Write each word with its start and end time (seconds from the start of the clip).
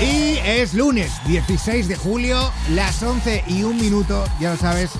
Y 0.00 0.38
es 0.44 0.74
lunes 0.74 1.10
16 1.26 1.88
de 1.88 1.96
julio, 1.96 2.52
las 2.72 3.02
11 3.02 3.44
y 3.46 3.62
un 3.62 3.78
minuto, 3.78 4.24
ya 4.38 4.50
lo 4.50 4.58
sabes. 4.58 4.90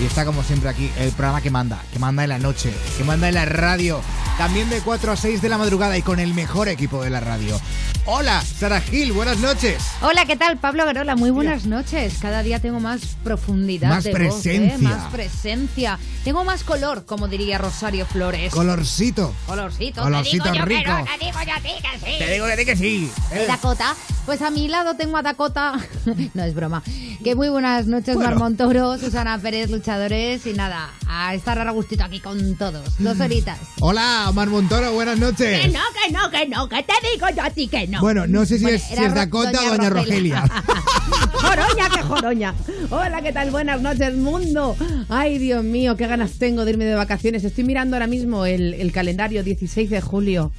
Y 0.00 0.04
está 0.04 0.24
como 0.24 0.42
siempre 0.42 0.68
aquí 0.68 0.90
el 0.98 1.12
programa 1.12 1.40
que 1.40 1.50
manda, 1.50 1.80
que 1.92 2.00
manda 2.00 2.24
en 2.24 2.28
la 2.30 2.38
noche, 2.40 2.74
que 2.96 3.04
manda 3.04 3.28
en 3.28 3.34
la 3.34 3.44
radio. 3.44 4.00
También 4.38 4.68
de 4.68 4.80
4 4.80 5.12
a 5.12 5.16
6 5.16 5.42
de 5.42 5.48
la 5.48 5.58
madrugada 5.58 5.96
y 5.96 6.02
con 6.02 6.18
el 6.18 6.34
mejor 6.34 6.68
equipo 6.68 7.04
de 7.04 7.10
la 7.10 7.20
radio. 7.20 7.60
Hola, 8.04 8.42
Sara 8.42 8.80
Gil, 8.80 9.12
buenas 9.12 9.38
noches. 9.38 9.80
Hola, 10.00 10.24
¿qué 10.26 10.34
tal? 10.34 10.58
Pablo 10.58 10.84
Garola, 10.84 11.14
muy 11.14 11.30
buenas 11.30 11.66
noches. 11.66 12.14
Cada 12.20 12.42
día 12.42 12.58
tengo 12.58 12.80
más 12.80 13.00
profundidad 13.22 13.90
Más 13.90 14.02
de 14.02 14.10
voz, 14.10 14.44
¿eh? 14.44 14.58
presencia. 14.58 14.78
más 14.88 15.12
presencia. 15.12 15.98
Tengo 16.24 16.42
más 16.42 16.64
color, 16.64 17.04
como 17.06 17.28
diría 17.28 17.58
Rosario 17.58 18.04
Flores. 18.04 18.52
Colorcito. 18.52 19.32
Colorcito, 19.46 20.02
Colorcito 20.02 20.42
te 20.44 20.50
digo 20.50 20.64
yo 20.64 20.68
rico. 20.68 20.82
que 20.82 20.90
no, 20.90 21.04
te 21.04 21.24
digo 21.24 21.38
yo 21.46 21.54
a 21.54 21.60
ti 21.60 21.68
que 21.80 21.98
sí. 22.12 22.18
Te 22.18 22.32
digo 22.32 22.46
que 22.46 22.56
sí, 22.56 22.64
que 22.64 22.76
sí. 22.76 23.12
Eh, 23.34 23.44
Dakota, 23.46 23.94
pues 24.26 24.42
a 24.42 24.50
mi 24.50 24.66
lado 24.66 24.96
tengo 24.96 25.16
a 25.16 25.22
Dakota. 25.22 25.78
no 26.34 26.42
es 26.42 26.54
broma. 26.56 26.82
Que 27.22 27.36
muy 27.36 27.50
buenas 27.50 27.86
noches, 27.86 28.16
Bueno. 28.16 28.30
Mar 28.30 28.38
Montoro, 28.40 28.98
Susana 28.98 29.38
Pérez, 29.38 29.70
luchadores. 29.70 30.44
Y 30.46 30.54
nada, 30.54 30.90
a 31.08 31.34
estar 31.34 31.56
a 31.56 31.70
gustito 31.70 32.02
aquí 32.02 32.18
con 32.18 32.56
todos. 32.56 32.98
Dos 32.98 33.20
horitas. 33.20 33.60
Hola, 33.78 34.26
Omar 34.28 34.48
Montoro, 34.48 34.92
buenas 34.92 35.18
noches. 35.18 35.60
Que 35.60 35.68
no, 35.68 35.80
que 35.94 36.12
no, 36.12 36.30
que 36.30 36.48
no, 36.48 36.68
que 36.68 36.82
te 36.82 36.94
digo 37.12 37.28
yo 37.36 37.42
a 37.44 37.50
ti 37.50 37.68
que 37.68 37.86
no. 37.86 37.91
Bueno, 38.00 38.26
no 38.26 38.44
sé 38.46 38.58
si 38.58 38.64
Bueno, 38.64 38.76
es, 38.76 38.82
si 38.82 39.02
es 39.02 39.14
Dakota 39.14 39.50
o 39.50 39.64
doña 39.64 39.76
Doña 39.76 39.90
Rogelia. 39.90 40.42
Joroña, 41.32 41.88
que 41.90 42.02
joroña. 42.02 42.54
Hola, 42.90 43.20
¿qué 43.20 43.32
tal? 43.32 43.50
Buenas 43.50 43.80
noches, 43.82 44.14
mundo. 44.14 44.76
Ay, 45.08 45.38
Dios 45.38 45.64
mío, 45.64 45.96
qué 45.96 46.06
ganas 46.06 46.38
tengo 46.38 46.64
de 46.64 46.70
irme 46.72 46.84
de 46.84 46.94
vacaciones. 46.94 47.44
Estoy 47.44 47.64
mirando 47.64 47.96
ahora 47.96 48.06
mismo 48.06 48.46
el, 48.46 48.74
el 48.74 48.92
calendario 48.92 49.42
16 49.42 49.90
de 49.90 50.00
julio. 50.00 50.52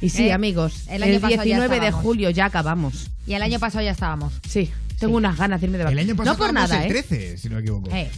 Y 0.00 0.10
sí, 0.10 0.24
Eh, 0.24 0.32
amigos, 0.32 0.84
el 0.88 1.02
el, 1.02 1.10
año 1.10 1.20
pasado 1.20 1.44
ya 1.44 1.56
19 1.58 1.80
de 1.80 1.90
julio 1.90 2.30
ya 2.30 2.44
acabamos. 2.46 3.10
Y 3.26 3.32
el 3.34 3.42
año 3.42 3.58
pasado 3.58 3.82
ya 3.82 3.92
estábamos. 3.92 4.34
Sí, 4.46 4.70
tengo 4.98 5.16
unas 5.16 5.36
ganas 5.36 5.60
de 5.60 5.66
irme 5.66 5.78
de 5.78 5.82
El 5.82 5.86
vacaciones. 5.86 6.08
año 6.10 6.16
pasado 6.16 6.34
no 6.36 6.38
por 6.44 6.52
nada, 6.54 6.84
el 6.84 6.90
¿eh? 6.90 7.02
13, 7.02 7.38
si 7.38 7.48
no 7.48 7.56
me 7.56 7.60
equivoco. 7.62 7.90
Eh. 7.92 8.10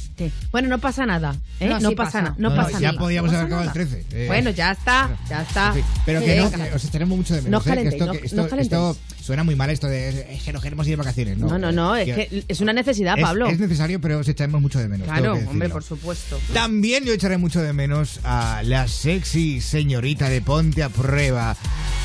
Bueno, 0.50 0.68
no 0.68 0.78
pasa 0.78 1.06
nada, 1.06 1.36
¿eh? 1.60 1.68
No, 1.68 1.80
No, 1.80 1.88
sí 1.90 1.94
pasa, 1.94 2.06
pasa. 2.10 2.22
nada, 2.22 2.34
no 2.38 2.50
No, 2.50 2.56
pasa 2.56 2.80
ya 2.80 2.88
nada. 2.88 2.98
podíamos 2.98 3.30
No 3.32 3.38
haber 3.38 3.46
acabado 3.46 3.70
el 3.70 3.74
nada. 3.84 3.90
13. 3.90 4.24
eh. 4.24 4.26
Bueno, 4.28 4.50
ya 4.50 4.72
está, 4.72 5.10
ya 5.28 5.42
está. 5.42 5.68
En 5.68 5.74
fin, 5.74 5.84
Pero 6.06 6.20
que 6.20 6.34
Sí, 6.36 6.38
no, 6.42 6.50
que 6.50 6.74
os 6.74 6.84
echaremos 6.84 7.16
mucho 7.18 7.34
de 7.34 7.42
menos. 7.42 7.50
No 7.52 7.58
eh, 7.58 7.62
que 7.62 7.68
calentéis, 7.70 7.94
esto, 7.94 8.06
no- 8.06 8.12
que 8.12 8.26
esto, 8.26 8.36
no 8.36 8.42
esto 8.42 8.50
calentéis. 8.56 9.24
suena 9.24 9.44
muy 9.44 9.56
mal 9.56 9.70
esto 9.70 9.86
de 9.88 10.34
es 10.34 10.42
que 10.42 10.52
no 10.52 10.60
queremos 10.60 10.86
ir 10.86 10.92
de 10.92 10.96
vacaciones. 10.96 11.38
No, 11.38 11.48
No, 11.48 11.58
no, 11.58 11.72
no, 11.72 11.96
es 11.96 12.06
que 12.14 12.44
es 12.48 12.60
una 12.60 12.72
necesidad, 12.72 13.16
es- 13.18 13.22
Pablo. 13.24 13.48
Es, 13.48 13.58
necesario, 13.58 14.00
pero 14.00 14.18
os 14.18 14.28
echaremos 14.28 14.60
mucho 14.60 14.78
de 14.78 14.88
menos. 14.88 15.06
Claro, 15.06 15.34
hombre, 15.48 15.68
por 15.68 15.82
supuesto. 15.82 16.38
También 16.52 17.04
yo 17.04 17.12
echaré 17.12 17.38
mucho 17.38 17.60
de 17.60 17.72
menos 17.72 18.20
a 18.24 18.62
la 18.64 18.86
sexy 18.88 19.60
señorita 19.60 20.28
de 20.28 20.40
Ponte 20.42 20.82
a 20.82 20.88
Prueba, 20.88 21.56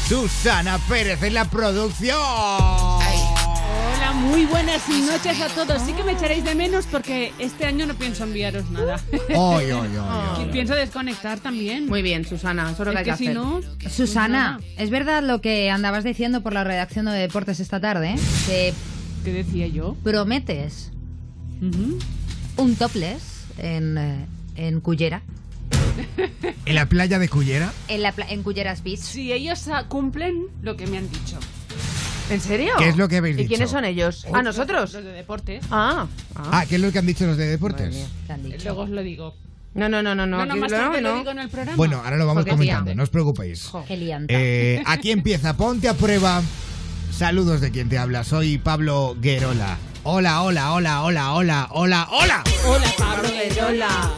Susana 0.07 0.77
Pérez 0.89 1.21
en 1.23 1.33
la 1.35 1.49
producción. 1.49 2.17
Hola, 3.85 4.13
muy 4.13 4.45
buenas 4.45 4.87
noches 4.89 5.39
a 5.41 5.47
todos. 5.49 5.81
Sí 5.81 5.93
que 5.93 6.03
me 6.03 6.13
echaréis 6.13 6.43
de 6.43 6.55
menos 6.55 6.85
porque 6.85 7.33
este 7.39 7.65
año 7.65 7.85
no 7.85 7.95
pienso 7.95 8.23
enviaros 8.23 8.69
nada. 8.71 8.99
Ay, 9.29 9.35
ay, 9.35 9.71
ay, 9.71 9.89
Y 10.39 10.41
ay. 10.43 10.49
pienso 10.51 10.73
desconectar 10.75 11.39
también. 11.39 11.87
Muy 11.87 12.01
bien, 12.01 12.25
Susana, 12.25 12.71
eso 12.71 12.83
es 12.83 12.87
lo 12.87 12.93
que 12.93 12.99
es 13.01 13.07
hay 13.07 13.11
que 13.11 13.17
si 13.17 13.23
hacer. 13.27 13.35
no... 13.35 13.61
Susana, 13.89 14.59
¿es 14.77 14.89
verdad 14.89 15.23
lo 15.23 15.41
que 15.41 15.69
andabas 15.69 16.03
diciendo 16.03 16.41
por 16.41 16.53
la 16.53 16.63
redacción 16.63 17.05
de 17.05 17.11
deportes 17.13 17.59
esta 17.59 17.79
tarde? 17.79 18.15
Que 18.47 18.73
¿Qué 19.23 19.31
decía 19.33 19.67
yo? 19.67 19.95
prometes 20.03 20.91
un 22.57 22.75
topless 22.75 23.45
en, 23.57 23.97
eh, 23.97 24.25
en 24.55 24.81
Cullera, 24.81 25.21
En 26.65 26.75
la 26.75 26.87
playa 26.87 27.19
de 27.19 27.29
Cullera. 27.29 27.71
en, 27.87 28.01
la 28.01 28.11
pla- 28.11 28.27
en 28.29 28.43
Culleras 28.43 28.83
Beach. 28.83 28.99
Si 28.99 29.31
ellos 29.31 29.65
cumplen 29.87 30.47
lo 30.61 30.75
que 30.75 30.87
me 30.87 30.97
han 30.97 31.09
dicho. 31.09 31.37
¿En 32.33 32.41
serio? 32.41 32.73
¿Qué 32.79 32.89
es 32.89 32.97
lo 32.97 33.07
que 33.07 33.17
habéis 33.17 33.35
¿Y 33.35 33.37
dicho? 33.39 33.49
quiénes 33.49 33.69
son 33.69 33.85
ellos? 33.85 34.25
¿A 34.33 34.41
nosotros? 34.41 34.91
Los 34.93 35.03
de 35.03 35.11
deportes. 35.11 35.63
Ah, 35.69 36.07
ah. 36.35 36.49
Ah, 36.51 36.65
¿qué 36.67 36.75
es 36.75 36.81
lo 36.81 36.91
que 36.91 36.99
han 36.99 37.05
dicho 37.05 37.25
los 37.27 37.37
de 37.37 37.45
deportes? 37.47 38.07
te 38.27 38.33
han 38.33 38.43
dicho. 38.43 38.63
Luego 38.65 38.81
os 38.81 38.89
lo 38.89 39.01
digo. 39.03 39.35
No, 39.75 39.87
no, 39.89 40.01
no, 40.03 40.13
no, 40.15 40.25
no. 40.25 40.37
No, 40.37 40.45
no, 40.45 40.51
aquí- 40.53 40.59
más 40.61 40.71
no, 40.71 40.77
tarde 40.77 41.01
lo 41.01 41.11
no. 41.11 41.17
digo 41.19 41.31
en 41.31 41.39
el 41.39 41.49
programa. 41.49 41.77
Bueno, 41.77 42.01
ahora 42.03 42.17
lo 42.17 42.25
vamos 42.27 42.41
Porque 42.43 42.51
comentando, 42.51 42.85
tía. 42.85 42.95
no 42.95 43.03
os 43.03 43.09
preocupéis. 43.09 43.71
Qué 43.87 43.97
lianta. 43.97 44.33
Eh, 44.35 44.81
aquí 44.85 45.11
empieza, 45.11 45.55
ponte 45.55 45.87
a 45.89 45.93
prueba. 45.93 46.41
Saludos 47.11 47.61
de 47.61 47.71
quien 47.71 47.89
te 47.89 47.97
habla, 47.99 48.23
soy 48.23 48.57
Pablo 48.57 49.15
Guerola. 49.19 49.77
Hola, 50.03 50.41
hola, 50.41 50.73
hola, 50.73 51.03
hola, 51.03 51.33
hola, 51.33 51.67
hola, 51.71 52.07
hola. 52.11 52.43
Hola, 52.65 52.93
Pablo 52.97 53.29
Guerola. 53.29 54.11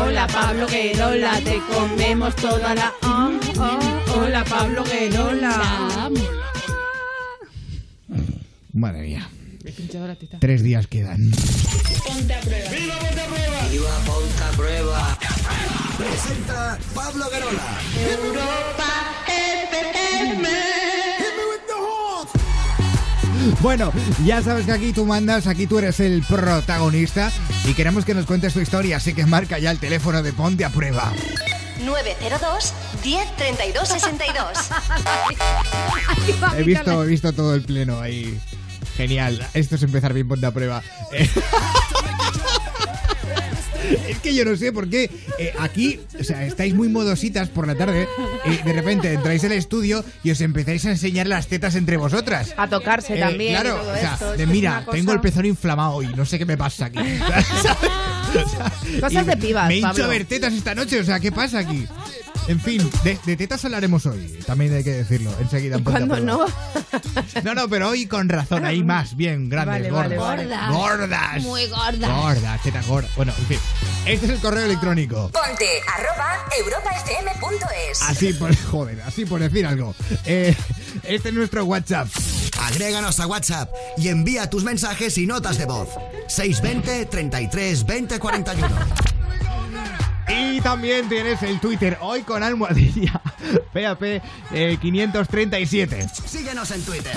Hola, 0.00 0.26
Pablo 0.26 0.66
Guerola. 0.66 1.40
Te 1.44 1.60
comemos 1.72 2.34
toda 2.36 2.74
la... 2.74 2.92
Hola, 4.16 4.44
Pablo 4.44 4.84
Guerola. 4.84 6.10
Madre 8.78 9.02
mía, 9.02 9.28
He 9.64 9.72
pinchado 9.72 10.06
la 10.06 10.14
teta. 10.14 10.38
tres 10.38 10.62
días 10.62 10.86
quedan. 10.86 11.30
Presenta 15.96 16.78
Pablo 16.94 17.24
Guerola. 17.30 17.80
Bueno, 23.60 23.92
ya 24.24 24.42
sabes 24.42 24.66
que 24.66 24.72
aquí 24.72 24.92
tú 24.92 25.04
mandas, 25.04 25.46
aquí 25.46 25.66
tú 25.66 25.78
eres 25.78 26.00
el 26.00 26.22
protagonista 26.22 27.32
y 27.64 27.74
queremos 27.74 28.04
que 28.04 28.14
nos 28.14 28.26
cuentes 28.26 28.52
tu 28.52 28.60
historia, 28.60 28.98
así 28.98 29.14
que 29.14 29.26
marca 29.26 29.58
ya 29.58 29.70
el 29.70 29.78
teléfono 29.78 30.22
de 30.22 30.32
Ponte 30.32 30.64
a 30.64 30.70
Prueba. 30.70 31.12
902 31.84 32.74
10 33.02 33.36
32 33.36 33.88
62. 33.88 34.48
He 36.56 36.62
visto, 36.62 37.04
he 37.04 37.06
visto 37.06 37.32
todo 37.32 37.54
el 37.54 37.62
pleno 37.62 38.00
ahí. 38.00 38.38
Genial, 38.98 39.46
esto 39.54 39.76
es 39.76 39.82
empezar 39.84 40.12
bien, 40.12 40.28
Ponte 40.28 40.44
a 40.44 40.50
Prueba. 40.50 40.82
Eh, 41.12 41.26
Es 44.06 44.18
que 44.18 44.34
yo 44.34 44.44
no 44.44 44.54
sé 44.56 44.70
por 44.70 44.90
qué 44.90 45.10
eh, 45.38 45.54
aquí, 45.58 45.98
o 46.20 46.24
sea, 46.24 46.44
estáis 46.44 46.74
muy 46.74 46.88
modositas 46.88 47.48
por 47.48 47.66
la 47.66 47.74
tarde 47.74 48.06
y 48.44 48.56
de 48.62 48.72
repente 48.74 49.10
entráis 49.12 49.42
al 49.44 49.52
estudio 49.52 50.04
y 50.22 50.30
os 50.30 50.40
empezáis 50.42 50.84
a 50.84 50.90
enseñar 50.90 51.26
las 51.26 51.46
tetas 51.46 51.74
entre 51.74 51.96
vosotras. 51.96 52.52
A 52.58 52.68
tocarse 52.68 53.16
Eh, 53.16 53.20
también. 53.20 53.54
Claro, 53.54 53.76
todo 53.76 53.92
o 53.92 53.96
sea, 53.96 54.12
esto. 54.14 54.32
Es 54.32 54.38
de 54.38 54.46
mira, 54.46 54.84
tengo 54.90 55.12
el 55.12 55.20
pezón 55.20 55.46
inflamado 55.46 56.02
y 56.02 56.08
no 56.08 56.26
sé 56.26 56.38
qué 56.38 56.44
me 56.44 56.58
pasa 56.58 56.86
aquí. 56.86 56.98
Cosas 59.00 59.26
de 59.26 59.36
pibas, 59.38 59.68
Me 59.68 59.76
hincho 59.76 60.04
a 60.04 60.08
ver 60.08 60.26
tetas 60.26 60.52
esta 60.52 60.74
noche, 60.74 61.00
o 61.00 61.04
sea, 61.04 61.18
¿qué 61.18 61.32
pasa 61.32 61.60
aquí? 61.60 61.86
En 62.48 62.58
fin, 62.60 62.90
de, 63.04 63.18
de 63.26 63.36
tetas 63.36 63.62
hablaremos 63.66 64.06
hoy, 64.06 64.40
también 64.46 64.74
hay 64.74 64.82
que 64.82 64.92
decirlo, 64.92 65.30
enseguida. 65.38 65.76
en 65.76 65.84
¿Cuándo 65.84 66.18
no? 66.18 66.46
No, 67.44 67.54
no, 67.54 67.68
pero 67.68 67.90
hoy 67.90 68.06
con 68.06 68.28
razón, 68.28 68.64
hay 68.64 68.82
más, 68.82 69.16
bien, 69.16 69.48
grandes, 69.50 69.92
Vale, 69.92 70.16
gordas. 70.16 70.18
vale, 70.18 70.46
vale. 70.46 70.72
Gordas. 70.74 71.42
Muy 71.42 71.66
gordas. 71.68 72.10
Gordas, 72.10 72.62
tetas 72.62 72.86
gordas. 72.86 73.14
Bueno, 73.16 73.34
en 73.38 73.46
fin, 73.46 73.58
este 74.06 74.26
es 74.26 74.32
el 74.32 74.38
correo 74.38 74.64
electrónico. 74.64 75.30
Ponte 75.30 75.68
arroba 75.94 76.46
europafm.es. 76.58 78.02
Así 78.02 78.32
por, 78.32 78.56
joder, 78.56 79.02
así 79.02 79.26
por 79.26 79.40
decir 79.40 79.66
algo. 79.66 79.94
Eh, 80.24 80.56
este 81.04 81.28
es 81.28 81.34
nuestro 81.34 81.64
WhatsApp. 81.66 82.08
Agréganos 82.62 83.20
a 83.20 83.26
WhatsApp 83.26 83.70
y 83.98 84.08
envía 84.08 84.48
tus 84.48 84.64
mensajes 84.64 85.18
y 85.18 85.26
notas 85.26 85.58
de 85.58 85.66
voz. 85.66 85.90
620 86.28 87.06
33 87.06 87.84
20 87.86 88.18
41. 88.18 88.68
Y 90.38 90.60
también 90.60 91.08
tienes 91.08 91.42
el 91.42 91.58
Twitter 91.58 91.98
hoy 92.00 92.22
con 92.22 92.42
almohadilla 92.42 93.20
PAP 93.72 94.02
eh, 94.52 94.78
537. 94.80 96.06
Síguenos 96.26 96.70
en 96.70 96.82
Twitter. 96.82 97.16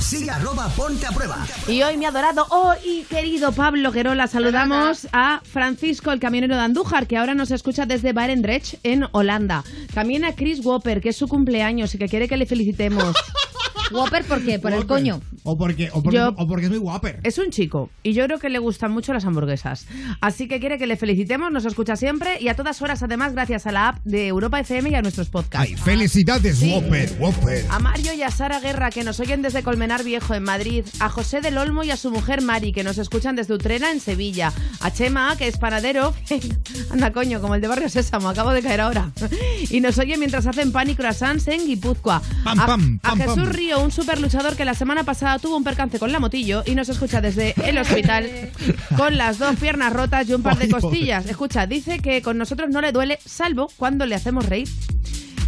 Sigue 0.00 0.30
arroba 0.30 0.68
ponte 0.68 1.06
a 1.06 1.12
prueba. 1.12 1.46
Y 1.66 1.82
hoy, 1.82 1.96
mi 1.96 2.04
adorado 2.04 2.46
oh, 2.50 2.74
y 2.84 3.04
querido 3.04 3.52
Pablo 3.52 3.90
Guerola, 3.90 4.26
saludamos 4.26 5.08
a 5.12 5.40
Francisco, 5.44 6.12
el 6.12 6.20
camionero 6.20 6.56
de 6.56 6.62
Andújar, 6.62 7.06
que 7.06 7.16
ahora 7.16 7.34
nos 7.34 7.50
escucha 7.50 7.86
desde 7.86 8.12
Barendrecht, 8.12 8.74
en 8.82 9.06
Holanda. 9.12 9.64
También 9.94 10.24
a 10.24 10.34
Chris 10.34 10.64
Whopper, 10.64 11.00
que 11.00 11.08
es 11.08 11.16
su 11.16 11.26
cumpleaños 11.26 11.94
y 11.94 11.98
que 11.98 12.08
quiere 12.08 12.28
que 12.28 12.36
le 12.36 12.46
felicitemos. 12.46 13.16
Whopper, 13.90 14.24
¿por 14.24 14.42
qué? 14.42 14.58
Por 14.58 14.72
el 14.72 14.86
coño. 14.86 15.20
o 15.42 15.56
porque, 15.58 15.90
o 15.92 16.02
porque, 16.02 16.16
Yo- 16.18 16.34
o 16.36 16.46
porque 16.46 16.64
es 16.66 16.70
muy 16.70 16.78
guaper. 16.78 17.20
Es 17.22 17.38
un 17.38 17.50
chico 17.50 17.90
y 18.02 18.12
yo 18.14 18.24
creo 18.24 18.38
que 18.38 18.48
le 18.48 18.58
gustan 18.58 18.92
mucho 18.92 19.12
las 19.12 19.24
hamburguesas. 19.24 19.86
Así 20.20 20.48
que 20.48 20.58
quiere 20.60 20.78
que 20.78 20.86
le 20.86 20.96
felicitemos, 20.96 21.52
nos 21.52 21.64
escucha 21.64 21.96
siempre 21.96 22.40
y 22.40 22.48
a 22.48 22.54
todas 22.56 22.80
horas, 22.82 23.02
además, 23.02 23.32
gracias 23.34 23.66
a 23.66 23.72
la 23.72 23.88
app 23.88 23.98
de 24.04 24.26
Europa 24.26 24.58
FM 24.60 24.90
y 24.90 24.94
a 24.94 25.02
nuestros 25.02 25.28
podcasts. 25.28 25.68
Ay, 25.70 25.76
felicidades, 25.76 26.58
Sí. 26.58 26.72
Whopper, 26.72 27.16
Whopper. 27.20 27.64
A 27.70 27.78
Mario 27.78 28.14
y 28.14 28.22
a 28.22 28.30
Sara 28.30 28.58
Guerra, 28.60 28.90
que 28.90 29.04
nos 29.04 29.20
oyen 29.20 29.42
desde 29.42 29.62
Colmenar 29.62 30.02
Viejo, 30.02 30.34
en 30.34 30.42
Madrid. 30.44 30.84
A 31.00 31.08
José 31.08 31.40
del 31.40 31.58
Olmo 31.58 31.84
y 31.84 31.90
a 31.90 31.96
su 31.96 32.10
mujer 32.10 32.40
Mari, 32.42 32.72
que 32.72 32.84
nos 32.84 32.98
escuchan 32.98 33.36
desde 33.36 33.54
Utrera, 33.54 33.90
en 33.92 34.00
Sevilla. 34.00 34.52
A 34.80 34.90
Chema, 34.92 35.36
que 35.36 35.46
es 35.48 35.58
panadero. 35.58 36.14
Anda, 36.90 37.12
coño, 37.12 37.40
como 37.40 37.54
el 37.54 37.60
de 37.60 37.68
Barrio 37.68 37.88
Sésamo, 37.88 38.28
acabo 38.28 38.50
de 38.50 38.62
caer 38.62 38.80
ahora. 38.80 39.10
Y 39.70 39.80
nos 39.80 39.98
oye 39.98 40.16
mientras 40.18 40.46
hacen 40.46 40.72
pan 40.72 40.90
y 40.90 40.94
croissants 40.94 41.48
en 41.48 41.66
Guipúzcoa. 41.66 42.22
Pam, 42.44 42.60
a, 42.60 42.66
pam, 42.66 42.98
a 43.02 43.08
pam, 43.10 43.18
Jesús 43.18 43.34
pam. 43.36 43.52
Río, 43.54 43.80
un 43.80 43.92
super 43.92 44.20
luchador 44.20 44.56
que 44.56 44.64
la 44.64 44.74
semana 44.74 45.04
pasada 45.04 45.38
tuvo 45.38 45.56
un 45.56 45.64
percance 45.64 45.98
con 45.98 46.10
la 46.12 46.18
motillo 46.18 46.62
y 46.66 46.74
nos 46.74 46.88
escucha 46.88 47.20
desde 47.20 47.54
el 47.64 47.78
hospital 47.78 48.50
con 48.96 49.16
las 49.16 49.38
dos 49.38 49.56
piernas 49.56 49.92
rotas 49.92 50.28
y 50.28 50.34
un 50.34 50.42
par 50.42 50.58
de 50.58 50.68
costillas. 50.68 51.26
Escucha, 51.26 51.66
dice 51.66 52.00
que 52.00 52.20
con 52.20 52.36
nosotros 52.36 52.70
no 52.70 52.80
le 52.80 52.92
duele, 52.92 53.18
salvo 53.24 53.70
cuando 53.76 54.06
le 54.06 54.16
hacemos 54.16 54.46
reír. 54.46 54.68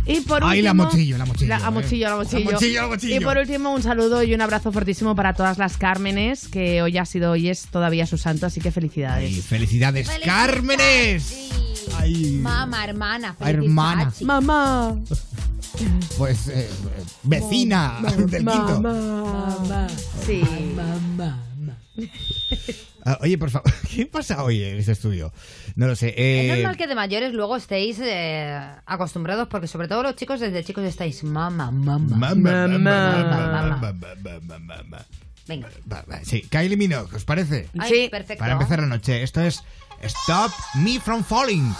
Y 0.06 0.20
por 0.20 0.44
Ay, 0.44 0.62
la 0.62 0.70
último, 0.70 0.84
mochillo, 0.84 1.18
la 1.18 1.24
mochillo, 1.24 1.48
La, 1.48 1.56
eh. 1.58 1.62
a 1.64 1.70
mochillo, 1.70 2.08
la 2.08 2.16
mochillo. 2.16 2.44
La 2.44 2.52
mochillo, 2.52 2.82
la 2.82 2.86
mochillo. 2.88 3.16
Y 3.16 3.20
por 3.20 3.38
último, 3.38 3.74
un 3.74 3.82
saludo 3.82 4.22
y 4.22 4.34
un 4.34 4.40
abrazo 4.40 4.70
fortísimo 4.70 5.16
para 5.16 5.34
todas 5.34 5.58
las 5.58 5.76
Cármenes, 5.76 6.46
que 6.46 6.80
hoy 6.80 6.96
ha 6.96 7.04
sido 7.04 7.34
y 7.34 7.48
es 7.48 7.66
todavía 7.66 8.06
su 8.06 8.16
santo, 8.16 8.46
así 8.46 8.60
que 8.60 8.70
felicidades. 8.70 9.34
Ay, 9.34 9.40
felicidades, 9.42 10.08
Cármenes. 10.24 11.24
Sí. 11.24 11.50
Ay. 11.98 12.36
Hermana. 12.36 12.84
Hermana. 12.84 13.34
felicidades. 13.34 14.22
Mamá. 14.22 14.96
Pues 16.18 16.48
eh, 16.48 16.68
vecina 17.22 17.98
del 18.16 18.28
quinto. 18.46 18.80
Mamá. 18.80 19.86
Sí. 20.24 20.42
Ah, 23.04 23.18
oye, 23.20 23.38
por 23.38 23.50
favor, 23.50 23.72
¿qué 23.94 24.06
pasa 24.06 24.42
hoy 24.42 24.62
en 24.64 24.78
este 24.78 24.92
estudio? 24.92 25.32
No 25.76 25.86
lo 25.86 25.94
sé. 25.94 26.08
eh, 26.16 26.50
Es 26.50 26.56
normal 26.58 26.76
que 26.76 26.86
de 26.88 26.94
mayores 26.96 27.32
luego 27.32 27.56
estéis 27.56 27.98
eh, 28.02 28.58
acostumbrados, 28.84 29.46
porque 29.48 29.68
sobre 29.68 29.86
todo 29.86 30.02
los 30.02 30.16
chicos 30.16 30.40
desde 30.40 30.64
chicos 30.64 30.84
estáis 30.84 31.22
mamá, 31.22 31.70
mamá. 31.70 31.98
Mamá, 32.16 32.34
mamá, 32.34 32.68
Mamá. 32.78 33.76
mamá, 33.80 33.92
mamá, 33.92 34.58
mamá. 34.82 34.98
Venga. 35.46 35.68
Va, 35.90 36.04
va, 36.10 36.18
Sí, 36.24 36.42
Kylie 36.50 36.76
Minogue, 36.76 37.14
¿os 37.14 37.24
parece? 37.24 37.68
Ay, 37.78 37.88
Sí. 37.90 38.08
perfecto. 38.10 38.40
Para 38.40 38.54
empezar 38.54 38.80
la 38.80 38.86
noche, 38.86 39.22
esto 39.22 39.40
es 39.40 39.62
Stop 40.02 40.50
Me 40.74 40.98
From 40.98 41.22
Falling. 41.22 41.72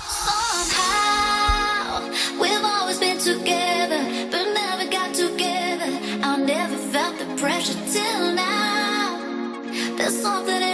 Something 10.26 10.65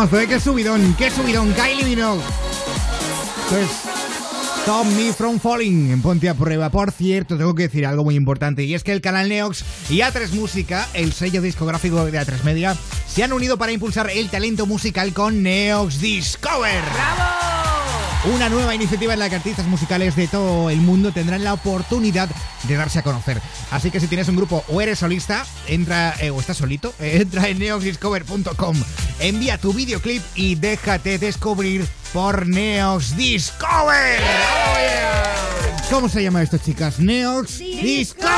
temazo, 0.00 0.20
¿eh? 0.20 0.26
¡Qué 0.26 0.40
subidón! 0.40 0.94
¡Qué 0.96 1.10
subidón! 1.10 1.52
Kylie 1.52 1.84
Minogue. 1.84 2.22
Esto 3.44 3.58
es 3.58 3.70
Stop 4.62 4.86
Me 4.86 5.12
From 5.12 5.38
Falling 5.38 5.90
en 5.90 6.00
Ponte 6.00 6.28
a 6.28 6.34
Prueba. 6.34 6.70
Por 6.70 6.90
cierto, 6.90 7.36
tengo 7.36 7.54
que 7.54 7.64
decir 7.64 7.84
algo 7.84 8.04
muy 8.04 8.14
importante 8.14 8.64
y 8.64 8.74
es 8.74 8.82
que 8.82 8.92
el 8.92 9.00
canal 9.00 9.28
Neox 9.28 9.64
y 9.90 9.98
A3 9.98 10.30
Música, 10.32 10.88
el 10.94 11.12
sello 11.12 11.42
discográfico 11.42 12.04
de 12.04 12.18
A3 12.18 12.44
Media, 12.44 12.76
se 13.06 13.22
han 13.22 13.32
unido 13.32 13.58
para 13.58 13.72
impulsar 13.72 14.10
el 14.10 14.30
talento 14.30 14.64
musical 14.66 15.12
con 15.12 15.42
Neox 15.42 16.00
Discover. 16.00 16.82
Una 18.34 18.50
nueva 18.50 18.74
iniciativa 18.74 19.14
en 19.14 19.18
la 19.18 19.30
que 19.30 19.36
artistas 19.36 19.66
musicales 19.66 20.14
de 20.14 20.28
todo 20.28 20.68
el 20.68 20.78
mundo 20.78 21.10
tendrán 21.10 21.42
la 21.42 21.54
oportunidad 21.54 22.28
de 22.64 22.76
darse 22.76 22.98
a 22.98 23.02
conocer. 23.02 23.40
Así 23.70 23.90
que 23.90 23.98
si 23.98 24.08
tienes 24.08 24.28
un 24.28 24.36
grupo 24.36 24.62
o 24.68 24.80
eres 24.82 24.98
solista, 24.98 25.46
entra 25.66 26.14
eh, 26.20 26.28
o 26.28 26.38
estás 26.38 26.58
solito, 26.58 26.92
eh, 26.98 27.18
entra 27.22 27.48
en 27.48 27.58
neoxdiscover.com, 27.58 28.76
envía 29.20 29.58
tu 29.58 29.72
videoclip 29.72 30.22
y 30.34 30.54
déjate 30.54 31.18
descubrir 31.18 31.86
por 32.12 32.46
Neox 32.46 33.16
Discover. 33.16 34.20
Oh, 34.20 34.78
yeah. 34.78 35.86
¿Cómo 35.90 36.08
se 36.08 36.22
llama 36.22 36.42
esto, 36.42 36.58
chicas? 36.58 36.98
Neox 36.98 37.58
Discover. 37.58 38.30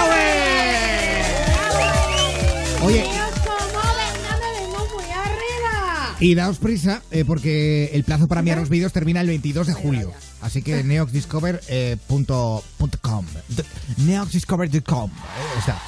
Oye, 2.83 3.05
Y 6.23 6.35
daos 6.37 6.59
prisa, 6.59 7.03
eh, 7.11 7.25
porque 7.25 7.91
el 7.95 8.05
plazo 8.05 8.29
para 8.29 8.39
enviar 8.39 8.59
los 8.59 8.69
vídeos 8.69 8.93
termina 8.93 9.21
el 9.21 9.27
22 9.27 9.67
de 9.67 9.75
julio. 9.75 10.12
Así 10.41 10.62
que 10.62 10.85
neoxdiscover.com. 10.85 13.27
neoxdiscover.com. 13.97 15.11
Eh, 15.11 15.59
está. 15.59 15.83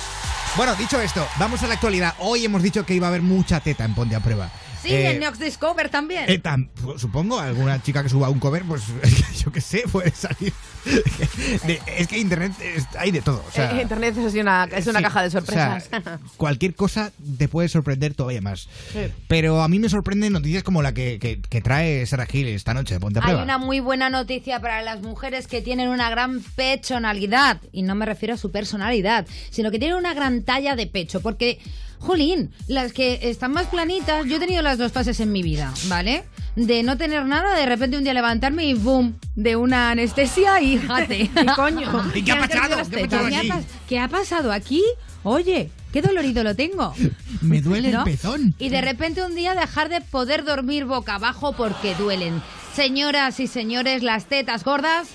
Bueno, 0.57 0.75
dicho 0.75 1.01
esto, 1.01 1.25
vamos 1.39 1.63
a 1.63 1.69
la 1.69 1.75
actualidad. 1.75 2.15
Hoy 2.19 2.45
hemos 2.45 2.65
dicho 2.65 2.85
que 2.85 2.95
iba 2.95 3.07
a 3.07 3.11
haber 3.11 3.23
mucha 3.23 3.61
teta 3.61 3.85
en 3.85 3.95
Ponte 3.95 4.17
a 4.17 4.21
Prueba. 4.21 4.51
Sí, 4.85 4.93
Eh, 4.95 5.11
en 5.13 5.21
Neox 5.21 5.39
Discover 5.39 5.89
también. 5.89 6.25
Eh, 6.29 6.41
tam- 6.43 6.69
supongo, 6.99 7.41
alguna 7.41 7.83
chica 7.83 8.03
que 8.03 8.09
suba 8.09 8.29
un 8.29 8.39
cover, 8.39 8.63
pues 8.65 8.83
yo 9.45 9.51
qué 9.51 9.61
sé, 9.61 9.85
puede 9.91 10.11
salir. 10.13 10.53
De- 11.67 11.81
es 11.97 12.09
que 12.09 12.19
internet 12.19 12.53
es- 12.63 12.87
hay 12.99 13.11
de 13.11 13.23
todo. 13.23 13.43
O 13.49 13.51
sea, 13.51 13.71
Eh, 13.79 13.83
Internet 13.83 14.17
es 14.19 14.35
una, 14.35 14.65
es 14.65 14.87
una 14.87 14.99
sí, 14.99 15.05
caja 15.05 15.23
de 15.23 15.29
o 15.29 15.31
sea, 15.31 15.41
sorpresas. 15.41 15.89
cualquier 16.37 16.75
cosa 16.75 17.11
te 17.39 17.49
puede 17.49 17.69
sorprender 17.69 18.15
todavía 18.15 18.43
más. 18.43 18.69
Sí. 18.93 19.01
Pero 19.29 19.63
a 19.63 19.69
mí 19.69 19.79
me 19.79 19.89
sorprenden 19.89 20.33
noticias 20.35 20.63
como 20.63 20.83
la 20.83 20.93
que, 20.93 21.19
que- 21.19 21.41
que 21.41 21.61
trae 21.63 22.05
Sara 22.07 22.27
Gil 22.27 22.47
esta 22.49 22.75
noche. 22.75 23.01
Ponte 23.01 23.19
a 23.19 23.23
Hay 23.23 23.27
prueba. 23.29 23.43
una 23.43 23.57
muy 23.59 23.81
buena 23.81 24.11
noticia 24.11 24.61
para 24.61 24.83
las 24.83 25.01
mujeres 25.01 25.47
que 25.47 25.63
tienen 25.63 25.89
una 25.89 26.11
gran 26.11 26.41
pechonalidad. 26.57 27.61
Y 27.73 27.83
no 27.83 27.95
me 27.95 28.05
refiero 28.07 28.35
a 28.35 28.37
su 28.39 28.51
personalidad, 28.51 29.27
sino 29.51 29.71
que 29.71 29.79
tienen 29.79 29.97
una 29.97 30.13
gran 30.15 30.43
talla 30.43 30.77
de 30.77 30.87
pecho. 30.87 31.21
Porque, 31.21 31.59
jolín, 32.05 32.51
las 32.69 32.93
que 32.93 33.19
están 33.23 33.53
más 33.53 33.67
planitas, 33.67 34.25
yo 34.27 34.37
he 34.37 34.39
tenido 34.39 34.63
las 34.63 34.79
dos 34.79 34.93
fases 34.93 35.19
en 35.21 35.33
mi 35.33 35.43
vida, 35.43 35.73
¿vale? 35.89 36.25
De 36.57 36.83
no 36.85 36.97
tener 36.97 37.25
nada, 37.27 37.57
de 37.57 37.67
repente 37.67 37.97
un 37.99 38.05
día 38.05 38.15
levantarme 38.15 38.65
y 38.67 38.75
boom, 38.75 39.17
de 39.35 39.57
una 39.57 39.91
anestesia 39.91 40.61
y 40.61 40.79
jate. 40.79 41.23
¿Y 41.43 41.47
coño? 41.57 42.11
¿Y 42.15 42.23
qué 42.23 42.33
ha 42.33 42.35
¿Qué 42.37 42.41
han 42.43 42.49
crecido 42.49 42.77
pasado? 42.79 42.91
¿Qué 42.91 43.03
ha 43.03 43.09
pasado 43.09 43.29
¿Qué 43.29 43.35
ha, 43.35 43.39
aquí? 43.41 43.49
pas- 43.49 43.65
qué 43.89 43.99
ha 43.99 44.09
pasado 44.09 44.53
aquí? 44.53 44.83
Oye, 45.25 45.71
qué 45.93 46.03
dolorido 46.03 46.45
lo 46.45 46.55
tengo. 46.55 46.95
Me 47.41 47.61
duele 47.61 47.91
¿No? 47.91 48.01
el 48.01 48.05
pezón. 48.05 48.55
Y 48.59 48.69
de 48.69 48.81
repente 48.83 49.25
un 49.25 49.35
día 49.35 49.55
dejar 49.55 49.89
de 49.89 50.01
poder 50.03 50.45
dormir 50.45 50.85
boca 50.85 51.15
abajo 51.17 51.55
porque 51.57 51.95
duelen. 51.97 52.41
Señoras 52.75 53.41
y 53.41 53.47
señores, 53.47 54.03
las 54.03 54.27
tetas 54.27 54.65
gordas 54.65 55.09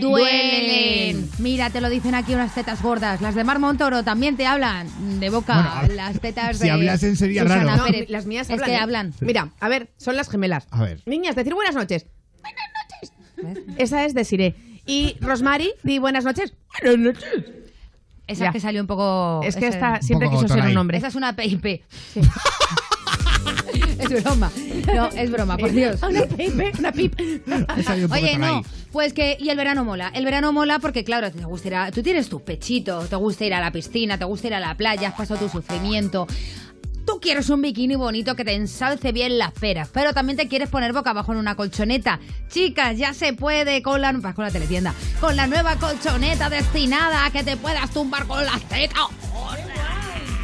duelen. 0.00 1.16
Duelen. 1.16 1.30
Mira, 1.38 1.70
te 1.70 1.80
lo 1.80 1.88
dicen 1.88 2.14
aquí 2.14 2.34
unas 2.34 2.54
tetas 2.54 2.82
gordas. 2.82 3.20
Las 3.20 3.34
de 3.34 3.44
Mar 3.44 3.58
Montoro 3.58 4.02
también 4.04 4.36
te 4.36 4.46
hablan 4.46 4.88
de 5.20 5.30
boca. 5.30 5.54
Bueno, 5.54 5.70
a- 5.72 5.88
las 6.10 6.20
tetas 6.20 6.56
si 6.58 6.64
de 6.64 6.70
hablasen 6.70 7.16
sería 7.16 7.42
Susana 7.42 7.76
raro. 7.76 7.86
No, 7.90 8.04
las 8.08 8.26
mías 8.26 8.48
es 8.48 8.52
hablan. 8.54 8.66
que 8.68 8.74
¿eh? 8.74 8.78
hablan. 8.78 9.14
Mira, 9.20 9.50
a 9.60 9.68
ver, 9.68 9.90
son 9.96 10.16
las 10.16 10.28
gemelas. 10.28 10.66
A 10.70 10.82
ver. 10.82 11.00
Niñas, 11.06 11.34
decir 11.36 11.54
buenas 11.54 11.74
noches. 11.74 12.06
Buenas 12.42 13.56
noches. 13.56 13.76
Esa 13.78 14.04
es 14.04 14.14
de 14.14 14.24
Siré. 14.24 14.54
Y 14.86 15.16
Rosmary, 15.20 15.72
di 15.82 15.98
buenas 15.98 16.24
noches. 16.24 16.52
Buenas 16.82 16.98
noches. 17.16 17.44
Esa 18.26 18.44
Ya. 18.44 18.52
que 18.52 18.60
salió 18.60 18.80
un 18.80 18.86
poco. 18.86 19.40
Es 19.44 19.56
que 19.56 19.66
esta 19.68 20.00
siempre 20.02 20.30
quiso 20.30 20.48
ser 20.48 20.64
un 20.64 20.76
hombre. 20.76 20.96
Esa 20.98 21.08
es 21.08 21.14
una 21.14 21.34
PIP. 21.36 21.64
es 23.98 24.22
broma. 24.24 24.50
No, 24.94 25.08
es 25.08 25.30
broma, 25.30 25.56
por 25.56 25.70
Dios. 25.72 26.02
Una 26.02 26.22
pip, 26.24 26.78
una 26.78 26.92
pip. 26.92 27.14
Oye, 28.12 28.38
no, 28.38 28.46
ahí. 28.58 28.62
Pues 28.94 29.12
que 29.12 29.36
y 29.40 29.48
el 29.50 29.56
verano 29.56 29.84
mola. 29.84 30.12
El 30.14 30.24
verano 30.24 30.52
mola 30.52 30.78
porque 30.78 31.02
claro, 31.02 31.32
te 31.32 31.44
gusta 31.44 31.66
ir 31.66 31.74
a- 31.74 31.90
tú 31.90 32.00
tienes 32.00 32.28
tu 32.28 32.44
pechito, 32.44 33.00
te 33.08 33.16
gusta 33.16 33.44
ir 33.44 33.52
a 33.52 33.58
la 33.60 33.72
piscina, 33.72 34.16
te 34.18 34.24
gusta 34.24 34.46
ir 34.46 34.54
a 34.54 34.60
la 34.60 34.76
playa, 34.76 35.08
has 35.08 35.14
pasado 35.14 35.40
tu 35.40 35.48
sufrimiento. 35.48 36.28
Tú 37.04 37.18
quieres 37.20 37.50
un 37.50 37.60
bikini 37.60 37.96
bonito 37.96 38.36
que 38.36 38.44
te 38.44 38.54
ensalce 38.54 39.10
bien 39.10 39.36
las 39.36 39.50
peras, 39.50 39.88
pero 39.92 40.14
también 40.14 40.36
te 40.38 40.46
quieres 40.46 40.68
poner 40.70 40.92
boca 40.92 41.10
abajo 41.10 41.32
en 41.32 41.38
una 41.38 41.56
colchoneta. 41.56 42.20
Chicas, 42.48 42.96
ya 42.96 43.12
se 43.14 43.32
puede 43.32 43.82
con 43.82 44.00
la, 44.00 44.12
con 44.32 44.44
la 44.44 44.50
teletienda, 44.52 44.94
con 45.20 45.34
la 45.34 45.48
nueva 45.48 45.74
colchoneta 45.76 46.48
destinada 46.48 47.26
a 47.26 47.30
que 47.32 47.42
te 47.42 47.56
puedas 47.56 47.90
tumbar 47.90 48.26
con 48.28 48.44
las 48.46 48.62
tetas. 48.68 49.02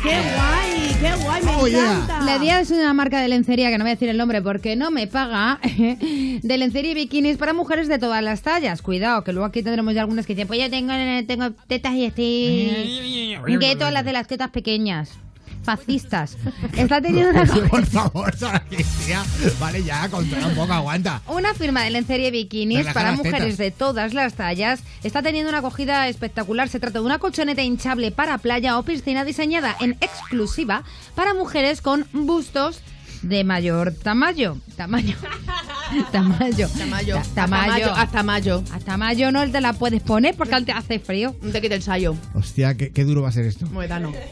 ¡Qué 0.02 0.08
guay! 0.08 0.96
¡Qué 1.00 1.22
guay! 1.24 1.42
¡Me 1.42 1.50
Oh, 1.56 1.66
yeah. 1.68 1.92
encanta! 2.02 2.20
La 2.22 2.36
idea 2.36 2.60
es 2.60 2.70
una 2.70 2.92
marca 2.94 3.20
de 3.20 3.28
lencería, 3.28 3.70
que 3.70 3.78
no 3.78 3.84
voy 3.84 3.90
a 3.90 3.94
decir 3.94 4.08
el 4.08 4.16
nombre 4.16 4.40
porque 4.42 4.76
no 4.76 4.90
me 4.90 5.06
paga, 5.06 5.58
de 6.42 6.58
lencería 6.58 6.92
y 6.92 6.94
bikinis 6.94 7.36
para 7.36 7.52
mujeres 7.52 7.86
de 7.88 7.98
todas 7.98 8.22
las 8.22 8.42
tallas. 8.42 8.80
Cuidado, 8.82 9.24
que 9.24 9.32
luego 9.32 9.46
aquí 9.46 9.62
tendremos 9.62 9.94
ya 9.94 10.00
algunas 10.02 10.26
que 10.26 10.34
dicen, 10.34 10.48
pues 10.48 10.60
yo 10.60 10.70
tengo, 10.70 10.92
tengo 11.26 11.50
tetas 11.66 11.94
y 11.94 12.04
estoy... 12.06 13.40
que 13.60 13.76
todas 13.76 13.92
las 13.92 14.04
de 14.04 14.12
las 14.12 14.26
tetas 14.26 14.50
pequeñas. 14.50 15.18
Fascistas. 15.62 16.36
Está 16.76 17.00
teniendo 17.02 17.30
una, 17.30 17.44
Por 17.70 17.84
favor, 17.86 18.34
Sara 18.36 18.64
Cristina. 18.68 19.22
Vale, 19.60 19.82
ya, 19.84 20.08
controla 20.08 20.46
un 20.48 20.54
poco, 20.54 20.72
aguanta. 20.72 21.20
una 21.28 21.54
firma 21.54 21.82
de 21.82 21.90
lencería 21.90 22.28
y 22.28 22.30
bikinis 22.30 22.78
Relaja 22.78 22.94
para 22.94 23.12
mujeres 23.12 23.40
tetas. 23.40 23.58
de 23.58 23.70
todas 23.70 24.14
las 24.14 24.34
tallas. 24.34 24.82
Está 25.02 25.22
teniendo 25.22 25.50
una 25.50 25.58
acogida 25.58 26.08
espectacular. 26.08 26.68
Se 26.68 26.80
trata 26.80 26.98
de 27.00 27.04
una 27.04 27.18
colchoneta 27.18 27.62
hinchable 27.62 28.10
para 28.10 28.38
playa 28.38 28.78
o 28.78 28.82
piscina 28.84 29.24
diseñada 29.24 29.76
en 29.80 29.92
exclusiva 30.00 30.82
para 31.14 31.34
mujeres 31.34 31.82
con 31.82 32.06
bustos 32.12 32.80
de 33.22 33.44
mayor 33.44 33.92
tamaño. 33.92 34.58
Tamaño. 34.76 35.14
Tamaño. 36.12 36.68
Tamayo. 36.78 37.14
Ta- 37.16 37.20
Hasta 37.20 37.34
Tamaño. 37.42 37.72
mayo. 37.72 37.92
Hasta 37.94 38.22
mayo. 38.22 38.62
Hasta 38.72 38.96
mayo 38.96 39.30
no 39.32 39.50
te 39.50 39.60
la 39.60 39.72
puedes 39.74 40.00
poner 40.02 40.34
porque 40.36 40.54
antes 40.54 40.74
hace 40.74 40.98
frío. 41.00 41.34
Te 41.52 41.60
quito 41.60 41.74
el 41.74 41.82
sayo. 41.82 42.16
Hostia, 42.34 42.76
qué, 42.76 42.90
qué 42.92 43.04
duro 43.04 43.20
va 43.22 43.28
a 43.28 43.32
ser 43.32 43.44
esto. 43.44 43.66
Moedano. 43.66 44.12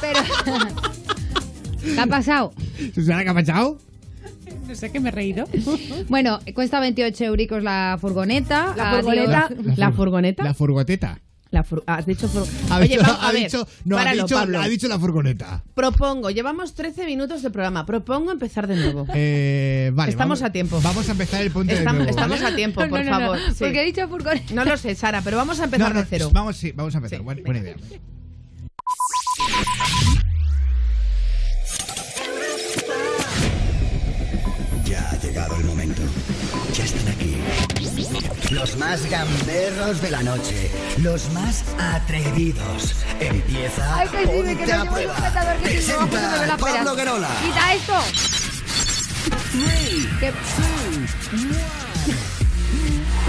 Pero. 0.00 0.20
¿Qué 1.82 2.00
ha 2.00 2.06
pasado? 2.06 2.52
¿Susana, 2.94 3.24
qué 3.24 3.30
ha 3.30 3.34
pasado? 3.34 3.78
No 4.66 4.74
sé 4.74 4.92
qué 4.92 5.00
me 5.00 5.08
he 5.08 5.12
reído. 5.12 5.48
Bueno, 6.08 6.38
cuesta 6.54 6.78
28 6.80 7.24
euricos 7.24 7.62
la 7.62 7.98
furgoneta. 8.00 8.74
La 8.76 8.92
furgoneta. 8.96 9.48
¿La 9.76 9.88
fur- 9.90 9.96
furgoneta? 9.96 10.44
La 10.44 10.54
furgoteta. 10.54 11.20
La 11.50 11.64
fur- 11.64 11.82
has 11.86 12.06
dicho 12.06 12.28
fur- 12.28 12.46
Ha 12.70 12.76
Oye, 12.78 12.86
dicho, 12.90 13.00
vamos 13.02 13.18
ha 13.24 13.32
ver. 13.32 13.42
dicho- 13.42 13.66
no, 13.84 13.96
ha 13.96 13.98
páralo, 13.98 14.22
dicho, 14.22 14.36
Pablo. 14.36 14.60
ha 14.60 14.68
dicho 14.68 14.86
la 14.86 15.00
furgoneta. 15.00 15.64
Propongo, 15.74 16.30
llevamos 16.30 16.74
13 16.74 17.04
minutos 17.06 17.42
de 17.42 17.50
programa. 17.50 17.84
Propongo 17.84 18.30
empezar 18.30 18.68
de 18.68 18.76
nuevo. 18.76 19.06
Eh, 19.12 19.90
vale, 19.92 20.12
Estamos 20.12 20.38
vamos- 20.38 20.48
a 20.48 20.52
tiempo. 20.52 20.80
Vamos 20.80 21.08
a 21.08 21.12
empezar 21.12 21.42
el 21.42 21.50
puente 21.50 21.74
Estamos, 21.74 21.94
de 21.94 21.98
nuevo, 22.04 22.10
estamos 22.10 22.40
¿vale? 22.40 22.52
a 22.52 22.56
tiempo, 22.56 22.80
No, 22.84 22.88
por 22.90 23.04
no, 23.04 23.10
no, 23.10 23.18
favor. 23.18 23.38
Sí. 23.48 23.54
Porque 23.58 23.82
he 23.82 23.84
dicho 23.86 24.06
furgoneta. 24.06 24.54
No 24.54 24.64
lo 24.64 24.76
sé, 24.76 24.94
Sara, 24.94 25.22
pero 25.22 25.36
vamos 25.38 25.58
a 25.58 25.62
No, 25.62 25.64
empezar 25.64 25.92
no, 25.94 26.00
de 26.00 26.06
cero. 26.08 26.30
vamos, 26.32 26.56
sí, 26.56 26.70
vamos 26.70 26.94
a 26.94 26.98
empezar. 26.98 27.18
Sí. 27.18 27.24
Buena, 27.24 27.42
buena 27.44 27.60
idea. 27.60 27.74
Ya 34.84 35.08
ha 35.10 35.16
llegado 35.18 35.56
el 35.56 35.64
momento. 35.64 36.02
Ya 36.74 36.84
están 36.84 37.08
aquí. 37.08 37.36
Los 38.50 38.76
más 38.76 39.08
gamberros 39.08 40.00
de 40.02 40.10
la 40.10 40.22
noche. 40.22 40.70
Los 40.98 41.30
más 41.32 41.64
atrevidos. 41.78 42.94
Empieza 43.20 43.96
Ay, 43.98 44.08
que 44.08 44.18
sí, 44.20 44.26
Ponte 44.26 44.56
que 44.56 44.72
a 44.72 44.82
un 44.82 44.88
Prueba. 44.88 45.14
si 45.16 45.22
no, 45.22 45.30
no 45.30 45.54
me 45.60 45.68
Presenta. 45.68 46.56
Pablo 46.56 46.96
Guerola. 46.96 47.28
¡Quita 47.42 47.74
esto! 47.74 47.94
Que, 50.20 50.32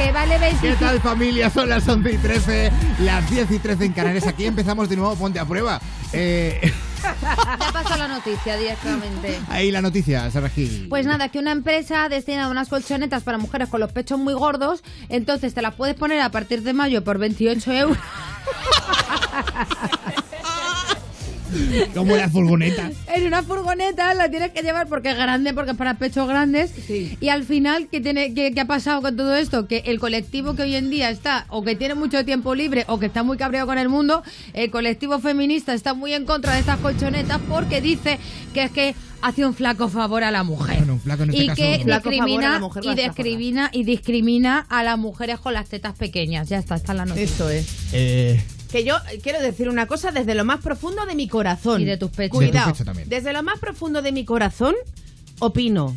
que 0.03 0.11
vale 0.11 0.33
¿Qué 0.35 0.39
25. 0.39 0.75
tal 0.79 1.01
familia? 1.01 1.49
Son 1.49 1.69
las 1.69 1.87
11 1.87 2.11
y 2.11 2.17
13, 2.17 2.71
las 2.99 3.29
10 3.29 3.51
y 3.51 3.59
13 3.59 3.85
en 3.85 3.93
Canarias. 3.93 4.27
Aquí 4.27 4.45
empezamos 4.45 4.89
de 4.89 4.95
nuevo, 4.95 5.15
ponte 5.15 5.39
a 5.39 5.45
prueba. 5.45 5.79
Eh, 6.13 6.71
Ya 7.01 7.71
pasó 7.73 7.97
la 7.97 8.07
noticia 8.07 8.55
directamente. 8.57 9.39
ahí 9.49 9.71
la 9.71 9.81
noticia, 9.81 10.29
Sara 10.29 10.49
Gil. 10.49 10.85
Pues 10.87 11.07
nada, 11.07 11.29
que 11.29 11.39
una 11.39 11.51
empresa 11.51 12.07
destina 12.09 12.47
unas 12.47 12.69
colchonetas 12.69 13.23
para 13.23 13.39
mujeres 13.39 13.69
con 13.69 13.79
los 13.79 13.91
pechos 13.91 14.19
muy 14.19 14.35
gordos, 14.35 14.83
entonces 15.09 15.55
te 15.55 15.63
las 15.63 15.73
puedes 15.73 15.95
poner 15.95 16.21
a 16.21 16.29
partir 16.29 16.61
de 16.61 16.73
mayo 16.73 17.03
por 17.03 17.17
28 17.17 17.73
euros. 17.73 17.97
Como 21.95 22.15
la 22.15 22.29
furgoneta. 22.29 22.91
En 23.13 23.27
una 23.27 23.43
furgoneta 23.43 24.13
la 24.13 24.29
tienes 24.29 24.51
que 24.51 24.61
llevar 24.61 24.87
porque 24.87 25.11
es 25.11 25.17
grande, 25.17 25.53
porque 25.53 25.71
es 25.71 25.77
para 25.77 25.95
pechos 25.95 26.27
grandes. 26.27 26.71
Sí. 26.87 27.17
Y 27.19 27.29
al 27.29 27.43
final, 27.43 27.87
¿qué, 27.91 28.01
tiene, 28.01 28.33
qué, 28.33 28.53
qué 28.53 28.61
ha 28.61 28.65
pasado 28.65 29.01
con 29.01 29.15
todo 29.15 29.35
esto? 29.35 29.67
Que 29.67 29.83
el 29.85 29.99
colectivo 29.99 30.55
que 30.55 30.63
hoy 30.63 30.75
en 30.75 30.89
día 30.89 31.09
está, 31.09 31.45
o 31.49 31.63
que 31.63 31.75
tiene 31.75 31.95
mucho 31.95 32.23
tiempo 32.25 32.55
libre, 32.55 32.85
o 32.87 32.99
que 32.99 33.05
está 33.07 33.23
muy 33.23 33.37
cabreado 33.37 33.67
con 33.67 33.77
el 33.77 33.89
mundo, 33.89 34.23
el 34.53 34.71
colectivo 34.71 35.19
feminista 35.19 35.73
está 35.73 35.93
muy 35.93 36.13
en 36.13 36.25
contra 36.25 36.53
de 36.53 36.59
estas 36.59 36.77
colchonetas 36.79 37.39
porque 37.47 37.81
dice 37.81 38.19
que 38.53 38.63
es 38.63 38.71
que 38.71 38.95
hace 39.21 39.45
un 39.45 39.53
flaco 39.53 39.87
favor 39.89 40.23
a 40.23 40.31
la 40.31 40.43
mujer. 40.43 40.77
Bueno, 40.77 40.93
un 40.93 40.99
flaco 41.01 41.23
en 41.23 41.29
este 41.29 41.43
y 41.43 41.47
caso- 41.47 41.61
que 41.61 41.79
Flaco 41.83 42.03
favor 42.03 42.07
a 42.07 42.25
discrimina, 42.25 42.49
la 42.53 42.59
mujer 42.59 42.83
y 42.85 42.95
discrimina 42.95 43.69
y 43.71 43.83
discrimina 43.83 44.65
a 44.69 44.83
las 44.83 44.97
mujeres 44.97 45.39
con 45.39 45.53
las 45.53 45.69
tetas 45.69 45.95
pequeñas. 45.95 46.49
Ya 46.49 46.57
está, 46.57 46.75
está 46.75 46.93
la 46.93 47.05
noticia. 47.05 47.23
Eso 47.25 47.49
es. 47.49 47.67
Eh, 47.93 48.41
Que 48.71 48.83
yo 48.83 48.95
quiero 49.21 49.41
decir 49.41 49.67
una 49.69 49.85
cosa 49.87 50.11
desde 50.11 50.33
lo 50.35 50.45
más 50.45 50.61
profundo 50.61 51.05
de 51.05 51.15
mi 51.15 51.27
corazón. 51.27 51.81
Y 51.81 51.85
de 51.85 51.97
tus 51.97 52.09
pechos. 52.11 52.39
De 52.39 52.45
tu 52.47 52.51
Cuidado. 52.51 52.71
pecho 52.71 52.85
también. 52.85 53.09
Desde 53.09 53.33
lo 53.33 53.43
más 53.43 53.59
profundo 53.59 54.01
de 54.01 54.11
mi 54.11 54.23
corazón, 54.25 54.75
opino. 55.39 55.95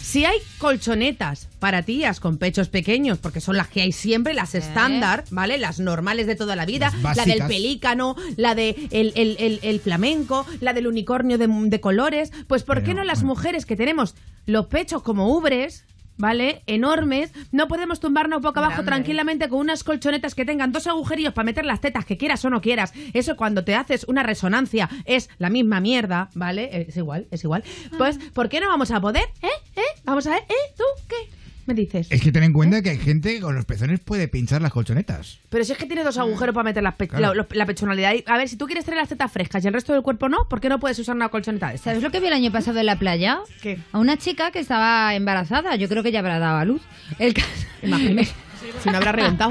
Si 0.00 0.24
hay 0.24 0.36
colchonetas 0.58 1.48
para 1.60 1.82
tías 1.84 2.18
con 2.18 2.36
pechos 2.36 2.68
pequeños, 2.68 3.18
porque 3.18 3.40
son 3.40 3.56
las 3.56 3.68
que 3.68 3.82
hay 3.82 3.92
siempre, 3.92 4.34
las 4.34 4.56
estándar, 4.56 5.24
¿vale? 5.30 5.58
Las 5.58 5.78
normales 5.78 6.26
de 6.26 6.34
toda 6.34 6.56
la 6.56 6.66
vida, 6.66 6.92
la 7.14 7.24
del 7.24 7.46
pelícano, 7.46 8.16
la 8.36 8.56
de 8.56 8.88
el, 8.90 9.12
el- 9.14 9.36
el- 9.38 9.60
el 9.62 9.80
flamenco, 9.80 10.44
la 10.60 10.72
del 10.72 10.88
unicornio 10.88 11.38
de, 11.38 11.46
de 11.48 11.80
colores, 11.80 12.32
pues 12.48 12.64
¿por 12.64 12.78
qué 12.80 12.86
Pero, 12.86 12.96
no 12.98 13.04
las 13.04 13.20
bueno. 13.20 13.34
mujeres 13.36 13.64
que 13.64 13.76
tenemos 13.76 14.16
los 14.44 14.66
pechos 14.66 15.02
como 15.02 15.28
ubres, 15.36 15.84
¿vale? 16.16 16.62
Enormes, 16.66 17.32
no 17.50 17.68
podemos 17.68 18.00
tumbarnos 18.00 18.42
boca 18.42 18.60
abajo 18.60 18.84
tranquilamente 18.84 19.48
con 19.48 19.60
unas 19.60 19.84
colchonetas 19.84 20.34
que 20.34 20.44
tengan 20.44 20.72
dos 20.72 20.86
agujerillos 20.86 21.32
para 21.32 21.44
meter 21.44 21.64
las 21.64 21.80
tetas 21.80 22.04
que 22.04 22.16
quieras 22.16 22.44
o 22.44 22.50
no 22.50 22.60
quieras. 22.60 22.92
Eso 23.12 23.36
cuando 23.36 23.64
te 23.64 23.74
haces 23.74 24.04
una 24.04 24.22
resonancia 24.22 24.88
es 25.04 25.28
la 25.38 25.50
misma 25.50 25.80
mierda, 25.80 26.30
¿vale? 26.34 26.86
Es 26.88 26.96
igual, 26.96 27.26
es 27.30 27.44
igual. 27.44 27.64
Pues, 27.98 28.18
¿por 28.32 28.48
qué 28.48 28.60
no 28.60 28.68
vamos 28.68 28.90
a 28.90 29.00
poder? 29.00 29.24
¿Eh? 29.42 29.48
¿Eh? 29.76 30.00
Vamos 30.04 30.26
a 30.26 30.30
ver, 30.30 30.42
¿eh? 30.48 30.74
¿Tú 30.76 30.84
qué? 31.08 31.41
Me 31.72 31.80
dices? 31.80 32.06
Es 32.10 32.20
que 32.20 32.32
ten 32.32 32.42
en 32.42 32.52
cuenta 32.52 32.82
que 32.82 32.90
hay 32.90 32.98
gente 32.98 33.34
que 33.34 33.40
con 33.40 33.54
los 33.54 33.64
pezones 33.64 34.00
puede 34.00 34.28
pinchar 34.28 34.60
las 34.62 34.72
colchonetas. 34.72 35.38
Pero 35.48 35.64
si 35.64 35.72
es 35.72 35.78
que 35.78 35.86
tiene 35.86 36.04
dos 36.04 36.18
agujeros 36.18 36.54
para 36.54 36.64
meter 36.64 36.82
las 36.82 36.94
pe- 36.94 37.08
Claro. 37.08 37.34
la, 37.34 37.46
la 37.50 37.66
pechonalidad. 37.66 38.12
A 38.26 38.36
ver, 38.38 38.48
si 38.48 38.56
tú 38.56 38.66
quieres 38.66 38.84
tener 38.84 38.98
las 38.98 39.08
tetas 39.08 39.30
frescas 39.32 39.64
y 39.64 39.68
el 39.68 39.74
resto 39.74 39.92
del 39.92 40.02
cuerpo 40.02 40.28
no, 40.28 40.48
¿por 40.48 40.60
qué 40.60 40.68
no 40.68 40.78
puedes 40.80 40.98
usar 40.98 41.16
una 41.16 41.28
colchoneta? 41.28 41.76
¿Sabes 41.78 42.02
lo 42.02 42.10
que 42.10 42.20
vi 42.20 42.26
el 42.28 42.32
año 42.32 42.52
pasado 42.52 42.80
en 42.80 42.86
la 42.86 42.96
playa? 42.98 43.40
¿Qué? 43.62 43.78
A 43.92 43.98
una 43.98 44.16
chica 44.16 44.50
que 44.50 44.58
estaba 44.58 45.14
embarazada. 45.14 45.76
Yo 45.76 45.88
creo 45.88 46.02
que 46.02 46.12
ya 46.12 46.18
habrá 46.20 46.38
dado 46.38 46.58
a 46.58 46.64
luz. 46.64 46.82
El 47.18 47.34
caso, 47.34 47.48
Imagínate. 47.82 48.28
si 48.82 48.88
no 48.90 48.96
habrá 48.96 49.12
reventado. 49.12 49.50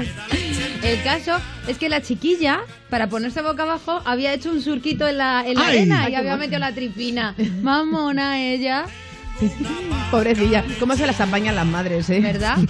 el 0.82 1.02
caso 1.04 1.36
es 1.68 1.78
que 1.78 1.88
la 1.88 2.00
chiquilla, 2.00 2.60
para 2.90 3.08
ponerse 3.08 3.42
boca 3.42 3.62
abajo, 3.62 4.00
había 4.04 4.32
hecho 4.34 4.50
un 4.50 4.60
surquito 4.62 5.06
en 5.06 5.18
la, 5.18 5.44
en 5.46 5.54
la 5.54 5.66
arena 5.66 6.08
y 6.10 6.14
había 6.14 6.36
metido 6.36 6.58
la 6.58 6.72
tripina. 6.74 7.34
Mamona 7.62 8.40
ella, 8.42 8.84
Pobrecilla. 10.10 10.64
¿Cómo 10.78 10.96
se 10.96 11.06
las 11.06 11.20
apañan 11.20 11.54
las 11.54 11.66
madres, 11.66 12.08
eh? 12.10 12.20
¿verdad? 12.20 12.58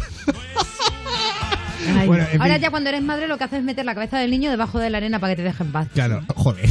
Ay. 1.99 2.07
Bueno, 2.07 2.25
en 2.31 2.41
Ahora 2.41 2.55
fin. 2.55 2.63
ya 2.63 2.71
cuando 2.71 2.91
eres 2.91 3.03
madre 3.03 3.27
lo 3.27 3.37
que 3.39 3.45
haces 3.45 3.59
es 3.59 3.65
meter 3.65 3.85
la 3.85 3.95
cabeza 3.95 4.17
del 4.19 4.31
niño 4.31 4.51
debajo 4.53 4.79
de 4.79 4.89
la 4.89 4.99
arena 4.99 5.19
para 5.19 5.33
que 5.33 5.39
te 5.39 5.43
deje 5.43 5.65
en 5.65 5.73
paz. 5.73 5.89
Claro, 5.93 6.23
joder. 6.37 6.71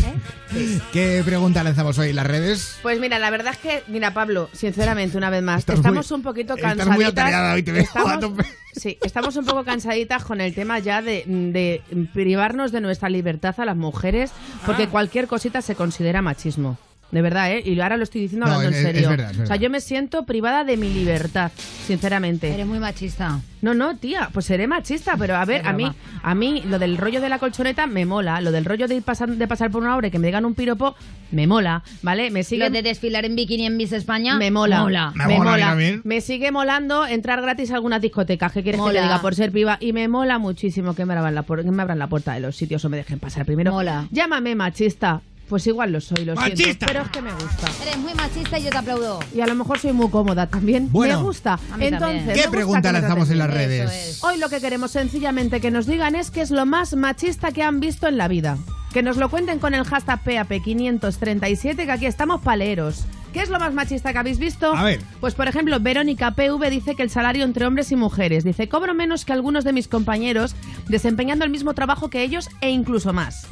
¿Qué 0.93 1.21
pregunta 1.25 1.63
lanzamos 1.63 1.97
hoy 1.99 2.11
en 2.11 2.15
las 2.15 2.25
redes? 2.27 2.77
Pues 2.81 2.97
mira, 3.01 3.19
la 3.19 3.29
verdad 3.29 3.51
es 3.53 3.59
que, 3.59 3.83
mira, 3.87 4.13
Pablo, 4.13 4.49
sinceramente, 4.53 5.17
una 5.17 5.29
vez 5.29 5.43
más, 5.43 5.59
Estás 5.59 5.75
estamos 5.77 6.09
muy- 6.09 6.15
un 6.17 6.23
poquito 6.23 6.53
estás 6.55 6.69
cansaditas. 6.75 6.95
muy 6.95 7.03
atareada 7.05 7.53
hoy, 7.53 7.61
te 7.63 7.77
estamos, 7.77 8.31
sí, 8.73 8.97
estamos 9.03 9.35
un 9.35 9.45
poco 9.45 9.65
cansaditas 9.65 10.23
con 10.23 10.39
el 10.39 10.55
tema 10.55 10.79
ya 10.79 11.01
de, 11.01 11.23
de 11.27 11.81
privarnos 12.13 12.71
de 12.71 12.79
nuestra 12.79 13.09
libertad 13.09 13.53
a 13.57 13.65
las 13.65 13.75
mujeres, 13.75 14.31
porque 14.65 14.83
Ah. 14.83 14.89
cualquier 14.89 15.27
cosita 15.27 15.61
se 15.61 15.75
considera 15.75 16.21
machismo. 16.21 16.77
De 17.11 17.21
verdad, 17.21 17.51
¿eh? 17.51 17.61
Y 17.65 17.79
ahora 17.81 17.97
lo 17.97 18.03
estoy 18.03 18.21
diciendo 18.21 18.45
No, 18.47 18.53
hablando 18.53 18.77
es- 18.77 18.83
en 18.83 18.87
es 18.89 18.93
serio. 18.95 19.09
verdad, 19.09 19.31
es 19.31 19.39
O 19.39 19.45
sea, 19.45 19.55
yo 19.57 19.69
me 19.69 19.81
siento 19.81 20.25
privada 20.25 20.63
de 20.63 20.77
mi 20.77 20.89
libertad, 20.93 21.51
sinceramente. 21.85 22.53
Eres 22.53 22.65
muy 22.65 22.79
machista. 22.79 23.39
No, 23.61 23.73
no, 23.75 23.95
tía, 23.97 24.29
pues 24.33 24.45
seré 24.47 24.65
machista, 24.65 25.15
pero 25.17 25.35
a 25.35 25.45
ver, 25.45 25.67
a 25.67 25.73
mí, 25.73 25.91
a 26.23 26.33
mí 26.33 26.63
lo 26.67 26.79
del 26.79 26.97
rollo 26.97 27.21
de 27.21 27.29
la 27.29 27.37
colchoneta 27.37 27.85
me 27.85 28.05
mola, 28.05 28.41
lo 28.41 28.51
del 28.51 28.65
rollo 28.65 28.87
de 28.87 28.95
ir 28.95 29.03
pasar, 29.03 29.29
de 29.29 29.47
pasar 29.47 29.69
por 29.69 29.83
una 29.83 29.95
hora 29.95 30.07
y 30.07 30.11
que 30.11 30.17
me 30.17 30.27
digan 30.27 30.45
un 30.45 30.55
piropo 30.55 30.95
me 31.31 31.45
mola, 31.47 31.83
¿vale? 32.01 32.31
Me 32.31 32.39
Lo 32.39 32.43
sigue 32.43 32.69
de 32.71 32.81
desfilar 32.81 33.23
en 33.23 33.35
bikini 33.35 33.65
en 33.67 33.77
Miss 33.77 33.91
España. 33.91 34.35
me 34.37 34.49
mola, 34.51 34.81
Mola. 34.81 35.13
Me 35.27 35.37
mola. 35.37 35.77
Me 36.03 36.21
sigue 36.21 36.51
molando 36.51 37.05
entrar 37.05 37.39
gratis 37.41 37.71
a 37.71 37.75
algunas 37.75 38.01
discotecas, 38.01 38.51
¿qué 38.51 38.63
quieres 38.63 38.81
que 38.81 38.87
te 38.93 39.01
diga 39.01 39.21
por 39.21 39.35
ser 39.35 39.51
piba? 39.51 39.77
Y 39.79 39.93
me 39.93 40.07
mola 40.07 40.39
muchísimo 40.39 40.95
que 40.95 41.05
me 41.05 41.13
abran 41.13 41.35
la, 41.35 41.43
que 41.43 41.63
me 41.71 41.81
abran 41.83 41.99
la 41.99 42.07
puerta 42.07 42.33
de 42.33 42.39
los 42.39 42.55
sitios 42.55 42.83
o 42.85 42.89
me 42.89 42.97
dejen 42.97 43.19
pasar 43.19 43.45
primero. 43.45 43.71
Mola. 43.71 44.07
Llámame 44.11 44.55
machista, 44.55 45.21
pues 45.51 45.67
igual 45.67 45.91
lo 45.91 45.99
soy, 45.99 46.23
lo 46.23 46.33
¡Machista! 46.33 46.63
siento, 46.63 46.85
pero 46.85 47.01
es 47.01 47.09
que 47.09 47.21
me 47.21 47.33
gusta. 47.33 47.69
Eres 47.81 47.97
muy 47.97 48.13
machista 48.13 48.57
y 48.57 48.63
yo 48.63 48.69
te 48.69 48.77
aplaudo. 48.77 49.19
Y 49.35 49.41
a 49.41 49.47
lo 49.47 49.55
mejor 49.55 49.79
soy 49.79 49.91
muy 49.91 50.09
cómoda 50.09 50.47
también. 50.47 50.89
Bueno. 50.89 51.17
me 51.17 51.23
gusta. 51.23 51.59
A 51.73 51.75
mí 51.75 51.87
Entonces, 51.87 52.19
también. 52.19 52.25
¿Qué 52.27 52.43
gusta 52.43 52.51
pregunta 52.51 52.91
lanzamos 52.93 53.29
en 53.31 53.37
las 53.37 53.51
redes? 53.51 53.91
es. 53.91 54.23
Hoy 54.23 54.37
lo 54.37 54.47
que 54.47 54.61
queremos 54.61 54.91
sencillamente 54.91 55.59
que 55.59 55.69
nos 55.69 55.87
digan 55.87 56.15
es 56.15 56.31
qué 56.31 56.39
es 56.39 56.51
lo 56.51 56.65
más 56.65 56.95
machista 56.95 57.51
que 57.51 57.63
han 57.63 57.81
visto 57.81 58.07
en 58.07 58.15
la 58.15 58.29
vida. 58.29 58.57
Que 58.93 59.03
nos 59.03 59.17
lo 59.17 59.29
cuenten 59.29 59.59
con 59.59 59.73
el 59.73 59.83
hashtag 59.83 60.23
PAP537, 60.23 61.75
que 61.75 61.91
aquí 61.91 62.05
estamos 62.05 62.39
paleros. 62.39 63.03
¿Qué 63.33 63.41
es 63.41 63.49
lo 63.49 63.59
más 63.59 63.73
machista 63.73 64.13
que 64.13 64.19
habéis 64.19 64.39
visto? 64.39 64.73
A 64.73 64.85
ver. 64.85 65.01
Pues 65.19 65.33
por 65.33 65.49
ejemplo, 65.49 65.81
Verónica 65.81 66.31
PV 66.31 66.69
dice 66.69 66.95
que 66.95 67.03
el 67.03 67.09
salario 67.09 67.43
entre 67.43 67.65
hombres 67.65 67.91
y 67.91 67.97
mujeres. 67.97 68.45
Dice, 68.45 68.69
cobro 68.69 68.93
menos 68.93 69.25
que 69.25 69.33
algunos 69.33 69.65
de 69.65 69.73
mis 69.73 69.89
compañeros 69.89 70.55
desempeñando 70.87 71.43
el 71.43 71.51
mismo 71.51 71.73
trabajo 71.73 72.09
que 72.09 72.23
ellos 72.23 72.49
e 72.61 72.69
incluso 72.69 73.11
más. 73.11 73.47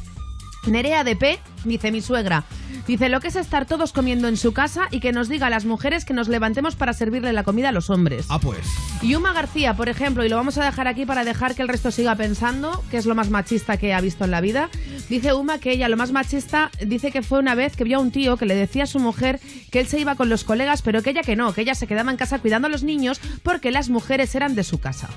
Nerea 0.66 1.04
de 1.04 1.16
P, 1.16 1.38
dice 1.64 1.90
mi 1.90 2.02
suegra, 2.02 2.44
dice 2.86 3.08
lo 3.08 3.20
que 3.20 3.28
es 3.28 3.36
estar 3.36 3.66
todos 3.66 3.92
comiendo 3.92 4.28
en 4.28 4.36
su 4.36 4.52
casa 4.52 4.88
y 4.90 5.00
que 5.00 5.12
nos 5.12 5.28
diga 5.28 5.46
a 5.46 5.50
las 5.50 5.64
mujeres 5.64 6.04
que 6.04 6.12
nos 6.12 6.28
levantemos 6.28 6.76
para 6.76 6.92
servirle 6.92 7.32
la 7.32 7.44
comida 7.44 7.70
a 7.70 7.72
los 7.72 7.88
hombres. 7.88 8.26
Ah, 8.28 8.38
pues. 8.38 8.58
Y 9.00 9.14
Uma 9.14 9.32
García, 9.32 9.74
por 9.74 9.88
ejemplo, 9.88 10.24
y 10.24 10.28
lo 10.28 10.36
vamos 10.36 10.58
a 10.58 10.64
dejar 10.64 10.86
aquí 10.86 11.06
para 11.06 11.24
dejar 11.24 11.54
que 11.54 11.62
el 11.62 11.68
resto 11.68 11.90
siga 11.90 12.14
pensando, 12.14 12.84
que 12.90 12.98
es 12.98 13.06
lo 13.06 13.14
más 13.14 13.30
machista 13.30 13.78
que 13.78 13.94
ha 13.94 14.00
visto 14.00 14.24
en 14.24 14.30
la 14.32 14.40
vida. 14.40 14.68
Dice 15.08 15.32
Uma 15.32 15.58
que 15.58 15.72
ella 15.72 15.88
lo 15.88 15.96
más 15.96 16.12
machista 16.12 16.70
dice 16.86 17.10
que 17.10 17.22
fue 17.22 17.38
una 17.38 17.54
vez 17.54 17.74
que 17.74 17.84
vio 17.84 17.96
a 17.96 18.00
un 18.00 18.10
tío 18.10 18.36
que 18.36 18.46
le 18.46 18.54
decía 18.54 18.84
a 18.84 18.86
su 18.86 18.98
mujer 18.98 19.40
que 19.70 19.80
él 19.80 19.86
se 19.86 19.98
iba 19.98 20.14
con 20.14 20.28
los 20.28 20.44
colegas, 20.44 20.82
pero 20.82 21.02
que 21.02 21.10
ella 21.10 21.22
que 21.22 21.36
no, 21.36 21.54
que 21.54 21.62
ella 21.62 21.74
se 21.74 21.86
quedaba 21.86 22.10
en 22.10 22.16
casa 22.18 22.38
cuidando 22.38 22.66
a 22.66 22.70
los 22.70 22.82
niños 22.82 23.20
porque 23.42 23.70
las 23.70 23.88
mujeres 23.88 24.34
eran 24.34 24.54
de 24.54 24.64
su 24.64 24.78
casa. 24.78 25.08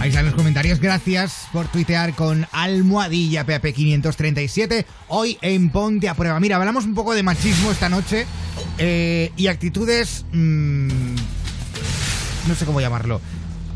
Ahí 0.00 0.08
están 0.08 0.24
los 0.24 0.34
comentarios. 0.34 0.80
Gracias 0.80 1.46
por 1.52 1.68
tuitear 1.68 2.14
con 2.14 2.46
almohadilla 2.52 3.44
PAP537. 3.46 4.86
Hoy 5.08 5.36
en 5.42 5.68
Ponte 5.70 6.08
a 6.08 6.14
Prueba. 6.14 6.40
Mira, 6.40 6.56
hablamos 6.56 6.86
un 6.86 6.94
poco 6.94 7.14
de 7.14 7.22
machismo 7.22 7.70
esta 7.70 7.90
noche 7.90 8.26
eh, 8.78 9.30
y 9.36 9.48
actitudes. 9.48 10.24
mm, 10.32 10.88
no 12.48 12.54
sé 12.54 12.64
cómo 12.64 12.80
llamarlo. 12.80 13.20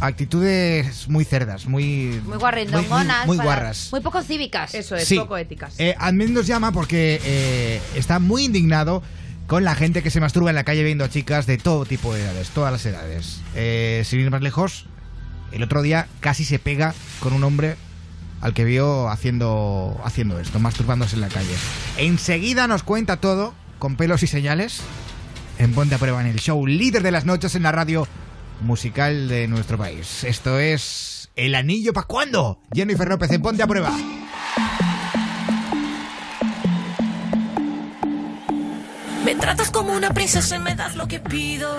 Actitudes 0.01 1.09
muy 1.09 1.25
cerdas, 1.27 1.67
muy. 1.67 2.21
Muy 2.25 2.39
guarrindongonas. 2.39 3.27
Muy, 3.27 3.37
muy 3.37 3.45
para- 3.45 3.59
guarras. 3.61 3.89
Muy 3.93 4.01
poco 4.01 4.23
cívicas. 4.23 4.75
Eso 4.75 4.97
es, 4.97 5.07
Sí. 5.07 5.19
poco 5.19 5.37
éticas. 5.37 5.75
Eh, 5.79 5.95
Admin 5.99 6.33
nos 6.33 6.47
llama 6.47 6.73
porque 6.73 7.21
eh, 7.23 7.81
está 7.97 8.19
muy 8.19 8.45
indignado 8.45 9.03
con 9.47 9.63
la 9.63 9.75
gente 9.75 10.03
que 10.03 10.11
se 10.11 10.21
masturba 10.21 10.49
en 10.51 10.57
la 10.57 10.65
calle 10.65 10.83
viendo 10.85 11.05
a 11.05 11.11
chicas 11.11 11.47
de 11.47 11.59
todo 11.59 11.85
tipo 11.85 12.15
de 12.15 12.23
edades, 12.23 12.49
todas 12.49 12.73
las 12.73 12.85
edades. 12.87 13.41
Eh, 13.55 14.03
sin 14.07 14.21
ir 14.21 14.31
más 14.31 14.41
lejos, 14.43 14.87
el 15.55 15.63
otro 15.63 15.83
día 15.83 16.09
casi 16.21 16.45
se 16.45 16.59
pega 16.59 16.95
con 17.21 17.33
un 17.33 17.45
hombre 17.45 17.77
al 18.41 18.53
que 18.55 18.65
vio 18.65 19.09
haciendo, 19.09 20.01
haciendo 20.05 20.41
esto, 20.41 20.59
masturbándose 20.59 21.15
en 21.15 21.21
la 21.21 21.29
calle. 21.29 21.55
Enseguida 21.97 22.67
nos 22.67 22.83
cuenta 22.83 23.19
todo, 23.19 23.55
con 23.79 23.97
pelos 23.97 24.23
y 24.23 24.27
señales, 24.27 24.81
en 25.59 25.73
Ponte 25.73 25.95
a 25.95 25.99
Prueba 25.99 26.21
en 26.21 26.27
el 26.27 26.41
show 26.41 26.67
líder 26.67 27.03
de 27.03 27.13
las 27.13 27.25
noches 27.25 27.55
en 27.55 27.63
la 27.63 27.73
radio 27.73 28.07
musical 28.61 29.29
de 29.29 29.47
nuestro 29.47 29.79
país. 29.79 30.25
Esto 30.25 30.59
es 30.59 31.31
El 31.37 31.55
Anillo 31.55 31.93
para 31.93 32.07
cuándo. 32.07 32.61
Jennifer 32.75 33.09
López 33.09 33.31
en 33.31 33.41
Ponte 33.41 33.63
a 33.63 33.67
Prueba. 33.67 33.97
Me 39.25 39.35
tratas 39.37 39.71
como 39.71 39.95
una 39.95 40.11
princesa 40.11 40.57
y 40.57 40.59
me 40.59 40.75
das 40.75 40.97
lo 40.97 41.09
que 41.09 41.21
pido. 41.21 41.79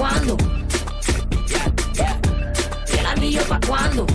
Cuándo? 0.00 0.34
¿Y 2.90 2.98
el 2.98 3.06
anillo 3.06 3.42
pa' 3.42 3.60
cuándo? 3.66 4.06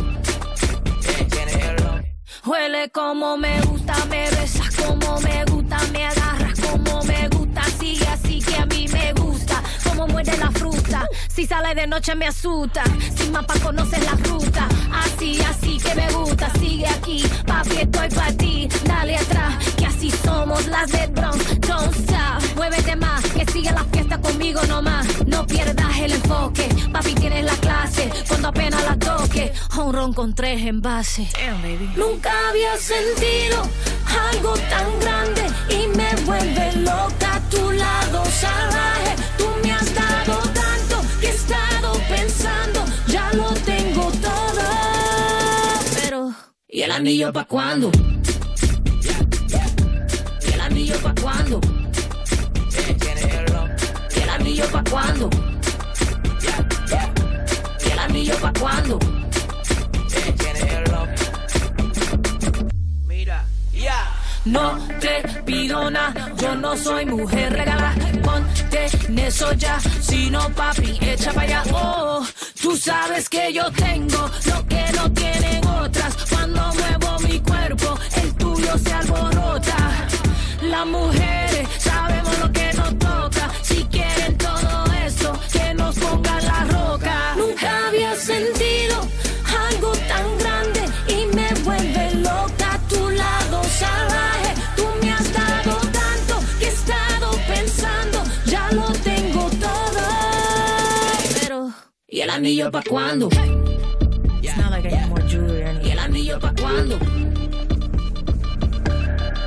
Huele 2.43 2.89
como 2.89 3.37
me 3.37 3.61
gusta, 3.61 3.93
me 4.09 4.29
besas 4.31 4.75
como 4.75 5.19
me 5.19 5.45
gusta, 5.45 5.77
me 5.91 6.05
agarras 6.05 6.59
como 6.59 7.03
me 7.03 7.27
gusta, 7.29 7.61
sigue 7.79 8.07
así 8.07 8.39
que 8.41 8.55
a 8.55 8.65
mí 8.65 8.87
me 8.91 9.13
gusta, 9.13 9.61
como 9.83 10.07
muerde 10.07 10.35
la 10.37 10.51
fruta, 10.51 11.07
si 11.27 11.45
sale 11.45 11.75
de 11.75 11.85
noche 11.85 12.15
me 12.15 12.27
asusta, 12.27 12.83
sin 13.15 13.31
mapa 13.31 13.53
conoces 13.61 14.03
la 14.05 14.15
ruta, 14.29 14.67
así, 14.91 15.39
así 15.41 15.77
que 15.77 15.93
me 15.93 16.11
gusta, 16.13 16.51
sigue 16.59 16.87
aquí, 16.87 17.23
papi 17.45 17.77
estoy 17.77 18.09
para 18.09 18.33
ti, 18.33 18.67
dale 18.85 19.17
atrás, 19.17 19.53
que 19.77 19.85
así 19.85 20.09
somos 20.11 20.65
las 20.67 20.91
de 20.91 21.07
Bronx, 21.07 21.59
don't 21.61 21.95
stop, 21.95 22.55
muévete 22.55 22.95
más, 22.95 23.23
siga 23.55 23.71
la 23.71 23.85
fiesta 23.85 24.19
conmigo 24.19 24.61
nomás, 24.65 25.07
no 25.27 25.47
pierdas 25.47 25.97
el 25.99 26.11
enfoque, 26.11 26.67
papi 26.91 27.15
tienes 27.15 27.45
la 27.45 27.55
clase, 27.55 28.11
cuando 28.27 28.49
apenas 28.49 28.83
la 28.83 28.97
toque, 28.99 29.53
un 29.77 29.93
ron 29.93 30.11
con 30.13 30.35
tres 30.35 30.61
envases. 30.65 31.29
Nunca 31.95 32.33
había 32.49 32.75
sentido 32.75 33.65
algo 34.33 34.53
tan 34.73 34.99
grande 34.99 35.43
y 35.69 35.87
me 35.95 36.13
vuelve 36.25 36.73
loca 36.81 37.35
a 37.35 37.39
tu 37.49 37.71
lado 37.71 38.25
salvaje. 38.25 39.15
Tú 39.37 39.47
me 39.63 39.71
has 39.71 39.95
dado 39.95 40.37
tanto 40.63 41.01
que 41.21 41.27
he 41.27 41.29
estado 41.29 41.93
pensando, 42.09 42.85
ya 43.07 43.31
lo 43.35 43.53
tengo 43.71 44.11
todo. 44.21 44.63
Pero, 46.01 46.35
¿y 46.67 46.81
el 46.81 46.91
anillo 46.91 47.31
pa' 47.31 47.45
cuándo? 47.45 47.89
¿Y 50.45 50.53
el 50.53 50.59
anillo 50.59 50.95
pa' 51.01 51.15
cuándo? 51.21 51.61
¿Y 54.55 54.61
el 54.61 54.63
anillo 54.63 54.71
pa' 54.71 54.89
cuándo? 54.89 55.29
¿Y 57.85 57.91
el 57.91 57.99
anillo 57.99 58.35
pa' 58.39 58.53
cuándo? 58.57 58.99
No 64.45 64.77
te 65.01 65.41
pido 65.43 65.91
nada, 65.91 66.31
yo 66.37 66.55
no 66.55 66.77
soy 66.77 67.05
mujer 67.05 67.51
regalada. 67.51 67.95
ponte 68.23 68.85
en 69.07 69.19
eso 69.19 69.51
ya. 69.53 69.77
Si 69.79 70.29
no, 70.29 70.47
papi, 70.51 70.99
echa 71.01 71.33
para 71.33 71.59
allá. 71.59 71.63
Oh, 71.73 72.25
tú 72.61 72.77
sabes 72.77 73.27
que 73.27 73.51
yo 73.51 73.69
tengo 73.71 74.29
lo 74.45 74.67
que 74.67 74.85
no 74.95 75.11
tienen 75.11 75.67
otras. 75.67 76.15
Cuando 76.29 76.61
muevo 76.75 77.19
mi 77.27 77.39
cuerpo, 77.41 77.97
el 78.21 78.33
tuyo 78.35 78.77
se 78.77 78.93
alborota. 78.93 80.07
Las 80.61 80.85
mujeres 80.85 81.67
sabemos 81.79 82.39
lo 82.39 82.51
que 82.53 82.71
nos 82.73 82.99
toca. 82.99 83.44
Anillo 102.35 102.69
pa' 102.69 102.81
cuándo? 102.81 103.29
It's 104.41 104.57
not 104.57 104.71
like 104.71 104.85
I 104.85 104.89
need 104.89 105.07
more 105.07 105.21
jewelry 105.21 105.61
or 105.61 105.67
anything. 105.67 105.87
¿Y 105.87 105.91
el 105.91 105.99
anillo 105.99 106.37
pa' 106.37 106.53
cuándo? 106.53 106.99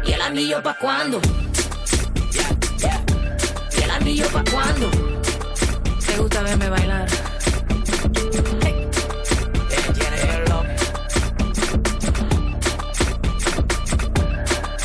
¿Y 0.07 0.13
el 0.13 0.23
anillo 0.23 0.63
pa' 0.63 0.75
cuándo? 0.81 1.21
¿Y 3.77 3.83
el 3.83 3.91
anillo 3.91 4.27
pa' 4.33 4.45
cuándo? 4.51 4.91
¿Te 6.07 6.17
gusta 6.17 6.43
verme 6.43 6.69
bailar? 6.71 7.09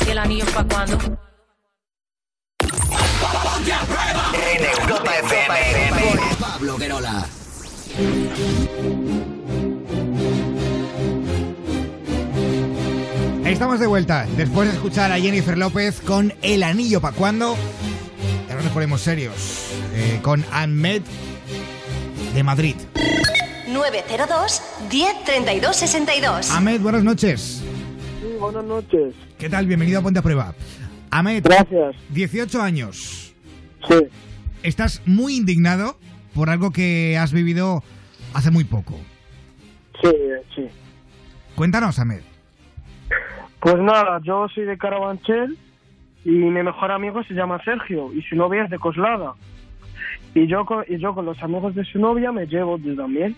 ¿Y 0.06 0.10
el 0.10 0.18
anillo 0.18 0.46
pa' 0.54 0.64
cuándo? 0.64 0.98
En 4.34 4.64
Europa 4.82 5.10
FM. 5.20 6.18
Pablo 6.38 6.76
Querola. 6.76 7.33
Estamos 13.44 13.78
de 13.78 13.86
vuelta 13.86 14.26
después 14.36 14.68
de 14.68 14.74
escuchar 14.74 15.12
a 15.12 15.20
Jennifer 15.20 15.56
López 15.56 16.00
con 16.00 16.32
El 16.42 16.64
Anillo 16.64 17.00
pa' 17.00 17.12
cuando. 17.12 17.54
Ahora 18.50 18.62
nos 18.64 18.72
ponemos 18.72 19.00
serios 19.00 19.70
eh, 19.94 20.18
con 20.22 20.44
Ahmed 20.50 21.02
de 22.34 22.42
Madrid. 22.42 22.74
902 23.68 24.62
1032 24.90 25.76
62. 25.76 26.50
Ahmed, 26.50 26.80
buenas 26.80 27.04
noches. 27.04 27.62
Sí, 28.20 28.26
buenas 28.40 28.64
noches. 28.64 29.14
¿Qué 29.38 29.48
tal? 29.48 29.68
Bienvenido 29.68 30.00
a 30.00 30.02
Ponte 30.02 30.18
a 30.18 30.22
Prueba. 30.22 30.52
Ahmed, 31.12 31.44
Gracias. 31.44 31.94
18 32.08 32.60
años. 32.60 33.34
Sí, 33.88 34.08
Estás 34.64 35.02
muy 35.04 35.36
indignado 35.36 35.98
por 36.34 36.50
algo 36.50 36.70
que 36.70 37.16
has 37.18 37.32
vivido 37.32 37.82
hace 38.34 38.50
muy 38.50 38.64
poco. 38.64 38.94
sí, 40.02 40.12
sí. 40.54 40.68
Cuéntanos, 41.54 41.98
Ahmed. 41.98 42.20
Pues 43.60 43.76
nada, 43.76 44.20
yo 44.22 44.48
soy 44.48 44.64
de 44.64 44.76
Carabanchel 44.76 45.56
y 46.24 46.30
mi 46.30 46.62
mejor 46.62 46.90
amigo 46.90 47.22
se 47.24 47.34
llama 47.34 47.62
Sergio 47.64 48.12
y 48.12 48.22
su 48.22 48.36
novia 48.36 48.64
es 48.64 48.70
de 48.70 48.78
Coslada. 48.78 49.34
Y 50.34 50.48
yo 50.48 50.64
con, 50.64 50.84
y 50.88 50.98
yo 50.98 51.14
con 51.14 51.24
los 51.24 51.40
amigos 51.42 51.74
de 51.74 51.84
su 51.84 51.98
novia 51.98 52.32
me 52.32 52.46
llevo 52.46 52.76
yo 52.78 52.96
también. 52.96 53.36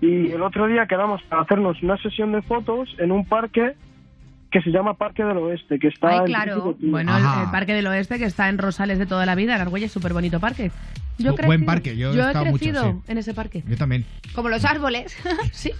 Y 0.00 0.32
el 0.32 0.42
otro 0.42 0.66
día 0.66 0.86
quedamos 0.86 1.22
para 1.24 1.42
hacernos 1.42 1.82
una 1.82 1.98
sesión 1.98 2.32
de 2.32 2.40
fotos 2.42 2.94
en 2.98 3.12
un 3.12 3.26
parque 3.26 3.74
que 4.50 4.60
se 4.62 4.70
llama 4.70 4.94
Parque 4.94 5.22
del 5.24 5.36
Oeste, 5.38 5.78
que 5.78 5.88
está 5.88 6.08
Ay, 6.10 6.18
en 6.20 6.24
claro. 6.26 6.76
Pío. 6.76 6.90
Bueno, 6.90 7.16
el, 7.16 7.24
el 7.44 7.50
Parque 7.50 7.72
del 7.74 7.86
Oeste 7.86 8.18
que 8.18 8.24
está 8.24 8.48
en 8.48 8.58
Rosales 8.58 8.98
de 8.98 9.06
toda 9.06 9.24
la 9.26 9.34
vida, 9.34 9.54
en 9.54 9.60
Argüelles, 9.60 9.92
súper 9.92 10.12
bonito 10.12 10.40
parque. 10.40 10.70
Yo 11.18 11.30
he 11.30 11.34
Bu- 11.34 11.46
buen 11.46 11.60
crecido- 11.60 11.66
parque, 11.66 11.96
yo 11.96 12.12
he 12.12 12.16
he 12.16 12.20
estado 12.26 12.44
mucho, 12.46 12.58
crecido 12.58 12.82
sí. 13.04 13.12
en 13.12 13.18
ese 13.18 13.34
parque. 13.34 13.62
Yo 13.68 13.76
también. 13.76 14.04
Como 14.34 14.48
los 14.48 14.64
árboles. 14.64 15.16
Sí. 15.52 15.70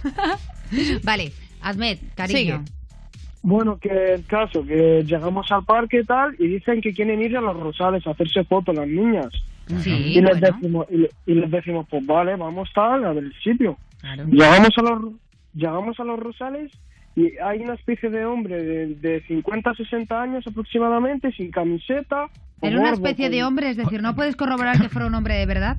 vale, 1.03 1.31
Ahmed, 1.61 1.97
cariño. 2.15 2.63
Bueno, 3.43 3.77
que 3.77 4.13
el 4.13 4.25
caso, 4.27 4.63
que 4.63 5.03
llegamos 5.03 5.51
al 5.51 5.65
parque 5.65 6.01
y 6.01 6.05
tal, 6.05 6.35
y 6.37 6.47
dicen 6.47 6.79
que 6.79 6.93
quieren 6.93 7.21
ir 7.21 7.35
a 7.35 7.41
los 7.41 7.59
Rosales 7.59 8.05
a 8.05 8.11
hacerse 8.11 8.43
fotos 8.43 8.75
las 8.75 8.87
niñas. 8.87 9.27
Sí, 9.79 9.89
y, 9.91 10.21
les 10.21 10.39
bueno. 10.39 10.55
decimos, 10.57 10.85
y, 10.91 10.97
le- 10.97 11.09
y 11.25 11.33
les 11.33 11.49
decimos, 11.49 11.87
pues 11.89 12.05
vale, 12.05 12.35
vamos 12.35 12.69
tal, 12.75 13.03
a 13.05 13.13
ver 13.13 13.23
el 13.23 13.33
sitio. 13.41 13.77
Claro. 13.99 14.25
Llegamos 14.27 14.69
a 14.77 14.81
los 14.81 15.13
llegamos 15.53 15.99
a 15.99 16.03
los 16.03 16.19
Rosales 16.19 16.71
y 17.15 17.37
hay 17.37 17.59
una 17.59 17.73
especie 17.73 18.09
de 18.09 18.25
hombre 18.25 18.63
de, 18.63 18.95
de 18.95 19.21
50 19.27 19.73
60 19.73 20.21
años 20.21 20.45
aproximadamente, 20.47 21.31
sin 21.33 21.51
camiseta. 21.51 22.27
Era 22.61 22.79
una 22.79 22.93
especie 22.93 23.29
de 23.29 23.43
hombre, 23.43 23.69
es 23.69 23.77
decir, 23.77 24.01
¿no 24.01 24.15
puedes 24.15 24.35
corroborar 24.35 24.79
que 24.79 24.89
fuera 24.89 25.07
un 25.07 25.15
hombre 25.15 25.35
de 25.35 25.45
verdad? 25.45 25.77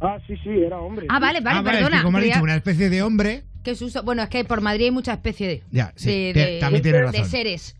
Ah, 0.00 0.18
sí, 0.26 0.36
sí, 0.42 0.48
era 0.48 0.78
hombre. 0.78 1.06
Ah, 1.08 1.20
vale, 1.20 1.40
vale, 1.40 1.58
ah, 1.58 1.62
vale, 1.62 1.78
es 1.78 1.84
perdona. 1.84 1.98
que 1.98 2.04
como 2.04 2.18
has 2.18 2.24
dicho, 2.24 2.42
una 2.42 2.56
especie 2.56 2.88
de 2.88 3.02
hombre. 3.02 3.44
Qué 3.62 3.74
susto. 3.74 4.02
Bueno, 4.02 4.22
es 4.22 4.30
que 4.30 4.44
por 4.44 4.62
Madrid 4.62 4.86
hay 4.86 4.90
mucha 4.90 5.12
especie 5.12 5.46
de, 5.46 5.62
Ya, 5.70 5.92
sí, 5.94 6.32
de, 6.32 6.58
también 6.60 6.82
seres. 7.24 7.76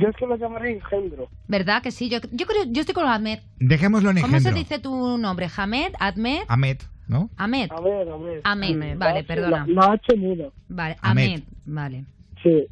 Yo 0.00 0.08
es 0.08 0.16
que 0.16 0.26
lo 0.26 0.36
llamaré 0.36 0.72
engendro. 0.72 1.28
¿Verdad 1.48 1.82
que 1.82 1.90
sí? 1.90 2.08
Yo, 2.08 2.18
yo 2.30 2.46
creo, 2.46 2.64
yo 2.66 2.80
estoy 2.80 2.94
con 2.94 3.06
Ahmed. 3.06 3.40
Dejémoslo 3.58 4.10
en 4.10 4.22
¿Cómo 4.22 4.40
se 4.40 4.52
dice 4.52 4.78
tu 4.78 5.18
nombre? 5.18 5.48
¿Hamed? 5.54 5.92
¿Ahmed? 5.98 6.44
Ahmed, 6.48 6.78
¿no? 7.08 7.28
Ahmed. 7.36 7.68
Ahmed, 8.44 8.76
La 8.98 9.06
vale, 9.06 9.18
H- 9.20 9.24
perdona. 9.28 9.66
La, 9.66 9.86
la 9.86 9.92
H 9.92 10.16
muda. 10.16 10.46
Vale, 10.68 10.96
Ahmed. 11.02 11.24
Ahmed. 11.26 11.42
Vale. 11.66 12.04
Sí. 12.42 12.66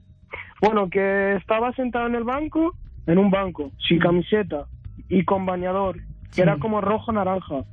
Bueno, 0.61 0.89
que 0.91 1.37
estaba 1.37 1.73
sentado 1.73 2.07
en 2.07 2.15
el 2.15 2.25
banco, 2.25 2.75
en 3.07 3.19
un 3.19 3.31
banco, 3.31 3.71
sin 3.89 3.99
camiseta 3.99 4.67
y 5.09 5.25
con 5.25 5.47
bañador, 5.47 5.99
que 6.35 6.43
era 6.43 6.57
como 6.59 6.81
rojo-naranja. 6.81 7.65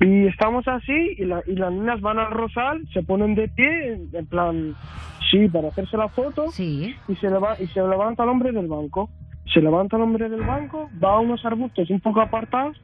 Y 0.00 0.26
estamos 0.26 0.68
así 0.68 1.14
y, 1.16 1.24
la- 1.24 1.42
y 1.46 1.54
las 1.54 1.72
niñas 1.72 2.00
van 2.02 2.18
al 2.18 2.30
rosal, 2.30 2.86
se 2.92 3.02
ponen 3.02 3.34
de 3.34 3.48
pie, 3.48 3.94
en, 3.94 4.08
en 4.12 4.26
plan, 4.26 4.74
sí, 5.30 5.48
para 5.48 5.68
hacerse 5.68 5.96
la 5.96 6.08
foto, 6.08 6.48
Sí. 6.52 6.94
y 7.08 7.14
se, 7.16 7.30
leva- 7.30 7.56
y 7.58 7.66
se 7.68 7.80
levanta 7.80 8.22
el 8.24 8.28
hombre 8.28 8.52
del 8.52 8.66
banco. 8.66 9.08
Se 9.54 9.60
levanta 9.62 9.96
el 9.96 10.02
hombre 10.02 10.28
del 10.28 10.42
banco, 10.42 10.90
va 11.02 11.14
a 11.14 11.20
unos 11.20 11.42
arbustos 11.46 11.88
un 11.88 12.00
poco 12.00 12.20
apartados, 12.20 12.76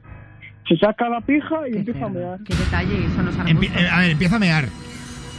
se 0.67 0.77
saca 0.77 1.09
la 1.09 1.21
pija 1.21 1.67
y 1.67 1.71
Qué 1.71 1.77
empieza 1.79 2.05
a 2.05 2.09
mear. 2.09 2.39
Qué 2.45 2.55
detalle, 2.55 3.09
son 3.15 3.25
los 3.25 3.35
Empie- 3.37 3.71
eh, 3.75 3.87
a 3.89 3.99
ver, 3.99 4.09
empieza 4.11 4.35
a 4.35 4.39
mear. 4.39 4.69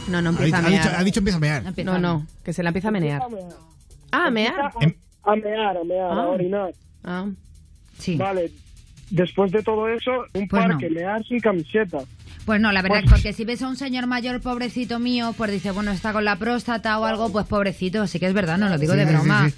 No, 0.07 0.21
no 0.21 0.29
Ha 0.29 0.31
empieza 0.33 0.57
dicho, 0.57 0.57
a 0.57 0.59
ha 0.67 0.69
dicho- 0.71 0.83
mear. 0.89 0.95
ha 0.99 1.03
dicho 1.03 1.19
empieza 1.19 1.37
a 1.37 1.39
mear. 1.41 1.63
No, 1.85 1.99
no, 1.99 2.27
que 2.43 2.53
se 2.53 2.63
la 2.63 2.69
empieza 2.69 2.87
a 2.89 2.91
menear. 2.91 3.21
Empieza 3.23 3.45
a 3.47 3.49
mear. 3.49 3.59
Ah, 4.11 4.25
a 4.27 4.31
mear. 4.31 4.71
Em- 4.81 4.95
A, 5.23 5.31
a 5.31 5.35
mear, 5.35 5.77
a 5.77 5.83
mear, 5.83 6.11
Ah. 6.11 6.21
a 6.23 6.27
orinar. 6.27 6.73
Ah. 7.03 7.25
Sí. 7.97 8.15
Vale, 8.15 8.51
después 9.09 9.51
de 9.51 9.63
todo 9.63 9.87
eso, 9.89 10.11
un 10.33 10.47
Pues 10.47 10.65
parque, 10.65 10.89
no. 10.89 10.95
mear 10.95 11.23
sin 11.25 11.39
camiseta. 11.39 11.99
Pues 12.45 12.61
no, 12.61 12.71
la 12.71 12.83
verdad, 12.83 12.99
Pues- 13.01 13.11
porque 13.13 13.33
si 13.33 13.43
ves 13.43 13.63
a 13.63 13.67
un 13.67 13.75
señor 13.75 14.05
mayor, 14.05 14.39
pobrecito 14.39 14.99
mío, 14.99 15.33
pues 15.35 15.49
dice, 15.51 15.71
bueno, 15.71 15.89
está 15.91 16.13
con 16.13 16.23
la 16.25 16.35
próstata 16.35 16.99
o 16.99 17.05
algo, 17.05 17.31
pues 17.31 17.47
pobrecito, 17.47 18.05
sí 18.05 18.19
que 18.19 18.27
es 18.27 18.33
verdad, 18.35 18.59
no 18.59 18.69
lo 18.69 18.77
digo 18.77 18.93
Sí, 18.93 18.99
de 18.99 19.05
sí, 19.05 19.11
sí, 19.11 19.15
broma. 19.17 19.49
sí. 19.49 19.55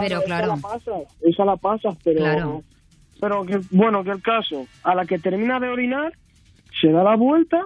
Pero 0.00 0.16
esa 0.18 0.24
claro. 0.24 0.46
la 0.46 0.56
pasas, 0.56 1.02
esa 1.20 1.44
la 1.44 1.56
pasas, 1.56 1.94
pero... 2.02 2.18
Claro. 2.20 2.62
Pero 3.20 3.44
que, 3.44 3.60
bueno, 3.70 4.04
que 4.04 4.10
el 4.10 4.22
caso, 4.22 4.66
a 4.82 4.94
la 4.94 5.06
que 5.06 5.18
termina 5.18 5.60
de 5.60 5.68
orinar, 5.68 6.12
se 6.80 6.90
da 6.90 7.02
la 7.02 7.16
vuelta 7.16 7.60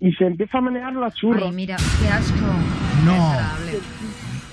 y 0.00 0.12
se 0.12 0.24
empieza 0.26 0.58
a 0.58 0.60
menear 0.60 0.94
la 0.94 1.10
churra. 1.10 1.46
Ay, 1.46 1.52
mira, 1.52 1.76
qué 1.76 2.08
asco. 2.08 2.46
No. 3.04 3.32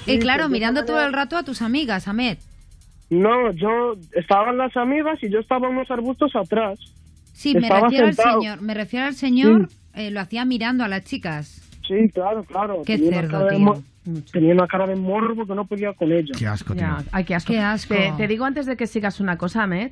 Sí, 0.06 0.14
Y 0.14 0.20
claro, 0.20 0.44
se 0.44 0.50
mirando 0.50 0.86
todo 0.86 1.06
el 1.06 1.14
rato 1.14 1.38
a 1.38 1.44
tus 1.44 1.62
amigas, 1.62 2.08
Ahmed. 2.08 2.38
No, 3.10 3.52
yo 3.52 3.96
estaban 4.14 4.58
las 4.58 4.76
amigas 4.76 5.22
y 5.22 5.30
yo 5.30 5.40
estaba 5.40 5.68
en 5.68 5.76
unos 5.76 5.92
arbustos 5.92 6.36
atrás. 6.36 6.80
Sí, 7.34 7.54
me 7.56 7.70
refiero 7.70 8.08
al 8.08 8.14
señor, 8.14 8.62
me 8.62 8.74
refiero 8.74 9.06
al 9.06 9.16
señor, 9.16 9.70
eh, 9.94 10.12
lo 10.12 10.20
hacía 10.22 10.46
mirando 10.46 10.84
a 10.84 10.88
las 10.88 11.04
chicas. 11.04 11.62
Sí, 11.88 12.10
claro, 12.14 12.44
claro. 12.44 12.82
Qué 12.86 12.98
cerdo, 12.98 13.48
tío. 13.48 13.84
Tenía 14.32 14.54
una 14.54 14.68
cara 14.68 14.86
de 14.88 14.96
morro 14.96 15.36
porque 15.36 15.56
no 15.56 15.66
podía 15.66 15.94
con 15.94 16.12
ella. 16.12 16.34
Qué 16.38 16.46
asco, 16.48 16.74
tío. 16.74 16.82
Ya, 16.82 17.04
ay, 17.12 17.24
qué 17.24 17.36
asco. 17.36 17.54
Qué 17.54 17.60
asco. 17.60 17.94
Te, 17.96 18.14
te 18.18 18.28
digo 18.28 18.46
antes 18.46 18.66
de 18.66 18.76
que 18.76 18.88
sigas 18.88 19.20
una 19.20 19.38
cosa, 19.38 19.64
Ahmed. 19.64 19.92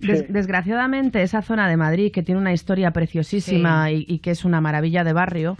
Des- 0.00 0.20
Sí. 0.20 0.26
Desgraciadamente, 0.28 1.22
esa 1.22 1.42
zona 1.42 1.68
de 1.68 1.76
Madrid, 1.76 2.10
que 2.12 2.22
tiene 2.24 2.40
una 2.40 2.52
historia 2.52 2.90
preciosísima 2.90 3.90
y, 3.92 4.04
y 4.08 4.18
que 4.18 4.32
es 4.32 4.44
una 4.44 4.60
maravilla 4.60 5.04
de 5.04 5.12
barrio, 5.12 5.56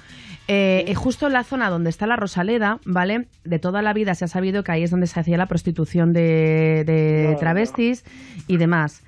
eh, 0.48 0.84
eh, 0.88 0.94
justo 0.96 1.28
en 1.28 1.32
la 1.34 1.44
zona 1.44 1.70
donde 1.70 1.90
está 1.90 2.08
la 2.08 2.16
Rosaleda, 2.16 2.78
¿vale? 2.84 3.26
De 3.44 3.60
toda 3.60 3.82
la 3.82 3.92
vida 3.92 4.16
se 4.16 4.24
ha 4.24 4.28
sabido 4.28 4.64
que 4.64 4.72
ahí 4.72 4.82
es 4.82 4.90
donde 4.90 5.06
se 5.06 5.20
hacía 5.20 5.36
la 5.36 5.46
prostitución 5.46 6.12
de, 6.12 7.36
travestis 7.38 8.04
y 8.48 8.56
demás. 8.56 9.02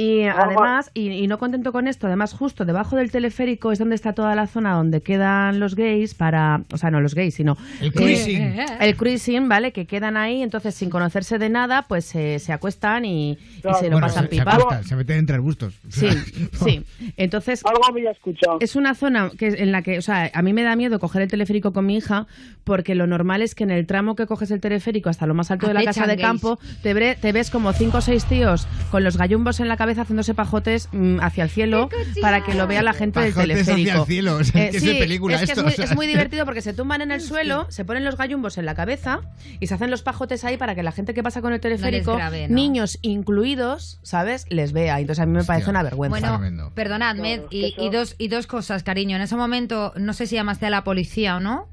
Y 0.00 0.22
Ah, 0.28 0.44
además, 0.44 0.90
y, 0.94 1.08
y 1.10 1.26
no 1.26 1.38
contento 1.38 1.72
con 1.72 1.88
esto, 1.88 2.06
además 2.06 2.32
justo 2.32 2.64
debajo 2.64 2.94
del 2.94 3.10
teleférico 3.10 3.72
es 3.72 3.80
donde 3.80 3.96
está 3.96 4.12
toda 4.12 4.34
la 4.36 4.46
zona 4.46 4.74
donde 4.74 5.00
quedan 5.00 5.58
los 5.58 5.74
gays 5.74 6.14
para, 6.14 6.62
o 6.72 6.78
sea, 6.78 6.90
no 6.92 7.00
los 7.00 7.16
gays, 7.16 7.34
sino 7.34 7.56
El 7.80 7.88
eh, 7.88 7.92
cruising. 7.92 8.54
el 8.80 8.96
cruising, 8.96 9.48
¿vale? 9.48 9.72
Que 9.72 9.86
quedan 9.86 10.16
ahí, 10.16 10.40
entonces 10.42 10.76
sin 10.76 10.88
conocerse 10.88 11.38
de 11.38 11.48
nada, 11.48 11.82
pues 11.88 12.04
se- 12.04 12.38
se 12.38 12.52
acuestan 12.52 13.04
y, 13.04 13.32
y 13.32 13.36
se 13.80 13.86
lo 13.86 13.92
Bueno, 13.98 14.00
pasan 14.06 14.24
se, 14.28 14.30
se 14.36 14.38
pipa. 14.38 14.52
acuestan, 14.52 14.84
se 14.84 14.94
meten 14.94 15.18
entre 15.18 15.34
arbustos. 15.34 15.74
Sí, 15.88 16.06
sí. 16.52 16.84
Entonces, 17.16 17.64
Algo 17.66 17.84
había 17.88 18.12
escuchado. 18.12 18.58
es 18.60 18.76
una 18.76 18.94
zona 18.94 19.30
que 19.36 19.48
en 19.48 19.72
la 19.72 19.82
que, 19.82 19.98
o 19.98 20.02
sea, 20.02 20.30
a 20.32 20.42
mí 20.42 20.52
me 20.52 20.62
da 20.62 20.76
miedo 20.76 21.00
coger 21.00 21.22
el 21.22 21.28
teleférico 21.28 21.72
con 21.72 21.86
mi 21.86 21.96
hija 21.96 22.26
porque 22.62 22.94
lo 22.94 23.08
normal 23.08 23.42
es 23.42 23.56
que 23.56 23.64
en 23.64 23.72
el 23.72 23.84
tramo 23.86 24.14
que 24.14 24.26
coges 24.26 24.52
el 24.52 24.60
teleférico 24.60 25.08
hasta 25.10 25.26
lo 25.26 25.34
más 25.34 25.50
alto 25.50 25.66
de 25.66 25.74
la 25.74 25.82
casa 25.82 26.02
de 26.06 26.14
gays. 26.14 26.20
campo 26.22 26.58
te, 26.84 26.94
bre- 26.94 27.16
te 27.18 27.32
ves 27.32 27.50
como 27.50 27.72
cinco 27.72 27.98
o 27.98 28.00
seis 28.00 28.24
tíos 28.26 28.68
con 28.92 29.02
los 29.02 29.16
gallumbos 29.16 29.58
en 29.58 29.66
la 29.66 29.76
cabeza 29.76 29.87
haciéndose 29.96 30.34
pajotes 30.34 30.88
mm, 30.92 31.20
hacia 31.20 31.44
el 31.44 31.50
cielo 31.50 31.88
para 32.20 32.42
que 32.44 32.54
lo 32.54 32.66
vea 32.66 32.82
la 32.82 32.92
gente 32.92 33.20
del 33.20 33.32
Pajotes 33.32 33.60
hacia 33.62 33.74
teleférico. 33.74 34.00
el 34.02 34.06
cielo, 34.06 34.34
o 34.40 34.44
sea, 34.44 34.64
Eh, 34.66 34.70
que 34.70 34.76
es 34.78 34.82
sí, 34.82 34.92
de 34.92 34.98
película 34.98 35.36
es 35.36 35.40
que 35.42 35.52
esto, 35.52 35.60
es 35.60 35.64
muy, 35.64 35.72
o 35.72 35.76
sea. 35.76 35.84
es 35.84 35.94
muy 35.94 36.06
divertido 36.08 36.44
porque 36.44 36.60
se 36.60 36.74
tumban 36.74 37.00
en 37.00 37.12
el 37.12 37.20
suelo, 37.22 37.66
se 37.70 37.84
ponen 37.84 38.04
los 38.04 38.16
gallumbos 38.16 38.58
en 38.58 38.66
la 38.66 38.74
cabeza 38.74 39.20
y 39.60 39.68
se 39.68 39.74
hacen 39.74 39.90
los 39.90 40.02
pajotes 40.02 40.44
ahí 40.44 40.56
para 40.56 40.74
que 40.74 40.82
la 40.82 40.90
gente 40.92 41.14
que 41.14 41.22
pasa 41.22 41.40
con 41.40 41.52
el 41.52 41.60
teleférico, 41.60 42.16
grabe, 42.16 42.48
¿no? 42.48 42.54
niños 42.56 42.98
incluidos, 43.02 44.00
¿sabes? 44.02 44.44
Les 44.50 44.72
vea. 44.72 44.98
Entonces 44.98 45.22
a 45.22 45.26
mí 45.26 45.32
me 45.32 45.44
parece 45.44 45.70
una 45.70 45.84
vergüenza. 45.84 46.18
Bueno, 46.18 46.36
Tremendo. 46.38 46.72
perdonad, 46.74 47.14
Med, 47.16 47.38
Claro, 47.42 47.48
y, 47.52 47.64
es 47.66 47.74
que 47.76 47.82
y 47.84 47.88
eso- 47.88 47.96
dos, 47.98 48.14
y 48.18 48.28
dos 48.28 48.46
cosas, 48.48 48.82
cariño. 48.82 49.14
En 49.16 49.22
ese 49.22 49.36
momento, 49.36 49.92
no 49.96 50.12
sé 50.12 50.26
si 50.26 50.34
llamaste 50.34 50.66
a 50.66 50.70
la 50.70 50.82
policía 50.82 51.36
o 51.36 51.40
no. 51.40 51.68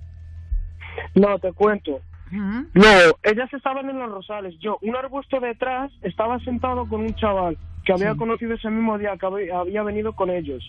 No, 1.16 1.40
te 1.40 1.52
cuento. 1.54 2.02
Ujú. 2.28 2.68
No, 2.74 2.88
ellas 3.24 3.54
estaban 3.54 3.90
en 3.90 4.00
los 4.00 4.10
rosales. 4.12 4.56
Yo, 4.60 4.78
un 4.82 4.96
arbusto 4.96 5.40
detrás, 5.40 5.92
estaba 6.02 6.40
sentado 6.40 6.88
con 6.88 7.02
un 7.02 7.14
chaval 7.16 7.58
que 7.86 7.94
había 7.94 8.16
conocido 8.16 8.56
ese 8.56 8.70
mismo 8.70 8.98
día, 8.98 9.16
que 9.18 9.26
había, 9.26 9.60
había 9.60 9.84
venido 9.84 10.14
con 10.14 10.30
ellos. 10.30 10.64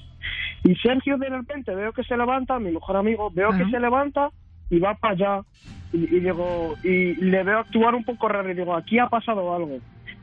Y 0.64 0.74
Sergio 0.76 1.16
de 1.18 1.28
repente 1.30 1.74
veo 1.74 1.92
que 1.92 2.04
se 2.04 2.16
levanta, 2.16 2.58
mi 2.58 2.70
mejor 2.70 2.96
amigo, 2.96 3.30
veo 3.32 3.48
Ajá. 3.50 3.58
que 3.58 3.70
se 3.70 3.80
levanta 3.80 4.30
y 4.70 4.78
va 4.78 4.94
para 4.94 5.14
allá. 5.14 5.40
Y, 5.92 5.98
y 6.16 6.20
digo, 6.20 6.74
y 6.84 7.14
le 7.16 7.42
veo 7.42 7.60
actuar 7.60 7.94
un 7.94 8.04
poco 8.04 8.28
raro 8.28 8.50
y 8.50 8.54
digo, 8.54 8.74
aquí 8.74 8.98
ha 8.98 9.08
pasado 9.08 9.54
algo. 9.54 9.78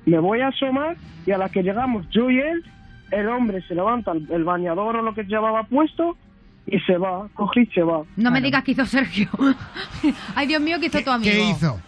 Me 0.05 0.19
voy 0.19 0.41
a 0.41 0.49
asomar 0.49 0.95
y 1.25 1.31
a 1.31 1.37
la 1.37 1.49
que 1.49 1.63
llegamos 1.63 2.07
yo 2.09 2.29
y 2.29 2.39
él, 2.39 2.63
el 3.11 3.27
hombre 3.29 3.61
se 3.67 3.73
levanta 3.75 4.11
el, 4.11 4.27
el 4.31 4.43
bañador 4.43 4.97
o 4.97 5.01
lo 5.01 5.13
que 5.13 5.23
llevaba 5.23 5.63
puesto 5.63 6.17
y 6.65 6.79
se 6.81 6.97
va, 6.97 7.27
coge 7.33 7.61
y 7.61 7.65
se 7.67 7.83
va. 7.83 8.03
No 8.17 8.29
me 8.31 8.41
digas 8.41 8.63
que 8.63 8.71
hizo 8.71 8.85
Sergio. 8.85 9.29
Ay, 10.35 10.47
Dios 10.47 10.61
mío, 10.61 10.79
que 10.79 10.87
hizo 10.87 11.01
tu 11.03 11.09
amigo. 11.11 11.31
¿Qué 11.31 11.49
hizo? 11.49 11.79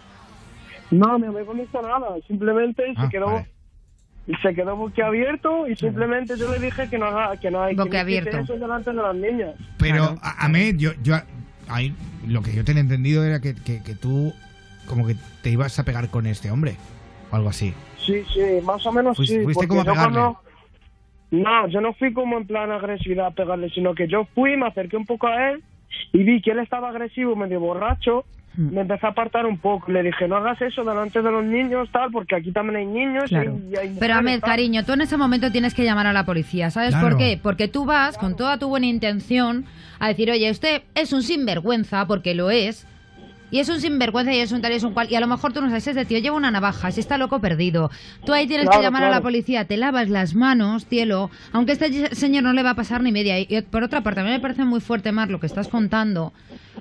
No, 0.90 1.18
mi 1.18 1.26
amigo 1.26 1.52
no 1.52 1.62
hizo 1.62 1.82
nada, 1.82 2.08
simplemente 2.26 2.82
Ah, 2.96 3.04
se 3.04 3.10
quedó 3.10 3.26
vale. 3.26 3.48
Se 4.42 4.54
quedó 4.54 4.74
boquiabierto 4.76 5.68
y 5.68 5.76
simplemente 5.76 6.36
yo 6.36 6.50
le 6.50 6.58
dije 6.58 6.88
que 6.88 6.98
no 6.98 7.06
haga 7.06 7.36
que 7.38 7.50
no 7.50 7.62
hay 7.62 7.74
Boquiabierto. 7.76 8.36
eso 8.38 8.54
delante 8.58 8.90
de 8.90 8.96
las 8.96 9.14
niñas. 9.14 9.54
Pero, 9.78 9.96
Claro. 9.96 10.18
a, 10.22 10.44
Ahmed, 10.46 10.76
yo, 10.76 10.90
yo, 11.02 11.14
ahí, 11.68 11.94
lo 12.26 12.42
que 12.42 12.52
yo 12.52 12.64
tenía 12.64 12.80
entendido 12.82 13.24
era 13.24 13.40
que, 13.40 13.54
que, 13.54 13.82
que 13.82 13.94
tú 13.94 14.32
como 14.86 15.06
que 15.06 15.14
te 15.42 15.50
ibas 15.50 15.78
a 15.78 15.84
pegar 15.84 16.08
con 16.10 16.26
este 16.26 16.50
hombre 16.50 16.76
o 17.30 17.36
algo 17.36 17.48
así. 17.48 17.72
Sí, 18.04 18.24
sí, 18.32 18.40
más 18.64 18.84
o 18.86 18.92
menos 18.92 19.16
Fuiste- 19.16 19.38
sí. 19.38 19.44
fuiste 19.44 19.68
como 19.68 19.80
a 19.82 19.84
yo 19.84 19.92
pegarle. 19.92 20.12
cuando- 20.18 20.40
No, 21.30 21.68
yo 21.68 21.80
no 21.80 21.92
fui 21.94 22.12
como 22.12 22.36
en 22.38 22.46
plan 22.46 22.70
agresividad 22.70 23.26
a 23.26 23.30
pegarle, 23.32 23.68
sino 23.70 23.94
que 23.94 24.06
yo 24.08 24.26
fui, 24.34 24.56
me 24.56 24.66
acerqué 24.66 24.96
un 24.96 25.06
poco 25.06 25.26
a 25.26 25.50
él 25.50 25.62
y 26.12 26.22
vi 26.22 26.40
que 26.40 26.52
él 26.52 26.60
estaba 26.60 26.88
agresivo, 26.90 27.34
medio 27.36 27.58
borracho. 27.60 28.24
Me 28.56 28.80
empecé 28.80 29.06
a 29.06 29.10
apartar 29.10 29.44
un 29.46 29.58
poco. 29.58 29.92
Le 29.92 30.02
dije, 30.02 30.26
no 30.28 30.36
hagas 30.36 30.60
eso 30.62 30.82
delante 30.84 31.20
de 31.22 31.30
los 31.30 31.44
niños, 31.44 31.88
tal, 31.92 32.10
porque 32.10 32.34
aquí 32.36 32.52
también 32.52 32.76
hay 32.76 32.86
niños 32.86 33.24
Claro. 33.28 33.58
y, 33.84 33.98
Pero 33.98 34.14
Ahmed, 34.14 34.40
tal. 34.40 34.50
cariño, 34.50 34.84
tú 34.84 34.92
en 34.94 35.02
ese 35.02 35.16
momento 35.16 35.52
tienes 35.52 35.74
que 35.74 35.84
llamar 35.84 36.06
a 36.06 36.12
la 36.12 36.24
policía. 36.24 36.70
¿Sabes 36.70 36.90
Claro. 36.90 37.08
por 37.10 37.18
qué? 37.18 37.38
Porque 37.42 37.68
tú 37.68 37.84
vas 37.84 38.16
con 38.18 38.34
toda 38.36 38.58
tu 38.58 38.68
buena 38.68 38.86
intención 38.86 39.66
a 39.98 40.08
decir, 40.08 40.30
oye, 40.30 40.50
usted 40.50 40.82
es 40.94 41.12
un 41.12 41.22
sinvergüenza, 41.22 42.06
porque 42.06 42.34
lo 42.34 42.50
es. 42.50 42.86
Y 43.48 43.60
es 43.60 43.68
un 43.68 43.80
sinvergüenza 43.80 44.32
y 44.34 44.40
es 44.40 44.50
un 44.50 44.60
tal 44.60 44.72
y 44.72 44.74
es 44.74 44.82
un 44.82 44.92
cual. 44.92 45.06
Y 45.08 45.14
a 45.14 45.20
lo 45.20 45.28
mejor 45.28 45.52
tú 45.52 45.60
no 45.60 45.68
sabes, 45.68 45.86
ese 45.86 46.04
tío 46.04 46.18
lleva 46.18 46.36
una 46.36 46.50
navaja, 46.50 46.90
si 46.90 46.98
está 46.98 47.16
loco 47.16 47.40
perdido. 47.40 47.90
Tú 48.24 48.32
ahí 48.32 48.48
tienes 48.48 48.64
que 48.66 48.70
Claro, 48.70 48.82
llamar 48.82 49.04
a 49.04 49.10
la 49.10 49.20
policía, 49.20 49.66
te 49.66 49.76
lavas 49.76 50.08
las 50.08 50.34
manos, 50.34 50.86
cielo. 50.86 51.30
Aunque 51.52 51.72
a 51.72 51.74
este 51.74 52.14
señor 52.16 52.42
no 52.42 52.52
le 52.52 52.64
va 52.64 52.70
a 52.70 52.74
pasar 52.74 53.02
ni 53.04 53.12
media. 53.12 53.38
Y 53.38 53.46
por 53.70 53.84
otra 53.84 54.00
parte, 54.00 54.20
a 54.20 54.24
mí 54.24 54.30
me 54.30 54.40
parece 54.40 54.64
muy 54.64 54.80
fuerte, 54.80 55.12
Mar, 55.12 55.30
lo 55.30 55.38
que 55.38 55.46
estás 55.46 55.68
contando. 55.68 56.32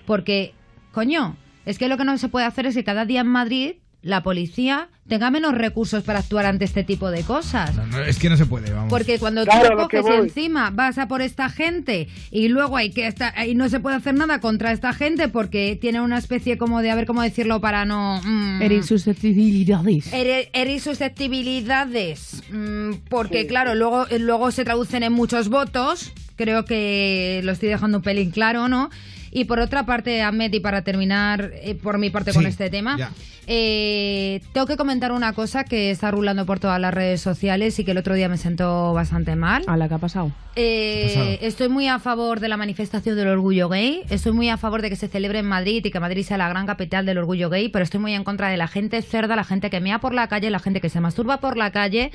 Porque, 0.08 0.54
coño, 0.92 1.36
es 1.66 1.78
que 1.78 1.88
lo 1.88 1.98
que 1.98 2.06
no 2.06 2.18
se 2.18 2.30
puede 2.30 2.46
hacer 2.46 2.66
es 2.66 2.76
que 2.76 2.84
cada 2.84 3.06
día 3.06 3.22
en 3.22 3.28
Madrid 3.28 3.74
la 4.02 4.22
policía 4.22 4.90
tenga 5.08 5.32
menos 5.32 5.56
recursos 5.56 6.04
para 6.04 6.20
actuar 6.20 6.46
ante 6.46 6.64
este 6.64 6.84
tipo 6.84 7.10
de 7.10 7.24
cosas. 7.24 7.76
No, 7.76 7.88
no, 7.88 8.04
es 8.04 8.20
que 8.20 8.30
no 8.30 8.38
se 8.38 8.46
puede, 8.46 8.72
vamos. 8.72 8.88
Porque 8.92 9.18
cuando 9.18 9.44
Claro, 9.46 9.70
tú 9.70 9.76
lo 9.78 9.90
coges 9.90 10.06
y 10.06 10.22
encima 10.22 10.70
vas 10.70 11.00
a 11.00 11.08
por 11.08 11.24
esta 11.24 11.50
gente 11.50 12.08
y 12.30 12.48
luego 12.50 12.78
hay 12.78 12.92
que 12.92 13.08
estar, 13.08 13.34
y 13.48 13.56
no 13.56 13.68
se 13.68 13.80
puede 13.80 13.96
hacer 13.96 14.14
nada 14.14 14.40
contra 14.42 14.72
esta 14.74 14.94
gente 14.94 15.28
porque 15.28 15.76
tiene 15.82 16.02
una 16.02 16.20
especie 16.20 16.56
como 16.60 16.84
de, 16.84 16.92
a 16.92 16.96
ver 16.96 17.08
cómo 17.08 17.24
decirlo 17.24 17.62
para 17.62 17.86
no... 17.86 18.22
mm, 18.24 18.62
Eres 18.62 18.86
susceptibilidades. 18.86 20.14
Ere- 20.14 20.50
Eres 20.54 20.84
susceptibilidades. 20.84 22.44
mm, 22.52 22.92
porque, 23.10 23.48
claro, 23.48 23.76
luego, 23.76 24.06
luego 24.20 24.52
se 24.52 24.64
traducen 24.66 25.04
en 25.04 25.14
muchos 25.14 25.50
votos. 25.50 26.12
Creo 26.36 26.66
que 26.66 27.42
lo 27.44 27.52
estoy 27.54 27.70
dejando 27.70 27.98
un 28.00 28.04
pelín 28.04 28.30
claro, 28.32 28.68
¿no? 28.68 28.90
Y 29.36 29.44
por 29.44 29.60
otra 29.60 29.86
parte, 29.86 30.22
Ahmed, 30.22 30.54
y 30.54 30.62
para 30.62 30.82
terminar 30.84 31.52
eh, 31.56 31.76
por 31.76 31.98
mi 31.98 32.10
parte 32.10 32.32
con 32.32 32.46
este 32.46 32.70
tema, 32.70 33.12
eh, 33.48 34.40
tengo 34.54 34.66
que 34.66 34.78
comentar 34.78 35.12
una 35.12 35.34
cosa 35.34 35.66
que 35.66 35.92
está 35.92 36.10
rulando 36.10 36.46
por 36.46 36.62
todas 36.62 36.80
las 36.80 36.94
redes 36.94 37.20
sociales 37.20 37.78
y 37.78 37.84
que 37.84 37.92
el 37.92 37.98
otro 37.98 38.16
día 38.16 38.30
me 38.30 38.38
sentó 38.38 38.94
bastante 38.94 39.36
mal. 39.36 39.66
A 39.68 39.76
la 39.76 39.90
que 39.90 39.96
ha 39.96 39.98
pasado. 39.98 40.32
Eh, 40.56 41.02
¿Qué 41.04 41.04
ha 41.04 41.20
pasado? 41.20 41.38
estoy 41.42 41.68
muy 41.68 41.90
a 41.90 42.00
favor 42.00 42.40
de 42.40 42.48
la 42.48 42.56
manifestación 42.56 43.18
del 43.18 43.28
orgullo 43.28 43.68
gay, 43.68 44.04
estoy 44.10 44.32
muy 44.32 44.48
a 44.48 44.56
favor 44.56 44.82
de 44.82 44.90
que 44.90 44.96
se 44.96 45.10
celebre 45.10 45.40
en 45.40 45.48
Madrid 45.48 45.84
y 45.84 45.92
que 45.92 46.00
Madrid 46.00 46.24
sea 46.24 46.38
la 46.38 46.48
gran 46.48 46.66
capital 46.66 47.06
del 47.06 47.18
orgullo 47.18 47.50
gay, 47.50 47.68
pero 47.68 47.84
estoy 47.84 48.00
muy 48.00 48.14
en 48.14 48.24
contra 48.24 48.48
de 48.48 48.56
la 48.56 48.70
gente 48.70 49.02
cerda, 49.02 49.36
la 49.36 49.44
gente 49.44 49.70
que 49.70 49.82
mea 49.82 50.00
por 50.00 50.14
la 50.14 50.30
calle, 50.30 50.50
la 50.50 50.60
gente 50.60 50.80
que 50.80 50.88
se 50.88 51.02
masturba 51.02 51.42
por 51.42 51.58
la 51.58 51.72
calle 51.72 52.14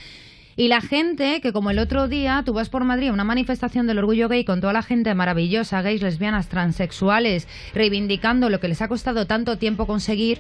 y 0.60 0.68
la 0.68 0.82
gente 0.82 1.40
que 1.40 1.54
como 1.54 1.70
el 1.70 1.78
otro 1.78 2.06
día 2.06 2.42
tú 2.44 2.52
vas 2.52 2.68
por 2.68 2.84
Madrid 2.84 3.08
a 3.08 3.12
una 3.14 3.24
manifestación 3.24 3.86
del 3.86 3.96
orgullo 3.96 4.28
gay 4.28 4.44
con 4.44 4.60
toda 4.60 4.74
la 4.74 4.82
gente 4.82 5.14
maravillosa, 5.14 5.80
gays, 5.80 6.02
lesbianas, 6.02 6.48
transexuales, 6.48 7.48
reivindicando 7.72 8.50
lo 8.50 8.60
que 8.60 8.68
les 8.68 8.82
ha 8.82 8.88
costado 8.88 9.26
tanto 9.26 9.56
tiempo 9.56 9.86
conseguir 9.86 10.38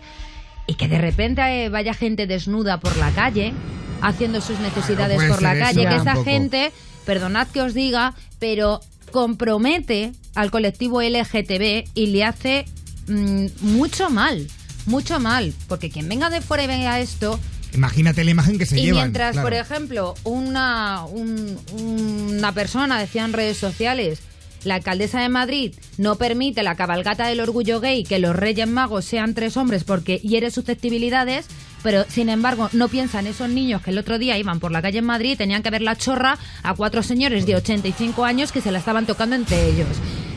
y 0.66 0.74
que 0.74 0.88
de 0.88 0.98
repente 0.98 1.40
eh, 1.40 1.70
vaya 1.70 1.94
gente 1.94 2.26
desnuda 2.26 2.80
por 2.80 2.98
la 2.98 3.10
calle 3.12 3.54
haciendo 4.02 4.42
sus 4.42 4.60
necesidades 4.60 5.24
por 5.24 5.40
la 5.40 5.58
calle, 5.58 5.88
que 5.88 5.96
esa 5.96 6.22
gente, 6.22 6.70
perdonad 7.06 7.48
que 7.48 7.62
os 7.62 7.72
diga, 7.72 8.12
pero 8.38 8.82
compromete 9.12 10.12
al 10.34 10.50
colectivo 10.50 11.00
LGTB 11.00 11.88
y 11.94 12.06
le 12.08 12.24
hace 12.24 12.66
mm, 13.08 13.46
mucho 13.62 14.10
mal, 14.10 14.46
mucho 14.84 15.18
mal, 15.18 15.54
porque 15.66 15.88
quien 15.88 16.10
venga 16.10 16.28
de 16.28 16.42
fuera 16.42 16.64
y 16.64 16.66
vea 16.66 17.00
esto, 17.00 17.40
Imagínate 17.74 18.24
la 18.24 18.30
imagen 18.32 18.58
que 18.58 18.66
se 18.66 18.78
y 18.78 18.84
llevan. 18.86 19.04
mientras, 19.04 19.32
claro. 19.32 19.46
por 19.46 19.54
ejemplo, 19.54 20.14
una, 20.24 21.04
un- 21.04 21.58
una 21.78 22.52
persona 22.52 22.98
decía 22.98 23.24
en 23.24 23.32
redes 23.32 23.56
sociales, 23.56 24.20
la 24.64 24.74
alcaldesa 24.74 25.20
de 25.20 25.28
Madrid 25.30 25.74
no 25.96 26.16
permite 26.16 26.62
la 26.62 26.74
cabalgata 26.74 27.26
del 27.26 27.40
orgullo 27.40 27.80
gay, 27.80 28.04
que 28.04 28.18
los 28.18 28.36
reyes 28.36 28.68
magos 28.68 29.04
sean 29.06 29.32
tres 29.34 29.56
hombres 29.56 29.84
porque 29.84 30.18
hiere 30.18 30.50
susceptibilidades, 30.50 31.46
pero 31.82 32.04
sin 32.10 32.28
embargo 32.28 32.68
no 32.74 32.88
piensan 32.88 33.26
esos 33.26 33.48
niños 33.48 33.80
que 33.80 33.90
el 33.90 33.96
otro 33.98 34.18
día 34.18 34.36
iban 34.36 34.60
por 34.60 34.70
la 34.70 34.82
calle 34.82 34.98
en 34.98 35.06
Madrid 35.06 35.30
y 35.32 35.36
tenían 35.36 35.62
que 35.62 35.70
ver 35.70 35.80
la 35.80 35.96
chorra 35.96 36.36
a 36.62 36.74
cuatro 36.74 37.02
señores 37.02 37.46
de 37.46 37.56
85 37.56 38.24
años 38.26 38.52
que 38.52 38.60
se 38.60 38.70
la 38.70 38.78
estaban 38.80 39.06
tocando 39.06 39.34
entre 39.34 39.66
ellos. 39.68 39.88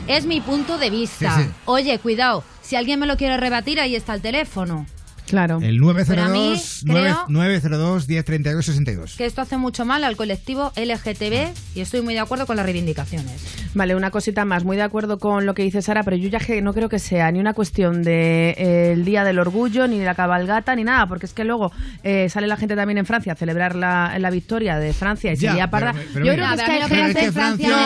Es 0.06 0.24
mi 0.24 0.40
punto 0.40 0.78
de 0.78 0.88
vista. 0.88 1.36
Sí, 1.36 1.42
sí. 1.44 1.50
Oye, 1.66 1.98
cuidado, 1.98 2.44
si 2.62 2.76
alguien 2.76 3.00
me 3.00 3.06
lo 3.06 3.18
quiere 3.18 3.36
rebatir, 3.36 3.78
ahí 3.78 3.94
está 3.94 4.14
el 4.14 4.22
teléfono. 4.22 4.86
Claro. 5.28 5.58
El 5.62 5.80
Pero 6.06 6.22
a 6.22 6.28
mí 6.28 6.50
902 6.84 6.84
creo- 6.84 7.24
902 7.28 8.08
1032 8.08 8.64
62. 8.66 9.14
que 9.16 9.24
esto 9.26 9.40
hace 9.40 9.56
mucho 9.56 9.84
mal 9.84 10.04
al 10.04 10.16
colectivo 10.16 10.72
LGTB 10.76 11.52
y 11.74 11.80
estoy 11.80 12.02
muy 12.02 12.14
de 12.14 12.20
acuerdo 12.20 12.46
con 12.46 12.56
las 12.56 12.64
reivindicaciones. 12.66 13.70
Vale, 13.74 13.94
una 13.96 14.10
cosita 14.10 14.44
más. 14.44 14.64
Muy 14.64 14.76
de 14.76 14.82
acuerdo 14.82 15.18
con 15.18 15.46
lo 15.46 15.54
que 15.54 15.62
dice 15.62 15.82
Sara, 15.82 16.02
pero 16.02 16.16
yo 16.16 16.28
ya 16.28 16.38
que 16.38 16.60
no 16.62 16.72
creo 16.74 16.88
que 16.88 16.98
sea 16.98 17.30
ni 17.32 17.40
una 17.40 17.54
cuestión 17.54 18.02
de 18.02 18.50
eh, 18.50 18.92
el 18.92 19.04
Día 19.04 19.24
del 19.24 19.38
Orgullo, 19.38 19.88
ni 19.88 19.98
de 19.98 20.04
la 20.04 20.14
cabalgata, 20.14 20.76
ni 20.76 20.84
nada, 20.84 21.06
porque 21.06 21.26
es 21.26 21.32
que 21.32 21.44
luego 21.44 21.72
eh, 22.02 22.28
sale 22.28 22.46
la 22.46 22.56
gente 22.56 22.76
también 22.76 22.98
en 22.98 23.06
Francia 23.06 23.32
a 23.32 23.36
celebrar 23.36 23.74
la, 23.74 24.16
la 24.18 24.30
victoria 24.30 24.76
de 24.78 24.92
Francia 24.92 25.32
y 25.32 25.36
Ya, 25.36 25.50
se 25.50 25.56
lía 25.56 25.70
parda. 25.70 25.92
pero- 25.92 26.04
pero 26.12 26.26
yo 26.26 26.32
mira. 26.32 26.54
creo 26.54 26.66
que 26.66 26.82
es 26.84 26.88
que 26.88 27.02
hace 27.20 27.32
Francia 27.32 27.68
no, 27.68 27.76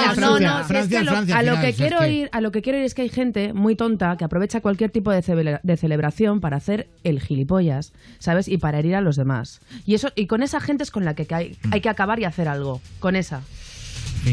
no, 0.40 0.60
es 0.60 0.70
es 0.70 1.32
a 1.32 1.42
lo, 1.42 1.60
que 1.60 1.68
es 1.68 1.76
quiero 1.76 2.04
ir, 2.06 2.28
a 2.32 2.40
lo 2.40 2.50
que 2.52 2.62
quiero 2.62 2.78
ir 2.78 2.84
es 2.84 2.94
que 2.94 3.02
hay 3.02 3.08
gente 3.08 3.52
muy 3.52 3.76
tonta 3.76 4.16
que 4.16 4.24
aprovecha 4.24 4.60
cualquier 4.60 4.90
tipo 4.90 5.10
de, 5.10 5.22
cele- 5.22 5.60
de 5.62 5.76
celebración 5.76 6.40
para 6.40 6.56
hacer 6.56 6.88
el 7.04 7.20
gilipollas, 7.28 7.92
¿sabes? 8.18 8.48
Y 8.48 8.58
para 8.58 8.80
herir 8.80 8.96
a 8.96 9.00
los 9.00 9.14
demás. 9.16 9.60
Y 9.86 9.94
eso 9.94 10.10
y 10.16 10.26
con 10.26 10.42
esa 10.42 10.58
gente 10.60 10.82
es 10.82 10.90
con 10.90 11.04
la 11.04 11.14
que 11.14 11.32
hay, 11.32 11.56
hay 11.70 11.80
que 11.80 11.88
acabar 11.88 12.18
y 12.18 12.24
hacer 12.24 12.48
algo. 12.48 12.80
Con 12.98 13.14
esa. 13.14 13.42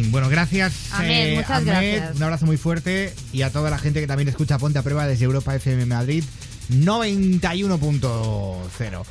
Bueno, 0.09 0.27
gracias. 0.29 0.73
eh, 0.73 0.89
Ahmed, 0.93 1.35
muchas 1.35 1.51
Ahmed, 1.51 1.67
gracias. 1.67 2.15
Un 2.17 2.23
abrazo 2.23 2.45
muy 2.47 2.57
fuerte 2.57 3.13
y 3.31 3.43
a 3.43 3.51
toda 3.51 3.69
la 3.69 3.77
gente 3.77 4.01
que 4.01 4.07
también 4.07 4.27
escucha 4.29 4.57
Ponte 4.57 4.79
a 4.79 4.83
Prueba 4.83 5.05
desde 5.05 5.25
Europa 5.25 5.53
FM 5.55 5.85
Madrid 5.85 6.23
91.0. 6.71 9.05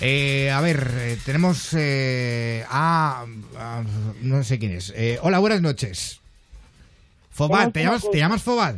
Eh, 0.00 0.50
a 0.52 0.60
ver, 0.60 0.90
eh, 0.96 1.18
tenemos 1.24 1.70
eh, 1.72 2.64
a, 2.70 3.24
a- 3.58 3.82
No 4.22 4.44
sé 4.44 4.58
quién 4.58 4.72
es. 4.72 4.92
Eh, 4.94 5.18
hola, 5.22 5.38
buenas 5.40 5.60
noches. 5.60 6.20
Fobad, 7.30 7.70
¿te 7.70 7.82
llamas, 7.82 8.02
¿cómo 8.02 8.12
¿te 8.12 8.18
llamas 8.18 8.42
Fobad? 8.42 8.74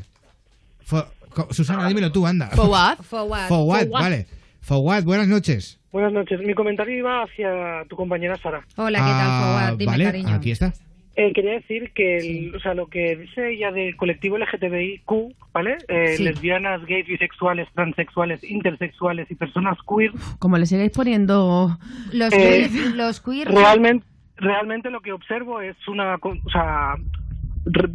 Fo- 0.88 1.07
Susana, 1.51 1.87
dímelo 1.88 2.11
tú, 2.12 2.27
anda. 2.27 2.49
Forward. 2.51 2.99
Fobad, 3.09 3.49
vale. 3.90 4.27
Fobad, 4.61 5.03
buenas 5.05 5.29
noches. 5.29 5.81
Buenas 5.92 6.12
noches. 6.12 6.40
Mi 6.40 6.55
comentario 6.55 6.96
iba 6.99 7.23
hacia 7.23 7.85
tu 7.88 7.96
compañera 7.96 8.37
Sara. 8.37 8.64
Hola, 8.77 8.99
¿qué 8.99 9.05
tal, 9.05 9.27
Ah, 9.29 9.40
Forward? 9.61 9.79
Dime, 9.79 9.90
vale, 9.92 10.05
cariño. 10.05 10.35
aquí 10.35 10.51
está. 10.51 10.73
Eh, 11.16 11.33
quería 11.35 11.53
decir 11.55 11.90
que 11.92 12.18
el- 12.18 12.55
o 12.55 12.61
sea, 12.61 12.73
lo 12.75 12.87
que 12.87 13.16
dice 13.16 13.51
ella 13.51 13.73
del 13.73 13.96
colectivo 13.96 14.38
LGTBIQ, 14.38 15.35
¿vale? 15.53 15.77
Eh, 15.88 16.14
Sí. 16.16 16.23
Lesbianas, 16.25 16.85
gays, 16.87 17.07
bisexuales, 17.07 17.68
transexuales, 17.75 18.44
intersexuales 18.44 19.29
y 19.31 19.35
personas 19.35 19.77
queer, 19.88 20.12
Como 20.38 20.57
le 20.57 20.66
sigáis 20.66 20.92
poniendo... 20.92 21.77
Los, 22.12 22.33
Eh, 22.33 22.68
queer, 22.70 22.94
los 22.94 23.20
queer... 23.20 23.49
realmente, 23.49 24.07
realmente 24.37 24.90
lo 24.90 25.01
que 25.01 25.12
observo 25.12 25.61
es 25.61 25.77
una... 25.88 26.16
co- 26.18 26.37
O 26.44 26.51
sea, 26.51 26.94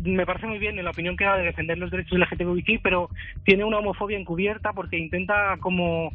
me 0.03 0.25
parece 0.25 0.45
muy 0.45 0.59
bien 0.59 0.77
en 0.77 0.85
la 0.85 0.91
opinión 0.91 1.15
que 1.17 1.23
da 1.23 1.37
de 1.37 1.45
defender 1.45 1.77
los 1.77 1.89
derechos 1.89 2.19
LGTBIQ, 2.19 2.81
pero 2.83 3.09
tiene 3.45 3.63
una 3.63 3.79
homofobia 3.79 4.19
encubierta 4.19 4.73
porque 4.73 4.97
intenta 4.97 5.55
como 5.61 6.11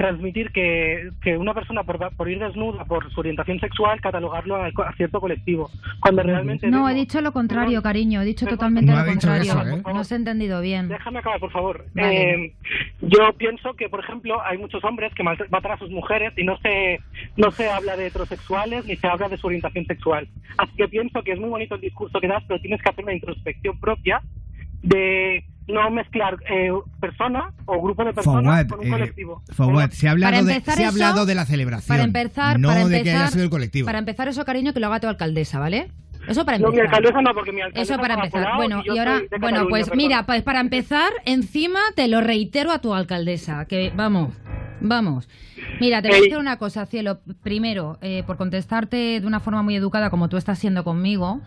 transmitir 0.00 0.50
que, 0.50 1.10
que 1.22 1.36
una 1.36 1.52
persona 1.52 1.84
por, 1.84 1.98
por 2.16 2.30
ir 2.30 2.38
desnuda 2.38 2.86
por 2.86 3.12
su 3.12 3.20
orientación 3.20 3.60
sexual 3.60 4.00
catalogarlo 4.00 4.56
a, 4.56 4.68
a 4.68 4.92
cierto 4.96 5.20
colectivo 5.20 5.70
cuando 6.00 6.22
realmente 6.22 6.68
No, 6.68 6.88
he 6.88 6.94
dicho 6.94 7.20
lo 7.20 7.32
contrario, 7.32 7.82
cariño. 7.82 8.22
He 8.22 8.24
dicho 8.24 8.46
totalmente 8.46 8.90
No 8.92 8.98
lo 9.00 9.04
contrario. 9.04 9.42
eso, 9.52 9.68
¿eh? 9.68 9.82
No 9.84 10.02
se 10.04 10.14
ha 10.14 10.16
entendido 10.16 10.62
bien. 10.62 10.88
Déjame 10.88 11.18
acabar, 11.18 11.38
por 11.38 11.52
favor. 11.52 11.84
Vale. 11.92 12.32
Eh, 12.46 12.54
yo 13.02 13.30
pienso 13.36 13.74
que, 13.74 13.90
por 13.90 14.00
ejemplo, 14.00 14.40
hay 14.42 14.56
muchos 14.56 14.82
hombres 14.84 15.12
que 15.14 15.22
maltratan 15.22 15.72
a 15.72 15.76
sus 15.76 15.90
mujeres 15.90 16.32
y 16.38 16.44
no 16.44 16.56
se, 16.62 17.00
no 17.36 17.50
se 17.50 17.68
habla 17.68 17.94
de 17.94 18.06
heterosexuales 18.06 18.86
ni 18.86 18.96
se 18.96 19.06
habla 19.06 19.28
de 19.28 19.36
su 19.36 19.48
orientación 19.48 19.84
sexual. 19.84 20.26
Así 20.56 20.72
que 20.78 20.88
pienso 20.88 21.22
que 21.22 21.32
es 21.32 21.38
muy 21.38 21.50
bonito 21.50 21.74
el 21.74 21.82
discurso 21.82 22.18
que 22.22 22.26
das, 22.28 22.42
pero 22.48 22.58
tienes 22.58 22.80
que 22.80 22.88
hacer 22.88 23.04
una 23.04 23.12
introspección 23.12 23.78
propia 23.78 24.22
de 24.82 25.44
no 25.72 25.90
mezclar 25.90 26.36
eh, 26.50 26.70
persona 27.00 27.52
o 27.66 27.80
grupo 27.82 28.04
de 28.04 28.12
personas 28.12 28.44
Fawad, 28.44 28.66
con 28.68 28.80
un 28.80 28.86
eh, 28.86 28.90
colectivo. 28.90 29.42
Fawad, 29.54 29.90
se 29.90 30.08
ha 30.08 30.12
hablado, 30.12 30.32
Para 30.32 30.44
de, 30.44 30.52
empezar 30.54 30.74
se 30.76 30.84
ha 30.84 30.88
eso- 30.88 30.92
hablado 30.94 31.26
de 31.26 31.34
la 31.34 31.46
celebración. 31.46 31.88
Para 31.96 32.04
empezar, 32.04 32.58
no 32.60 32.68
para 32.68 32.80
de 32.80 32.84
empezar, 32.98 33.04
que 33.04 33.10
haya 33.10 33.26
sido 33.28 33.44
el 33.44 33.50
colectivo. 33.50 33.86
Para 33.86 33.98
empezar 33.98 34.28
eso, 34.28 34.44
cariño, 34.44 34.72
que 34.72 34.80
lo 34.80 34.86
haga 34.88 35.00
tu 35.00 35.08
alcaldesa, 35.08 35.58
¿vale? 35.58 35.90
Eso 36.28 36.44
para 36.44 36.58
No, 36.58 36.68
mi 36.68 36.76
empezar. 36.78 36.96
alcaldesa 36.96 37.22
no, 37.22 37.34
porque 37.34 37.50
mi 37.52 37.60
alcaldesa 37.62 37.94
Eso 37.94 38.00
para 38.00 38.14
empezar. 38.14 38.56
Bueno, 38.56 38.82
y 38.84 38.98
ahora, 38.98 39.14
bueno, 39.18 39.28
Cataluña, 39.30 39.66
pues 39.70 39.84
perdón. 39.84 39.96
mira, 39.96 40.26
pues 40.26 40.42
para 40.42 40.60
empezar, 40.60 41.10
encima 41.24 41.80
te 41.96 42.08
lo 42.08 42.20
reitero 42.20 42.72
a 42.72 42.80
tu 42.80 42.92
alcaldesa, 42.94 43.64
que 43.64 43.90
vamos, 43.96 44.34
vamos. 44.82 45.28
Mira, 45.80 46.02
te 46.02 46.08
voy 46.08 46.18
a 46.18 46.20
decir 46.20 46.36
una 46.38 46.58
cosa, 46.58 46.84
cielo. 46.86 47.20
Primero, 47.42 47.98
eh, 48.02 48.22
por 48.26 48.36
contestarte 48.36 49.20
de 49.20 49.26
una 49.26 49.40
forma 49.40 49.62
muy 49.62 49.74
educada 49.76 50.10
como 50.10 50.28
tú 50.28 50.36
estás 50.36 50.58
siendo 50.58 50.84
conmigo. 50.84 51.40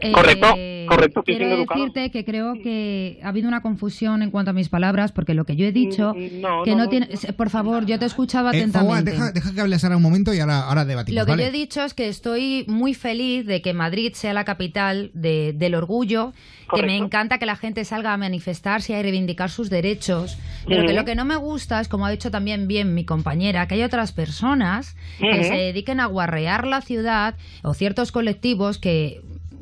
Eh, 0.00 0.12
Correcto, 0.12 0.46
correcto, 0.88 1.20
estoy 1.20 1.36
Quiero 1.36 1.54
educado. 1.56 1.80
decirte 1.80 2.10
que 2.10 2.24
creo 2.24 2.54
que 2.62 3.18
ha 3.22 3.28
habido 3.28 3.48
una 3.48 3.60
confusión 3.62 4.22
en 4.22 4.30
cuanto 4.30 4.50
a 4.50 4.54
mis 4.54 4.68
palabras, 4.68 5.12
porque 5.12 5.34
lo 5.34 5.44
que 5.44 5.56
yo 5.56 5.66
he 5.66 5.72
dicho, 5.72 6.14
Mm, 6.14 6.40
no, 6.40 6.62
que 6.64 6.70
no, 6.72 6.76
no, 6.78 6.84
no, 6.84 6.88
tiene... 6.90 7.08
no. 7.10 7.32
Por 7.36 7.50
favor, 7.50 7.86
yo 7.86 7.98
te 7.98 8.04
he 8.04 8.08
escuchado 8.08 8.46
Eh, 8.52 8.56
atentamente. 8.56 9.10
deja, 9.12 9.32
deja 9.32 9.52
que 9.54 9.60
hable 9.60 9.78
Sara 9.78 9.96
un 9.96 10.02
momento 10.02 10.32
y 10.34 10.40
ahora, 10.40 10.60
ahora 10.62 10.84
debatimos. 10.84 11.18
Lo 11.20 11.24
que 11.26 11.32
¿vale? 11.32 11.42
yo 11.44 11.48
he 11.48 11.52
dicho 11.52 11.82
es 11.82 11.94
que 11.94 12.08
estoy 12.08 12.64
muy 12.68 12.94
feliz 12.94 13.46
de 13.46 13.62
que 13.62 13.72
Madrid 13.74 14.12
sea 14.14 14.32
la 14.32 14.44
capital 14.44 15.10
de- 15.14 15.52
del 15.56 15.74
orgullo, 15.74 16.32
que 16.74 16.82
me 16.82 16.96
encanta 16.96 17.38
que 17.38 17.46
la 17.46 17.54
gente 17.56 17.84
salga 17.84 18.12
a 18.12 18.16
manifestarse 18.16 18.92
y 18.92 18.96
a 18.96 19.02
reivindicar 19.02 19.50
sus 19.50 19.70
derechos, 19.70 20.36
pero 20.66 20.84
que 20.84 20.92
lo 20.94 21.04
que 21.04 21.14
no 21.14 21.24
me 21.24 21.36
gusta 21.36 21.80
es, 21.80 21.86
como 21.88 22.06
ha 22.06 22.10
dicho 22.10 22.30
también 22.32 22.66
bien 22.66 22.92
mi 22.94 23.04
compañera, 23.04 23.68
que 23.68 23.74
hay 23.76 23.82
otras 23.84 24.10
personas 24.12 24.96
que 25.18 25.44
se 25.44 25.54
dediquen 25.54 26.00
a 26.00 26.06
guarrear 26.06 26.66
la 26.66 26.80
ciudad 26.80 27.36
o 27.62 27.72
ciertos 27.74 28.10
colectivos 28.10 28.78
que 28.78 29.20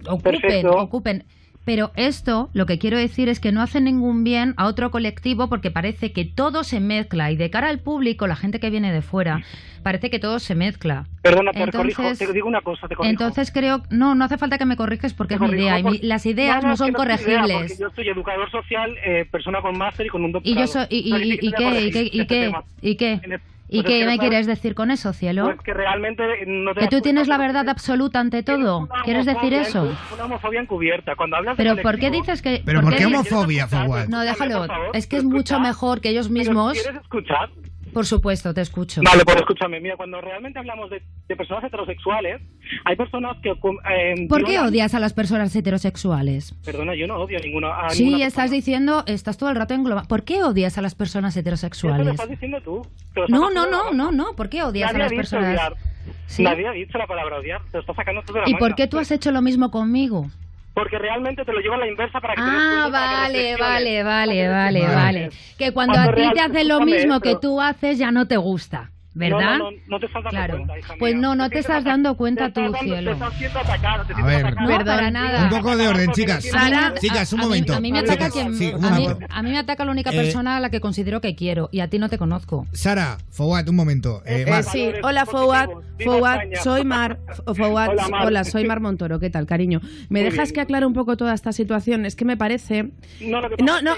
ocupen, 0.08 0.40
Perfecto. 0.40 0.70
ocupen 0.76 1.24
pero 1.66 1.92
esto, 1.96 2.50
lo 2.52 2.66
que 2.66 2.78
quiero 2.78 2.98
decir 2.98 3.30
es 3.30 3.40
que 3.40 3.50
no 3.50 3.62
hace 3.62 3.80
ningún 3.80 4.22
bien 4.22 4.52
a 4.58 4.66
otro 4.66 4.90
colectivo 4.90 5.48
porque 5.48 5.70
parece 5.70 6.12
que 6.12 6.26
todo 6.26 6.62
se 6.62 6.78
mezcla 6.78 7.30
y 7.32 7.36
de 7.36 7.48
cara 7.48 7.70
al 7.70 7.78
público, 7.78 8.26
la 8.26 8.36
gente 8.36 8.60
que 8.60 8.68
viene 8.68 8.92
de 8.92 9.00
fuera, 9.00 9.40
parece 9.82 10.10
que 10.10 10.18
todo 10.18 10.40
se 10.40 10.54
mezcla. 10.54 11.06
Perdona, 11.22 11.52
te 11.52 11.62
Entonces- 11.62 11.96
corrijo, 11.96 12.16
te 12.18 12.32
digo 12.34 12.48
una 12.48 12.60
cosa, 12.60 12.86
te 12.86 12.94
corrijo. 12.94 13.10
Entonces 13.10 13.50
creo, 13.50 13.82
no, 13.88 14.14
no 14.14 14.26
hace 14.26 14.36
falta 14.36 14.58
que 14.58 14.66
me 14.66 14.76
corriges 14.76 15.14
porque 15.14 15.38
Te 15.38 15.44
es 15.46 15.50
mi 15.50 15.56
idea 15.56 15.78
y 15.78 15.84
mi- 15.84 15.98
las 16.02 16.26
ideas 16.26 16.62
no, 16.62 16.76
son 16.76 16.92
no 16.92 16.98
tu 16.98 17.02
idea, 17.02 17.16
corregibles. 17.16 17.56
porque 17.72 17.76
yo 17.82 17.88
soy 17.96 18.08
educador 18.10 18.50
social, 18.50 18.94
eh, 19.02 19.26
persona 19.30 19.62
con 19.62 19.78
máster 19.78 20.04
y 20.04 20.10
con 20.10 20.22
un 20.22 20.28
Y 20.28 20.32
doctorado. 20.34 20.60
yo 20.60 20.66
soy, 20.70 20.86
y, 20.90 20.96
y- 21.16 21.32
y- 21.32 21.32
y 21.48 21.52
qué, 21.52 21.80
y 21.86 21.90
qué, 21.90 22.02
y 22.02 22.20
este 22.20 22.26
qué, 22.26 22.40
tema. 22.44 22.64
y 22.82 22.94
qué, 22.96 23.20
y 23.68 23.82
pues 23.82 23.86
es 23.86 23.92
qué 23.92 23.98
que 24.00 24.06
me 24.06 24.18
quieres 24.18 24.46
decir 24.46 24.74
con 24.74 24.90
eso, 24.90 25.12
cielo. 25.12 25.44
Pues 25.44 25.60
que 25.62 25.74
realmente 25.74 26.22
no 26.46 26.74
te 26.74 26.80
Que 26.80 26.88
tú 26.88 27.00
tienes 27.00 27.28
la 27.28 27.38
verdad 27.38 27.68
absoluta 27.68 28.20
ante 28.20 28.42
todo. 28.42 28.88
¿Quieres 29.04 29.26
decir 29.26 29.54
eso? 29.54 29.96
Una 30.12 30.24
homofobia 30.26 30.60
encubierta. 30.60 31.16
Cuando 31.16 31.36
hablas 31.36 31.56
de 31.56 31.64
Pero 31.64 31.82
¿por 31.82 31.98
qué 31.98 32.10
dices 32.10 32.42
que... 32.42 32.62
Pero 32.64 32.82
¿por 32.82 32.94
qué 32.94 33.06
dices- 33.06 33.32
homofobia, 33.32 33.66
Fawad? 33.66 34.08
No, 34.08 34.20
déjalo. 34.20 34.58
Por 34.58 34.66
favor, 34.68 34.90
Es 34.96 35.06
que 35.06 35.16
¿me 35.16 35.20
es 35.20 35.24
mucho 35.24 35.60
mejor 35.60 36.00
que 36.00 36.10
ellos 36.10 36.30
mismos... 36.30 36.74
¿Quieres 36.74 37.00
escuchar? 37.00 37.50
Por 37.92 38.06
supuesto, 38.06 38.52
te 38.54 38.60
escucho. 38.60 39.00
Vale, 39.04 39.24
pues 39.24 39.36
escúchame, 39.36 39.80
mira, 39.80 39.96
cuando 39.96 40.20
realmente 40.20 40.58
hablamos 40.58 40.90
de, 40.90 41.02
de 41.28 41.36
personas 41.36 41.64
heterosexuales, 41.64 42.40
hay 42.84 42.96
personas 42.96 43.36
que... 43.42 43.50
eh, 43.50 44.26
¿Por 44.28 44.44
qué 44.44 44.58
odias 44.58 44.94
a 44.94 45.00
las 45.00 45.12
personas 45.12 45.54
heterosexuales? 45.54 46.54
Perdona, 46.64 46.94
yo 46.94 47.06
no 47.06 47.16
odio 47.16 47.38
a 47.38 47.40
ninguna... 47.40 47.68
A 47.86 47.90
Sí, 47.90 48.04
ninguna 48.04 48.26
estás 48.26 48.42
persona. 48.44 48.56
diciendo, 48.56 49.04
estás 49.06 49.36
todo 49.38 49.50
el 49.50 49.56
rato 49.56 49.74
englobado. 49.74 50.08
¿Por 50.08 50.24
qué 50.24 50.42
odias 50.42 50.76
a 50.78 50.82
las 50.82 50.94
personas 50.94 51.32
Eso 51.34 51.38
lo 51.38 51.40
heterosexuales? 51.42 52.08
estás 52.08 52.28
diciendo 52.28 52.60
tú. 52.62 52.82
Estás 53.08 53.28
No, 53.28 53.50
no, 53.50 53.66
no, 53.70 53.92
no, 53.92 54.10
no. 54.12 54.34
¿Por 54.36 54.48
qué 54.48 54.62
odias 54.62 54.90
a 54.90 54.92
Nadie 54.92 55.04
ha 55.04 55.08
las 55.08 55.16
personas? 55.16 55.50
odiar. 55.54 55.74
¿Sí? 56.26 56.42
Nadie 56.42 56.66
ha 56.68 56.72
dicho 56.72 56.98
la 56.98 57.06
palabra 57.06 57.38
odiar. 57.38 57.60
Te 57.70 57.76
lo 57.78 57.80
estás 57.80 57.96
sacando 57.96 58.22
tú 58.26 58.32
de 58.32 58.40
la 58.40 58.48
¿Y 58.48 58.52
manga. 58.52 58.66
por 58.66 58.74
qué 58.74 58.86
tú 58.88 58.98
has 58.98 59.10
hecho 59.10 59.30
lo 59.30 59.40
mismo 59.42 59.70
conmigo? 59.70 60.26
Porque 60.74 60.98
realmente 60.98 61.44
te 61.44 61.52
lo 61.52 61.60
llevo 61.60 61.74
a 61.74 61.78
la 61.78 61.86
inversa 61.86 62.20
para 62.20 62.34
que 62.34 62.42
te 62.42 62.50
des 62.50 62.56
Ah, 62.58 62.80
cuenta, 62.82 63.00
vale, 63.00 63.56
vale, 63.56 64.02
vale, 64.02 64.48
vale, 64.48 64.86
vale. 64.88 65.30
Que 65.56 65.72
cuando, 65.72 65.94
Cuando 65.94 66.10
a 66.10 66.14
ti 66.14 66.32
te 66.34 66.40
hacen 66.40 66.68
lo 66.68 66.80
mismo 66.80 67.20
que 67.20 67.36
tú 67.36 67.60
haces, 67.60 67.96
ya 67.98 68.10
no 68.10 68.26
te 68.26 68.36
gusta, 68.36 68.90
¿verdad? 69.14 69.58
No, 69.58 69.58
no, 69.58 69.70
no, 69.70 69.76
no 69.86 70.00
te 70.00 70.06
estás 70.06 70.22
dando 70.24 70.30
Claro. 70.30 70.54
cuenta, 70.56 70.78
hija 70.78 70.94
Pues 70.98 71.14
mía. 71.14 71.22
no, 71.22 71.34
no 71.36 71.50
te 71.50 71.58
estás 71.60 71.84
dando 71.84 72.16
cuenta 72.16 72.52
tú, 72.52 72.60
dando- 72.62 72.78
cielo. 72.78 73.10
Te 73.10 73.16
estás 73.24 73.34
siendo 73.38 73.58
atacada, 73.60 74.04
te 74.06 74.12
A 74.14 74.24
ver. 74.24 74.46
atacada. 74.46 74.60
No, 74.62 74.68
Perdón. 74.68 74.96
para 74.96 75.10
nada. 75.10 75.42
Un 75.44 75.50
poco 75.50 75.76
de 75.76 75.88
orden, 75.88 76.10
chicas. 76.12 76.44
Sara, 76.44 76.94
Chicas, 77.00 77.32
un 77.32 77.40
a 77.40 77.42
mí- 77.42 77.48
momento. 77.48 77.74
A 77.74 77.80
mí, 77.80 77.92
me 77.92 77.98
ataca 78.00 78.14
Chicas, 78.26 78.32
quien, 78.32 78.54
sí, 78.54 78.72
a, 78.72 78.90
mí, 78.90 79.06
a 79.28 79.42
mí 79.42 79.50
me 79.50 79.58
ataca 79.58 79.84
la 79.84 79.90
única 79.92 80.10
Eh, 80.10 80.16
persona 80.16 80.56
a 80.56 80.60
la 80.60 80.70
que 80.70 80.80
considero 80.80 81.20
que 81.20 81.34
quiero 81.36 81.68
y 81.72 81.80
a 81.80 81.88
ti 81.88 81.98
no 81.98 82.08
te 82.08 82.18
conozco. 82.18 82.66
Sara, 82.72 83.18
Fawad, 83.30 83.68
un 83.68 83.76
momento. 83.76 84.22
Eh, 84.26 84.44
Eh, 84.46 84.62
sí, 84.64 84.90
hola 85.02 85.26
Fowad, 85.26 85.68
España. 85.98 86.60
soy 86.62 86.84
Mar, 86.84 87.18
F- 87.28 87.42
Fowad, 87.54 87.88
Hola, 87.90 88.08
Mar. 88.08 88.26
hola, 88.26 88.44
soy 88.44 88.64
Mar 88.66 88.80
Montoro, 88.80 89.18
¿qué 89.20 89.30
tal, 89.30 89.46
cariño? 89.46 89.80
¿Me 90.08 90.20
Muy 90.20 90.30
dejas 90.30 90.48
bien. 90.48 90.54
que 90.54 90.60
aclare 90.62 90.86
un 90.86 90.92
poco 90.92 91.16
toda 91.16 91.34
esta 91.34 91.52
situación? 91.52 92.04
Es 92.06 92.16
que 92.16 92.24
me 92.24 92.36
parece... 92.36 92.90
No, 93.20 93.40
No, 93.62 93.80
no, 93.82 93.94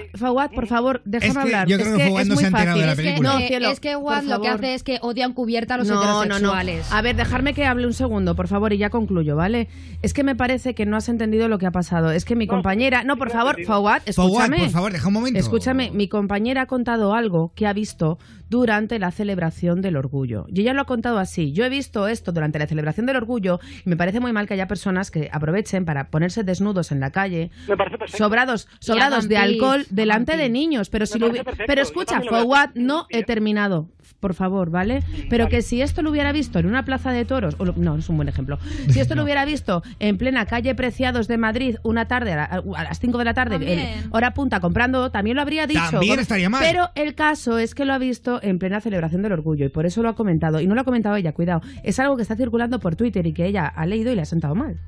por 0.55 0.67
favor, 0.67 1.01
déjame 1.05 1.41
hablar. 1.41 1.69
yo 1.69 1.79
creo 1.79 1.97
es 1.97 2.03
que 2.03 2.21
es 2.21 2.29
no 2.29 2.35
muy 2.35 2.43
se 2.43 2.45
ha 2.45 2.49
enterado 2.49 2.79
fácil. 2.79 2.81
de 2.81 2.87
la 2.87 2.93
Es 2.93 2.99
que, 2.99 3.05
película. 3.05 3.41
eh, 3.43 3.49
cielo, 3.49 3.71
es 3.71 3.81
que 3.81 3.93
por 3.95 4.03
Watt 4.03 4.25
lo 4.25 4.41
que 4.41 4.49
hace 4.49 4.75
es 4.75 4.83
que 4.83 4.99
odia 5.07 5.25
encubierta 5.27 5.75
a 5.75 5.79
los 5.79 5.89
No, 5.89 5.95
no, 5.95 6.01
no. 6.05 6.23
heterosexuales. 6.23 6.93
A 6.93 7.03
ver, 7.03 7.17
dejarme 7.17 7.55
que 7.55 7.65
hable 7.65 7.87
un 7.87 7.93
segundo, 7.95 8.35
por 8.37 8.49
favor, 8.49 8.73
y 8.73 8.79
ya 8.79 8.91
concluyo, 8.91 9.37
¿vale? 9.37 9.69
Es 10.03 10.13
que 10.15 10.23
me 10.25 10.35
parece 10.37 10.75
que 10.75 10.87
no 10.87 10.97
has 10.97 11.09
entendido 11.09 11.49
lo 11.49 11.59
que 11.59 11.67
ha 11.67 11.71
pasado. 11.71 12.11
Es 12.11 12.25
que 12.25 12.37
mi 12.37 12.47
No, 12.47 12.53
compañera... 12.55 13.05
No, 13.05 13.17
por 13.17 13.29
he 13.29 13.31
favor. 13.33 13.57
Fawad, 13.65 13.67
Fawad, 13.67 14.03
escúchame. 14.07 14.59
por 14.59 14.71
favor, 14.71 14.93
deja 14.93 15.09
un 15.09 15.15
momento. 15.15 15.39
Escúchame, 15.39 15.91
mi 15.93 16.09
compañera 16.09 16.63
ha 16.63 16.67
contado 16.67 17.15
algo 17.15 17.53
que 17.55 17.67
ha 17.67 17.73
visto 17.73 18.19
durante 18.49 18.99
la 18.99 19.11
celebración 19.11 19.81
del 19.83 19.97
orgullo. 19.97 20.47
Y 20.49 20.61
ella 20.61 20.73
lo 20.73 20.83
ha 20.83 20.85
contado 20.85 21.19
así. 21.19 21.53
Yo 21.53 21.65
he 21.65 21.69
visto 21.69 22.07
esto 22.07 22.31
durante 22.33 22.59
la 22.59 22.67
celebración 22.67 23.05
del 23.07 23.17
orgullo 23.17 23.59
y 23.85 23.89
me 23.89 23.97
parece 23.97 24.21
muy 24.21 24.33
mal 24.33 24.47
que 24.47 24.55
haya 24.55 24.69
personas 24.69 25.11
que 25.11 25.29
aprovechen 25.33 25.85
para 25.85 26.11
ponerse 26.11 26.45
desnudos 26.45 26.93
en 26.93 27.01
la 27.01 27.11
calle, 27.11 27.51
Me 27.69 27.77
parece 27.77 27.99
perfecto. 27.99 28.23
sobrados, 28.25 28.69
sobrados 28.79 29.29
de 29.29 29.37
alcohol 29.37 29.85
delante 29.91 30.37
de 30.37 30.49
niños. 30.49 30.91
Pero 30.91 31.07
si 31.07 31.19
lo 31.19 31.31
Pero 31.33 31.75
yo 31.75 31.83
escucha, 31.83 32.21
Fawad, 32.21 32.71
no 32.75 33.07
he 33.11 33.25
terminado. 33.25 33.89
Por 34.27 34.35
favor, 34.35 34.71
¿vale? 34.71 35.05
Pero 35.31 35.45
vale. 35.45 35.57
que 35.57 35.63
si 35.63 35.83
esto 35.83 36.03
lo 36.03 36.11
hubiera 36.11 36.33
visto 36.33 36.59
en 36.59 36.67
una 36.67 36.85
plaza 36.85 37.13
de 37.13 37.25
toros, 37.25 37.55
o 37.59 37.65
lo- 37.65 37.75
no, 37.77 37.95
es 37.97 38.09
un 38.09 38.17
buen 38.17 38.29
ejemplo. 38.29 38.59
Si 38.91 38.99
esto 38.99 39.15
lo 39.15 39.23
hubiera 39.23 39.45
visto 39.45 39.85
en 40.01 40.19
plena 40.19 40.47
calle 40.47 40.75
Preciados 40.75 41.29
de 41.29 41.39
Madrid 41.39 41.77
una 41.85 42.09
tarde 42.09 42.33
a, 42.33 42.37
la- 42.37 42.63
a 42.77 42.83
las 42.83 42.99
5 42.99 43.19
de 43.19 43.25
la 43.25 43.35
tarde, 43.35 43.57
También. 43.59 43.79
en 43.79 44.05
hora 44.11 44.35
punta 44.35 44.59
comprando, 44.59 45.13
también 45.13 45.37
lo 45.37 45.43
habría 45.43 45.69
dicho. 45.69 45.81
También 45.93 46.19
estaría 46.19 46.51
mal. 46.51 46.61
Pero 46.69 46.89
el 46.97 47.15
caso 47.15 47.59
es 47.59 47.77
que 47.77 47.85
lo 47.85 47.93
ha 47.93 47.99
visto 47.99 48.41
en 48.43 48.59
plena 48.59 48.81
celebración 48.81 49.23
del 49.23 49.31
orgullo 49.31 49.65
y 49.65 49.69
por 49.69 49.87
eso 49.87 50.03
lo 50.03 50.09
ha 50.09 50.17
comentado. 50.17 50.61
Y 50.61 50.67
no 50.67 50.75
lo 50.75 50.81
ha 50.81 50.85
comentado 50.85 51.15
ella, 51.15 51.31
cuidado. 51.33 51.61
Es 51.85 52.01
algo 52.01 52.17
que 52.17 52.23
está 52.23 52.35
circulando 52.35 52.81
por 52.81 52.97
Twitter 52.97 53.25
y 53.29 53.33
que 53.33 53.47
ella 53.47 53.67
ha 53.67 53.87
leído 53.87 54.11
y 54.11 54.17
le 54.17 54.23
ha 54.23 54.27
sentado 54.27 54.57
mal. 54.57 54.81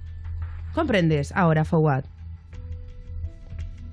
¿Comprendes 0.75 1.31
ahora, 1.37 1.65
Fawad? 1.65 2.05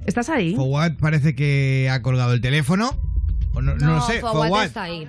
¿Estás 0.08 0.30
ahí? 0.30 0.56
Fawad 0.56 0.94
parece 1.00 1.36
que 1.36 1.88
ha 1.92 2.02
colgado 2.02 2.34
el 2.34 2.42
teléfono. 2.42 2.92
O 3.56 3.62
no, 3.62 3.76
no 3.76 3.96
lo 3.96 4.02
sé, 4.02 4.20
Fawad 4.20 4.50
Fawad 4.50 4.66
está 4.66 4.84
ahí. 4.84 5.08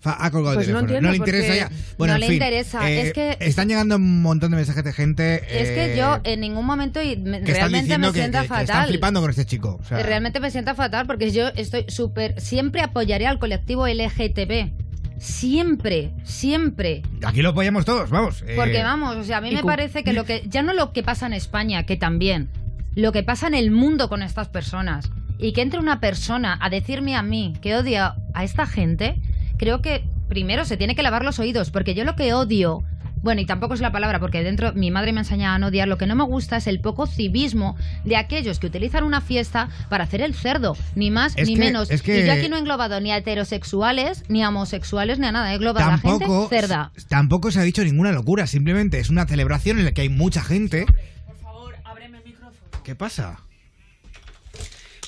fa- 0.00 0.16
ha 0.24 0.30
colgado 0.30 0.54
Pues 0.54 0.68
el 0.68 0.74
no 0.74 0.80
teléfono. 0.80 1.08
entiendo 1.08 1.10
le 1.10 1.16
interesa 1.16 1.54
ya. 1.56 1.70
Bueno, 1.98 2.12
No 2.12 2.16
en 2.16 2.20
le 2.20 2.26
fin, 2.28 2.34
interesa, 2.34 2.88
eh, 2.90 3.00
es 3.02 3.12
que- 3.12 3.36
Están 3.40 3.68
llegando 3.68 3.96
un 3.96 4.22
montón 4.22 4.50
de 4.52 4.56
mensajes 4.56 4.84
de 4.84 4.92
gente. 4.92 5.34
Es 5.50 5.68
que 5.70 5.94
eh, 5.94 5.96
yo 5.98 6.20
en 6.24 6.40
ningún 6.40 6.64
momento 6.64 7.02
y 7.02 7.16
me- 7.16 7.42
que 7.42 7.50
están 7.52 7.70
realmente 7.72 7.98
me 7.98 8.06
que, 8.08 8.12
sienta 8.14 8.42
que- 8.42 8.48
que 8.48 8.54
están 8.54 8.66
fatal. 8.66 8.88
flipando 8.88 9.20
con 9.20 9.30
este 9.30 9.44
chico. 9.44 9.78
o 9.80 9.84
sea, 9.84 10.02
Realmente 10.02 10.38
me 10.40 10.50
sienta 10.50 10.74
fatal 10.74 11.06
porque 11.06 11.30
yo 11.32 11.48
estoy 11.56 11.84
súper. 11.88 12.40
Siempre 12.40 12.80
apoyaré 12.80 13.26
al 13.26 13.38
colectivo 13.38 13.86
LGTB. 13.86 14.72
siempre, 15.20 16.12
siempre. 16.24 17.02
Aquí 17.24 17.42
lo 17.42 17.48
apoyamos 17.50 17.84
todos, 17.84 18.08
vamos. 18.10 18.42
eh, 18.46 18.54
Porque 18.56 18.82
vamos, 18.84 19.16
o 19.16 19.24
sea, 19.24 19.38
a 19.38 19.40
mí 19.40 19.50
me 19.52 19.64
parece 19.64 20.04
que 20.04 20.12
lo 20.12 20.24
que 20.24 20.44
ya 20.46 20.62
no 20.62 20.72
lo 20.74 20.92
que 20.92 21.02
pasa 21.02 21.26
en 21.26 21.32
España, 21.32 21.84
que 21.86 21.96
también, 21.96 22.48
lo 22.94 23.10
que 23.10 23.24
pasa 23.24 23.48
en 23.48 23.54
el 23.54 23.72
mundo 23.72 24.08
con 24.08 24.22
estas 24.22 24.48
personas 24.48 25.10
y 25.38 25.52
que 25.52 25.62
entre 25.62 25.80
una 25.80 26.00
persona 26.00 26.58
a 26.60 26.68
decirme 26.70 27.14
a 27.16 27.22
mí 27.22 27.54
que 27.62 27.76
odia 27.76 28.16
a 28.34 28.44
esta 28.44 28.66
gente, 28.66 29.20
creo 29.56 29.80
que 29.82 30.04
primero 30.28 30.64
se 30.64 30.76
tiene 30.76 30.94
que 30.94 31.02
lavar 31.02 31.24
los 31.24 31.38
oídos, 31.38 31.70
porque 31.70 31.94
yo 31.94 32.04
lo 32.04 32.16
que 32.16 32.32
odio 32.34 32.82
bueno, 33.20 33.40
y 33.40 33.46
tampoco 33.46 33.74
es 33.74 33.80
la 33.80 33.90
palabra, 33.90 34.20
porque 34.20 34.44
dentro 34.44 34.72
mi 34.74 34.92
madre 34.92 35.12
me 35.12 35.18
enseñaba 35.22 35.56
a 35.56 35.58
no 35.58 35.66
odiar. 35.66 35.88
Lo 35.88 35.98
que 35.98 36.06
no 36.06 36.14
me 36.14 36.22
gusta 36.22 36.56
es 36.58 36.68
el 36.68 36.80
poco 36.80 37.08
civismo 37.08 37.76
de 38.04 38.16
aquellos 38.16 38.60
que 38.60 38.68
utilizan 38.68 39.02
una 39.02 39.20
fiesta 39.20 39.70
para 39.88 40.04
hacer 40.04 40.20
el 40.20 40.34
cerdo, 40.34 40.76
ni 40.94 41.10
más 41.10 41.36
Es 41.36 41.48
ni 41.48 41.54
que- 41.54 41.60
menos. 41.60 41.90
es 41.90 42.00
que- 42.00 42.22
Y 42.22 42.26
yo 42.26 42.32
aquí 42.32 42.48
no 42.48 42.54
he 42.54 42.60
englobado 42.60 43.00
ni 43.00 43.10
a 43.10 43.16
heterosexuales, 43.16 44.22
ni 44.28 44.44
a 44.44 44.50
homosexuales, 44.50 45.18
ni 45.18 45.26
a 45.26 45.32
nada. 45.32 45.50
He 45.52 45.56
englobado 45.56 45.84
a 45.88 45.90
la 45.90 45.98
gente 45.98 46.26
cerda. 46.48 46.92
tampoco 47.08 47.50
se 47.50 47.58
ha 47.58 47.62
dicho 47.64 47.82
ninguna 47.82 48.12
locura, 48.12 48.46
simplemente 48.46 49.00
es 49.00 49.10
una 49.10 49.26
celebración 49.26 49.80
en 49.80 49.86
la 49.86 49.90
que 49.92 50.02
hay 50.02 50.08
mucha 50.10 50.40
gente. 50.42 50.86
Por 51.26 51.36
favor, 51.38 51.74
ábreme 51.84 52.18
el 52.18 52.24
micrófono. 52.24 52.82
¿Qué 52.84 52.94
pasa? 52.94 53.40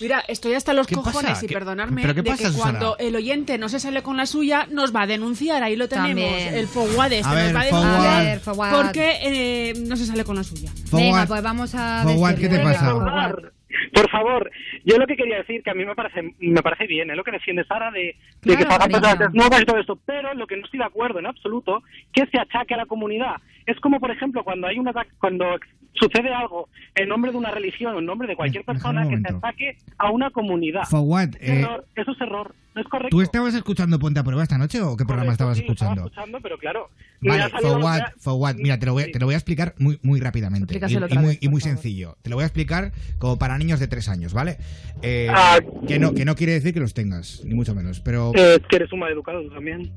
Mira, 0.00 0.24
estoy 0.28 0.54
hasta 0.54 0.72
los 0.72 0.86
¿Qué 0.86 0.94
cojones 0.94 1.30
pasa? 1.32 1.44
y 1.44 1.48
¿Qué- 1.48 1.54
perdonarme 1.54 2.02
pero 2.02 2.14
qué 2.14 2.22
de 2.22 2.30
pasa, 2.30 2.44
que 2.44 2.48
Susana? 2.50 2.62
cuando 2.78 2.96
el 2.98 3.14
oyente 3.16 3.58
no 3.58 3.68
se 3.68 3.78
sale 3.80 4.02
con 4.02 4.16
la 4.16 4.26
suya 4.26 4.66
nos 4.70 4.94
va 4.94 5.02
a 5.02 5.06
denunciar. 5.06 5.62
Ahí 5.62 5.76
lo 5.76 5.88
tenemos. 5.88 6.08
También. 6.08 6.54
El 6.54 6.66
Fowad 6.66 7.12
este 7.12 7.28
A 7.28 7.34
ver, 7.34 7.44
nos 7.52 7.56
va 7.56 7.60
a 7.60 7.64
denunciar 7.66 8.06
A 8.06 8.22
ver, 8.24 8.40
Fowad. 8.40 8.72
porque 8.82 9.18
eh, 9.22 9.74
no 9.86 9.96
se 9.96 10.06
sale 10.06 10.24
con 10.24 10.36
la 10.36 10.44
suya. 10.44 10.70
Venga, 10.90 11.26
pues 11.26 11.42
vamos 11.42 11.74
a 11.74 12.04
decirle. 12.06 12.34
¿qué 12.36 12.48
te 12.48 12.58
pasa? 12.60 12.94
Por 13.94 14.10
favor, 14.10 14.50
yo 14.84 14.98
lo 14.98 15.06
que 15.06 15.16
quería 15.16 15.38
decir, 15.38 15.62
que 15.62 15.70
a 15.70 15.74
mí 15.74 15.84
me 15.84 15.94
parece 15.94 16.34
me 16.38 16.62
parece 16.62 16.86
bien, 16.86 17.10
es 17.10 17.16
lo 17.16 17.24
que 17.24 17.30
defiende 17.32 17.64
Sara 17.64 17.90
de, 17.90 18.00
de 18.00 18.56
que 18.56 18.64
Claro, 18.64 18.70
hagan 18.74 18.78
cariño. 18.90 19.00
personas 19.00 19.18
desnudas 19.32 19.62
y 19.62 19.64
todo 19.64 19.78
esto, 19.78 19.98
pero 20.06 20.34
lo 20.34 20.46
que 20.46 20.56
no 20.56 20.64
estoy 20.64 20.78
de 20.78 20.84
acuerdo 20.86 21.18
en 21.18 21.26
absoluto, 21.26 21.82
que 22.12 22.26
se 22.26 22.38
achaque 22.40 22.74
a 22.74 22.78
la 22.78 22.86
comunidad. 22.86 23.36
Es 23.66 23.78
como, 23.80 24.00
por 24.00 24.10
ejemplo, 24.10 24.42
cuando 24.44 24.66
hay 24.66 24.78
un 24.78 24.88
ataque, 24.88 25.10
cuando 25.18 25.44
sucede 25.94 26.32
algo 26.32 26.68
en 26.94 27.08
nombre 27.08 27.30
de 27.32 27.36
una 27.36 27.50
religión 27.50 27.94
o 27.94 27.98
en 27.98 28.06
nombre 28.06 28.26
de 28.28 28.36
cualquier 28.36 28.64
Déjame 28.64 28.78
persona 28.80 29.08
que 29.08 29.18
se 29.18 29.36
ataque 29.36 29.76
a 29.98 30.10
una 30.10 30.30
comunidad. 30.30 30.82
Fawad, 30.88 31.30
Es 31.40 31.48
eh, 31.50 31.60
error, 31.62 31.84
eso 31.94 32.12
es 32.12 32.20
error, 32.20 32.54
no 32.74 32.80
es 32.80 32.88
correcto. 32.88 33.16
¿tú 33.16 33.22
estabas 33.22 33.54
escuchando 33.54 33.98
Ponte 33.98 34.20
a 34.20 34.24
Prueba 34.24 34.42
esta 34.42 34.56
noche 34.58 34.80
o 34.80 34.96
qué 34.96 35.04
programa 35.04 35.32
Correcto, 35.36 35.52
estabas 35.52 35.58
sí, 35.58 35.64
estaba 35.68 35.90
escuchando? 35.92 36.06
escuchando, 36.08 36.40
pero 36.40 36.58
claro. 36.58 36.88
Vale, 37.22 37.42
ha- 37.42 38.12
Fawad, 38.18 38.54
mira, 38.56 38.78
te 38.78 38.86
lo 38.86 38.92
voy, 38.94 39.02
a- 39.04 39.10
te 39.12 39.18
lo 39.18 39.26
voy 39.26 39.34
a 39.34 39.38
explicar 39.38 39.74
muy, 39.78 39.98
muy 40.02 40.20
rápidamente. 40.20 40.74
Y, 40.74 40.94
y 40.94 41.18
muy, 41.18 41.26
vez, 41.26 41.38
y 41.42 41.48
muy 41.48 41.60
sencillo. 41.60 42.16
Te 42.22 42.30
lo 42.30 42.36
voy 42.36 42.44
a 42.44 42.46
explicar 42.46 42.92
como 43.18 43.38
para 43.38 43.58
niños 43.58 43.78
de 43.80 43.88
tres 43.88 44.08
años, 44.08 44.32
¿vale? 44.32 44.56
Eh, 45.02 45.28
Ah. 45.30 45.58
que, 45.86 45.98
no, 45.98 46.14
que 46.14 46.24
no 46.24 46.34
quiere 46.34 46.52
decir 46.52 46.72
que 46.72 46.80
los 46.80 46.94
tengas, 46.94 47.42
ni 47.44 47.54
mucho 47.54 47.74
menos. 47.74 48.00
Pero, 48.00 48.32
Eh, 48.34 48.58
que 48.68 48.76
eres 48.76 48.92
un 48.92 49.00
maleducado 49.00 49.42
tú 49.42 49.50
también. 49.50 49.90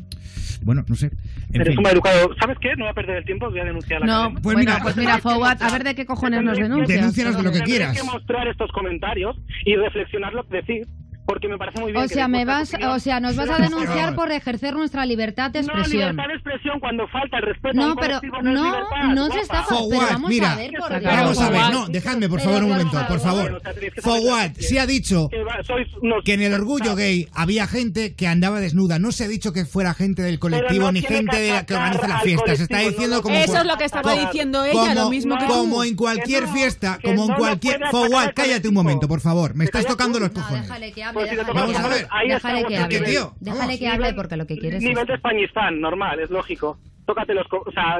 bueno, 0.63 0.83
no 0.87 0.95
sé. 0.95 1.11
En 1.51 1.61
eres 1.61 1.69
fin. 1.69 1.77
un 1.77 1.83
maleducado. 1.83 2.29
¿Sabes 2.39 2.57
qué? 2.61 2.69
No 2.75 2.85
voy 2.85 2.91
a 2.91 2.93
perder 2.93 3.17
el 3.17 3.25
tiempo, 3.25 3.45
os 3.47 3.51
voy 3.51 3.61
a 3.61 3.65
denunciar 3.65 4.03
a 4.03 4.05
la 4.05 4.13
No, 4.13 4.19
cadena. 4.21 4.33
Pues 4.41 4.43
bueno, 4.43 4.59
mira, 4.59 4.79
pues 4.83 4.97
mira, 4.97 5.17
Fowad, 5.21 5.61
a 5.61 5.69
ver 5.71 5.83
de 5.83 5.95
qué 5.95 6.05
cojones 6.05 6.43
nos 6.43 6.57
denuncias. 6.57 6.99
Denúncianos 6.99 7.37
de 7.37 7.43
lo 7.43 7.51
que 7.51 7.61
quieras. 7.61 7.95
que 7.97 8.03
mostrar 8.03 8.47
estos 8.47 8.71
comentarios 8.71 9.35
y 9.65 9.75
reflexionar 9.75 10.33
lo 10.33 10.47
que 10.47 10.57
decís, 10.57 10.87
porque 11.25 11.47
me 11.47 11.57
parece 11.57 11.79
muy 11.79 11.91
bien. 11.91 12.03
O 12.03 12.07
sea, 12.07 12.27
me 12.27 12.45
vas, 12.45 12.73
opinión. 12.73 12.91
o 12.91 12.99
sea, 12.99 13.19
nos 13.19 13.35
vas 13.35 13.49
a 13.49 13.57
denunciar 13.57 14.15
por 14.15 14.31
ejercer 14.31 14.73
nuestra 14.73 15.05
libertad 15.05 15.51
de 15.51 15.61
No, 15.61 15.67
expresión. 15.67 16.01
libertad 16.15 16.27
de 16.27 16.33
expresión 16.35 16.79
cuando 16.79 17.07
falta 17.07 17.37
el 17.37 17.43
respeto 17.43 17.69
a 17.69 17.73
No, 17.85 17.89
un 17.91 17.95
pero 17.95 18.19
no, 18.23 18.41
no, 18.41 18.63
libertad, 18.63 19.03
no 19.15 19.27
se 19.29 19.39
está. 19.39 19.65
Pero 19.69 19.89
vamos 19.89 20.29
mira, 20.29 20.51
a 20.53 20.55
ver 20.55 20.71
por. 20.77 21.01
Vamos 21.01 21.39
a 21.41 21.49
ver, 21.49 21.61
no, 21.73 21.87
dejadme, 21.87 22.29
por 22.29 22.39
favor, 22.41 22.63
un 22.63 22.69
momento, 22.69 22.97
por 23.07 23.19
favor. 23.19 23.61
que- 24.53 24.61
sí 24.61 24.77
ha 24.77 24.85
dicho 24.85 25.29
que 26.23 26.33
en 26.33 26.41
el 26.41 26.53
orgullo 26.53 26.95
gay 26.95 27.27
había 27.33 27.67
gente 27.67 28.15
que 28.15 28.27
andaba 28.27 28.59
desnuda. 28.59 28.99
No 28.99 29.11
se 29.11 29.23
ha 29.25 29.27
dicho 29.27 29.53
que 29.53 29.65
fuera 29.65 29.93
gente 29.93 30.21
del 30.21 30.39
colectivo 30.39 30.85
no 30.85 30.91
ni 30.91 31.01
gente 31.01 31.31
que 31.37 31.41
de 31.43 31.51
la 31.51 31.65
que 31.65 31.73
organiza 31.73 32.07
la 32.07 32.15
al 32.15 32.21
fiesta. 32.21 32.55
Se 32.55 32.63
está 32.63 32.79
diciendo 32.79 33.07
no, 33.09 33.15
no, 33.17 33.21
como 33.21 33.35
Eso 33.35 33.57
es 33.57 33.65
lo 33.65 33.77
que 33.77 33.85
estaba 33.85 34.13
diciendo 34.13 34.63
ella, 34.65 34.73
como, 34.73 34.93
lo 34.93 35.09
mismo 35.09 35.37
que 35.37 35.45
como 35.45 35.83
en 35.83 35.95
cualquier 35.95 36.43
no, 36.43 36.53
fiesta, 36.53 36.99
como 37.03 37.27
no 37.27 37.33
en 37.33 37.39
cualquier 37.39 37.79
al 37.83 38.33
cállate 38.33 38.67
un 38.67 38.73
momento, 38.73 39.07
por 39.07 39.21
favor. 39.21 39.55
Me 39.55 39.65
¿Te 39.65 39.77
estás 39.79 39.85
tocando 39.85 40.19
los 40.19 40.33
No, 40.33 40.41
cojones. 40.41 40.69
Déjale 41.13 41.13
que 41.13 41.13
hable, 41.13 41.13
Pues 41.13 41.29
si 41.29 41.35
te 41.35 41.37
déjale 41.37 41.45
toca 41.45 41.53
que 41.53 41.73
Vamos 41.73 41.75
a 41.75 41.83
hable. 41.85 41.95
ver. 41.95 42.07
Ahí 42.11 42.31
está 42.31 42.47
Déjale 42.49 42.67
que 42.67 42.77
hable. 42.77 42.99
tío, 43.11 43.33
Déjale 43.39 43.79
que 43.79 43.87
hable 43.87 44.13
porque 44.13 44.37
lo 44.37 44.47
que 44.47 44.57
quieres 44.57 44.83
es 44.83 44.89
Nivel 44.89 45.05
de 45.07 45.13
Españistán, 45.13 45.79
normal, 45.81 46.19
es 46.19 46.29
lógico. 46.29 46.77
Tócate 47.05 47.33
los... 47.33 47.45
O 47.51 47.71
sea, 47.71 47.99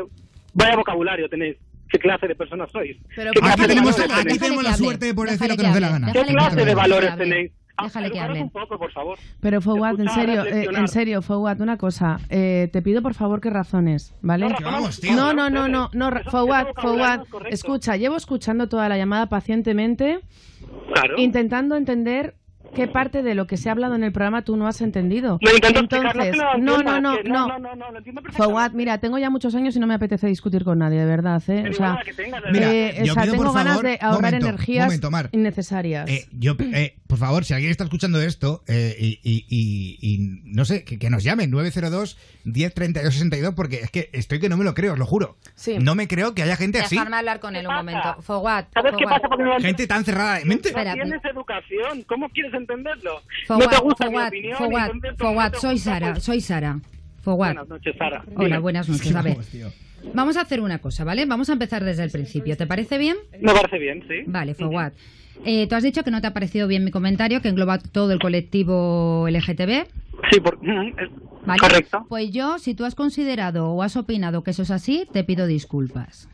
vaya 0.53 0.75
vocabulario 0.75 1.29
tenéis. 1.29 1.57
¿Qué 1.89 1.99
clase 1.99 2.27
de 2.27 2.35
personas 2.35 2.71
sois? 2.71 2.97
Pero 3.15 3.31
¿Qué 3.33 3.39
¿por 3.39 3.49
clase 3.49 3.61
Aquí 3.63 3.67
tenemos, 3.69 3.99
aquí 3.99 4.39
tenemos 4.39 4.63
la 4.63 4.73
suerte 4.73 5.05
de 5.07 5.13
poder 5.13 5.31
decir 5.31 5.47
lo 5.49 5.57
que 5.57 5.63
nos 5.63 5.73
dé 5.75 5.79
la 5.79 5.89
gana. 5.89 6.07
¿Qué 6.11 6.19
déjale 6.19 6.27
que 6.33 6.37
clase 6.39 6.55
de 6.55 6.61
hable, 6.63 6.75
valores 6.75 7.17
tenéis? 7.17 7.51
Ah, 7.75 7.85
Déjale 7.85 8.05
que 8.11 8.17
educaros 8.17 8.29
hable. 8.37 8.43
un 8.43 8.49
poco, 8.51 8.77
por 8.77 8.91
favor. 8.91 9.17
Pero 9.41 9.59
Fowad, 9.61 9.99
en 9.99 10.09
serio, 10.09 10.45
eh, 10.45 10.67
en 10.75 10.87
serio, 10.87 11.21
Fowad, 11.23 11.59
una 11.61 11.77
cosa. 11.77 12.19
eh, 12.29 12.69
te 12.71 12.81
pido 12.83 13.01
por 13.01 13.15
favor 13.15 13.41
que 13.41 13.49
razones, 13.49 14.13
¿vale? 14.21 14.47
No, 14.49 14.55
Que 14.55 14.63
vamos, 14.63 14.99
tío. 15.01 15.15
No, 15.15 15.33
no, 15.33 15.49
no, 15.49 15.67
no, 15.67 15.89
no, 15.91 16.09
correcto. 17.25 17.53
escucha, 17.53 17.95
llevo 17.97 18.15
escuchando 18.15 18.69
toda 18.69 18.87
la 18.89 18.97
llamada 18.97 19.27
pacientemente, 19.27 20.19
Claro. 20.93 21.15
intentando 21.17 21.75
entender 21.75 22.35
qué 22.73 22.87
parte 22.87 23.23
de 23.23 23.35
lo 23.35 23.47
que 23.47 23.57
se 23.57 23.69
ha 23.69 23.71
hablado 23.71 23.95
en 23.95 24.03
el 24.03 24.11
programa 24.11 24.41
tú 24.43 24.55
no 24.57 24.67
has 24.67 24.81
entendido. 24.81 25.37
Explicar, 25.41 25.75
Entonces, 25.77 26.35
no, 26.59 26.77
no, 26.77 26.83
no, 26.83 27.01
no, 27.01 27.23
no. 27.23 27.47
no, 27.47 27.59
no, 27.59 27.75
no, 27.75 28.69
mira, 28.73 28.97
tengo 28.99 29.17
ya 29.17 29.29
muchos 29.29 29.55
años 29.55 29.75
y 29.75 29.79
no 29.79 29.87
me 29.87 29.93
apetece 29.93 30.27
discutir 30.27 30.63
con 30.63 30.79
nadie, 30.79 30.99
de 30.99 31.05
verdad, 31.05 31.41
¿eh? 31.47 31.69
O 31.69 31.73
sea, 31.73 31.99
tengo 33.25 33.35
por 33.43 33.53
ganas 33.53 33.73
favor, 33.73 33.85
de 33.85 33.97
ahorrar 34.01 34.21
momento, 34.33 34.47
energías 34.47 34.85
momento, 34.85 35.11
Mar. 35.11 35.29
innecesarias. 35.31 36.09
Eh, 36.09 36.25
yo, 36.31 36.55
eh, 36.59 36.97
por 37.07 37.17
favor, 37.17 37.45
si 37.45 37.53
alguien 37.53 37.71
está 37.71 37.83
escuchando 37.83 38.21
esto 38.21 38.63
eh, 38.67 38.95
y, 38.99 39.19
y- 39.23 39.45
y- 39.49 39.97
y 40.01 40.17
no 40.45 40.65
sé, 40.65 40.83
que, 40.83 40.97
que 40.97 41.09
nos 41.09 41.23
llamen 41.23 41.51
902 41.51 42.17
1032 42.45 43.13
62 43.13 43.53
porque 43.55 43.75
es 43.77 43.91
que 43.91 44.09
estoy 44.13 44.39
que 44.39 44.49
no 44.49 44.57
me 44.57 44.63
lo 44.63 44.73
creo, 44.73 44.93
os 44.93 44.99
lo 44.99 45.05
juro. 45.05 45.37
Sí. 45.55 45.77
No 45.79 45.95
me 45.95 46.07
creo 46.07 46.33
que 46.33 46.43
haya 46.43 46.55
gente 46.55 46.79
así, 46.79 46.95
Dejarme 46.95 47.17
hablar 47.17 47.39
con 47.39 47.55
él 47.55 47.67
un 47.67 47.73
momento. 47.75 48.15
No 48.27 49.59
gente 49.59 49.87
tan 49.87 50.03
cerrada 50.03 50.39
de 50.39 50.45
mente. 50.45 50.71
no 50.73 50.93
tienes 50.93 51.23
educación. 51.25 52.03
¿Cómo 52.07 52.29
quieres 52.29 52.53
entenderlo? 52.63 53.21
Fowad, 53.47 53.59
no 53.65 53.69
te 53.69 53.77
gusta 53.79 54.05
mi 54.07 54.13
Fowad, 54.13 54.27
opinión. 54.27 54.57
Pues, 54.57 54.69
Fowad, 55.17 55.43
no 55.45 55.51
te 55.51 55.57
soy 55.59 55.77
Sara, 55.77 56.11
pues- 56.13 56.23
soy 56.23 56.41
Sara. 56.41 56.79
Fowad. 57.21 57.47
Buenas 57.53 57.67
noches, 57.69 57.95
Sara. 57.97 58.23
Hola, 58.35 58.45
Dime. 58.47 58.57
buenas 58.59 58.89
noches. 58.89 59.15
A 59.15 59.21
ver, 59.21 59.33
Vamos, 59.33 59.47
tío. 59.47 59.67
vamos 60.13 60.37
a 60.37 60.41
hacer 60.41 60.59
una 60.59 60.79
cosa, 60.79 61.03
¿vale? 61.05 61.25
Vamos 61.25 61.49
a 61.49 61.53
empezar 61.53 61.83
desde 61.83 62.03
el 62.03 62.09
principio. 62.11 62.57
¿Te 62.57 62.67
parece 62.67 62.97
bien? 62.97 63.15
Me 63.39 63.53
parece 63.53 63.77
bien, 63.79 64.03
sí. 64.07 64.23
Vale, 64.25 64.53
Fowad. 64.55 64.91
Eh, 65.45 65.67
tú 65.67 65.75
has 65.75 65.83
dicho 65.83 66.03
que 66.03 66.11
no 66.11 66.21
te 66.21 66.27
ha 66.27 66.33
parecido 66.33 66.67
bien 66.67 66.83
mi 66.83 66.91
comentario, 66.91 67.41
que 67.41 67.49
engloba 67.49 67.77
todo 67.79 68.11
el 68.11 68.19
colectivo 68.19 69.27
LGTB. 69.29 69.85
Sí, 70.31 70.39
por... 70.39 70.57
mm, 70.61 70.87
es 70.99 71.09
¿Vale? 71.45 71.59
correcto. 71.59 72.05
Pues 72.07 72.31
yo, 72.31 72.59
si 72.59 72.75
tú 72.75 72.85
has 72.85 72.95
considerado 72.95 73.69
o 73.71 73.81
has 73.83 73.97
opinado 73.97 74.43
que 74.43 74.51
eso 74.51 74.61
es 74.61 74.71
así, 74.71 75.05
te 75.11 75.23
pido 75.23 75.47
disculpas. 75.47 76.29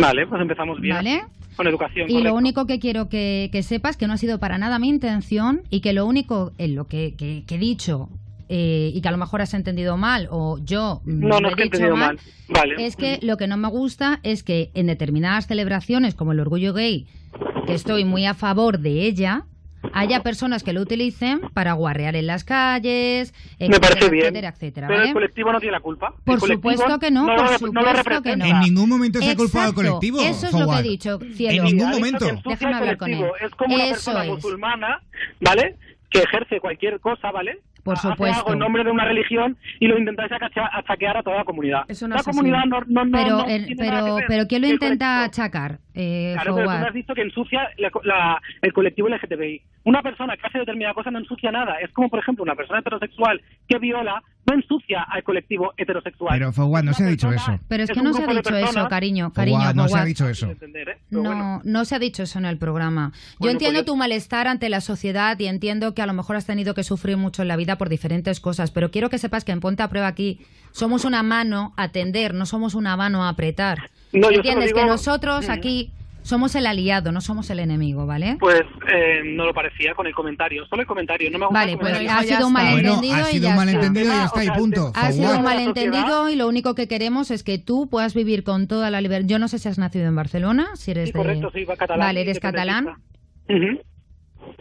Vale, 0.00 0.26
pues 0.26 0.40
empezamos 0.40 0.80
bien. 0.80 0.96
¿Vale? 0.96 1.22
Con 1.56 1.66
educación. 1.68 2.10
Y 2.10 2.20
lo 2.22 2.34
único 2.34 2.66
que 2.66 2.78
quiero 2.80 3.08
que, 3.08 3.48
que 3.52 3.62
sepas 3.62 3.96
que 3.96 4.06
no 4.06 4.14
ha 4.14 4.16
sido 4.16 4.38
para 4.40 4.58
nada 4.58 4.78
mi 4.78 4.88
intención 4.88 5.62
y 5.70 5.80
que 5.80 5.92
lo 5.92 6.04
único 6.06 6.52
en 6.58 6.74
lo 6.74 6.86
que, 6.86 7.14
que- 7.16 7.44
que 7.46 7.54
he 7.54 7.58
dicho 7.58 8.08
eh, 8.48 8.90
y 8.92 9.00
que 9.00 9.08
a 9.08 9.12
lo 9.12 9.16
mejor 9.18 9.40
has 9.40 9.54
entendido 9.54 9.96
mal 9.96 10.28
o 10.30 10.58
yo 10.58 11.00
No, 11.06 11.40
no 11.40 11.48
he 11.48 11.50
es 11.50 11.56
que 11.56 11.62
he 11.62 11.64
dicho 11.64 11.76
entendido 11.76 11.96
mal, 11.96 12.16
mal. 12.48 12.54
Vale. 12.68 12.84
es 12.86 12.96
que 12.96 13.18
lo 13.22 13.36
que 13.36 13.46
no 13.46 13.56
me 13.56 13.68
gusta 13.68 14.20
es 14.22 14.42
que 14.42 14.70
en 14.74 14.86
determinadas 14.88 15.46
celebraciones 15.46 16.14
como 16.14 16.32
el 16.32 16.40
orgullo 16.40 16.74
gay, 16.74 17.06
que 17.66 17.74
estoy 17.74 18.04
muy 18.04 18.26
a 18.26 18.34
favor 18.34 18.80
de 18.80 19.06
ella, 19.06 19.44
haya 19.94 20.20
personas 20.22 20.62
que 20.62 20.72
lo 20.72 20.80
utilicen 20.82 21.40
para 21.54 21.72
guarrear 21.74 22.16
en 22.16 22.26
las 22.26 22.44
calles, 22.44 23.32
Me 23.58 23.66
etcétera, 23.66 23.80
parece 23.88 24.10
bien. 24.10 24.24
etcétera, 24.26 24.48
etcétera, 24.48 24.86
Pero 24.88 24.98
¿vale? 24.98 25.08
el 25.10 25.14
colectivo 25.14 25.52
no 25.52 25.60
tiene 25.60 25.72
la 25.72 25.80
culpa. 25.80 26.14
Por 26.24 26.40
supuesto 26.40 26.98
que 26.98 27.10
no, 27.10 27.26
lo 27.26 27.36
por 27.36 27.48
supuesto 27.58 28.10
lo 28.10 28.22
que 28.22 28.36
no. 28.36 28.44
En 28.44 28.60
ningún 28.60 28.88
momento 28.88 29.20
se 29.20 29.30
ha 29.30 29.36
culpado 29.36 29.68
al 29.68 29.74
colectivo. 29.74 30.20
Eso 30.20 30.46
es 30.48 30.52
lo 30.52 30.68
que 30.68 30.78
he 30.78 30.82
dicho, 30.82 31.18
En 31.22 31.34
cielo. 31.34 31.62
ningún 31.64 31.86
Ha 31.86 31.90
dicho 31.96 31.98
momento. 32.20 32.48
Déjame 32.50 32.76
hablar 32.76 32.96
con 32.96 33.10
él. 33.12 33.24
Es 33.40 33.50
como 33.52 33.74
una 33.74 33.84
Eso 33.84 33.92
persona 33.94 34.24
es. 34.24 34.30
musulmana, 34.30 35.00
¿vale? 35.40 35.76
Que 36.10 36.18
ejerce 36.20 36.60
cualquier 36.60 37.00
cosa, 37.00 37.30
¿vale? 37.30 37.60
Por 37.84 37.94
Hace 37.98 38.08
supuesto. 38.08 38.38
algo 38.38 38.52
en 38.54 38.58
nombre 38.60 38.82
de 38.82 38.90
una 38.90 39.04
religión 39.04 39.56
y 39.78 39.86
lo 39.86 39.98
intentáis 39.98 40.32
achaquear 40.32 41.16
a 41.18 41.22
toda 41.22 41.36
la 41.36 41.44
comunidad. 41.44 41.82
Eso 41.86 42.08
no 42.08 42.14
la 42.14 42.20
es 42.22 42.26
así. 42.28 42.36
comunidad 42.36 42.64
no, 42.64 42.80
no, 42.86 43.04
no, 43.04 43.10
Pero, 43.18 43.36
no 43.38 43.44
el- 43.46 43.74
pero, 43.78 44.16
pero 44.26 44.46
¿quién 44.46 44.62
lo 44.62 44.68
intenta 44.68 45.22
achacar, 45.24 45.78
eh, 45.94 46.32
Claro, 46.34 46.54
pero 46.56 46.66
tú 46.66 46.86
has 46.86 46.94
dicho 46.94 47.14
que 47.14 47.22
ensucia 47.22 47.68
la- 47.76 47.90
la- 48.04 48.40
el 48.62 48.72
colectivo 48.72 49.08
LGTBI. 49.08 49.60
Una 49.84 50.02
persona 50.02 50.34
que 50.36 50.46
hace 50.46 50.58
determinada 50.60 50.94
cosa 50.94 51.10
no 51.10 51.18
ensucia 51.18 51.52
nada. 51.52 51.74
Es 51.80 51.92
como, 51.92 52.08
por 52.08 52.20
ejemplo, 52.20 52.42
una 52.42 52.54
persona 52.56 52.78
heterosexual 52.80 53.40
que 53.68 53.78
viola 53.78 54.22
no 54.46 54.54
ensucia 54.54 55.02
al 55.10 55.22
colectivo 55.22 55.72
heterosexual. 55.76 56.30
Pero, 56.38 56.52
Fawad, 56.52 56.82
no 56.82 56.92
se 56.92 57.04
ha 57.04 57.06
dicho 57.06 57.32
eso. 57.32 57.58
Pero 57.68 57.84
es 57.84 57.90
que 57.90 58.02
no 58.02 58.12
se 58.12 58.22
ha 58.22 58.26
dicho 58.26 58.54
eso, 58.56 58.88
cariño, 58.88 59.32
cariño, 59.32 59.72
no 59.74 59.88
se 59.88 59.96
ha 59.98 60.04
dicho 60.04 60.28
eso. 60.28 60.50
¿eh? 60.50 60.56
No, 61.10 61.60
no 61.64 61.84
se 61.84 61.94
ha 61.94 61.98
dicho 61.98 62.22
eso 62.22 62.38
en 62.38 62.44
el 62.44 62.58
programa. 62.58 63.12
Yo 63.14 63.20
Bueno, 63.38 63.52
entiendo 63.52 63.78
pues 63.78 63.86
yo- 63.86 63.92
tu 63.92 63.96
malestar 63.96 64.46
ante 64.48 64.68
la 64.68 64.80
sociedad 64.80 65.38
y 65.38 65.46
entiendo 65.46 65.94
que 65.94 66.02
a 66.02 66.06
lo 66.06 66.12
mejor 66.12 66.36
has 66.36 66.46
tenido 66.46 66.74
que 66.74 66.84
sufrir 66.84 67.16
mucho 67.16 67.42
en 67.42 67.48
la 67.48 67.56
vida 67.56 67.78
por 67.78 67.88
diferentes 67.88 68.40
cosas, 68.40 68.70
pero 68.70 68.90
quiero 68.90 69.08
que 69.10 69.18
sepas 69.18 69.44
que 69.44 69.52
en 69.52 69.60
Ponte 69.60 69.82
a 69.82 69.88
Prueba 69.88 70.08
aquí 70.08 70.40
somos 70.72 71.04
una 71.04 71.22
mano 71.22 71.72
a 71.76 71.88
tender, 71.88 72.34
no 72.34 72.46
somos 72.46 72.74
una 72.74 72.96
mano 72.96 73.24
a 73.24 73.28
apretar. 73.30 73.90
No, 74.12 74.30
¿Entiendes? 74.30 74.66
digo- 74.66 74.80
Que 74.80 74.86
nosotros 74.86 75.48
aquí 75.48 75.92
Somos 76.24 76.54
el 76.54 76.66
aliado, 76.66 77.12
no 77.12 77.20
somos 77.20 77.50
el 77.50 77.58
enemigo, 77.58 78.06
¿vale? 78.06 78.38
Pues 78.40 78.62
eh, 78.90 79.20
no 79.26 79.44
lo 79.44 79.52
parecía 79.52 79.94
con 79.94 80.06
el 80.06 80.14
comentario, 80.14 80.64
solo 80.66 80.80
el 80.80 80.88
comentario, 80.88 81.30
no 81.30 81.38
me 81.38 81.44
gusta 81.44 81.60
Vale, 81.60 81.72
el 81.72 81.78
pues 81.78 81.92
ha 82.10 82.22
sido 82.22 82.46
un 82.46 82.52
Bueno, 82.54 82.70
malentendido 82.70 83.14
ha 83.14 83.30
y 83.30 83.32
sido 83.34 83.50
malentendido 83.50 84.06
y 84.06 84.08
ya 84.08 84.22
O 84.22 84.26
está, 84.26 84.42
y 84.42 84.46
sea, 84.46 84.54
punto. 84.54 84.92
Ha 84.94 85.12
sido 85.12 85.36
un 85.36 85.42
malentendido 85.44 86.30
y 86.30 86.36
lo 86.36 86.48
único 86.48 86.74
que 86.74 86.88
queremos 86.88 87.30
es 87.30 87.44
que 87.44 87.58
tú 87.58 87.90
puedas 87.90 88.14
vivir 88.14 88.42
con 88.42 88.68
toda 88.68 88.90
la 88.90 89.02
libertad. 89.02 89.28
Yo 89.28 89.38
no 89.38 89.48
sé 89.48 89.58
si 89.58 89.68
has 89.68 89.78
nacido 89.78 90.06
en 90.06 90.16
Barcelona, 90.16 90.68
si 90.76 90.92
eres 90.92 91.08
Sí, 91.08 91.12
de... 91.12 91.18
correcto, 91.18 91.50
sí, 91.54 91.64
va 91.64 91.76
catalán. 91.76 92.00
Vale, 92.08 92.22
eres 92.22 92.40
catalán. 92.40 92.86
Ujú. 93.48 93.80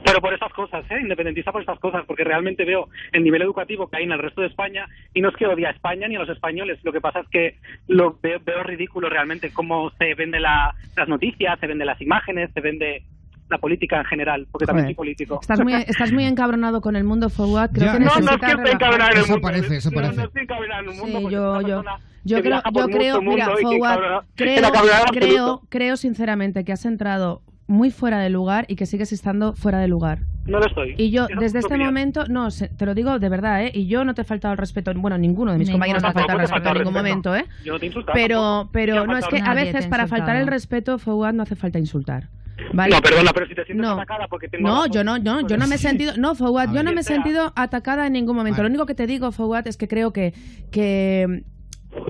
Pero 0.06 0.20
por 0.22 0.34
esas 0.34 0.52
cosas, 0.54 0.84
¿eh? 0.91 1.00
Independentista 1.02 1.52
por 1.52 1.62
estas 1.62 1.80
cosas, 1.80 2.04
porque 2.06 2.24
realmente 2.24 2.66
veo 2.66 2.89
el 3.12 3.24
nivel 3.24 3.41
educativo 3.41 3.88
que 3.88 3.98
hay 3.98 4.04
en 4.04 4.12
el 4.12 4.20
resto 4.20 4.41
de 4.41 4.48
España 4.48 4.86
y 5.14 5.22
no 5.22 5.30
es 5.30 5.36
que 5.36 5.46
odie 5.48 5.68
a 5.68 5.72
España 5.72 6.08
ni 6.08 6.16
a 6.16 6.20
los 6.20 6.30
españoles. 6.30 6.80
Lo 6.84 6.91
que 6.91 7.02
pasa 7.02 7.20
es 7.22 7.28
que 7.30 7.58
lo 7.88 8.18
veo, 8.22 8.39
veo 8.44 8.64
ridículo 8.64 9.10
realmente 9.10 9.52
cómo 9.54 9.91
se 9.98 10.14
vende 10.16 10.39
la- 10.39 10.74
las 10.96 11.08
noticias, 11.08 11.60
se 11.60 11.68
venden 11.68 11.88
las 11.88 12.02
imágenes, 12.02 12.50
se 12.54 12.62
vende 12.62 13.04
la 13.50 13.58
política 13.60 14.00
en 14.00 14.06
general, 14.06 14.48
porque 14.52 14.66
también 14.66 14.88
soy 14.88 14.96
político. 14.96 15.39
Estás 15.41 15.60
muy, 15.62 15.74
estás 15.88 16.12
muy 16.12 16.26
encabronado 16.26 16.82
con 16.82 16.96
el 16.96 17.04
mundo 17.04 17.30
forward. 17.30 17.72
Creo 17.72 17.86
Ya. 17.88 17.94
que 17.94 18.00
No, 18.00 18.06
no, 18.06 18.32
es 18.32 18.38
que 18.39 18.46
esté 18.52 18.72
encabronado 18.72 19.12
en 19.12 19.18
el 19.18 19.24
Eso 19.24 19.34
mundo. 19.34 19.48
parece, 19.48 19.76
eso 19.78 19.89
no, 19.91 19.96
parece. 19.96 20.16
No, 20.18 20.24
estoy 20.24 20.41
encabronado 20.44 20.84
en 20.84 20.89
el 20.89 20.96
mundo. 20.98 21.20
Sí, 21.20 21.24
yo, 21.30 21.62
yo, 21.62 21.84
yo 22.24 22.41
creo, 22.41 22.62
yo 22.74 22.88
creo, 22.88 23.22
mira, 23.22 23.46
Forward, 23.62 24.26
creo, 24.36 24.72
creo, 25.12 25.62
creo 25.70 25.98
sinceramente 25.98 26.64
que 26.64 26.72
has 26.72 26.86
entrado 26.86 27.41
muy 27.68 27.91
fuera 27.91 28.20
de 28.20 28.30
lugar 28.30 28.66
y 28.68 28.76
que 28.76 28.86
sigues 28.86 29.11
estando 29.14 29.53
fuera 29.53 29.80
de 29.80 29.88
lugar. 29.88 30.20
No 30.45 30.59
lo 30.59 30.66
estoy. 30.68 30.95
Y 30.97 31.09
yo, 31.11 31.26
Esa 31.30 31.39
desde 31.39 31.59
este 31.59 31.68
opinión. 31.76 31.88
momento, 31.89 32.26
no, 32.28 32.51
se- 32.51 32.68
te 32.68 32.86
lo 32.86 32.93
digo 32.93 33.18
de 33.20 33.30
verdad, 33.30 33.64
¿eh? 33.64 33.72
Y 33.74 33.88
yo 33.88 34.03
no 34.03 34.14
te 34.14 34.22
he 34.22 34.26
faltado 34.26 34.51
el 34.51 34.57
respeto, 34.57 34.91
bueno, 34.95 35.18
ninguno 35.18 35.53
de 35.53 35.57
mis 35.57 35.70
Ninguno. 35.70 35.86
compañeros 35.86 36.03
te 36.03 36.09
ha 36.09 36.14
faltado 36.14 36.39
el 36.39 36.47
respeto 36.47 36.70
en 36.70 36.78
ningún 36.80 36.93
momento, 36.93 37.36
¿eh? 37.36 37.45
Yo 37.64 37.74
no 37.74 37.80
te 37.80 37.86
he 37.86 37.88
insultado 37.88 38.14
Pero, 38.14 38.70
pero 38.74 39.05
no, 39.07 39.18
es 39.18 39.26
que 39.28 39.39
a 39.39 39.53
veces 39.53 39.88
para 39.88 40.07
faltar 40.07 40.36
el 40.36 40.47
respeto, 40.47 40.97
Fouad, 40.99 41.34
no 41.34 41.43
hace 41.43 41.55
falta 41.55 41.80
insultar. 41.80 42.28
¿vale? 42.74 42.93
No, 42.95 43.01
perdona, 43.01 43.32
pero 43.34 43.47
si 43.47 43.55
te 43.55 43.66
sientes 43.66 43.86
No. 43.86 43.93
atacada 43.93 44.28
porque 44.28 44.47
tengo 44.47 44.68
No, 44.68 44.86
yo 44.88 45.03
no, 45.03 45.18
no, 45.18 45.47
yo 45.47 45.57
no 45.57 45.68
me 45.68 45.76
he 45.76 45.78
sentido, 45.80 46.14
no, 46.18 46.36
Fouad, 46.36 46.72
yo 46.74 46.84
no 46.84 46.91
me 46.93 47.01
he 47.01 47.03
sentido 47.03 47.51
atacada 47.55 48.05
en 48.07 48.14
ningún 48.14 48.36
momento. 48.36 48.61
Lo 48.61 48.68
único 48.70 48.86
que 48.86 48.93
te 48.95 49.07
digo, 49.07 49.32
Fouad, 49.32 49.68
es 49.68 49.76
que 49.78 49.88
creo 49.88 50.11
que, 50.14 50.34
que 50.72 51.43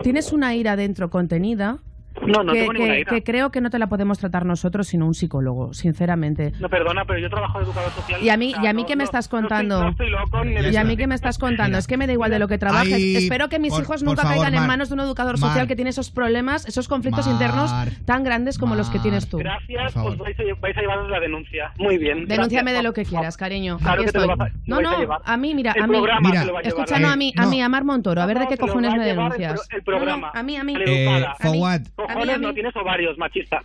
tienes 0.01 0.33
una 0.33 0.53
ira 0.55 0.75
dentro 0.75 1.09
contenida 1.09 1.79
No, 2.27 2.43
no 2.43 2.53
que, 2.53 2.59
tengo 2.59 2.73
ninguna 2.73 2.93
que- 2.93 2.99
ira. 3.01 3.09
que 3.11 3.23
creo 3.23 3.51
que 3.51 3.61
no 3.61 3.69
te 3.69 3.79
la 3.79 3.87
podemos 3.87 4.17
tratar 4.19 4.45
nosotros, 4.45 4.87
sino 4.87 5.05
un 5.07 5.13
psicólogo, 5.13 5.73
sinceramente. 5.73 6.53
No, 6.59 6.69
perdona, 6.69 7.05
pero 7.05 7.19
yo 7.19 7.29
trabajo 7.29 7.59
de 7.59 7.65
educador 7.65 7.91
social. 7.91 8.21
Y 8.21 8.29
a 8.29 8.37
mí- 8.37 8.51
o 8.51 8.55
sea, 8.55 8.63
y 8.63 8.67
a 8.67 8.73
mí 8.73 8.81
no- 8.83 8.87
qué 8.87 8.95
me 8.95 9.03
no- 9.03 9.05
estás 9.05 9.31
no 9.31 9.37
estoy- 9.37 9.39
contando? 9.49 9.83
No 9.83 9.89
estoy, 9.89 10.09
loco 10.09 10.43
ni 10.45 10.53
Y 10.73 10.77
a 10.77 10.83
mí 10.83 10.95
que 10.97 11.07
me 11.07 11.15
estás 11.15 11.37
contando, 11.37 11.69
Mira, 11.69 11.79
es 11.79 11.87
que 11.87 11.97
me 11.97 12.07
da 12.07 12.13
igual 12.13 12.31
de 12.31 12.39
lo 12.39 12.47
que 12.47 12.57
trabajes. 12.57 12.93
Espero 13.01 13.49
que 13.49 13.59
mis 13.59 13.71
por- 13.73 13.81
hijos 13.83 14.03
nunca 14.03 14.21
favor, 14.23 14.37
caigan 14.37 14.53
en 14.53 14.59
Mar, 14.61 14.67
manos 14.67 14.89
de 14.89 14.95
un 14.95 15.01
educador 15.01 15.39
Mar. 15.39 15.49
social 15.49 15.67
que 15.67 15.75
tiene 15.75 15.89
esos 15.89 16.11
problemas, 16.11 16.65
esos 16.67 16.87
conflictos 16.87 17.25
Mar, 17.25 17.33
internos 17.35 17.73
tan 18.05 18.23
grandes 18.23 18.57
como 18.57 18.75
los 18.75 18.89
que 18.89 18.99
tienes 18.99 19.27
tú. 19.29 19.37
Gracias, 19.37 19.95
os 19.95 20.17
vais 20.17 20.37
a, 20.39 20.43
vais 20.61 20.77
a 20.77 20.81
llevaros 20.81 21.09
la 21.09 21.19
denuncia. 21.19 21.71
Muy 21.77 21.97
bien. 21.97 22.25
Denúnciame 22.27 22.71
gracias. 22.71 22.77
de 22.77 22.83
lo 22.83 22.93
que 22.93 23.05
quieras, 23.05 23.37
cariño. 23.37 23.77
Claro 23.77 24.01
Aquí 24.01 24.05
que 24.05 24.11
te 24.11 24.17
lo 24.19 24.23
estoy. 24.25 24.37
vas 24.37 24.49
a- 24.49 24.53
no, 24.65 24.75
vais 24.77 24.87
a 24.87 24.91
no, 25.05 25.17
a 25.25 25.37
mí, 25.37 25.55
mira, 25.55 25.73
a 25.81 25.87
mí. 25.87 25.97
Mira. 26.21 26.45
Escucha, 26.63 26.99
no, 26.99 27.09
a 27.09 27.15
mí, 27.15 27.33
a 27.37 27.45
mí, 27.45 27.61
a 27.61 27.69
Mar 27.69 27.83
Montoro, 27.83 28.21
a 28.21 28.25
ver 28.25 28.39
de 28.39 28.47
qué 28.47 28.57
cojones 28.57 28.93
me 28.95 29.05
denuncias. 29.05 29.67
el 29.71 29.83
programa. 29.83 30.31
A 30.33 30.43
mí, 30.43 30.57
a 30.57 30.63
mí. 30.63 30.73
Eh. 30.85 31.25
Fawad, 31.39 31.81
Cojones, 32.13 32.39
no 32.41 32.53
tienes 32.53 32.75
ovarios, 32.75 33.17
machista. 33.17 33.61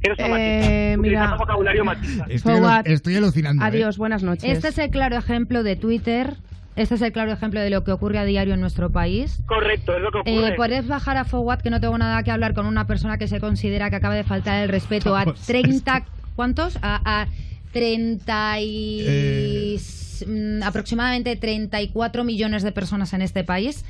Eres 0.00 0.18
una 0.18 0.28
Eh, 0.38 0.96
machista. 0.96 1.02
mira. 1.02 1.36
Vocabulario 1.36 1.84
machista. 1.84 2.26
estoy, 2.28 2.54
Fawad. 2.54 2.84
alu- 2.86 2.90
estoy 2.92 3.16
alucinando. 3.16 3.62
¿eh? 3.64 3.66
Adiós, 3.68 3.98
buenas 3.98 4.22
noches. 4.22 4.44
Este 4.50 4.68
es 4.68 4.78
el 4.78 4.90
claro 4.90 5.16
ejemplo 5.16 5.62
de 5.62 5.76
Twitter. 5.76 6.34
Este 6.76 6.94
es 6.94 7.02
el 7.02 7.10
claro 7.10 7.32
ejemplo 7.32 7.60
de 7.60 7.70
lo 7.70 7.82
que 7.82 7.90
ocurre 7.90 8.18
a 8.18 8.24
diario 8.24 8.54
en 8.54 8.60
nuestro 8.60 8.90
país. 8.92 9.42
Correcto, 9.46 9.96
es 9.96 10.00
lo 10.02 10.12
que 10.12 10.18
Eh, 10.30 10.38
ocurre. 10.38 10.54
Podés 10.54 10.86
bajar 10.86 11.16
a 11.16 11.24
Forward 11.24 11.60
que 11.62 11.70
no 11.70 11.80
tengo 11.80 11.98
nada 11.98 12.22
que 12.22 12.30
hablar 12.30 12.54
con 12.54 12.66
una 12.66 12.86
persona 12.86 13.18
que 13.18 13.26
se 13.26 13.40
considera 13.40 13.90
que 13.90 13.96
acaba 13.96 14.14
de 14.14 14.22
faltar 14.22 14.62
el 14.62 14.68
respeto 14.68 15.16
a 15.16 15.24
Vamos, 15.24 15.44
30... 15.46 16.04
¿Cuántos? 16.36 16.78
A, 16.82 17.00
a 17.22 17.26
30 17.72 18.60
y... 18.60 19.04
Eh. 19.08 19.78
mm, 20.24 20.62
aproximadamente 20.62 21.34
34 21.34 22.22
millones 22.22 22.62
de 22.62 22.70
personas 22.70 23.12
en 23.12 23.22
este 23.22 23.42
país. 23.42 23.84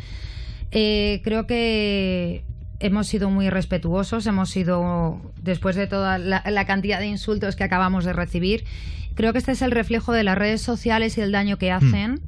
Eh, 0.71 1.21
creo 1.25 1.47
que 1.47 2.43
hemos 2.81 3.07
sido 3.07 3.31
muy 3.31 3.51
respetuosos, 3.51 4.27
hemos 4.27 4.51
sido, 4.51 5.21
después 5.43 5.77
de 5.77 5.87
toda 5.87 6.19
la, 6.19 6.43
la 6.49 6.67
cantidad 6.67 7.01
de 7.01 7.07
insultos 7.07 7.57
que 7.57 7.65
acabamos 7.65 8.05
de 8.05 8.13
recibir, 8.13 8.65
creo 9.15 9.33
que 9.33 9.39
este 9.39 9.53
es 9.53 9.63
el 9.63 9.73
reflejo 9.73 10.13
de 10.13 10.23
las 10.23 10.39
redes 10.39 10.63
sociales 10.63 11.19
y 11.19 11.21
el 11.21 11.33
daño 11.33 11.59
que 11.59 11.73
hacen. 11.73 12.21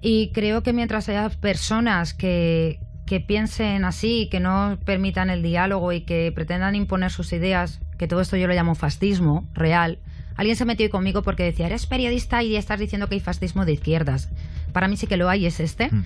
Y 0.00 0.30
creo 0.32 0.62
que 0.62 0.72
mientras 0.72 1.08
haya 1.08 1.28
personas 1.30 2.14
que, 2.14 2.78
que 3.06 3.18
piensen 3.18 3.84
así, 3.84 4.28
que 4.30 4.38
no 4.38 4.78
permitan 4.84 5.30
el 5.30 5.42
diálogo 5.42 5.92
y 5.92 6.02
que 6.02 6.30
pretendan 6.32 6.76
imponer 6.76 7.10
sus 7.10 7.32
ideas, 7.32 7.80
que 7.98 8.06
todo 8.06 8.20
esto 8.20 8.36
yo 8.36 8.46
lo 8.46 8.54
llamo 8.54 8.76
fascismo 8.76 9.48
real. 9.52 9.98
Alguien 10.36 10.54
se 10.54 10.64
metió 10.64 10.88
conmigo 10.90 11.22
porque 11.22 11.42
decía, 11.42 11.66
eres 11.66 11.86
periodista 11.86 12.44
y 12.44 12.54
estás 12.54 12.78
diciendo 12.78 13.08
que 13.08 13.16
hay 13.16 13.20
fascismo 13.20 13.64
de 13.64 13.72
izquierdas. 13.72 14.30
Para 14.72 14.86
mí 14.86 14.96
sí 14.96 15.08
que 15.08 15.16
lo 15.16 15.28
hay, 15.28 15.46
es 15.46 15.58
este. 15.58 15.88
Mm. 15.90 16.04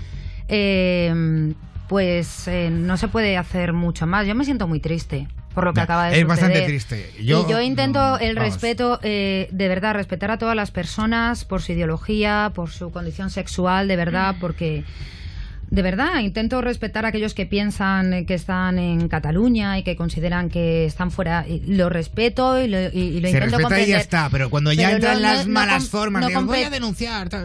Eh, 0.48 1.54
pues 1.92 2.48
eh, 2.48 2.70
no 2.72 2.96
se 2.96 3.06
puede 3.06 3.36
hacer 3.36 3.74
mucho 3.74 4.06
más. 4.06 4.26
Yo 4.26 4.34
me 4.34 4.46
siento 4.46 4.66
muy 4.66 4.80
triste 4.80 5.28
por 5.54 5.64
lo 5.64 5.74
que 5.74 5.82
acaba 5.82 6.06
de 6.08 6.18
es 6.18 6.26
bastante 6.26 6.54
suceder. 6.60 6.70
triste. 6.70 7.12
Yo- 7.22 7.44
y 7.46 7.50
yo 7.52 7.60
intento 7.60 7.98
mm, 8.18 8.22
el 8.24 8.34
vamos. 8.34 8.50
respeto, 8.54 8.98
eh, 9.02 9.46
de 9.52 9.68
verdad, 9.68 9.92
respetar 9.92 10.30
a 10.30 10.38
todas 10.38 10.56
las 10.56 10.70
personas 10.70 11.44
por 11.44 11.60
su 11.60 11.72
ideología, 11.72 12.50
por 12.54 12.70
su 12.70 12.90
condición 12.92 13.28
sexual, 13.28 13.88
de 13.88 13.96
verdad, 13.96 14.36
porque 14.40 14.84
de 15.72 15.80
verdad 15.82 16.20
intento 16.20 16.60
respetar 16.60 17.06
a 17.06 17.08
aquellos 17.08 17.32
que 17.32 17.46
piensan 17.46 18.12
eh, 18.12 18.26
que 18.26 18.34
están 18.34 18.78
en 18.78 19.08
Cataluña 19.08 19.78
y 19.78 19.82
que 19.82 19.96
consideran 19.96 20.50
que 20.50 20.84
están 20.84 21.10
fuera. 21.10 21.46
y 21.48 21.60
lo 21.60 21.88
respeto 21.88 22.60
y 22.62 22.68
lo, 22.68 22.78
y- 22.78 22.86
y 22.98 23.20
lo 23.20 23.28
Se 23.28 23.34
intento 23.34 23.40
respeta 23.40 23.58
y 23.58 23.62
comprender. 23.62 23.88
ya 23.88 23.96
está, 23.98 24.28
pero 24.30 24.50
cuando 24.50 24.70
ya 24.74 24.92
entran 24.92 25.14
no- 25.14 25.20
las 25.22 25.46
no- 25.46 25.52
malas 25.54 25.88
formas 25.88 26.20
no 26.22 26.28
de 26.28 26.36
voy 26.44 26.62
a 26.62 26.68
denunciar, 26.70 27.30
yo 27.30 27.38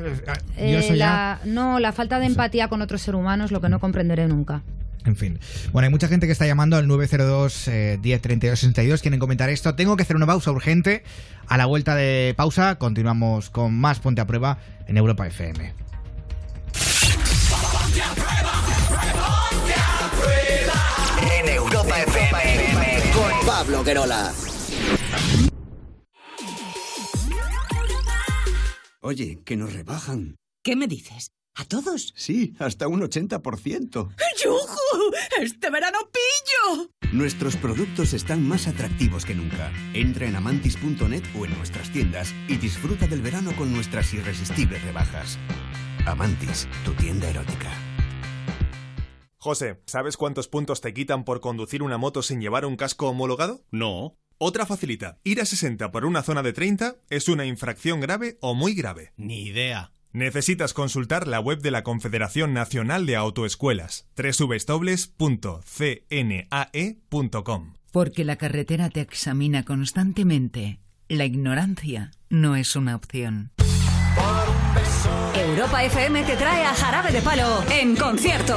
Eh, 0.58 0.82
ya... 0.90 0.96
la- 0.96 1.40
no, 1.46 1.80
la 1.80 1.94
falta 1.94 2.20
de 2.20 2.26
empatía 2.26 2.68
con 2.68 2.82
otro 2.82 2.98
ser 2.98 3.16
humano 3.16 3.46
es 3.46 3.52
lo 3.52 3.62
que 3.62 3.70
no 3.70 3.80
comprenderé 3.80 4.28
nunca. 4.28 4.62
En 5.06 5.16
fin. 5.16 5.40
Bueno, 5.72 5.86
hay 5.86 5.92
mucha 5.92 6.10
gente 6.10 6.26
que 6.26 6.34
está 6.34 6.46
llamando 6.46 6.76
al 6.76 6.86
902 6.86 7.70
eh, 7.70 7.98
10 8.02 8.22
32 8.22 8.60
62. 8.60 9.02
Quieren 9.02 9.22
comentar 9.22 9.50
esto. 9.50 9.74
Tengo 9.74 9.96
que 9.96 10.04
hacer 10.04 10.18
una 10.18 10.26
pausa 10.26 10.52
urgente. 10.52 11.04
A 11.48 11.56
la 11.56 11.66
vuelta 11.66 11.96
de 11.96 12.34
pausa, 12.36 12.76
continuamos 12.78 13.50
con 13.50 13.74
más 13.74 14.00
Ponte 14.02 14.20
a 14.20 14.28
Prueba 14.28 14.58
en 14.86 14.98
Europa 14.98 15.26
FM. 15.26 15.87
Pablo 23.58 23.84
Querola. 23.84 24.32
Oye, 29.02 29.40
que 29.44 29.56
nos 29.56 29.74
rebajan. 29.74 30.36
¿Qué 30.64 30.76
me 30.76 30.86
dices? 30.86 31.32
¿A 31.56 31.66
todos? 31.66 32.14
Sí, 32.16 32.54
hasta 32.60 32.88
un 32.88 33.02
80%. 33.02 34.10
¡Yujú! 34.44 35.12
¡Este 35.42 35.72
verano 35.72 35.98
pillo! 36.14 36.92
Nuestros 37.12 37.56
productos 37.56 38.14
están 38.14 38.48
más 38.48 38.68
atractivos 38.68 39.26
que 39.26 39.34
nunca. 39.34 39.74
Entra 39.96 40.28
en 40.28 40.36
amantis.net 40.36 41.24
o 41.36 41.46
en 41.46 41.58
nuestras 41.58 41.92
tiendas 41.92 42.36
y 42.48 42.58
disfruta 42.58 43.08
del 43.08 43.24
verano 43.24 43.56
con 43.56 43.74
nuestras 43.74 44.14
irresistibles 44.14 44.84
rebajas. 44.84 45.40
Amantis, 46.06 46.68
tu 46.86 46.94
tienda 46.94 47.28
erótica. 47.28 47.72
José, 49.48 49.80
¿sabes 49.86 50.18
cuántos 50.18 50.50
puntos 50.50 50.82
te 50.82 50.94
quitan 50.94 51.24
por 51.24 51.40
conducir 51.40 51.82
una 51.82 51.98
moto 51.98 52.22
sin 52.22 52.42
llevar 52.42 52.66
un 52.66 52.76
casco 52.76 53.08
homologado? 53.08 53.64
No. 53.72 54.18
Otra 54.38 54.66
facilita. 54.66 55.20
Ir 55.24 55.40
a 55.40 55.46
60 55.46 55.90
por 55.90 56.04
una 56.04 56.22
zona 56.22 56.44
de 56.44 56.52
30 56.52 56.98
es 57.10 57.30
una 57.30 57.46
infracción 57.46 58.02
grave 58.02 58.38
o 58.42 58.56
muy 58.56 58.74
grave. 58.74 59.14
Ni 59.16 59.44
idea. 59.44 59.94
Necesitas 60.12 60.74
consultar 60.74 61.30
la 61.30 61.40
web 61.40 61.62
de 61.62 61.72
la 61.72 61.84
Confederación 61.84 62.54
Nacional 62.54 63.06
de 63.06 63.16
Autoescuelas, 63.16 64.10
www.cnae.com. 64.18 65.14
Porque 67.94 68.26
la 68.26 68.36
carretera 68.36 68.90
te 68.90 69.00
examina 69.00 69.64
constantemente. 69.64 70.82
La 71.08 71.24
ignorancia 71.24 72.12
no 72.30 72.58
es 72.58 72.76
una 72.76 72.98
opción. 72.98 73.54
Europa 75.36 75.84
FM 75.84 76.24
te 76.24 76.36
trae 76.36 76.64
a 76.64 76.74
Jarabe 76.74 77.12
de 77.12 77.22
Palo 77.22 77.64
en 77.70 77.96
concierto. 77.96 78.56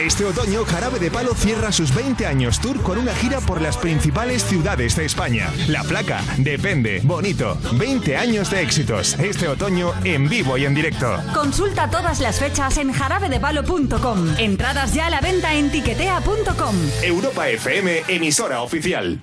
Este 0.00 0.24
otoño, 0.24 0.64
Jarabe 0.64 0.98
de 0.98 1.10
Palo 1.10 1.34
cierra 1.34 1.72
sus 1.72 1.94
20 1.94 2.26
años 2.26 2.60
tour 2.60 2.82
con 2.82 2.98
una 2.98 3.14
gira 3.14 3.40
por 3.40 3.60
las 3.60 3.76
principales 3.76 4.44
ciudades 4.44 4.96
de 4.96 5.04
España. 5.04 5.52
La 5.68 5.82
placa, 5.84 6.22
depende, 6.38 7.00
bonito. 7.04 7.58
20 7.72 8.16
años 8.16 8.50
de 8.50 8.62
éxitos. 8.62 9.18
Este 9.18 9.48
otoño 9.48 9.92
en 10.04 10.28
vivo 10.28 10.56
y 10.56 10.64
en 10.64 10.74
directo. 10.74 11.16
Consulta 11.34 11.90
todas 11.90 12.20
las 12.20 12.38
fechas 12.38 12.76
en 12.78 12.92
jarabedepalo.com. 12.92 14.34
Entradas 14.38 14.94
ya 14.94 15.06
a 15.06 15.10
la 15.10 15.20
venta 15.20 15.54
en 15.54 15.70
tiquetea.com. 15.70 16.76
Europa 17.02 17.48
FM, 17.48 18.02
emisora 18.08 18.62
oficial. 18.62 19.20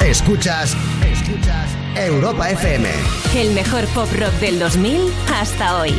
Escuchas, 0.00 0.76
escuchas 0.76 0.95
Europa 1.96 2.50
FM. 2.50 2.88
El 3.34 3.54
mejor 3.54 3.84
pop 3.94 4.08
rock 4.18 4.32
del 4.40 4.58
2000 4.58 5.12
hasta 5.32 5.78
hoy. 5.78 5.94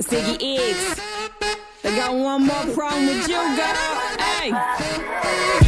Ziggy 0.00 0.36
X. 0.70 1.00
They 1.82 1.96
got 1.96 2.14
one 2.14 2.46
more 2.46 2.66
problem 2.74 3.06
with 3.06 3.28
you, 3.28 3.36
girl. 3.56 4.14
Hey. 4.18 5.63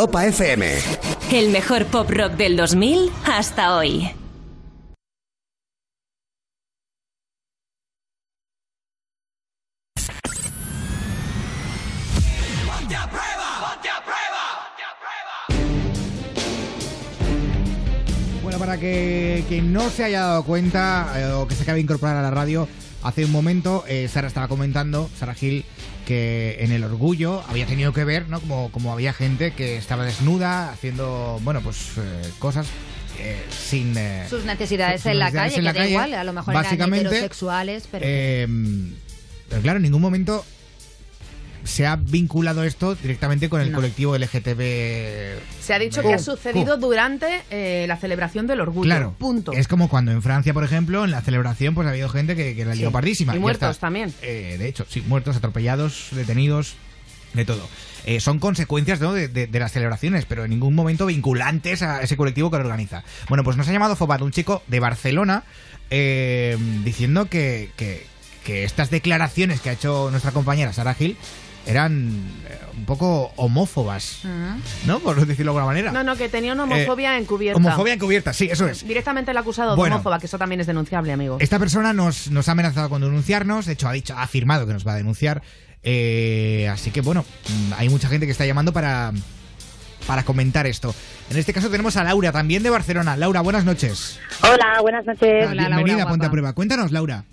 Europa 0.00 0.24
FM. 0.24 0.66
El 1.30 1.50
mejor 1.50 1.84
pop 1.84 2.08
rock 2.08 2.32
del 2.32 2.56
2000 2.56 3.10
hasta 3.26 3.76
hoy. 3.76 4.10
Bueno, 18.42 18.58
para 18.58 18.78
que 18.78 19.44
quien 19.48 19.70
no 19.74 19.90
se 19.90 20.04
haya 20.04 20.20
dado 20.22 20.44
cuenta 20.44 21.12
eh, 21.14 21.26
o 21.32 21.46
que 21.46 21.54
se 21.54 21.64
acabe 21.64 21.76
de 21.76 21.82
incorporar 21.82 22.16
a 22.16 22.22
la 22.22 22.30
radio, 22.30 22.66
hace 23.02 23.26
un 23.26 23.32
momento 23.32 23.84
eh, 23.86 24.08
Sara 24.08 24.28
estaba 24.28 24.48
comentando, 24.48 25.10
Sara 25.18 25.34
Gil, 25.34 25.66
que 26.10 26.56
en 26.58 26.72
el 26.72 26.82
orgullo 26.82 27.44
había 27.48 27.66
tenido 27.66 27.92
que 27.92 28.02
ver, 28.02 28.28
¿no? 28.28 28.40
Como, 28.40 28.72
como 28.72 28.92
había 28.92 29.12
gente 29.12 29.52
que 29.52 29.76
estaba 29.76 30.04
desnuda 30.04 30.72
haciendo, 30.72 31.38
bueno, 31.44 31.60
pues 31.60 31.76
eh, 31.98 32.28
cosas 32.40 32.66
eh, 33.20 33.40
sin... 33.48 33.96
eh, 33.96 34.26
Sus 34.28 34.44
necesidades 34.44 35.02
sus 35.02 35.12
en 35.12 35.20
la 35.20 35.30
calle, 35.30 35.54
en 35.54 35.62
la 35.64 35.72
que 35.72 35.78
da 35.78 35.84
calle, 35.84 35.92
igual, 35.92 36.14
a 36.14 36.24
lo 36.24 36.32
mejor 36.32 36.52
eran 36.52 36.64
básicamente, 36.64 37.06
heterosexuales, 37.06 37.84
pero... 37.88 38.04
eh, 38.08 38.48
pero 39.48 39.62
claro, 39.62 39.76
en 39.76 39.82
ningún 39.84 40.00
momento 40.02 40.44
se 41.64 41.86
ha 41.86 41.96
vinculado 41.96 42.64
esto 42.64 42.94
directamente 42.94 43.48
con 43.48 43.60
el 43.60 43.70
No. 43.72 43.76
colectivo 43.78 44.16
LGTB. 44.16 45.38
Se 45.60 45.74
ha 45.74 45.78
dicho 45.78 46.02
que 46.02 46.14
ha 46.14 46.18
sucedido 46.18 46.76
durante 46.76 47.42
eh, 47.50 47.84
la 47.86 47.96
celebración 47.96 48.46
del 48.46 48.60
orgullo. 48.60 48.84
Claro, 48.88 49.14
Punto. 49.18 49.52
es 49.52 49.68
como 49.68 49.88
cuando 49.88 50.10
en 50.12 50.22
Francia, 50.22 50.54
por 50.54 50.64
ejemplo, 50.64 51.04
en 51.04 51.10
la 51.10 51.20
celebración, 51.22 51.74
pues 51.74 51.86
ha 51.86 51.90
habido 51.90 52.08
gente 52.08 52.34
que, 52.36 52.54
que 52.54 52.64
la 52.64 52.74
lió 52.74 52.88
Sí. 52.88 52.92
pardísima. 52.92 53.36
Y 53.36 53.38
muertos 53.38 53.70
está. 53.72 53.86
también. 53.86 54.12
Eh, 54.22 54.56
de 54.58 54.68
hecho, 54.68 54.86
sí, 54.88 55.02
muertos, 55.06 55.36
atropellados, 55.36 56.08
detenidos, 56.12 56.74
de 57.34 57.44
todo. 57.44 57.68
Eh, 58.06 58.18
son 58.20 58.38
consecuencias 58.38 59.00
¿no? 59.00 59.12
de, 59.12 59.28
de- 59.28 59.46
de 59.46 59.60
las 59.60 59.70
celebraciones, 59.72 60.24
pero 60.24 60.44
en 60.44 60.50
ningún 60.50 60.74
momento 60.74 61.06
vinculantes 61.06 61.82
a 61.82 62.02
ese 62.02 62.16
colectivo 62.16 62.50
que 62.50 62.56
lo 62.56 62.64
organiza. 62.64 63.04
Bueno, 63.28 63.44
pues 63.44 63.56
nos 63.56 63.68
ha 63.68 63.72
llamado 63.72 63.94
Fobat, 63.94 64.22
un 64.22 64.32
chico 64.32 64.62
de 64.68 64.80
Barcelona, 64.80 65.44
eh, 65.90 66.56
diciendo 66.84 67.28
que, 67.28 67.70
que- 67.76 68.06
que 68.44 68.64
estas 68.64 68.88
declaraciones 68.90 69.60
que 69.60 69.68
ha 69.68 69.72
hecho 69.74 70.08
nuestra 70.10 70.32
compañera 70.32 70.72
Sara 70.72 70.94
Gil 70.94 71.16
eran 71.66 72.08
eh, 72.48 72.58
un 72.76 72.84
poco 72.84 73.32
homófobas, 73.36 74.22
¿no? 74.86 74.98
Por 75.00 75.16
decirlo 75.26 75.52
de 75.52 75.58
alguna 75.58 75.66
manera. 75.66 75.92
No, 75.92 76.02
no, 76.02 76.16
que 76.16 76.28
tenía 76.28 76.52
una 76.52 76.64
homofobia 76.64 77.16
Eh, 77.16 77.20
encubierta. 77.20 77.58
Homofobia 77.58 77.94
encubierta, 77.94 78.32
sí, 78.32 78.48
eso 78.50 78.66
es. 78.66 78.86
Directamente 78.86 79.30
el 79.30 79.36
acusado 79.36 79.76
Bueno. 79.76 79.94
de 79.94 79.96
homófoba, 79.96 80.18
que 80.18 80.26
eso 80.26 80.38
también 80.38 80.60
es 80.60 80.66
denunciable, 80.66 81.12
amigo. 81.12 81.36
Esta 81.40 81.58
persona 81.58 81.92
nos, 81.92 82.30
nos 82.30 82.48
ha 82.48 82.52
amenazado 82.52 82.88
con 82.88 83.02
denunciarnos, 83.02 83.66
de 83.66 83.74
hecho 83.74 83.88
ha 83.88 83.92
dicho, 83.92 84.14
ha 84.16 84.22
afirmado 84.22 84.66
que 84.66 84.72
nos 84.72 84.86
va 84.86 84.92
a 84.92 84.96
denunciar. 84.96 85.42
eh, 85.82 86.68
así 86.72 86.90
que 86.90 87.00
bueno, 87.00 87.24
mm, 87.48 87.72
hay 87.78 87.88
mucha 87.88 88.08
gente 88.08 88.26
que 88.26 88.32
está 88.32 88.44
llamando 88.46 88.72
para, 88.72 89.12
para 90.06 90.24
comentar 90.24 90.66
esto. 90.66 90.94
En 91.30 91.36
este 91.38 91.52
caso 91.52 91.70
tenemos 91.70 91.96
a 91.96 92.04
Laura, 92.04 92.32
también 92.32 92.62
de 92.62 92.70
Barcelona. 92.70 93.16
Laura, 93.16 93.40
buenas 93.42 93.64
noches. 93.64 94.18
Hola, 94.42 94.80
buenas 94.82 95.06
noches. 95.06 95.50
Bienvenida, 95.52 96.06
ponte 96.08 96.26
a 96.26 96.30
prueba. 96.30 96.52
Cuéntanos, 96.54 96.90
Laura. 96.92 97.24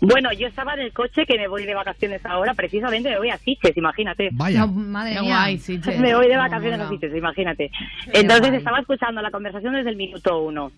Bueno, 0.00 0.32
yo 0.32 0.46
estaba 0.46 0.74
en 0.74 0.80
el 0.80 0.92
coche 0.92 1.26
que 1.26 1.36
me 1.38 1.46
voy 1.48 1.66
de 1.66 1.74
vacaciones 1.74 2.24
ahora, 2.24 2.54
precisamente 2.54 3.10
me 3.10 3.18
voy 3.18 3.30
a 3.30 3.36
Sitges, 3.38 3.76
imagínate. 3.76 4.30
Vaya. 4.32 4.60
No, 4.60 4.68
madre 4.68 5.14
Qué 5.14 5.20
mía. 5.20 5.36
guay, 5.36 5.58
Sitges. 5.58 5.98
Me 6.00 6.14
voy 6.14 6.28
de 6.28 6.36
vacaciones 6.36 6.80
a 6.80 6.88
Sitges, 6.88 7.14
imagínate. 7.14 7.70
Qué 8.12 8.20
Entonces 8.20 8.46
guay. 8.48 8.58
estaba 8.58 8.80
escuchando 8.80 9.20
la 9.20 9.30
conversación 9.30 9.74
desde 9.74 9.90
el 9.90 9.96
minuto 9.96 10.42
uno. 10.42 10.72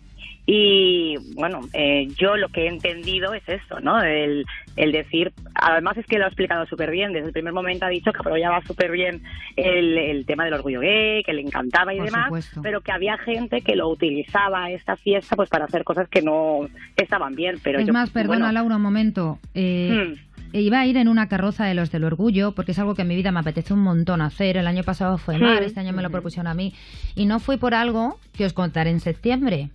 Y 0.44 1.14
bueno, 1.34 1.60
eh, 1.72 2.08
yo 2.18 2.36
lo 2.36 2.48
que 2.48 2.62
he 2.64 2.68
entendido 2.68 3.32
es 3.32 3.48
eso, 3.48 3.78
¿no? 3.80 4.02
El, 4.02 4.44
el 4.76 4.90
decir, 4.90 5.32
además 5.54 5.96
es 5.98 6.06
que 6.06 6.18
lo 6.18 6.24
ha 6.24 6.28
explicado 6.28 6.66
súper 6.66 6.90
bien, 6.90 7.12
desde 7.12 7.28
el 7.28 7.32
primer 7.32 7.52
momento 7.52 7.86
ha 7.86 7.90
dicho 7.90 8.12
que 8.12 8.18
apoyaba 8.18 8.60
súper 8.66 8.90
bien 8.90 9.22
el, 9.56 9.96
el 9.96 10.26
tema 10.26 10.44
del 10.44 10.54
orgullo 10.54 10.80
gay, 10.80 11.22
que 11.22 11.32
le 11.32 11.42
encantaba 11.42 11.94
y 11.94 11.98
Por 11.98 12.06
demás, 12.06 12.24
supuesto. 12.24 12.60
pero 12.62 12.80
que 12.80 12.90
había 12.90 13.16
gente 13.18 13.60
que 13.60 13.76
lo 13.76 13.88
utilizaba 13.88 14.68
esta 14.72 14.96
fiesta 14.96 15.36
pues 15.36 15.48
para 15.48 15.66
hacer 15.66 15.84
cosas 15.84 16.08
que 16.08 16.22
no 16.22 16.66
estaban 16.96 17.36
bien. 17.36 17.60
Pero 17.62 17.78
es 17.78 17.86
yo, 17.86 17.92
más, 17.92 18.10
perdona 18.10 18.38
bueno, 18.46 18.52
Laura 18.52 18.76
un 18.76 18.82
momento. 18.82 19.38
Eh, 19.54 20.14
Iba 20.54 20.80
a 20.80 20.86
ir 20.86 20.98
en 20.98 21.08
una 21.08 21.28
carroza 21.28 21.64
de 21.64 21.72
los 21.72 21.90
del 21.90 22.04
orgullo 22.04 22.52
porque 22.52 22.72
es 22.72 22.78
algo 22.78 22.94
que 22.94 23.02
en 23.02 23.08
mi 23.08 23.16
vida 23.16 23.32
me 23.32 23.40
apetece 23.40 23.72
un 23.72 23.80
montón 23.80 24.20
hacer. 24.20 24.58
El 24.58 24.66
año 24.66 24.82
pasado 24.82 25.16
fue 25.16 25.36
Sí. 25.36 25.40
mal, 25.40 25.62
este 25.62 25.80
año 25.80 25.94
me 25.94 26.02
lo 26.02 26.10
propusieron 26.10 26.46
a 26.46 26.52
mí. 26.52 26.74
Y 27.14 27.24
no 27.24 27.38
fui 27.40 27.56
por 27.56 27.72
algo 27.74 28.18
que 28.36 28.44
os 28.44 28.52
contaré 28.52 28.90
en 28.90 29.00
septiembre. 29.00 29.70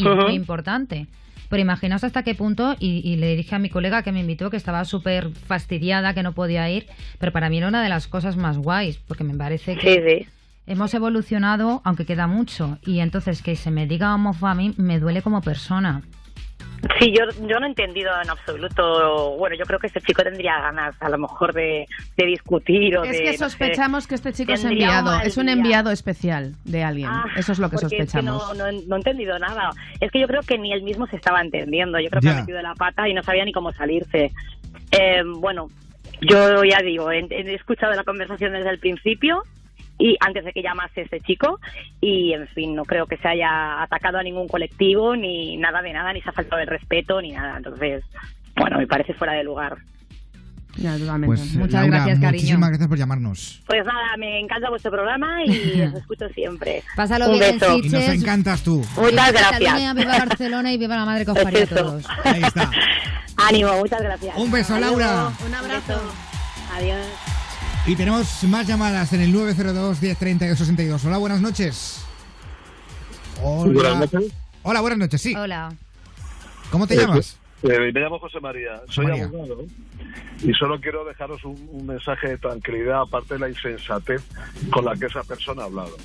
Y 0.00 0.04
muy 0.24 0.34
importante. 0.34 1.06
Pero 1.48 1.62
imaginaos 1.62 2.04
hasta 2.04 2.22
qué 2.22 2.36
punto, 2.36 2.76
y, 2.78 3.00
y 3.04 3.16
le 3.16 3.34
dije 3.34 3.56
a 3.56 3.58
mi 3.58 3.70
colega 3.70 4.02
que 4.04 4.12
me 4.12 4.20
invitó 4.20 4.50
que 4.50 4.56
estaba 4.56 4.84
súper 4.84 5.30
fastidiada, 5.32 6.14
que 6.14 6.22
no 6.22 6.32
podía 6.32 6.70
ir, 6.70 6.86
pero 7.18 7.32
para 7.32 7.48
mí 7.50 7.58
era 7.58 7.66
una 7.66 7.82
de 7.82 7.88
las 7.88 8.06
cosas 8.06 8.36
más 8.36 8.56
guays, 8.56 8.98
porque 8.98 9.24
me 9.24 9.34
parece 9.34 9.76
que 9.76 9.94
Sí, 9.94 10.00
sí. 10.22 10.28
hemos 10.68 10.94
evolucionado, 10.94 11.82
aunque 11.84 12.06
queda 12.06 12.28
mucho, 12.28 12.78
y 12.86 13.00
entonces 13.00 13.42
que 13.42 13.56
se 13.56 13.72
me 13.72 13.88
diga 13.88 14.14
homófoba 14.14 14.52
a 14.52 14.54
mí 14.54 14.74
me 14.76 15.00
duele 15.00 15.22
como 15.22 15.40
persona. 15.42 16.02
Sí, 16.98 17.12
yo, 17.16 17.24
yo 17.46 17.60
no 17.60 17.66
he 17.66 17.68
entendido 17.68 18.10
en 18.22 18.30
absoluto. 18.30 19.36
Bueno, 19.36 19.54
yo 19.56 19.64
creo 19.66 19.78
que 19.78 19.86
este 19.86 20.00
chico 20.00 20.22
tendría 20.22 20.58
ganas, 20.60 20.94
a 21.00 21.08
lo 21.08 21.18
mejor, 21.18 21.52
de, 21.52 21.86
de 22.16 22.26
discutir 22.26 22.96
o 22.96 23.04
Es 23.04 23.12
de. 23.12 23.18
que 23.18 23.24
no 23.26 23.32
sé, 23.32 23.38
sospechamos 23.38 24.06
que 24.06 24.14
este 24.14 24.32
chico 24.32 24.52
es 24.52 24.64
enviado, 24.64 25.20
es 25.20 25.36
un 25.36 25.48
enviado 25.48 25.90
especial 25.90 26.54
de 26.64 26.82
alguien. 26.82 27.08
Ah, 27.10 27.24
Eso 27.36 27.52
es 27.52 27.58
lo 27.58 27.68
que 27.70 27.76
porque 27.76 27.86
es 27.86 27.90
que 28.02 28.06
sospechamos. 28.06 28.48
no, 28.48 28.54
no, 28.54 28.66
he- 28.66 28.86
no 28.86 28.96
he 28.96 28.98
entendido 28.98 29.38
nada. 29.38 29.70
Es 30.00 30.10
que 30.10 30.20
yo 30.20 30.26
creo 30.26 30.40
que 30.42 30.58
ni 30.58 30.72
él 30.72 30.82
mismo 30.82 31.06
se 31.06 31.16
estaba 31.16 31.40
entendiendo. 31.40 31.98
Yo 32.00 32.08
creo 32.10 32.20
que 32.22 32.26
Ya. 32.28 32.38
ha 32.38 32.40
metido 32.40 32.62
la 32.62 32.74
pata 32.74 33.08
y 33.08 33.14
no 33.14 33.22
sabía 33.22 33.44
ni 33.44 33.52
cómo 33.52 33.72
salirse. 33.72 34.32
Eh, 34.92 35.22
bueno, 35.36 35.68
yo 36.22 36.64
ya 36.64 36.78
digo, 36.82 37.10
he, 37.12 37.26
he 37.30 37.54
escuchado 37.54 37.92
la 37.94 38.04
conversación 38.04 38.52
desde 38.52 38.70
el 38.70 38.78
principio 38.78 39.42
y 40.00 40.16
antes 40.20 40.44
de 40.44 40.52
que 40.52 40.62
llamase 40.62 41.02
este 41.02 41.20
chico 41.20 41.60
y 42.00 42.32
en 42.32 42.48
fin 42.48 42.74
no 42.74 42.84
creo 42.84 43.06
que 43.06 43.18
se 43.18 43.28
haya 43.28 43.82
atacado 43.82 44.18
a 44.18 44.22
ningún 44.22 44.48
colectivo 44.48 45.14
ni 45.14 45.56
nada 45.58 45.82
de 45.82 45.92
nada 45.92 46.12
ni 46.12 46.22
se 46.22 46.30
ha 46.30 46.32
faltado 46.32 46.60
el 46.62 46.66
respeto 46.68 47.20
ni 47.20 47.32
nada 47.32 47.58
entonces 47.58 48.02
bueno 48.56 48.78
me 48.78 48.86
parece 48.86 49.12
fuera 49.14 49.34
de 49.34 49.44
lugar 49.44 49.76
Ya, 50.76 50.96
totalmente. 50.96 51.26
Pues, 51.36 51.54
eh, 51.54 51.58
Muchas 51.58 51.72
Laura, 51.82 51.96
gracias, 51.98 52.20
cariño. 52.20 52.32
Muchísimas 52.40 52.68
gracias 52.70 52.88
por 52.88 52.98
llamarnos. 52.98 53.62
Pues 53.66 53.84
nada, 53.84 54.16
me 54.18 54.40
encanta 54.40 54.70
vuestro 54.70 54.90
programa 54.90 55.44
y 55.44 55.82
os 55.82 55.94
escucho 55.94 56.28
siempre. 56.30 56.82
Pásalo 56.96 57.26
Un 57.30 57.38
bien, 57.38 57.58
beso. 57.58 57.76
Y 57.76 57.88
nos 57.90 58.08
encantas 58.08 58.62
tú. 58.62 58.76
Muchas 58.78 59.10
Viva 59.10 59.30
gracias. 59.30 59.60
Cataluña, 59.60 59.94
viva 59.94 60.18
Barcelona 60.18 60.72
y 60.72 60.78
viva 60.78 60.96
la 60.96 61.04
madre 61.04 61.24
que 61.24 61.30
os 61.32 61.38
parió 61.38 61.64
a 61.64 61.66
todos. 61.66 62.04
Ahí 62.24 62.42
está. 62.42 62.70
Ánimo, 63.36 63.72
muchas 63.78 64.00
gracias. 64.00 64.36
Un 64.38 64.50
beso, 64.50 64.74
Adiós. 64.74 64.90
Laura. 64.98 65.32
Un 65.44 65.54
abrazo. 65.54 66.00
Adiós. 66.72 67.29
Y 67.86 67.96
tenemos 67.96 68.44
más 68.44 68.66
llamadas 68.66 69.12
en 69.12 69.20
el 69.22 69.32
902 69.32 70.00
1032 70.02 70.58
62. 70.58 71.04
Hola, 71.04 71.16
buenas 71.18 71.40
noches. 71.40 72.04
Hola. 73.42 73.72
Buenas 73.72 74.12
noches. 74.12 74.32
Hola, 74.62 74.80
buenas 74.80 74.98
noches, 74.98 75.22
sí. 75.22 75.34
Hola. 75.34 75.72
¿Cómo 76.70 76.86
te 76.86 76.94
Eh, 76.94 76.98
llamas? 76.98 77.38
eh, 77.62 77.90
me 77.92 78.00
llamo 78.00 78.18
José 78.18 78.38
María, 78.40 78.80
soy 78.88 79.06
María. 79.06 79.24
abogado 79.24 79.64
y 80.42 80.52
solo 80.54 80.80
quiero 80.80 81.04
dejaros 81.04 81.42
un, 81.44 81.68
un 81.72 81.86
mensaje 81.86 82.28
de 82.28 82.38
tranquilidad 82.38 83.02
aparte 83.02 83.34
de 83.34 83.40
la 83.40 83.48
insensatez 83.48 84.22
con 84.72 84.84
la 84.84 84.94
que 84.96 85.06
esa 85.06 85.22
persona 85.24 85.62
ha 85.62 85.64
hablado. 85.66 85.96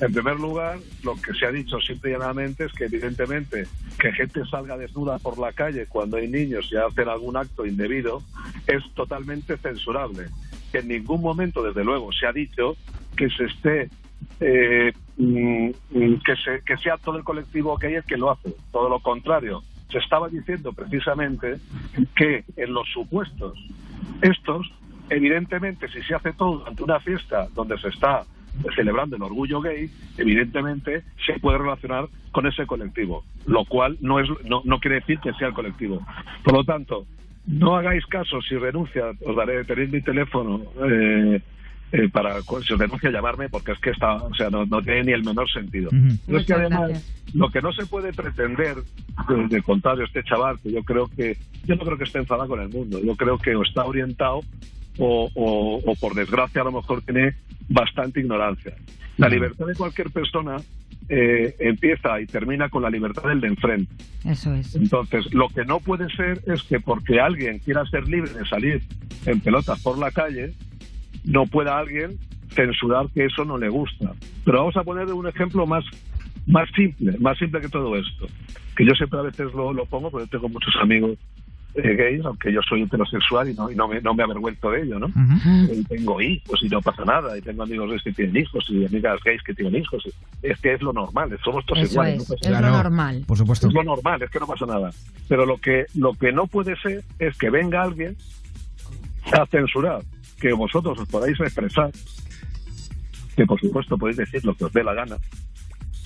En 0.00 0.12
primer 0.12 0.36
lugar, 0.38 0.78
lo 1.02 1.14
que 1.14 1.32
se 1.34 1.46
ha 1.46 1.50
dicho 1.52 1.78
simple 1.80 2.10
y 2.10 2.12
llanamente 2.14 2.64
es 2.66 2.72
que 2.72 2.84
evidentemente 2.84 3.66
que 3.98 4.12
gente 4.12 4.40
salga 4.50 4.76
desnuda 4.76 5.18
por 5.18 5.38
la 5.38 5.52
calle 5.52 5.86
cuando 5.86 6.16
hay 6.16 6.28
niños 6.28 6.68
y 6.72 6.76
hacen 6.76 7.08
algún 7.08 7.36
acto 7.36 7.64
indebido 7.66 8.22
es 8.66 8.82
totalmente 8.94 9.56
censurable. 9.58 10.28
Que 10.72 10.78
en 10.78 10.88
ningún 10.88 11.20
momento, 11.20 11.62
desde 11.62 11.84
luego, 11.84 12.12
se 12.12 12.26
ha 12.26 12.32
dicho 12.32 12.76
que 13.16 13.28
se 13.30 13.44
esté 13.44 13.90
eh, 14.40 14.92
mm, 15.16 15.70
mm, 15.90 16.20
que, 16.24 16.36
se, 16.36 16.62
que 16.64 16.76
sea 16.78 16.96
todo 16.96 17.16
el 17.16 17.24
colectivo 17.24 17.78
que 17.78 17.88
hay 17.88 17.94
el 17.94 18.04
que 18.04 18.16
lo 18.16 18.30
hace. 18.30 18.54
Todo 18.72 18.88
lo 18.88 19.00
contrario. 19.00 19.62
Se 19.90 19.98
estaba 19.98 20.28
diciendo 20.28 20.72
precisamente 20.72 21.56
que 22.14 22.44
en 22.56 22.72
los 22.72 22.88
supuestos 22.88 23.58
estos, 24.22 24.70
evidentemente, 25.08 25.88
si 25.88 26.02
se 26.02 26.14
hace 26.14 26.32
todo 26.32 26.58
durante 26.58 26.82
una 26.82 27.00
fiesta 27.00 27.48
donde 27.54 27.78
se 27.78 27.88
está 27.88 28.24
celebrando 28.74 29.16
el 29.16 29.22
orgullo 29.22 29.60
gay, 29.60 29.90
evidentemente 30.18 31.02
se 31.26 31.38
puede 31.38 31.58
relacionar 31.58 32.08
con 32.32 32.46
ese 32.46 32.66
colectivo, 32.66 33.24
lo 33.46 33.64
cual 33.64 33.96
no, 34.00 34.20
es, 34.20 34.28
no, 34.44 34.62
no 34.64 34.78
quiere 34.80 34.96
decir 34.96 35.18
que 35.20 35.32
sea 35.34 35.48
el 35.48 35.54
colectivo. 35.54 36.00
Por 36.44 36.54
lo 36.54 36.64
tanto, 36.64 37.06
no 37.50 37.76
hagáis 37.76 38.04
caso 38.06 38.40
si 38.42 38.56
renuncia, 38.56 39.04
os 39.24 39.36
daré, 39.36 39.64
tenéis 39.64 39.90
mi 39.90 40.00
teléfono. 40.00 40.62
eh, 40.88 41.40
eh, 41.92 42.08
para 42.08 42.40
si 42.42 42.72
os 42.72 42.78
denuncia 42.78 43.10
llamarme 43.10 43.48
porque 43.48 43.72
es 43.72 43.78
que 43.80 43.90
está 43.90 44.14
o 44.14 44.32
sea 44.34 44.48
no, 44.48 44.64
no 44.64 44.80
tiene 44.80 45.02
ni 45.06 45.12
el 45.12 45.24
menor 45.24 45.50
sentido 45.50 45.90
es 46.28 46.46
que 46.46 46.52
además 46.54 46.88
gracias. 46.88 47.34
lo 47.34 47.50
que 47.50 47.60
no 47.60 47.72
se 47.72 47.84
puede 47.86 48.12
pretender 48.12 48.76
de, 49.28 49.48
de 49.48 49.60
contrario 49.62 50.04
este 50.04 50.22
chaval 50.22 50.60
que 50.62 50.70
yo 50.70 50.84
creo 50.84 51.08
que 51.08 51.36
yo 51.64 51.74
no 51.74 51.82
creo 51.84 51.98
que 51.98 52.04
esté 52.04 52.18
enfadado 52.20 52.48
con 52.50 52.60
el 52.60 52.68
mundo 52.68 53.00
yo 53.02 53.16
creo 53.16 53.38
que 53.38 53.56
o 53.56 53.62
está 53.62 53.84
orientado 53.84 54.38
o, 54.98 55.28
o- 55.34 55.80
o 55.84 55.94
por 55.96 56.14
desgracia 56.14 56.60
a 56.60 56.64
lo 56.66 56.70
mejor 56.72 57.02
tiene 57.02 57.34
bastante 57.68 58.20
ignorancia 58.20 58.72
la 59.16 59.26
libertad 59.28 59.66
de 59.66 59.74
cualquier 59.74 60.10
persona 60.10 60.58
eh, 61.12 61.56
empieza 61.58 62.20
y 62.20 62.26
termina 62.26 62.68
con 62.68 62.82
la 62.82 62.88
libertad 62.88 63.24
del 63.28 63.40
de 63.40 63.48
enfrente 63.48 63.92
Eso 64.24 64.54
es. 64.54 64.76
entonces, 64.76 65.34
lo 65.34 65.48
que 65.48 65.64
no 65.64 65.80
puede 65.80 66.08
ser 66.10 66.40
es 66.46 66.62
que 66.62 66.78
porque 66.78 67.18
alguien 67.20 67.58
quiera 67.58 67.84
ser 67.86 68.08
libre 68.08 68.30
de 68.32 68.46
salir 68.46 68.80
en 69.26 69.40
pelotas 69.40 69.82
por 69.82 69.98
la 69.98 70.12
calle, 70.12 70.54
no 71.24 71.46
pueda 71.46 71.78
alguien 71.78 72.16
censurar 72.50 73.08
que 73.12 73.24
eso 73.24 73.44
no 73.44 73.58
le 73.58 73.68
gusta. 73.68 74.12
Pero 74.44 74.58
vamos 74.58 74.76
a 74.76 74.84
poner 74.84 75.06
un 75.12 75.26
ejemplo 75.26 75.66
más, 75.66 75.84
más 76.46 76.68
simple, 76.76 77.18
más 77.18 77.36
simple 77.38 77.60
que 77.60 77.68
todo 77.68 77.96
esto, 77.96 78.26
que 78.76 78.86
yo 78.86 78.92
siempre 78.94 79.18
a 79.18 79.22
veces 79.22 79.52
lo, 79.52 79.72
lo 79.72 79.86
pongo 79.86 80.12
porque 80.12 80.28
tengo 80.28 80.48
muchos 80.48 80.74
amigos 80.80 81.18
eh, 81.74 81.94
gays, 81.94 82.24
aunque 82.24 82.52
yo 82.52 82.60
soy 82.68 82.82
heterosexual 82.82 83.48
y 83.48 83.54
no, 83.54 83.70
y 83.70 83.74
no, 83.74 83.86
me, 83.88 84.00
no 84.00 84.14
me 84.14 84.22
avergüenzo 84.24 84.70
de 84.70 84.82
ello, 84.82 84.98
¿no? 84.98 85.08
Y 85.72 85.84
tengo 85.84 86.20
hijos 86.20 86.60
y 86.62 86.68
no 86.68 86.80
pasa 86.82 87.04
nada, 87.04 87.36
y 87.36 87.40
tengo 87.42 87.62
amigos 87.62 87.90
gays 87.90 88.02
que 88.02 88.12
tienen 88.12 88.36
hijos 88.36 88.64
y 88.68 88.84
amigas 88.84 89.20
gays 89.24 89.42
que 89.42 89.54
tienen 89.54 89.80
hijos. 89.80 90.02
Es 90.42 90.58
que 90.60 90.74
es 90.74 90.82
lo 90.82 90.92
normal, 90.92 91.38
somos 91.44 91.64
todos 91.66 91.82
Eso 91.82 91.92
iguales. 91.92 92.22
es, 92.22 92.28
no 92.28 92.34
pasa 92.36 92.50
es 92.50 92.60
lo 92.60 92.70
normal. 92.70 93.24
Por 93.26 93.38
supuesto. 93.38 93.68
Es 93.68 93.74
lo 93.74 93.84
normal, 93.84 94.22
es 94.22 94.30
que 94.30 94.40
no 94.40 94.46
pasa 94.46 94.66
nada. 94.66 94.90
Pero 95.28 95.46
lo 95.46 95.58
que, 95.58 95.86
lo 95.94 96.14
que 96.14 96.32
no 96.32 96.46
puede 96.46 96.76
ser 96.76 97.04
es 97.18 97.36
que 97.38 97.50
venga 97.50 97.82
alguien 97.82 98.16
a 99.32 99.46
censurar, 99.46 100.02
que 100.40 100.52
vosotros 100.52 100.98
os 100.98 101.08
podáis 101.08 101.38
expresar, 101.40 101.90
que 103.36 103.46
por 103.46 103.60
supuesto 103.60 103.96
podéis 103.96 104.16
decir 104.16 104.44
lo 104.44 104.54
que 104.54 104.64
os 104.64 104.72
dé 104.72 104.82
la 104.82 104.94
gana, 104.94 105.16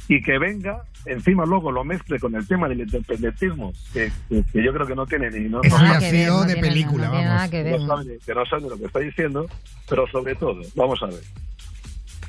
y 0.08 0.22
que 0.22 0.38
venga, 0.38 0.82
encima 1.06 1.46
luego 1.46 1.72
lo 1.72 1.82
mezcle 1.84 2.18
con 2.20 2.34
el 2.34 2.46
tema 2.46 2.68
del 2.68 2.80
independentismo, 2.80 3.72
que, 3.92 4.10
que- 4.28 4.44
que 4.52 4.62
yo 4.62 4.72
creo 4.72 4.86
que 4.86 4.94
no 4.94 5.06
tiene 5.06 5.30
ni... 5.30 5.48
No, 5.48 5.62
Eso 5.62 5.78
no 5.78 5.84
ya 5.84 5.96
ha 5.96 6.00
sido 6.00 6.34
no 6.34 6.40
de 6.44 6.52
tiene- 6.54 6.68
película, 6.68 7.06
no 7.06 7.12
vamos. 7.12 7.50
que 7.50 7.62
ver. 7.62 7.80
no 7.80 7.86
sabe, 7.86 8.18
que 8.26 8.34
no 8.34 8.46
sabe 8.46 8.68
lo 8.68 8.76
que 8.78 8.84
está 8.86 8.98
diciendo, 9.00 9.46
pero 9.88 10.06
sobre 10.08 10.34
todo, 10.34 10.60
vamos 10.74 11.02
a 11.02 11.06
ver, 11.06 11.20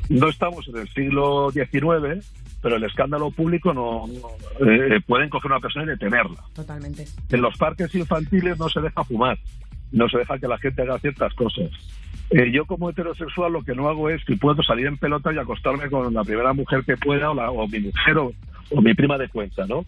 no 0.10 0.30
estamos 0.30 0.68
en 0.68 0.78
el 0.78 0.88
siglo 0.90 1.52
XIX, 1.52 2.26
pero 2.62 2.78
el 2.78 2.84
escándalo 2.84 3.32
público 3.32 3.74
no, 3.74 4.06
no- 4.08 4.66
eh, 4.72 5.02
pueden 5.06 5.30
coger 5.30 5.52
a 5.52 5.56
una 5.56 5.62
persona 5.62 5.86
y 5.86 5.88
detenerla. 5.90 6.44
Totalmente. 6.54 7.06
En 7.32 7.42
los 7.42 7.58
parques 7.58 7.94
infantiles 7.96 8.58
no 8.58 8.70
se 8.70 8.80
deja 8.82 9.04
fumar, 9.04 9.38
no 9.92 10.08
se 10.10 10.18
deja 10.20 10.38
que 10.40 10.48
la 10.48 10.58
gente 10.60 10.82
haga 10.82 10.98
ciertas 11.00 11.34
cosas. 11.34 11.70
Eh, 12.32 12.52
yo 12.52 12.66
como 12.66 12.90
heterosexual 12.90 13.54
lo 13.54 13.64
que 13.64 13.76
no 13.76 13.88
hago 13.88 14.10
es 14.10 14.24
que 14.26 14.36
puedo 14.36 14.62
salir 14.64 14.88
en 14.88 14.98
pelota 14.98 15.32
y 15.34 15.38
acostarme 15.38 15.90
con 15.90 16.14
la 16.14 16.24
primera 16.24 16.54
mujer 16.54 16.84
que 16.84 16.98
pueda 16.98 17.32
o, 17.32 17.36
la, 17.36 17.52
o 17.52 17.68
mi 17.68 17.80
mujer 17.80 18.18
o, 18.18 18.32
o 18.72 18.82
mi 18.82 18.94
prima 18.94 19.18
de 19.18 19.30
cuenta, 19.30 19.66
¿no? 19.68 19.82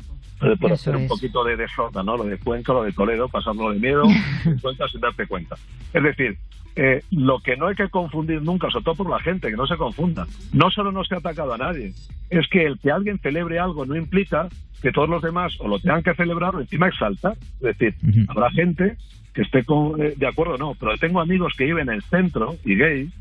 Eh, 0.44 0.54
Eso 0.62 0.74
hacer 0.74 0.96
un 0.96 1.04
es. 1.04 1.10
poquito 1.10 1.44
de 1.44 1.56
desorden, 1.58 2.06
¿no? 2.06 2.16
Lo 2.16 2.26
de 2.26 2.38
Cuenca, 2.38 2.74
lo 2.74 2.84
de 2.84 2.92
Toledo, 2.94 3.28
pasarlo 3.28 3.72
de 3.72 3.80
miedo, 3.80 4.04
en 4.46 4.60
cuenta 4.60 4.88
sin 4.88 5.02
darte 5.02 5.26
cuenta. 5.26 5.56
Es 5.94 6.04
decir, 6.04 6.38
eh, 6.76 7.02
lo 7.10 7.40
que 7.40 7.58
no 7.58 7.68
hay 7.68 7.76
que 7.76 7.90
confundir 7.90 8.40
nunca, 8.44 8.70
sobre 8.70 8.86
todo 8.86 8.96
por 8.96 9.10
la 9.10 9.20
gente, 9.20 9.50
que 9.50 9.58
no 9.58 9.66
se 9.66 9.76
confunda. 9.78 10.28
No 10.54 10.70
solo 10.70 10.92
no 10.92 11.04
se 11.04 11.16
ha 11.16 11.18
atacado 11.18 11.54
a 11.54 11.58
nadie, 11.58 11.92
es 12.30 12.48
que 12.50 12.66
el 12.68 12.78
que 12.78 12.92
alguien 12.92 13.18
celebre 13.18 13.58
algo 13.58 13.84
no 13.88 13.96
implica 13.96 14.48
que 14.80 14.92
todos 14.92 15.10
los 15.10 15.24
demás 15.24 15.56
o 15.60 15.68
lo 15.68 15.80
tengan 15.80 16.04
que 16.04 16.14
celebrar 16.14 16.56
o 16.56 16.60
encima 16.62 16.88
exaltar. 16.88 17.34
Es 17.62 17.78
decir, 17.80 17.96
habrá 18.28 18.52
gente 18.52 18.96
que 19.38 19.44
esté 19.44 19.64
con- 19.64 20.02
eh, 20.02 20.16
de 20.18 20.26
acuerdo 20.28 20.56
o 20.56 20.58
no, 20.58 20.74
pero 20.80 20.98
tengo 20.98 21.22
amigos 21.22 21.54
que 21.56 21.66
viven 21.66 21.90
en 21.90 21.94
el 21.96 22.02
centro 22.02 22.56
y 22.66 22.76
gays 22.76 23.12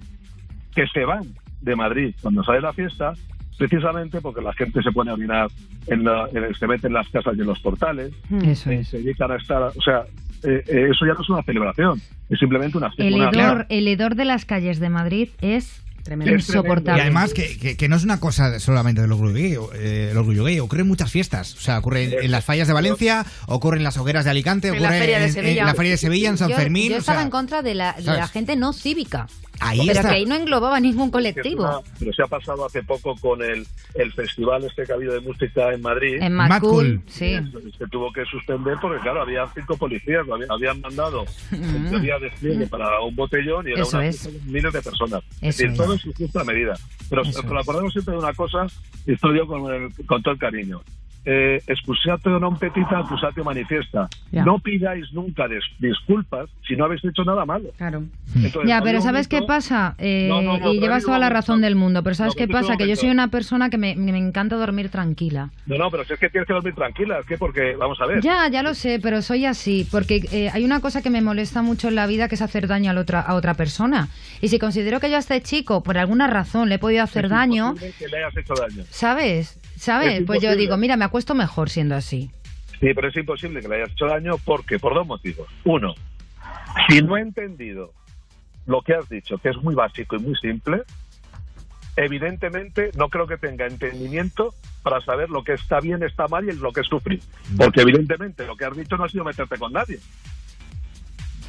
que 0.75 0.87
se 0.87 1.05
van 1.05 1.25
de 1.61 1.77
Madrid 1.77 2.15
cuando 2.23 2.43
sale 2.43 2.63
la 2.63 2.73
fiesta 2.73 3.13
precisamente 3.59 4.23
porque 4.23 4.41
la 4.41 4.55
gente 4.55 4.83
se 4.83 4.93
pone 4.93 5.11
a 5.11 5.15
orinar, 5.15 5.49
en 5.89 6.05
la- 6.05 6.27
en 6.33 6.45
el- 6.45 6.55
se 6.57 6.67
mete 6.67 6.87
en 6.87 6.95
las 6.95 7.07
casas 7.11 7.35
y 7.37 7.41
en 7.43 7.47
los 7.47 7.61
portales, 7.61 8.13
Eso 8.43 8.73
y 8.73 8.77
es. 8.77 8.89
se 8.89 8.99
dedican 9.03 9.31
a 9.31 9.37
estar, 9.37 9.63
o 9.63 9.83
sea, 9.83 10.05
eh, 10.43 10.63
eh, 10.67 10.89
eso 10.91 11.05
ya 11.07 11.13
no 11.13 11.21
es 11.21 11.29
una 11.29 11.43
celebración, 11.43 12.01
es 12.31 12.39
simplemente 12.39 12.79
una 12.79 12.91
El 12.97 13.15
una- 13.15 13.29
hedor, 13.31 13.67
el 13.69 13.87
hedor 13.89 14.15
de 14.15 14.25
las 14.25 14.47
calles 14.47 14.81
de 14.81 14.89
Madrid 14.89 15.29
es 15.43 15.83
Tremendo. 16.07 16.35
Es 16.35 16.49
insoportable. 16.49 16.99
Y 16.99 17.03
además 17.03 17.35
que, 17.35 17.59
que- 17.59 17.77
que 17.77 17.89
no 17.89 17.97
es 17.97 18.05
una 18.05 18.19
cosa 18.21 18.59
solamente 18.61 19.03
del 19.03 19.13
orgullo 19.13 19.35
gay, 19.35 19.57
eh, 19.75 20.09
el 20.13 20.17
orgullo 20.17 20.45
gay, 20.45 20.59
ocurre 20.61 20.81
en 20.81 20.89
muchas 20.89 21.11
fiestas. 21.11 21.55
O 21.57 21.61
sea, 21.61 21.79
ocurre 21.79 22.05
en, 22.05 22.25
en 22.25 22.31
las 22.31 22.45
fallas 22.45 22.67
de 22.69 22.73
Valencia, 22.75 23.27
ocurre 23.47 23.77
en 23.77 23.85
las 23.85 23.97
hogueras 23.99 24.25
de 24.25 24.31
Alicante, 24.31 24.69
En 24.69 24.75
la 24.75 24.81
ocurre 24.89 24.99
Feria 25.01 25.19
de 25.19 25.27
en, 25.27 25.33
Sevilla. 25.33 25.61
en 25.61 25.67
la 25.67 25.75
Feria 25.75 25.91
de 25.93 25.99
Sevilla, 25.99 26.29
en 26.31 26.39
San 26.39 26.49
yo, 26.51 26.57
Fermín. 26.57 26.91
yo 26.91 26.97
o 26.97 26.99
estaba 27.01 27.19
sea, 27.19 27.25
en 27.25 27.31
contra 27.31 27.63
de 27.63 27.75
la, 27.75 27.93
de 27.95 28.03
la 28.05 28.29
gente 28.29 28.57
no 28.57 28.73
cívica. 28.73 29.27
Ahí 29.61 29.81
pero 29.87 29.93
está. 29.93 30.09
que 30.11 30.15
ahí 30.17 30.25
no 30.27 30.35
englobaba 30.35 30.79
ningún 30.81 31.11
colectivo. 31.11 31.63
una- 31.65 31.81
pero 31.99 32.13
se 32.13 32.23
ha 32.23 32.27
pasado 32.27 32.65
hace 32.67 32.83
poco 32.83 33.15
con 33.17 33.43
el, 33.43 33.67
el 33.95 34.13
festival 34.13 34.65
este 34.65 34.85
que 34.85 34.93
ha 34.93 34.95
habido 34.97 35.15
de 35.15 35.21
música 35.21 35.73
en 35.73 35.83
Madrid. 35.83 36.17
En 36.21 36.37
Cool. 36.61 37.03
sí. 37.07 37.37
Se 37.79 37.87
tuvo 37.89 38.13
que 38.13 38.25
suspender 38.27 38.77
porque, 38.81 39.01
claro, 39.01 39.23
había 39.23 39.47
cinco 39.55 39.77
policías, 39.77 40.27
lo 40.27 40.35
habían, 40.35 40.51
habían 40.51 40.81
mandado 40.81 41.25
en 41.53 41.91
teoría 41.91 42.19
despliegue 42.19 42.67
para 42.67 43.01
un 43.01 43.15
botellón 43.17 43.67
y 43.69 43.73
era 43.73 43.83
una 43.85 44.11
miles 44.47 44.73
de 44.73 44.83
personas. 44.83 45.23
Eso 45.41 45.47
es 45.49 45.57
decir, 45.57 45.71
es. 45.71 45.77
todo 45.77 45.93
en 45.93 45.99
su 45.99 46.13
justa 46.15 46.45
medida. 46.45 46.75
Pero, 47.09 47.23
pero 47.43 47.61
acordemos 47.61 47.93
siempre 47.93 48.13
de 48.15 48.19
una 48.21 48.35
cosa, 48.35 48.67
y 49.07 49.13
estoy 49.13 49.39
yo 49.39 49.47
con, 49.47 49.73
el- 49.73 49.93
con 50.07 50.23
todo 50.23 50.35
el 50.35 50.41
cariño. 50.41 50.81
Eh, 51.29 51.59
excusatio 51.67 52.39
non 52.39 52.55
petita, 52.55 53.03
accusatio 53.03 53.43
manifiesta. 53.43 54.07
Ya. 54.31 54.45
No 54.47 54.61
pidáis 54.63 55.11
nunca 55.13 55.49
des- 55.51 55.67
disculpas 55.83 56.47
si 56.69 56.77
no 56.77 56.85
habéis 56.87 57.03
hecho 57.05 57.25
nada 57.25 57.45
malo. 57.45 57.71
Claro. 57.77 58.05
Entonces, 58.37 58.63
Ya, 58.69 58.81
pero 58.81 59.01
¿sabes 59.03 59.27
qué 59.27 59.43
pasa? 59.43 59.97
Eh, 59.99 60.29
No, 60.31 60.41
no, 60.41 60.57
no, 60.59 60.73
y 60.73 60.79
llevas 60.79 61.03
toda 61.05 61.19
la 61.19 61.29
razón 61.29 61.61
del 61.61 61.75
mundo, 61.75 62.03
pero 62.05 62.15
¿sabes 62.15 62.35
qué 62.37 62.47
pasa? 62.47 62.77
Que 62.77 62.87
yo 62.87 62.95
soy 62.95 63.11
una 63.11 63.27
persona 63.29 63.71
que 63.71 63.77
me, 63.79 63.97
me 63.97 64.17
encanta 64.17 64.55
dormir 64.55 64.89
tranquila. 64.89 65.51
No, 65.67 65.77
no, 65.79 65.91
pero 65.91 66.05
si 66.05 66.13
es 66.13 66.21
que 66.21 66.31
tienes 66.31 66.47
que 66.47 66.53
dormir 66.55 66.75
tranquila, 66.75 67.19
es 67.19 67.27
que 67.27 67.37
porque, 67.39 67.75
vamos 67.75 68.01
a 68.01 68.07
ver. 68.07 68.21
Ya, 68.23 68.47
ya 68.49 68.63
lo 68.63 68.75
sé, 68.75 69.01
pero 69.03 69.21
soy 69.21 69.47
así, 69.47 69.85
porque 69.91 70.23
eh, 70.31 70.51
hay 70.53 70.65
una 70.65 70.79
cosa 70.79 71.03
que 71.03 71.11
me 71.11 71.23
molesta 71.23 71.61
mucho 71.61 71.89
en 71.89 71.97
la 71.97 72.07
vida 72.07 72.29
que 72.29 72.37
es 72.37 72.43
hacer 72.43 72.69
daño 72.69 72.91
a, 72.91 72.95
la 72.95 73.01
otra, 73.01 73.21
a 73.21 73.35
otra 73.35 73.55
persona. 73.55 74.09
Y 74.41 74.47
si 74.49 74.61
considero 74.61 75.01
que 75.01 75.11
yo 75.11 75.17
a 75.17 75.19
este 75.21 75.41
chico, 75.43 75.83
por 75.83 75.99
alguna 75.99 76.29
razón, 76.29 76.69
le 76.69 76.77
he 76.77 76.79
podido 76.79 77.03
hacer 77.03 77.29
daño, 77.29 77.71
imposible 77.71 77.95
que 77.99 78.07
le 78.09 78.17
hayas 78.19 78.37
hecho 78.37 78.55
daño. 78.55 78.85
¿sabes? 78.91 79.59
¿Sabes? 79.77 80.21
Es 80.21 80.27
Pues 80.27 80.43
yo 80.43 80.57
digo, 80.57 80.77
mira, 80.77 80.97
me 80.97 81.05
acuesto 81.05 81.35
mejor 81.35 81.71
siendo 81.71 81.95
así. 81.95 82.31
Sí, 82.81 82.93
pero 82.95 83.09
es 83.09 83.17
imposible 83.17 83.61
que 83.61 83.69
le 83.69 83.77
hayas 83.77 83.91
hecho 83.91 84.07
daño 84.07 84.37
porque 84.45 84.79
por 84.79 84.95
dos 84.95 85.07
motivos. 85.07 85.49
Uno, 85.65 85.95
si 86.89 87.01
no 87.01 87.17
he 87.17 87.21
entendido 87.21 87.93
lo 88.67 88.83
que 88.83 88.95
has 88.95 89.09
dicho, 89.09 89.39
que 89.39 89.51
es 89.51 89.57
muy 89.57 89.75
básico 89.75 90.17
y 90.17 90.19
muy 90.19 90.35
simple, 90.37 90.83
evidentemente 91.97 92.91
no 92.97 93.09
creo 93.09 93.27
que 93.27 93.39
tenga 93.39 93.67
entendimiento 93.67 94.55
para 94.83 95.01
saber 95.01 95.31
lo 95.31 95.43
que 95.43 95.55
está 95.55 95.81
bien, 95.81 96.03
está 96.03 96.29
mal 96.29 96.49
y 96.49 96.53
lo 96.53 96.73
que 96.73 96.81
es 96.81 96.87
sufrir. 96.87 97.21
Porque 97.57 97.81
evidentemente 97.81 98.47
lo 98.47 98.57
que 98.57 98.67
has 98.67 98.77
dicho 98.77 98.97
no 98.97 99.05
ha 99.05 99.09
sido 99.09 99.25
meterte 99.25 99.57
con 99.59 99.73
nadie. 99.73 99.99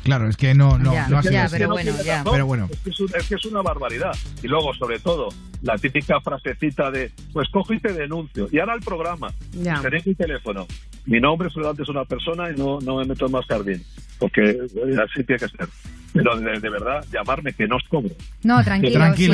Claro, 0.07 0.29
es 0.29 0.37
que 0.37 0.53
no, 0.53 0.77
no, 0.77 0.93
Ya, 0.93 1.09
no 1.09 1.17
ha 1.17 1.21
sido 1.21 1.33
ya, 1.33 1.47
pero 1.51 1.67
bueno, 1.69 1.91
ya. 2.03 2.23
Pero 2.31 2.45
bueno. 2.45 2.69
Es 2.71 2.79
que 2.79 2.89
es, 2.91 2.99
un- 3.01 3.11
es 3.13 3.27
que 3.27 3.35
es 3.35 3.45
una 3.45 3.61
barbaridad. 3.61 4.15
Y 4.41 4.47
luego, 4.47 4.73
sobre 4.73 4.99
todo, 4.99 5.27
la 5.61 5.77
típica 5.77 6.21
frasecita 6.21 6.89
de, 6.91 7.11
pues 7.33 7.49
cojo 7.49 7.73
y 7.73 7.79
te 7.81 7.91
denuncio. 7.91 8.47
Y 8.49 8.59
ahora 8.59 8.75
el 8.75 8.81
programa. 8.81 9.33
Tenéis 9.81 10.07
mi 10.07 10.15
teléfono. 10.15 10.65
Mi 11.05 11.19
nombre 11.19 11.49
solamente 11.49 11.83
es 11.83 11.89
una 11.89 12.05
persona 12.05 12.49
y 12.49 12.55
no, 12.57 12.79
no 12.79 12.95
me 12.97 13.03
meto 13.05 13.25
en 13.25 13.31
más 13.33 13.45
jardín. 13.47 13.83
Porque 14.17 14.49
eh, 14.51 14.95
así 15.03 15.25
tiene 15.25 15.39
que 15.39 15.47
ser. 15.49 15.67
Pero 16.13 16.37
de, 16.39 16.59
de 16.59 16.69
verdad, 16.69 17.05
llamarme 17.11 17.51
que 17.53 17.67
no 17.67 17.75
os 17.75 17.83
cobro. 17.89 18.09
No, 18.43 18.63
tranquilo. 18.63 18.93
Tranquilo. 18.93 19.33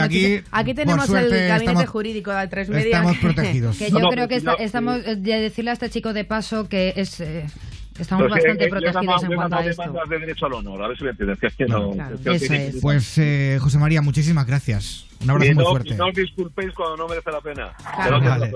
Aquí, 0.00 0.40
Aquí, 0.52 0.72
tenemos 0.74 1.04
suerte, 1.06 1.42
el 1.42 1.48
gabinete 1.48 1.72
estamos- 1.72 1.90
jurídico 1.90 2.30
de 2.32 2.46
tres 2.46 2.68
media. 2.68 2.98
estamos 2.98 3.16
protegidos. 3.20 3.76
Que 3.76 3.90
yo 3.90 3.98
No, 3.98 4.08
creo 4.08 4.28
que 4.28 4.36
estamos 4.60 5.00
eh, 5.04 5.16
de 5.16 5.40
decirle 5.40 5.70
a 5.70 5.74
este 5.74 5.90
chico 5.90 6.12
de 6.12 6.24
paso 6.24 6.68
que 6.68 6.92
es 6.96 7.20
eh, 7.20 7.44
estamos 7.98 8.28
Pues, 8.28 8.42
bastante 8.42 8.68
protegidos 8.68 9.22
en 9.24 9.34
cuanto 9.34 9.56
a 9.56 9.64
esto. 9.66 9.92
de 10.08 10.18
derecho 10.18 10.46
al 10.46 10.52
honor, 10.54 10.82
a 10.82 10.88
ver 10.88 10.98
si 10.98 11.04
me 11.04 11.10
entiendes. 11.10 11.38
Que 11.38 11.46
es 11.48 11.54
que 11.54 11.66
no, 11.66 11.90
Claro, 11.92 12.14
es 12.16 12.20
que 12.22 12.34
eso 12.36 12.54
es. 12.54 12.76
Pues 12.80 13.18
eh, 13.18 13.58
José 13.60 13.78
María, 13.78 14.02
muchísimas 14.02 14.46
gracias. 14.46 15.06
Un 15.22 15.30
abrazo 15.30 15.50
y 15.52 15.54
muy 15.54 15.64
no, 15.64 15.70
fuerte. 15.70 15.90
y 15.90 15.94
no 15.96 16.06
os 16.08 16.14
disculpéis 16.14 16.72
cuando 16.74 16.96
no 16.96 17.08
merece 17.08 17.30
la 17.30 17.40
pena. 17.40 17.72
Claro. 17.76 18.18
Pero 18.20 18.30
Vale. 18.30 18.52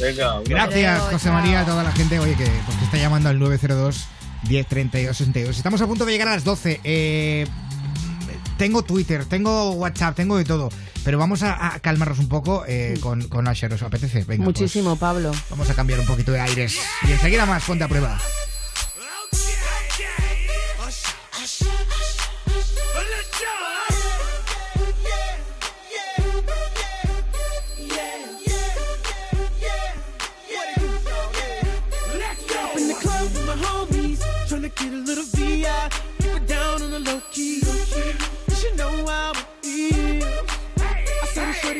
Venga, 0.00 0.40
Gracias. 0.46 1.00
José 1.12 1.30
María, 1.30 1.60
a 1.60 1.64
toda 1.64 1.82
la 1.82 1.90
gente 1.92 2.18
oye, 2.18 2.34
que, 2.36 2.44
pues, 2.44 2.76
que 2.78 2.84
está 2.84 2.96
llamando 2.98 3.28
al 3.28 3.38
902 3.38 4.06
1032 4.48 5.16
62. 5.16 5.56
Estamos 5.56 5.80
a 5.80 5.86
punto 5.86 6.04
de 6.04 6.12
llegar 6.12 6.28
a 6.28 6.32
las 6.32 6.44
12. 6.44 6.80
Eh, 6.84 7.46
tengo 8.58 8.82
Twitter, 8.84 9.24
tengo 9.24 9.72
WhatsApp, 9.72 10.14
tengo 10.16 10.36
de 10.36 10.44
todo. 10.44 10.68
Pero 11.04 11.18
vamos 11.18 11.42
a, 11.42 11.74
a 11.74 11.78
calmarnos 11.80 12.18
un 12.18 12.28
poco 12.28 12.64
eh, 12.66 12.94
con, 13.00 13.22
con 13.28 13.46
Asher. 13.48 13.72
¿Os 13.72 13.82
apetece? 13.82 14.18
Venga, 14.24 14.44
pues, 14.44 14.60
Muchísimo, 14.60 14.96
Pablo. 14.96 15.32
vamos 15.50 15.70
a 15.70 15.74
cambiar 15.74 16.00
un 16.00 16.06
poquito 16.06 16.32
de 16.32 16.40
aires. 16.40 16.78
Y 17.06 17.12
enseguida 17.12 17.46
más, 17.46 17.64
ponte 17.64 17.84
a 17.84 17.88
prueba. 17.88 18.18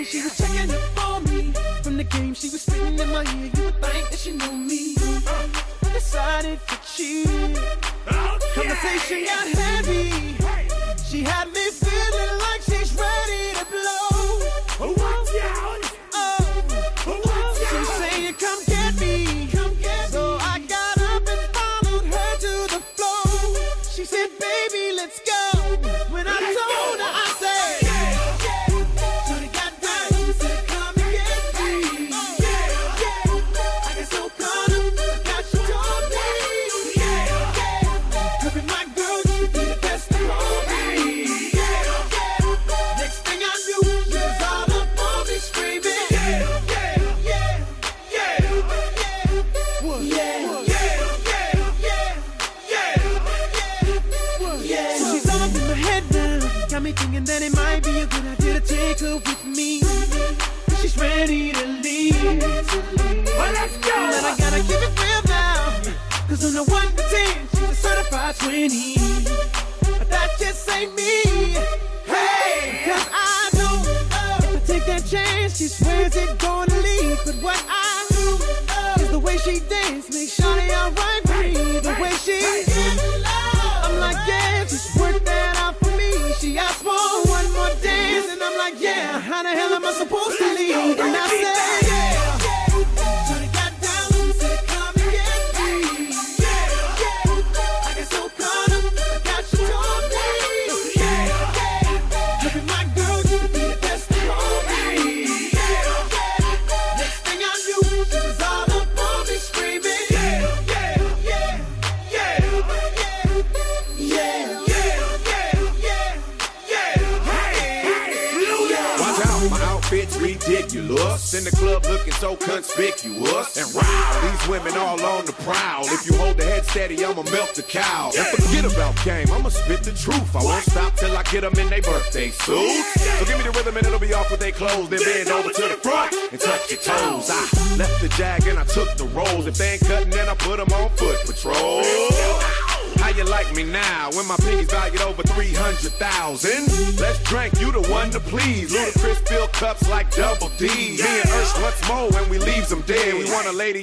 She 0.07 0.22
was 0.22 0.36
checking 0.36 0.70
up 0.70 1.09
on 1.09 1.24
me. 1.24 1.52
From 1.82 1.96
the 1.96 2.04
game, 2.04 2.34
she 2.34 2.48
was 2.48 2.62
spitting 2.62 2.98
in 2.98 3.11
my 3.11 3.24
ear. 3.24 3.50
You 3.54 3.64
would 3.64 3.82
think 3.82 4.11
that 4.11 4.18
she 4.18 4.32
knew 4.32 4.52
me. 4.52 4.94
I 4.96 5.92
decided 5.92 6.61
to 6.68 6.76
cheat. 6.94 7.26
Oh, 8.11 8.38
Conversation 8.54 9.24
got 9.24 9.48
heavy. 9.48 10.36
She 11.09 11.22
had 11.22 11.48
me 11.52 11.70
feeling 11.70 12.38
like 12.38 12.45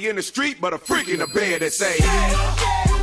in 0.06 0.16
the 0.16 0.22
street, 0.22 0.58
but 0.60 0.72
a 0.72 0.78
freak 0.78 1.08
in 1.08 1.18
the 1.20 1.26
bed 1.28 1.62
that 1.62 1.72
say, 1.72 2.93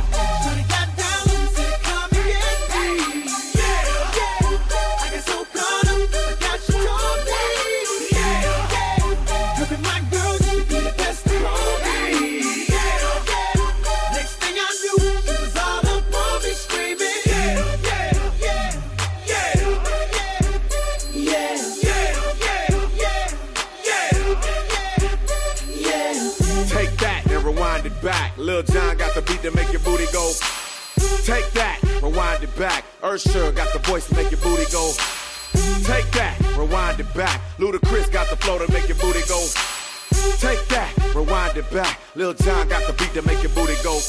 Got 42.32 42.86
the 42.86 42.94
beat 42.94 43.12
to 43.12 43.20
make 43.22 43.42
booty 43.54 43.74
go. 43.82 44.00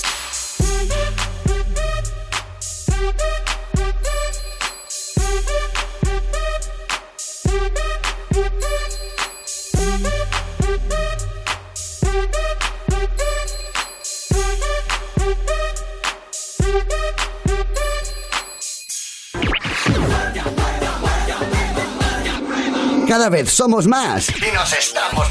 Cada 23.06 23.30
vez 23.30 23.52
somos 23.52 23.86
más 23.86 24.30
y 24.30 24.52
nos 24.54 24.72
estamos 24.74 25.30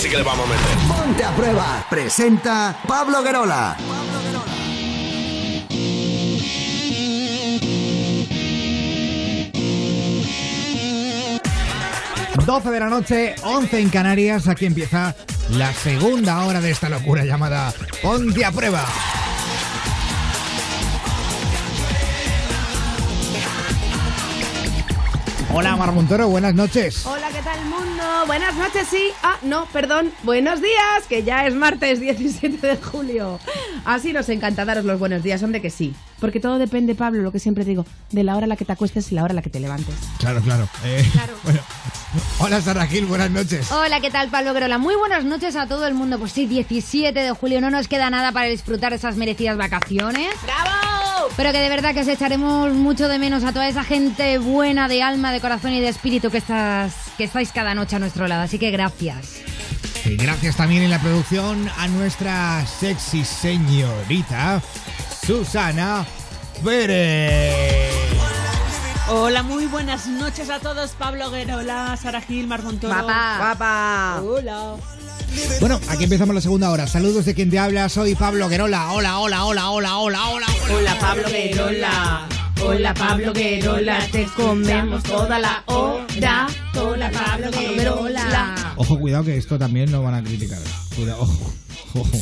sí 0.00 0.08
que 0.08 0.16
le 0.16 0.22
vamos 0.22 0.46
a 0.46 0.48
meter. 0.48 0.88
Ponte 0.88 1.24
a 1.24 1.30
prueba. 1.36 1.86
Presenta 1.90 2.74
Pablo 2.88 3.22
Guerola. 3.22 3.76
12 12.46 12.70
de 12.70 12.80
la 12.80 12.88
noche, 12.88 13.34
11 13.42 13.78
en 13.78 13.90
Canarias. 13.90 14.48
Aquí 14.48 14.64
empieza 14.64 15.14
la 15.50 15.72
segunda 15.74 16.46
hora 16.46 16.62
de 16.62 16.70
esta 16.70 16.88
locura 16.88 17.24
llamada 17.24 17.72
Ponte 18.02 18.42
a 18.44 18.52
prueba. 18.52 18.84
Hola 25.52 25.76
Mar 25.76 25.92
Montoro, 25.92 26.28
buenas 26.28 26.54
noches. 26.54 27.04
Hola. 27.04 27.19
Buenas 28.30 28.54
noches, 28.54 28.86
sí. 28.86 29.10
Ah, 29.24 29.38
no, 29.42 29.66
perdón. 29.72 30.12
Buenos 30.22 30.62
días, 30.62 31.04
que 31.08 31.24
ya 31.24 31.48
es 31.48 31.54
martes 31.56 31.98
17 32.00 32.64
de 32.64 32.76
julio. 32.76 33.40
Así 33.84 34.12
nos 34.12 34.28
encanta 34.28 34.64
daros 34.64 34.84
los 34.84 35.00
buenos 35.00 35.24
días, 35.24 35.42
hombre, 35.42 35.60
que 35.60 35.68
sí. 35.68 35.96
Porque 36.20 36.38
todo 36.38 36.58
depende, 36.58 36.94
Pablo, 36.94 37.22
lo 37.22 37.32
que 37.32 37.40
siempre 37.40 37.64
digo, 37.64 37.84
de 38.12 38.22
la 38.22 38.36
hora 38.36 38.44
a 38.44 38.46
la 38.46 38.54
que 38.54 38.64
te 38.64 38.70
acuestes 38.70 39.10
y 39.10 39.16
la 39.16 39.24
hora 39.24 39.32
a 39.32 39.34
la 39.34 39.42
que 39.42 39.50
te 39.50 39.58
levantes. 39.58 39.96
Claro, 40.18 40.40
claro. 40.42 40.68
Eh, 40.84 41.04
bueno. 41.42 41.58
Hola 42.38 42.60
Sara 42.60 42.86
Gil, 42.86 43.06
buenas 43.06 43.32
noches. 43.32 43.68
Hola, 43.72 44.00
¿qué 44.00 44.10
tal, 44.12 44.28
Pablo 44.28 44.54
Grola? 44.54 44.78
Muy 44.78 44.94
buenas 44.94 45.24
noches 45.24 45.56
a 45.56 45.66
todo 45.66 45.88
el 45.88 45.94
mundo. 45.94 46.20
Pues 46.20 46.30
sí, 46.30 46.46
17 46.46 47.18
de 47.18 47.32
julio, 47.32 47.60
no 47.60 47.68
nos 47.68 47.88
queda 47.88 48.10
nada 48.10 48.30
para 48.30 48.46
disfrutar 48.46 48.90
de 48.90 48.96
esas 48.98 49.16
merecidas 49.16 49.56
vacaciones. 49.56 50.30
¡Bravo! 50.44 51.30
Pero 51.36 51.50
que 51.50 51.58
de 51.58 51.68
verdad 51.68 51.94
que 51.94 52.02
os 52.02 52.08
echaremos 52.08 52.72
mucho 52.74 53.08
de 53.08 53.18
menos 53.18 53.42
a 53.42 53.52
toda 53.52 53.68
esa 53.68 53.82
gente 53.82 54.38
buena 54.38 54.86
de 54.86 55.02
alma, 55.02 55.32
de 55.32 55.40
corazón 55.40 55.72
y 55.72 55.80
de 55.80 55.88
espíritu 55.88 56.30
que, 56.30 56.38
estás, 56.38 57.09
que 57.20 57.24
estáis 57.24 57.52
cada 57.52 57.74
noche 57.74 57.96
a 57.96 57.98
nuestro 57.98 58.26
lado. 58.26 58.40
Así 58.40 58.58
que 58.58 58.70
gracias. 58.70 59.42
Y 60.06 60.16
gracias 60.16 60.56
también 60.56 60.84
en 60.84 60.88
la 60.88 60.98
producción 60.98 61.70
a 61.76 61.86
nuestra 61.86 62.64
sexy 62.64 63.26
señorita 63.26 64.62
Susana 65.26 66.06
Pérez. 66.64 67.92
Hola, 69.08 69.42
muy 69.42 69.66
buenas 69.66 70.06
noches 70.06 70.48
a 70.48 70.60
todos. 70.60 70.92
Pablo 70.92 71.30
Guerola, 71.30 71.94
Sara 72.00 72.22
Gil, 72.22 72.46
Mar 72.46 72.62
Montoro. 72.62 72.94
Guapa. 72.94 73.36
Guapa. 73.36 74.22
Hola. 74.22 74.76
Bueno, 75.60 75.78
aquí 75.90 76.04
empezamos 76.04 76.34
la 76.34 76.40
segunda 76.40 76.70
hora. 76.70 76.86
Saludos 76.86 77.26
de 77.26 77.34
quien 77.34 77.50
te 77.50 77.58
habla, 77.58 77.90
soy 77.90 78.14
Pablo 78.14 78.48
Guerola. 78.48 78.92
Hola, 78.92 79.18
hola, 79.18 79.44
hola, 79.44 79.68
hola, 79.68 79.98
hola, 79.98 80.26
hola. 80.26 80.46
Hola, 80.74 80.98
Pablo 80.98 81.28
Guerola. 81.28 82.49
Hola, 82.62 82.94
Pablo 82.94 83.32
Guerola. 83.32 83.98
Te 84.12 84.24
comemos 84.36 85.02
toda 85.02 85.38
la 85.38 85.62
hora. 85.66 86.46
Hola, 86.74 87.10
Pablo 87.10 87.50
Guerola. 87.50 88.74
Ojo, 88.76 88.98
cuidado 88.98 89.24
que 89.24 89.36
esto 89.36 89.58
también 89.58 89.90
lo 89.90 90.02
van 90.02 90.14
a 90.14 90.22
criticar. 90.22 90.58
Cuidado, 90.94 91.22
ojo, 91.22 91.52
ojo. 91.94 92.18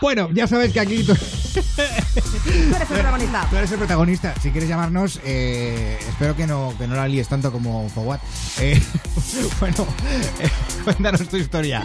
Bueno, 0.00 0.28
ya 0.32 0.46
sabes 0.46 0.72
que 0.72 0.78
aquí 0.78 1.02
tú, 1.02 1.12
eres 1.12 2.80
el 2.80 2.86
protagonista. 2.86 3.46
tú 3.50 3.56
eres 3.56 3.72
el 3.72 3.78
protagonista. 3.78 4.34
Si 4.40 4.50
quieres 4.50 4.68
llamarnos, 4.68 5.20
eh, 5.24 5.98
espero 6.08 6.36
que 6.36 6.46
no, 6.46 6.72
que 6.78 6.86
no 6.86 6.94
la 6.94 7.08
líes 7.08 7.28
tanto 7.28 7.50
como 7.50 7.88
Fowat. 7.88 8.20
Eh, 8.60 8.80
bueno, 9.60 9.86
eh, 10.40 10.48
cuéntanos 10.84 11.28
tu 11.28 11.36
historia. 11.36 11.82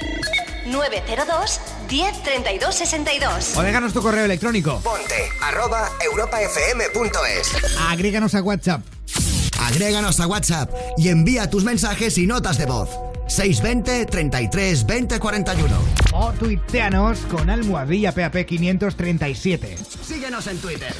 902 0.65 1.61
10 1.89 2.23
32 2.23 2.75
62. 2.75 3.57
O 3.57 3.61
déjanos 3.61 3.93
tu 3.93 4.01
correo 4.01 4.25
electrónico. 4.25 4.79
Ponte 4.81 5.29
arroba 5.41 5.89
europafm.es. 6.03 7.51
Agréganos 7.89 8.35
a 8.35 8.41
WhatsApp. 8.41 8.81
Agréganos 9.59 10.19
a 10.19 10.27
WhatsApp 10.27 10.71
y 10.97 11.09
envía 11.09 11.49
tus 11.49 11.63
mensajes 11.63 12.17
y 12.17 12.27
notas 12.27 12.57
de 12.57 12.65
voz. 12.65 12.89
620 13.27 14.05
33 14.05 14.85
20 14.85 15.19
41. 15.19 15.77
O 16.13 16.31
tuiteanos 16.33 17.19
con 17.31 17.49
almohadilla 17.49 18.11
PAP 18.11 18.45
537. 18.45 19.77
Síguenos 20.05 20.47
en 20.47 20.57
Twitter. 20.59 20.93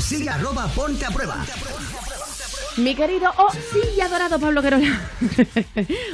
Sigue 0.00 0.30
arroba 0.30 0.66
ponte 0.68 1.04
a 1.04 1.10
prueba. 1.10 1.44
Mi 2.78 2.94
querido, 2.94 3.30
oh, 3.36 3.52
sí, 3.52 3.80
y 3.96 4.00
adorado 4.00 4.38
Pablo 4.38 4.62
Guerola. 4.62 5.00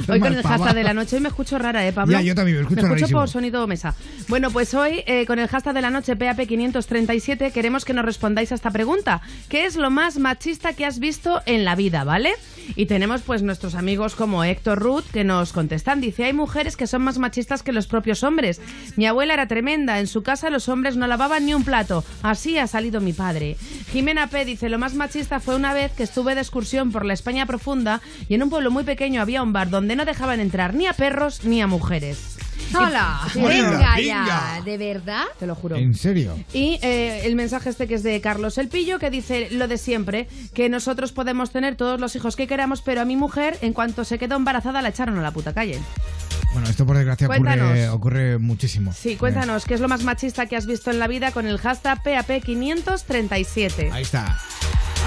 hoy 0.09 0.19
con 0.19 0.33
el 0.33 0.43
hashtag 0.43 0.75
de 0.75 0.83
la 0.83 0.93
noche 0.93 1.15
hoy 1.15 1.21
me 1.21 1.29
escucho 1.29 1.57
rara, 1.57 1.87
¿eh, 1.87 1.93
Pablo? 1.93 2.11
Ya, 2.11 2.21
yo 2.21 2.35
también 2.35 2.57
me 2.57 2.63
escucho 2.63 2.81
rarísimo. 2.81 3.19
por 3.19 3.29
sonido 3.29 3.65
mesa. 3.65 3.95
Bueno, 4.27 4.51
pues 4.51 4.73
hoy 4.73 5.03
eh, 5.05 5.25
con 5.25 5.39
el 5.39 5.47
hashtag 5.47 5.73
de 5.73 5.81
la 5.81 5.89
noche 5.89 6.17
PAP537 6.17 7.53
queremos 7.53 7.85
que 7.85 7.93
nos 7.93 8.03
respondáis 8.03 8.51
a 8.51 8.55
esta 8.55 8.71
pregunta. 8.71 9.21
¿Qué 9.47 9.65
es 9.65 9.77
lo 9.77 9.89
más 9.89 10.17
machista 10.17 10.73
que 10.73 10.85
has 10.85 10.99
visto 10.99 11.41
en 11.45 11.63
la 11.63 11.75
vida, 11.75 12.03
vale? 12.03 12.33
Y 12.75 12.85
tenemos 12.85 13.21
pues 13.21 13.43
nuestros 13.43 13.75
amigos 13.75 14.15
como 14.15 14.43
Héctor 14.43 14.79
Ruth 14.79 15.05
que 15.11 15.23
nos 15.23 15.53
contestan. 15.53 16.01
Dice, 16.01 16.25
hay 16.25 16.33
mujeres 16.33 16.77
que 16.77 16.87
son 16.87 17.01
más 17.01 17.17
machistas 17.17 17.63
que 17.63 17.71
los 17.71 17.87
propios 17.87 18.23
hombres. 18.23 18.61
Mi 18.95 19.05
abuela 19.05 19.33
era 19.33 19.47
tremenda. 19.47 19.99
En 19.99 20.07
su 20.07 20.23
casa 20.23 20.49
los 20.49 20.69
hombres 20.69 20.97
no 20.97 21.07
lavaban 21.07 21.45
ni 21.45 21.53
un 21.53 21.63
plato. 21.63 22.03
Así 22.23 22.57
ha 22.57 22.67
salido 22.67 23.01
mi 23.01 23.13
padre. 23.13 23.57
Jimena 23.91 24.27
P. 24.27 24.45
dice, 24.45 24.69
lo 24.69 24.79
más 24.79 24.93
machista 24.93 25.39
fue 25.39 25.55
una 25.55 25.73
vez 25.73 25.91
que 25.91 26.03
estuve 26.03 26.35
de 26.35 26.41
excursión 26.41 26.91
por 26.91 27.05
la 27.05 27.13
España 27.13 27.45
profunda 27.45 28.01
y 28.27 28.35
en 28.35 28.43
un 28.43 28.49
pueblo 28.49 28.71
muy 28.71 28.83
pequeño 28.83 29.21
había 29.21 29.43
un 29.43 29.53
bar 29.53 29.69
donde 29.69 29.95
no 29.95 30.05
dejaban 30.05 30.39
entrar 30.39 30.73
ni 30.73 30.87
a 30.87 30.93
perros 30.93 31.43
ni 31.43 31.61
a 31.61 31.67
mujeres. 31.67 32.38
¡Hola! 32.75 33.21
Sí, 33.33 33.41
Venga 33.41 33.95
venga. 33.95 33.97
ya, 34.01 34.61
¿de 34.63 34.77
verdad? 34.77 35.23
Te 35.37 35.47
lo 35.47 35.55
juro. 35.55 35.75
¿En 35.75 35.93
serio? 35.95 36.37
Y 36.53 36.79
eh, 36.81 37.21
el 37.25 37.35
mensaje 37.35 37.69
este 37.69 37.87
que 37.87 37.95
es 37.95 38.03
de 38.03 38.19
Carlos 38.21 38.57
El 38.57 38.67
Pillo, 38.67 38.99
que 38.99 39.09
dice 39.09 39.49
lo 39.51 39.67
de 39.67 39.77
siempre, 39.77 40.27
que 40.53 40.69
nosotros 40.69 41.11
podemos 41.11 41.51
tener 41.51 41.75
todos 41.75 41.99
los 41.99 42.15
hijos 42.15 42.35
que 42.35 42.47
queramos, 42.47 42.81
pero 42.81 43.01
a 43.01 43.05
mi 43.05 43.15
mujer, 43.15 43.57
en 43.61 43.73
cuanto 43.73 44.03
se 44.03 44.17
quedó 44.19 44.35
embarazada, 44.35 44.81
la 44.81 44.89
echaron 44.89 45.17
a 45.17 45.21
la 45.21 45.31
puta 45.31 45.53
calle. 45.53 45.79
Bueno, 46.53 46.67
esto 46.67 46.85
por 46.85 46.97
desgracia 46.97 47.27
ocurre, 47.27 47.89
ocurre 47.89 48.37
muchísimo. 48.39 48.91
Sí, 48.93 49.15
cuéntanos, 49.15 49.65
¿qué 49.65 49.75
es 49.75 49.81
lo 49.81 49.87
más 49.87 50.03
machista 50.03 50.47
que 50.47 50.55
has 50.55 50.65
visto 50.65 50.89
en 50.89 50.97
la 50.99 51.07
vida 51.07 51.31
con 51.31 51.45
el 51.45 51.59
hashtag 51.59 52.01
PAP537? 52.03 53.91
Ahí 53.91 54.01
está. 54.01 54.39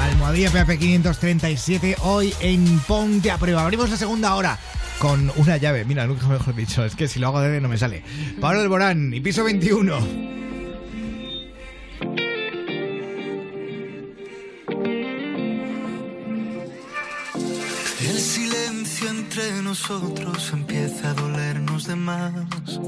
Almohadilla 0.00 0.50
PAP 0.50 0.78
537 0.78 1.96
hoy 2.00 2.32
en 2.40 2.78
Ponte 2.80 3.30
a 3.30 3.38
Prueba. 3.38 3.62
Abrimos 3.62 3.90
la 3.90 3.96
segunda 3.96 4.34
hora 4.34 4.58
con 4.98 5.32
una 5.36 5.56
llave. 5.56 5.84
Mira, 5.84 6.06
nunca 6.06 6.26
mejor 6.26 6.54
dicho. 6.54 6.84
Es 6.84 6.94
que 6.94 7.08
si 7.08 7.18
lo 7.18 7.28
hago 7.28 7.40
de 7.40 7.60
no 7.60 7.68
me 7.68 7.78
sale. 7.78 8.02
Pablo 8.40 8.60
Alborán 8.60 9.12
y 9.12 9.20
piso 9.20 9.44
21. 9.44 9.98
El 18.00 18.18
silencio 18.18 19.08
entre 19.10 19.62
nosotros 19.62 20.50
empieza 20.52 21.10
a 21.10 21.14
dolernos 21.14 21.86
de 21.86 21.96
más. 21.96 22.80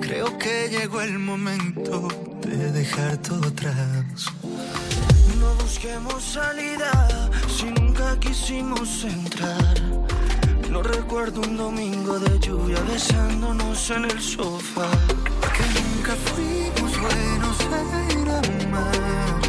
Creo 0.00 0.38
que 0.38 0.68
llegó 0.70 1.00
el 1.00 1.18
momento 1.18 2.08
de 2.42 2.72
dejar 2.72 3.16
todo 3.18 3.48
atrás. 3.48 4.26
No 5.38 5.54
busquemos 5.56 6.22
salida 6.22 7.30
si 7.48 7.66
nunca 7.66 8.18
quisimos 8.20 9.04
entrar. 9.04 9.74
No 10.74 10.82
recuerdo 10.82 11.40
un 11.40 11.56
domingo 11.56 12.18
de 12.18 12.36
lluvia 12.40 12.80
besándonos 12.80 13.90
en 13.90 14.06
el 14.06 14.20
sofá. 14.20 14.90
Que 15.56 15.64
nunca 15.78 16.16
fuimos 16.16 17.00
buenos 17.00 17.56
en 17.60 18.28
amar. 18.28 19.40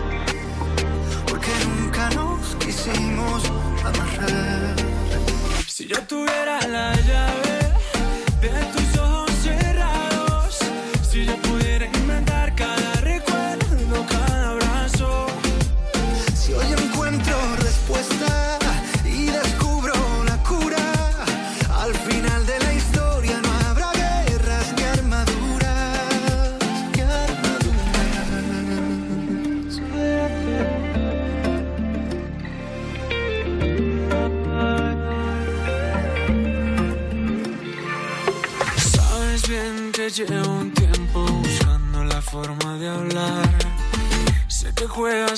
Porque 1.28 1.50
nunca 1.66 2.12
nos 2.12 2.56
quisimos 2.58 3.44
amarrar. 3.84 4.76
Si 5.66 5.88
yo 5.88 6.00
tuviera 6.04 6.60
la 6.68 6.94
llave 6.94 7.45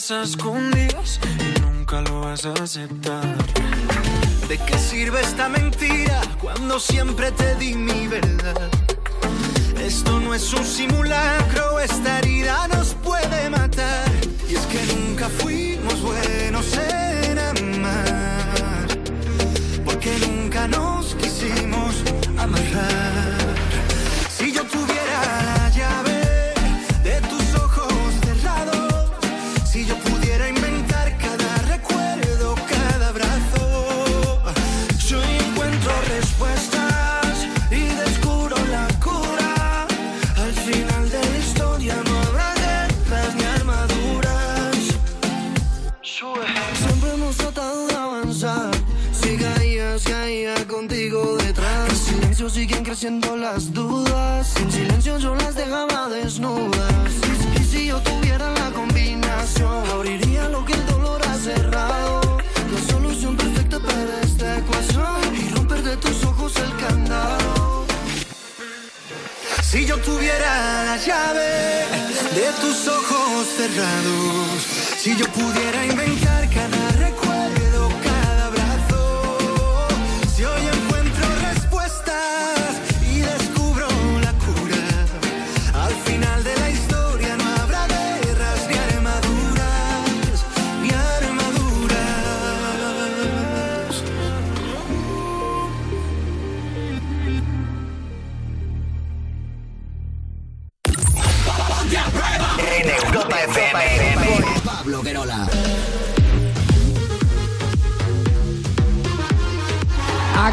juegas 0.07 1.19
a 1.21 1.27
y 1.27 1.61
nunca 1.61 2.01
lo 2.01 2.21
vas 2.21 2.45
a 2.45 2.53
aceptar. 2.53 3.35
¿De 4.47 4.57
qué 4.57 4.77
sirve 4.77 5.19
esta 5.21 5.49
mentira 5.49 6.21
cuando 6.39 6.79
siempre 6.79 7.31
te 7.31 7.55
di 7.55 7.73
mi 7.73 8.07
verdad? 8.07 8.69
Esto 9.81 10.19
no 10.19 10.33
es 10.33 10.53
un 10.53 10.65
simulacro, 10.65 11.79
esta 11.79 12.19
herida 12.19 12.67
nos 12.69 12.93
puede 12.93 13.49
matar. 13.49 14.09
Y 14.49 14.55
es 14.55 14.65
que 14.67 14.81
nunca 14.95 15.27
fuimos 15.29 16.01
buenos 16.01 16.65
en 16.77 17.39
amar, 17.39 18.87
porque 19.83 20.17
nunca 20.19 20.67
nos 20.67 21.15
quisimos 21.15 21.86
la 70.97 71.05
llave 71.05 71.85
de 72.33 72.51
tus 72.61 72.87
ojos 72.87 73.47
cerrados, 73.55 74.67
si 74.97 75.15
yo 75.15 75.25
pudiera 75.31 75.85
inventar 75.85 76.46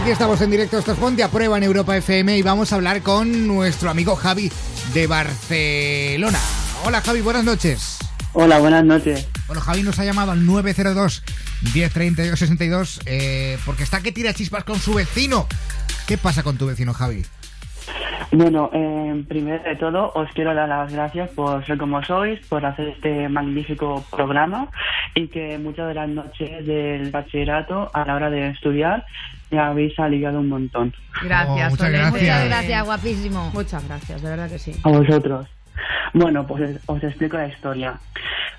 Aquí 0.05 0.13
estamos 0.13 0.39
en 0.43 0.51
directo, 0.51 0.77
esto 0.77 0.93
es 0.93 0.99
Ponte 0.99 1.23
a 1.23 1.31
Prueba 1.31 1.57
en 1.57 1.63
Europa 1.63 1.97
FM 1.97 2.37
y 2.37 2.43
vamos 2.43 2.71
a 2.71 2.77
hablar 2.77 3.01
con 3.01 3.47
nuestro 3.47 3.89
amigo 3.89 4.15
Javi 4.17 4.53
de 4.93 5.07
Barcelona. 5.07 6.39
Hola 6.85 7.01
Javi, 7.01 7.23
buenas 7.23 7.43
noches. 7.43 7.97
Hola, 8.35 8.59
buenas 8.59 8.85
noches. 8.85 9.27
Bueno, 9.47 9.63
Javi 9.63 9.83
nos 9.83 9.99
ha 9.99 10.05
llamado 10.05 10.33
al 10.33 10.45
902 10.45 11.23
1032 11.73 12.39
62 12.39 13.01
eh, 13.07 13.57
porque 13.65 13.83
está 13.83 14.03
que 14.03 14.13
tira 14.13 14.35
chispas 14.35 14.65
con 14.65 14.79
su 14.79 14.93
vecino. 14.93 15.49
¿Qué 16.07 16.19
pasa 16.19 16.43
con 16.43 16.59
tu 16.59 16.67
vecino, 16.67 16.93
Javi? 16.93 17.25
Bueno, 18.33 18.71
eh, 18.73 19.25
primero 19.29 19.63
de 19.63 19.77
todo 19.77 20.11
os 20.15 20.31
quiero 20.33 20.55
dar 20.55 20.69
las 20.69 20.93
gracias 20.93 21.31
por 21.31 21.65
ser 21.67 21.79
como 21.79 22.03
sois, 22.03 22.41
por 22.49 22.65
hacer 22.67 22.89
este 22.89 23.29
magnífico 23.29 24.05
programa 24.11 24.69
y 25.15 25.29
que 25.29 25.59
muchas 25.59 25.89
de 25.89 25.95
las 25.95 26.09
noches 26.09 26.67
del 26.67 27.11
bachillerato 27.11 27.91
a 27.95 28.05
la 28.05 28.15
hora 28.17 28.31
de 28.31 28.49
estudiar 28.49 29.05
me 29.51 29.61
habéis 29.61 29.97
aliviado 29.99 30.41
un 30.41 30.49
montón. 30.49 30.93
Gracias, 31.23 31.69
Oh, 31.69 31.71
muchas 31.71 31.91
gracias. 31.91 32.13
Muchas 32.13 32.45
gracias, 32.47 32.85
guapísimo. 32.85 33.51
Muchas 33.53 33.87
gracias, 33.89 34.23
de 34.23 34.29
verdad 34.31 34.49
que 34.49 34.59
sí. 34.59 34.73
A 34.83 34.89
vosotros. 34.89 35.47
Bueno, 36.13 36.47
pues 36.47 36.71
es- 36.71 36.81
os 36.87 37.03
explico 37.05 37.37
la 37.37 37.47
historia. 37.49 37.95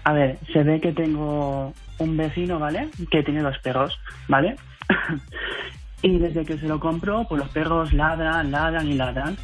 A 0.04 0.14
ver, 0.14 0.38
se 0.54 0.64
ve 0.64 0.80
que 0.80 0.92
tengo 0.94 1.74
un 1.98 2.18
vecino, 2.18 2.60
¿vale? 2.60 2.88
Que 3.12 3.24
tiene 3.24 3.42
dos 3.42 3.58
perros, 3.60 3.98
¿vale? 4.28 4.56
y 6.02 6.18
desde 6.20 6.46
que 6.46 6.58
se 6.58 6.68
lo 6.68 6.80
compro, 6.80 7.26
pues 7.28 7.40
los 7.40 7.50
perros 7.50 7.94
ladran, 7.94 8.52
ladran 8.52 8.88
y 8.88 8.94
ladran. 8.96 9.38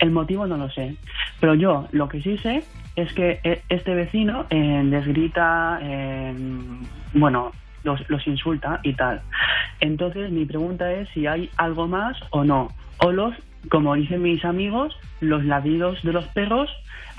El 0.00 0.10
motivo 0.10 0.46
no 0.46 0.56
lo 0.56 0.70
sé. 0.70 0.96
Pero 1.40 1.54
yo 1.54 1.88
lo 1.92 2.08
que 2.08 2.22
sí 2.22 2.38
sé 2.38 2.64
es 2.96 3.12
que 3.12 3.40
e- 3.44 3.62
este 3.68 3.94
vecino 3.94 4.46
eh, 4.50 4.82
les 4.84 5.06
grita, 5.06 5.78
eh, 5.82 6.34
bueno, 7.14 7.52
los, 7.84 8.08
los 8.10 8.26
insulta 8.26 8.80
y 8.82 8.94
tal. 8.94 9.20
Entonces 9.80 10.30
mi 10.30 10.44
pregunta 10.44 10.90
es 10.92 11.08
si 11.10 11.26
hay 11.26 11.50
algo 11.56 11.86
más 11.86 12.16
o 12.30 12.44
no. 12.44 12.68
O 12.98 13.12
los, 13.12 13.34
como 13.70 13.94
dicen 13.94 14.22
mis 14.22 14.44
amigos, 14.44 14.96
los 15.20 15.44
ladridos 15.44 16.02
de 16.02 16.12
los 16.12 16.26
perros 16.28 16.70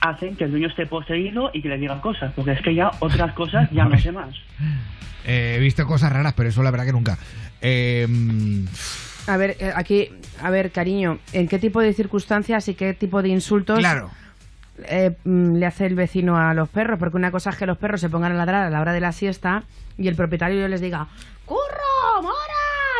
hacen 0.02 0.36
que 0.36 0.46
el 0.46 0.52
dueño 0.52 0.68
esté 0.68 0.86
poseído 0.86 1.50
y 1.54 1.62
que 1.62 1.70
le 1.70 1.78
digan 1.78 2.00
cosas. 2.02 2.32
Porque 2.36 2.52
es 2.52 2.62
que 2.62 2.74
ya 2.76 2.92
otras 3.00 3.34
cosas 3.34 3.70
ya 3.72 3.86
no 3.86 3.98
sé 4.00 4.12
más. 4.12 4.36
Eh, 5.26 5.56
he 5.58 5.60
visto 5.60 5.86
cosas 5.86 6.12
raras, 6.12 6.34
pero 6.36 6.50
eso 6.50 6.64
la 6.64 6.72
verdad 6.72 6.86
que 6.86 6.94
nunca. 6.94 7.18
Eh, 7.62 8.08
A 9.28 9.38
ver, 9.38 9.58
eh, 9.60 9.72
aquí, 9.76 10.10
a 10.42 10.50
ver, 10.50 10.72
cariño, 10.72 11.20
¿en 11.34 11.48
qué 11.48 11.60
tipo 11.60 11.82
de 11.82 11.94
circunstancias 11.94 12.68
y 12.70 12.74
qué 12.74 12.94
tipo 12.94 13.22
de 13.22 13.28
insultos 13.30 13.78
claro. 13.80 14.10
eh, 14.86 15.16
mm, 15.26 15.56
le 15.56 15.66
hace 15.68 15.86
el 15.86 15.94
vecino 15.96 16.38
a 16.38 16.54
los 16.56 16.70
perros? 16.70 16.98
Porque 16.98 17.18
una 17.18 17.32
cosa 17.32 17.52
es 17.52 17.58
que 17.58 17.68
los 17.68 17.78
perros 17.78 18.02
se 18.02 18.10
pongan 18.10 18.32
a 18.32 18.36
ladrar 18.36 18.66
a 18.66 18.70
la 18.72 18.82
hora 18.82 18.94
de 18.94 19.02
la 19.02 19.12
siesta 19.12 19.64
y 20.00 20.08
el 20.08 20.16
propietario 20.16 20.68
les 20.68 20.82
diga 20.82 21.08
¡Curro! 21.46 22.22
¡Mora! 22.24 22.34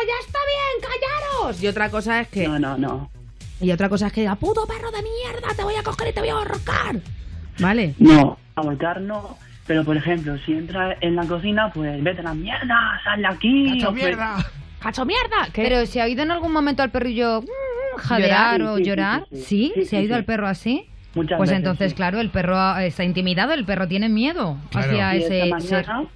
¡Ya 0.06 0.24
está 0.24 0.38
bien! 0.46 0.90
¡Callaros! 1.40 1.62
Y 1.62 1.66
otra 1.66 1.90
cosa 1.90 2.20
es 2.20 2.28
que... 2.28 2.46
No, 2.46 2.58
no, 2.60 2.76
no. 2.78 3.10
Y 3.62 3.72
otra 3.72 3.88
cosa 3.88 4.06
es 4.06 4.12
que 4.12 4.20
diga 4.20 4.36
¡Puto 4.36 4.66
perro 4.66 4.90
de 4.92 5.02
mierda! 5.02 5.54
¡Te 5.56 5.64
voy 5.64 5.74
a 5.74 5.82
coger 5.82 6.08
¿Vale? 7.58 7.94
No, 7.98 8.38
ahorcar 8.54 9.00
no. 9.00 9.36
Pero 9.66 9.84
por 9.84 9.96
ejemplo, 9.96 10.36
si 10.38 10.52
entra 10.52 10.96
en 11.00 11.14
la 11.16 11.24
cocina, 11.26 11.70
pues 11.72 12.02
vete 12.02 12.20
a 12.20 12.24
la 12.24 12.34
mierda, 12.34 13.00
sal 13.04 13.20
de 13.20 13.26
aquí. 13.28 13.72
¡Cacho 13.78 13.90
pues- 13.92 14.02
mierda! 14.02 14.36
¡Cacho 14.80 15.04
mierda! 15.04 15.48
¿Qué? 15.52 15.62
Pero 15.62 15.86
si 15.86 16.00
ha 16.00 16.04
oído 16.04 16.22
en 16.22 16.30
algún 16.30 16.52
momento 16.52 16.82
al 16.82 16.90
perrillo 16.90 17.42
mm, 17.42 17.98
jadear 17.98 18.58
Llorar, 18.58 18.62
o 18.62 18.76
sí, 18.76 18.82
sí, 18.82 18.88
llorar, 18.88 19.26
sí, 19.30 19.36
¿sí? 19.36 19.42
sí. 19.44 19.72
Sí, 19.76 19.84
¿Se 19.84 19.96
ha 19.98 20.00
sí. 20.00 20.12
al 20.12 20.24
perro 20.24 20.48
así? 20.48 20.86
Muchas 21.14 21.38
pues 21.38 21.50
veces, 21.50 21.58
entonces, 21.58 21.90
sí. 21.90 21.96
claro, 21.96 22.20
el 22.20 22.30
perro 22.30 22.76
está 22.78 23.04
intimidado, 23.04 23.52
el 23.52 23.64
perro 23.64 23.86
tiene 23.88 24.08
miedo 24.08 24.56
Claro. 24.70 24.88
hacia 24.88 25.16
Y 25.16 25.22
ese 25.22 25.42
esta 25.44 25.60
ser. 25.60 25.86
mañana, 25.86 26.08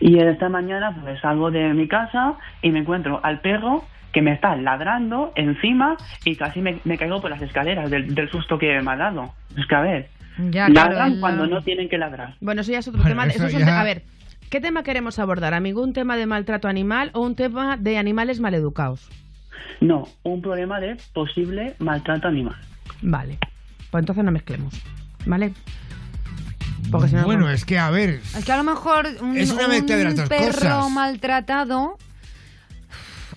y 0.00 0.18
esta 0.18 0.48
mañana 0.48 0.96
pues 1.02 1.20
salgo 1.20 1.50
de 1.50 1.72
mi 1.74 1.86
casa 1.88 2.34
y 2.62 2.70
me 2.70 2.80
encuentro 2.80 3.20
al 3.22 3.40
perro 3.40 3.84
que 4.12 4.22
me 4.22 4.32
está 4.32 4.56
ladrando 4.56 5.32
encima 5.36 5.96
y 6.24 6.36
casi 6.36 6.60
me, 6.60 6.80
me 6.84 6.98
caigo 6.98 7.20
por 7.20 7.30
las 7.30 7.40
escaleras 7.42 7.90
del, 7.90 8.14
del 8.14 8.30
susto 8.30 8.58
que 8.58 8.80
me 8.80 8.90
ha 8.90 8.96
dado. 8.96 9.32
Es 9.56 9.66
que 9.66 9.74
a 9.74 9.80
ver, 9.80 10.08
Ya, 10.50 10.66
claro, 10.66 10.90
ladran 10.92 11.20
cuando 11.20 11.46
no- 11.46 11.56
no 11.56 11.62
tienen 11.62 11.88
que 11.88 11.98
ladrar. 11.98 12.34
Bueno, 12.40 12.62
eso 12.62 12.72
ya 12.72 12.78
es 12.78 12.88
otro 12.88 13.00
Bueno, 13.02 13.12
tema. 13.22 13.26
eso 13.32 13.46
eso 13.46 13.58
es 13.58 13.66
ya- 13.66 13.80
A 13.80 13.84
ver, 13.84 14.02
¿qué 14.50 14.60
tema 14.60 14.82
queremos 14.82 15.18
abordar, 15.18 15.54
amigo? 15.54 15.82
¿Un 15.82 15.92
tema 15.92 16.16
de 16.16 16.26
maltrato 16.26 16.66
animal 16.68 17.10
o 17.14 17.20
un 17.20 17.36
tema 17.36 17.76
de 17.76 17.98
animales 17.98 18.40
maleducados? 18.40 19.08
No, 19.80 20.08
un 20.24 20.42
problema 20.42 20.80
de 20.80 20.96
posible 21.12 21.74
maltrato 21.78 22.28
animal. 22.28 22.56
Vale. 23.02 23.38
Pues 23.90 24.02
entonces 24.02 24.24
no 24.24 24.30
mezclemos. 24.32 24.74
¿Vale? 25.26 25.52
Porque 26.90 27.08
si 27.08 27.14
no, 27.14 27.24
bueno, 27.24 27.42
no- 27.42 27.50
es 27.50 27.64
que 27.64 27.78
a 27.78 27.90
ver. 27.90 28.20
Es 28.36 28.44
que 28.44 28.52
a 28.52 28.56
lo 28.56 28.64
mejor 28.64 29.06
un, 29.20 29.36
Es 29.36 29.50
una 29.52 29.68
mezcla 29.68 29.96
de 29.96 30.04
las 30.04 30.12
un 30.14 30.18
dos 30.20 30.28
perro 30.28 30.52
cosas. 30.52 30.90
maltratado 30.90 31.96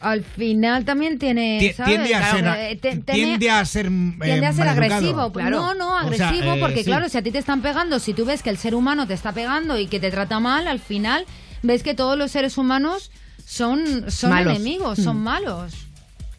al 0.03 0.23
final 0.23 0.85
también 0.85 1.17
tiene, 1.17 1.57
ti- 1.59 1.73
¿sabes? 1.73 1.93
Tiende 1.95 2.15
a 2.15 2.19
Claro, 2.19 2.37
ser, 2.53 2.71
eh, 2.71 2.75
tiene- 2.81 3.01
tiende 3.03 3.49
a 3.49 3.65
ser, 3.65 3.85
eh, 3.87 3.89
tiende 4.21 4.45
a 4.45 4.53
ser 4.53 4.65
maleducado. 4.65 4.95
agresivo. 4.95 5.31
Pues 5.33 5.45
No, 5.49 5.73
no, 5.75 5.95
O 5.95 6.13
sea, 6.13 6.29
agresivo, 6.29 6.53
eh, 6.53 6.59
porque 6.59 6.79
sí. 6.79 6.83
claro, 6.85 7.09
si 7.09 7.17
a 7.17 7.21
ti 7.23 7.31
te 7.31 7.39
están 7.39 7.61
pegando, 7.61 7.99
si 7.99 8.13
tú 8.13 8.25
ves 8.25 8.43
que 8.43 8.49
el 8.49 8.57
ser 8.57 8.75
humano 8.75 9.07
te 9.07 9.13
está 9.13 9.31
pegando 9.31 9.79
y 9.79 9.87
que 9.87 9.99
te 9.99 10.11
trata 10.11 10.39
mal, 10.39 10.67
al 10.67 10.79
final 10.79 11.25
ves 11.61 11.81
que 11.83 11.93
todos 11.93 12.17
los 12.17 12.31
seres 12.31 12.57
humanos 12.57 13.11
son, 13.45 14.09
son 14.11 14.29
Malos. 14.31 14.55
enemigos, 14.55 14.99
son 14.99 15.17
Mm. 15.19 15.23
malos. 15.23 15.73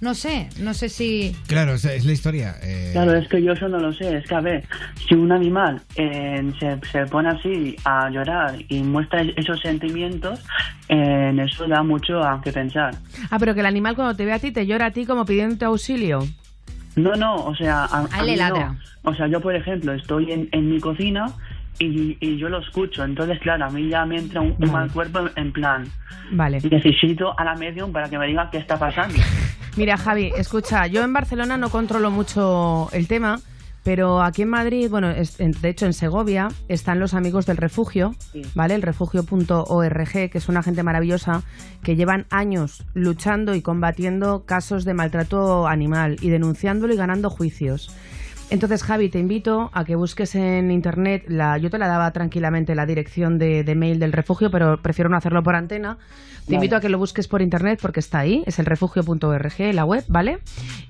No 0.01 0.15
sé, 0.15 0.49
no 0.61 0.75
sé 0.75 0.89
si... 0.91 1.35
Claro, 1.47 1.75
es, 1.75 1.85
es 1.87 2.05
la 2.05 2.13
historia. 2.13 2.57
eh, 2.63 2.91
Claro, 2.93 3.15
es 3.15 3.27
que 3.29 3.43
yo 3.43 3.53
eso 3.53 3.69
no 3.69 3.79
lo 3.79 3.93
sé. 3.93 4.19
Es 4.19 4.27
que, 4.27 4.35
a 4.35 4.41
ver, 4.41 4.65
si 5.09 5.15
un 5.15 5.33
animal 5.33 5.81
eh, 5.97 6.53
se, 6.59 6.79
se 6.93 7.07
pone 7.07 7.31
así 7.31 7.77
a 7.85 8.11
llorar 8.11 8.57
y 8.69 8.83
muestra 8.83 9.23
esos 9.23 9.61
sentimientos, 9.61 10.41
eh, 10.89 11.35
eso 11.47 11.67
da 11.67 11.83
mucho 11.83 12.23
a 12.23 12.43
que 12.43 12.53
pensar. 12.53 12.95
Ah, 13.31 13.39
pero 13.39 13.55
que 13.55 13.61
el 13.61 13.67
animal 13.67 13.95
cuando 13.95 14.15
te 14.15 14.27
ve 14.27 14.33
a 14.33 14.39
ti 14.39 14.51
te 14.53 14.67
llora 14.67 14.87
a 14.87 14.91
ti 14.91 15.07
como 15.07 15.25
pidiéndote 15.25 15.65
auxilio. 15.65 16.27
No, 16.97 17.13
no, 17.15 17.37
o 17.37 17.55
sea, 17.55 17.85
a, 17.85 18.01
A 18.01 18.09
a 18.13 18.21
él 18.21 18.27
le 18.27 18.33
mí 18.33 18.39
no. 18.39 18.49
ladra. 18.51 18.77
O 19.05 19.15
sea, 19.15 19.27
yo, 19.27 19.41
por 19.41 19.55
ejemplo, 19.55 19.93
estoy 19.95 20.33
en, 20.33 20.49
en 20.53 20.69
mi 20.71 20.81
cocina 20.81 21.27
y, 21.79 22.17
y 22.21 22.37
yo 22.37 22.49
lo 22.49 22.61
escucho. 22.61 23.05
Entonces, 23.05 23.39
claro, 23.41 23.65
a 23.67 23.71
mí 23.71 23.89
ya 23.89 24.05
me 24.05 24.17
entra 24.19 24.41
un, 24.43 24.55
un 24.59 24.71
mal 24.71 24.91
cuerpo 24.91 25.29
en 25.37 25.53
plan, 25.53 25.87
Vale. 26.31 26.59
necesito 26.71 27.39
a 27.39 27.45
la 27.45 27.55
medium 27.55 27.91
para 27.93 28.09
que 28.09 28.19
me 28.19 28.27
diga 28.27 28.49
qué 28.51 28.59
está 28.59 28.79
pasando. 28.79 29.17
Mira, 29.77 29.97
Javi, 29.97 30.33
escucha, 30.37 30.87
yo 30.87 31.03
en 31.03 31.13
Barcelona 31.13 31.57
no 31.57 31.69
controlo 31.71 32.11
mucho 32.11 32.89
el 32.93 33.09
tema, 33.09 33.41
Pero 33.83 34.23
aquí 34.23 34.41
en 34.41 34.49
Madrid, 34.49 34.89
bueno, 34.89 35.11
es- 35.11 35.39
en- 35.41 35.51
de 35.53 35.69
hecho 35.69 35.85
en 35.85 35.93
Segovia, 35.93 36.49
están 36.69 37.01
los 37.01 37.13
amigos 37.13 37.45
del 37.45 37.59
refugio, 37.59 38.15
¿vale? 38.55 38.75
El 38.77 38.81
refugio.org, 38.81 40.09
que 40.31 40.39
es 40.39 40.49
una 40.49 40.63
gente 40.63 40.83
maravillosa 40.83 41.43
que 41.83 41.95
llevan 41.95 42.25
años 42.31 42.83
luchando 42.95 43.55
y 43.55 43.61
combatiendo 43.61 44.47
casos 44.47 44.87
de 44.87 44.95
maltrato 44.95 45.69
animal 45.69 46.17
y 46.23 46.31
denunciándolo 46.31 46.95
y 46.95 46.97
ganando 46.97 47.29
juicios. 47.29 47.91
Entonces, 48.55 48.85
Javi, 48.85 49.09
te 49.09 49.19
invito 49.19 49.69
a 49.73 49.85
que 49.85 49.97
busques 49.97 50.37
en 50.37 50.71
internet, 50.71 51.25
la, 51.27 51.59
yo 51.59 51.71
te 51.71 51.79
la 51.79 51.89
daba 51.89 52.13
tranquilamente 52.13 52.77
la 52.77 52.87
dirección 52.87 53.37
de, 53.37 53.65
de 53.65 53.75
mail 53.75 53.99
del 53.99 54.13
refugio, 54.13 54.49
pero 54.49 54.81
prefiero 54.81 55.11
no 55.11 55.17
hacerlo 55.17 55.43
por 55.43 55.57
antena. 55.57 55.99
Te 56.47 56.53
Vale. 56.53 56.55
invito 56.57 56.77
a 56.77 56.81
que 56.81 56.89
lo 56.89 56.97
busques 56.97 57.27
por 57.27 57.43
internet 57.43 57.81
porque 57.83 57.99
está 57.99 58.21
ahí, 58.21 58.45
es 58.47 58.61
el 58.61 58.67
refugio.org, 58.67 59.75
la 59.75 59.85
web, 59.85 60.05
¿vale? 60.07 60.39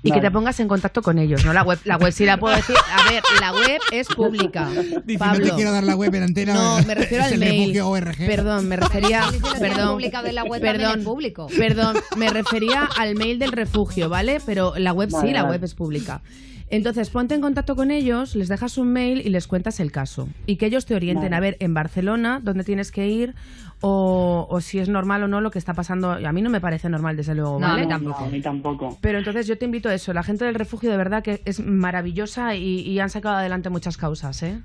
Y 0.03 0.11
que 0.11 0.21
te 0.21 0.29
pongas 0.29 0.59
en 0.59 0.67
contacto 0.67 1.01
con 1.01 1.17
ellos, 1.17 1.43
¿no? 1.43 1.53
La 1.53 1.63
web, 1.63 1.79
la 1.85 1.97
web 1.97 2.11
sí 2.11 2.25
la 2.25 2.37
puedo 2.37 2.55
decir. 2.55 2.75
A 2.93 3.09
ver, 3.09 3.23
la 3.41 3.51
web 3.51 3.79
es 3.91 4.09
pública. 4.09 4.69
Dice, 5.03 5.17
Pablo. 5.17 5.39
no 5.45 5.49
te 5.49 5.55
quiero 5.55 5.71
dar 5.71 5.85
la 5.85 5.95
web 5.95 6.13
en 6.13 6.21
antena. 6.23 6.53
No, 6.53 6.83
me 6.85 6.93
refiero 6.93 7.23
es 7.23 7.29
al 7.29 7.33
el 7.33 7.39
mail. 7.39 7.61
refugio 7.61 7.89
ORG. 7.89 8.17
Perdón, 8.27 8.67
me 8.67 8.75
refería. 8.75 9.23
Perdón, 9.59 10.03
en 10.03 10.35
la 10.35 10.43
web, 10.43 10.61
perdón, 10.61 11.03
público. 11.03 11.47
Perdón, 11.57 11.95
me 12.15 12.29
refería 12.29 12.87
al 12.99 13.15
mail 13.15 13.39
del 13.39 13.53
refugio, 13.53 14.07
¿vale? 14.07 14.39
Pero 14.45 14.73
la 14.77 14.93
web 14.93 15.09
sí, 15.09 15.15
Vale, 15.15 15.31
la 15.31 15.45
web 15.45 15.63
es 15.63 15.73
pública. 15.73 16.21
Entonces, 16.69 17.09
ponte 17.11 17.35
en 17.35 17.41
contacto 17.41 17.75
con 17.75 17.91
ellos, 17.91 18.35
les 18.35 18.47
dejas 18.47 18.77
un 18.79 18.91
mail 18.91 19.21
y 19.23 19.29
les 19.29 19.47
cuentas 19.47 19.79
el 19.79 19.91
caso. 19.91 20.27
Y 20.47 20.55
que 20.55 20.65
ellos 20.65 20.85
te 20.85 20.95
orienten 20.95 21.25
Vale. 21.31 21.35
a 21.35 21.39
ver 21.39 21.57
en 21.59 21.73
Barcelona 21.75 22.39
dónde 22.41 22.63
tienes 22.63 22.91
que 22.91 23.07
ir 23.07 23.35
o, 23.81 24.47
o 24.49 24.61
si 24.61 24.79
es 24.79 24.89
normal 24.89 25.21
o 25.23 25.27
no 25.27 25.41
lo 25.41 25.51
que 25.51 25.59
está 25.59 25.73
pasando. 25.75 26.11
A 26.11 26.31
mí 26.31 26.41
no 26.41 26.49
me 26.49 26.59
parece 26.61 26.89
normal, 26.89 27.17
desde 27.17 27.35
luego, 27.35 27.59
No, 27.59 27.67
a 27.67 27.69
¿vale? 27.71 27.83
mí 27.83 27.87
tampoco. 27.89 28.19
No, 28.21 28.25
a 28.25 28.29
mí 28.29 28.41
tampoco. 28.41 28.97
Pero 28.99 29.19
entonces 29.19 29.45
yo 29.45 29.57
te 29.59 29.65
invito 29.65 29.89
a 29.89 29.93
eso. 29.93 30.11
La 30.13 30.23
gente 30.23 30.45
del 30.45 30.55
refugio 30.55 30.89
de 30.89 30.97
verdad 30.97 31.21
que 31.23 31.41
es 31.45 31.59
maravillosa 31.59 32.55
y, 32.55 32.79
y 32.81 32.99
han 32.99 33.09
sacado 33.11 33.35
adelante 33.35 33.69
muchas 33.69 33.97
causas, 33.97 34.41
¿eh? 34.41 34.59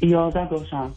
Y 0.00 0.12
otra 0.14 0.48
cosa, 0.48 0.90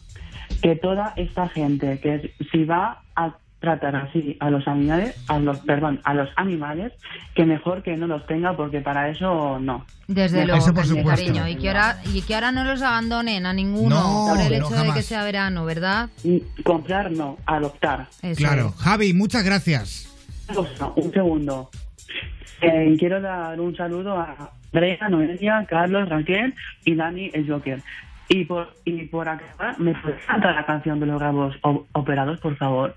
que 0.60 0.74
toda 0.74 1.12
esta 1.16 1.48
gente 1.48 2.00
que 2.00 2.34
si 2.50 2.64
va 2.64 3.02
a 3.14 3.36
tratar 3.60 3.96
así 3.96 4.36
a 4.38 4.50
los 4.50 4.68
animales, 4.68 5.16
a 5.28 5.38
los, 5.40 5.58
perdón, 5.60 6.00
a 6.04 6.14
los 6.14 6.28
animales, 6.36 6.92
que 7.34 7.44
mejor 7.44 7.82
que 7.82 7.96
no 7.96 8.06
los 8.06 8.24
tenga 8.26 8.56
porque 8.56 8.80
para 8.80 9.08
eso 9.10 9.58
no. 9.60 9.84
Desde 10.06 10.46
Mejor 10.46 10.72
luego, 10.74 11.02
no. 11.02 11.04
cariño. 11.10 11.48
Y 11.48 11.56
que, 11.56 11.68
ahora, 11.68 11.98
y 12.14 12.22
que 12.22 12.34
ahora 12.34 12.52
no 12.52 12.64
los 12.64 12.80
abandonen 12.82 13.46
a 13.46 13.52
ninguno 13.52 13.96
No, 13.96 14.26
por 14.28 14.40
el 14.40 14.58
no, 14.60 14.66
hecho 14.66 14.82
de 14.84 14.92
que 14.94 15.02
sea 15.02 15.24
verano, 15.24 15.64
¿verdad? 15.64 16.08
Y 16.24 16.40
Comprar 16.62 17.10
no, 17.10 17.36
adoptar. 17.46 18.06
Eso 18.22 18.38
Claro. 18.38 18.72
es. 18.76 18.82
Javi, 18.82 19.12
muchas 19.12 19.44
gracias. 19.44 20.04
Un 20.96 21.12
segundo. 21.12 21.68
Eh, 22.60 22.96
quiero 22.98 23.20
dar 23.20 23.60
un 23.60 23.76
saludo 23.76 24.16
a 24.18 24.52
Andrea, 24.72 25.08
Noelia, 25.08 25.66
Carlos, 25.68 26.08
Raquel 26.08 26.54
y 26.84 26.94
Dani, 26.94 27.30
el 27.34 27.48
Joker. 27.50 27.82
Y 28.30 28.44
por, 28.44 28.74
y 28.84 29.04
por 29.06 29.28
acabar, 29.28 29.78
¿me 29.80 29.94
puedes 29.94 30.24
cantar 30.26 30.54
la 30.54 30.64
canción 30.66 31.00
de 31.00 31.06
los 31.06 31.20
rabos 31.20 31.54
operados, 31.92 32.38
por 32.40 32.56
favor? 32.56 32.96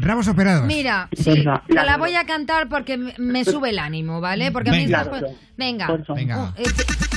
Rabos 0.00 0.28
operados. 0.28 0.64
Mira, 0.66 1.08
sí, 1.12 1.42
Porfa. 1.42 1.62
te 1.66 1.74
la 1.74 1.96
voy 1.96 2.14
a 2.14 2.24
cantar 2.24 2.68
porque 2.68 2.96
me- 2.96 3.44
sube 3.44 3.70
el 3.70 3.78
ánimo, 3.78 4.20
¿vale? 4.20 4.50
Porque 4.52 4.70
a 4.70 4.72
mí 4.72 4.84
Venga. 4.86 5.08
Venga. 5.56 5.86
Porfa. 5.86 6.14
Venga. 6.14 6.38
Uh, 6.38 6.60
eh, 6.60 6.64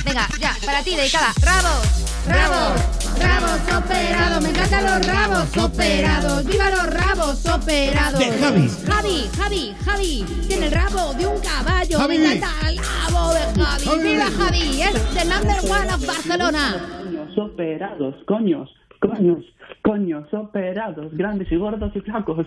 venga, 0.04 0.26
ya, 0.40 0.52
para 0.64 0.82
ti, 0.82 0.96
dedicada. 0.96 1.32
¡Rabos! 1.44 2.26
¡Rabos! 2.28 3.18
¡Rabos 3.20 3.84
operados! 3.84 4.42
¡Me 4.42 4.48
encantan 4.50 4.84
los 4.84 5.06
rabos 5.06 5.56
operados! 5.56 6.44
¡Viva 6.46 6.70
los 6.70 6.86
rabos 6.94 7.46
operados! 7.46 8.18
De 8.18 8.32
Javi. 8.38 8.68
Javi, 8.86 9.30
Javi, 9.36 9.74
Javi. 9.84 10.24
Tiene 10.48 10.66
el 10.66 10.72
rabo 10.72 11.14
de 11.14 11.26
un 11.26 11.40
caballo. 11.40 11.98
Javi. 11.98 12.18
Me 12.18 12.34
encanta 12.34 12.68
el 12.68 12.78
rabo 12.78 13.34
de 13.34 13.40
Javi. 13.62 13.84
Javi. 13.84 14.02
¡Viva 14.02 14.24
Javi! 14.38 14.82
Es 14.82 15.14
the 15.14 15.24
number 15.24 15.70
one 15.70 15.92
of 15.92 16.06
Barcelona. 16.06 16.76
Coños 17.02 17.38
operados, 17.38 18.14
coños, 18.26 18.68
coños, 19.00 19.44
coños 19.82 20.32
operados, 20.32 21.12
grandes 21.12 21.50
y 21.50 21.56
gordos 21.56 21.92
y 21.94 22.00
flacos. 22.00 22.46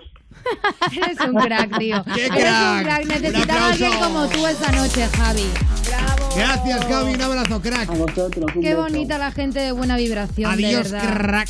Eres 0.95 1.19
un 1.21 1.35
crack, 1.35 1.77
tío. 1.77 2.03
¡Qué 2.15 2.25
Eres 2.25 2.43
crack! 2.43 2.77
un 2.77 2.83
crack. 2.83 3.05
Necesitaba 3.05 3.67
alguien 3.67 3.91
como 3.99 4.27
tú 4.27 4.47
esta 4.47 4.71
noche, 4.71 5.07
Javi. 5.17 5.84
Bravo. 5.97 6.29
Gracias, 6.35 6.85
Javi. 6.85 7.13
Un 7.13 7.21
abrazo, 7.21 7.61
crack. 7.61 7.89
A 7.89 7.93
vosotros, 7.93 8.51
un 8.55 8.61
Qué 8.61 8.69
beso. 8.69 8.81
bonita 8.81 9.17
la 9.17 9.31
gente 9.31 9.59
de 9.59 9.71
buena 9.71 9.95
vibración, 9.97 10.55
de 10.57 10.65
Adiós, 10.67 10.91
verdad. 10.91 11.13
crack. 11.17 11.49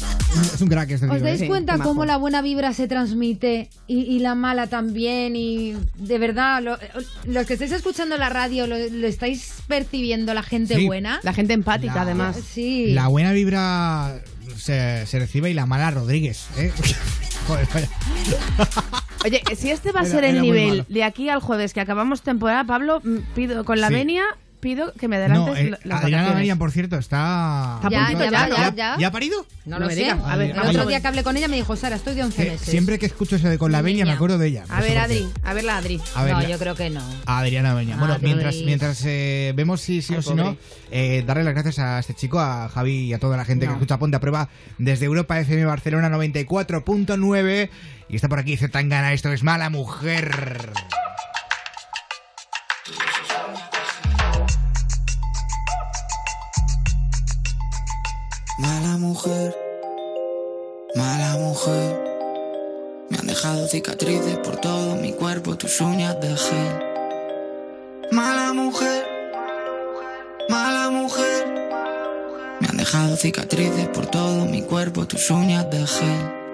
Es 0.53 0.61
un 0.61 0.67
crack 0.69 0.91
este 0.91 1.07
¿Os 1.07 1.21
dais 1.21 1.41
¿eh? 1.41 1.47
cuenta 1.47 1.77
majo. 1.77 1.89
cómo 1.89 2.05
la 2.05 2.17
buena 2.17 2.41
vibra 2.41 2.73
se 2.73 2.87
transmite 2.87 3.69
y, 3.87 3.99
y 4.01 4.19
la 4.19 4.35
mala 4.35 4.67
también? 4.67 5.35
Y 5.35 5.75
de 5.97 6.17
verdad, 6.19 6.61
lo- 6.61 6.77
los 7.25 7.45
que 7.47 7.53
estáis 7.53 7.71
escuchando 7.71 8.17
la 8.17 8.29
radio, 8.29 8.67
¿lo, 8.67 8.77
lo 8.77 9.07
estáis 9.07 9.53
percibiendo 9.67 10.33
la 10.33 10.43
gente 10.43 10.75
Sí. 10.75 10.85
buena? 10.85 11.19
La 11.23 11.33
gente 11.33 11.53
empática, 11.53 11.95
La- 11.95 12.01
además. 12.01 12.37
Sí. 12.53 12.91
La 12.93 13.07
buena 13.07 13.31
vibra 13.31 14.21
se, 14.57 15.05
se 15.07 15.19
recibe 15.19 15.49
y 15.49 15.53
la 15.53 15.65
mala 15.65 15.89
Rodríguez, 15.91 16.45
¿eh? 16.57 16.71
Joder, 17.47 17.67
vaya. 17.73 17.89
Oye, 19.23 19.41
si 19.55 19.71
este 19.71 19.91
va 19.91 20.01
a 20.01 20.03
Era- 20.03 20.11
ser 20.11 20.23
el 20.25 20.41
nivel 20.41 20.85
de 20.89 21.03
aquí 21.03 21.29
al 21.29 21.39
jueves 21.39 21.73
que 21.73 21.79
acabamos 21.81 22.21
temporada, 22.21 22.63
Pablo, 22.63 23.01
mm, 23.03 23.17
pido 23.35 23.65
con 23.65 23.79
la 23.81 23.87
Sí. 23.87 23.93
venia, 23.93 24.23
pido 24.65 24.91
que 24.93 25.07
me 25.07 25.17
No, 25.19 25.23
adelantes 25.45 25.57
eh, 25.63 25.69
la- 25.69 25.79
las 25.83 26.03
Adriana. 26.03 26.31
Marian, 26.33 26.57
por 26.57 26.71
cierto, 26.71 26.97
está... 26.97 27.75
Está 27.83 27.89
Ya, 27.91 28.11
ya, 28.11 28.17
ya, 28.17 28.31
ya, 28.31 28.47
¿no? 28.47 28.75
ya. 28.75 28.97
¿Ya 28.99 29.07
ha 29.07 29.11
parido? 29.11 29.45
No 29.65 29.77
No 29.77 29.85
lo 29.85 29.91
sé. 29.91 29.97
digas. 29.97 30.17
A 30.25 30.35
ver, 30.35 30.51
el 30.51 30.59
otro 30.59 30.85
día 30.87 30.99
que 31.01 31.07
hablé 31.07 31.23
con 31.23 31.37
ella 31.37 31.47
me 31.47 31.55
dijo, 31.55 31.75
Sara, 31.75 31.95
estoy 31.97 32.15
de 32.15 32.23
11 32.23 32.41
Eh, 32.41 32.51
meses. 32.51 32.67
siempre 32.67 32.97
que 32.97 33.05
escucho 33.05 33.35
eso 33.35 33.47
de 33.47 33.59
con 33.59 33.71
la 33.71 33.83
veña 33.83 34.05
me 34.05 34.11
acuerdo 34.13 34.39
de 34.39 34.47
ella. 34.47 34.63
A 34.69 34.77
No 34.77 34.81
ver, 34.81 34.97
Adri, 34.97 35.29
a 35.43 35.53
ver 35.53 35.63
la 35.65 35.77
Adri. 35.77 36.01
A 36.15 36.23
ver, 36.23 36.33
no, 36.33 36.41
la- 36.41 36.49
yo 36.49 36.57
creo 36.57 36.73
que 36.75 36.89
no. 36.89 37.01
Adriana 37.27 37.75
Beña. 37.75 37.95
Bueno, 37.97 38.15
Adri. 38.15 38.25
mientras, 38.25 38.55
mientras 38.65 39.01
eh, 39.05 39.53
vemos 39.55 39.81
si 39.81 40.01
sí 40.01 40.13
Ay, 40.13 40.19
o 40.19 40.21
si 40.23 40.33
no, 40.33 40.57
eh, 40.91 41.23
darle 41.27 41.43
las 41.43 41.53
gracias 41.53 41.77
a 41.79 41.99
este 41.99 42.15
chico, 42.15 42.39
a 42.39 42.67
Javi 42.69 43.05
y 43.05 43.13
a 43.13 43.19
toda 43.19 43.37
la 43.37 43.45
gente 43.45 43.65
que 43.65 43.69
No. 43.69 43.73
escucha 43.75 43.99
Ponte 43.99 44.17
a 44.17 44.19
Prueba 44.19 44.49
desde 44.79 45.05
Europa 45.05 45.39
FM 45.39 45.65
Barcelona 45.65 46.09
94.9. 46.09 47.69
Y 48.09 48.15
está 48.15 48.27
por 48.29 48.39
aquí, 48.39 48.57
Tangana, 48.57 49.13
esto 49.13 49.31
es 49.31 49.43
mala 49.43 49.69
mujer. 49.69 50.71
Mala 58.57 58.97
mujer, 58.97 59.53
mala 60.95 61.35
mujer. 61.35 61.99
Me 63.09 63.17
han 63.17 63.27
dejado 63.27 63.67
cicatrices 63.67 64.37
por 64.37 64.55
todo 64.55 64.95
mi 64.95 65.11
cuerpo, 65.11 65.57
tus 65.57 65.81
uñas 65.81 66.21
de 66.21 66.37
gel. 66.37 66.79
Mala 68.13 68.53
mujer, 68.53 69.05
mala 70.47 70.89
mujer. 70.89 71.47
Me 72.61 72.67
han 72.69 72.77
dejado 72.77 73.17
cicatrices 73.17 73.89
por 73.89 74.05
todo 74.05 74.45
mi 74.45 74.61
cuerpo, 74.61 75.05
tus 75.05 75.29
uñas 75.31 75.69
de 75.69 75.85
gel. 75.85 76.44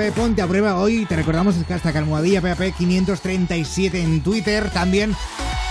PAP, 0.00 0.14
ponte 0.14 0.40
a 0.42 0.46
prueba 0.46 0.76
hoy. 0.76 1.04
Te 1.06 1.16
recordamos 1.16 1.56
el 1.56 1.64
hashtag 1.66 1.98
almohadilla 1.98 2.40
PAP 2.40 2.74
537 2.76 4.00
en 4.02 4.22
Twitter. 4.22 4.70
También, 4.70 5.14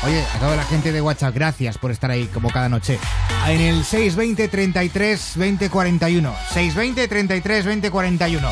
oye, 0.03 0.23
a 0.35 0.39
toda 0.39 0.55
la 0.55 0.63
gente 0.65 0.91
de 0.91 1.01
WhatsApp, 1.01 1.33
gracias 1.33 1.77
por 1.77 1.89
estar 1.91 2.11
ahí 2.11 2.25
como 2.27 2.49
cada 2.51 2.69
noche. 2.69 2.99
En 3.47 3.59
el 3.61 3.83
620 3.83 4.47
33 4.47 5.31
20 5.35 5.69
41. 5.69 6.35
620 6.53 7.07
33 7.07 7.65
20 7.65 7.89
41. 7.91 8.49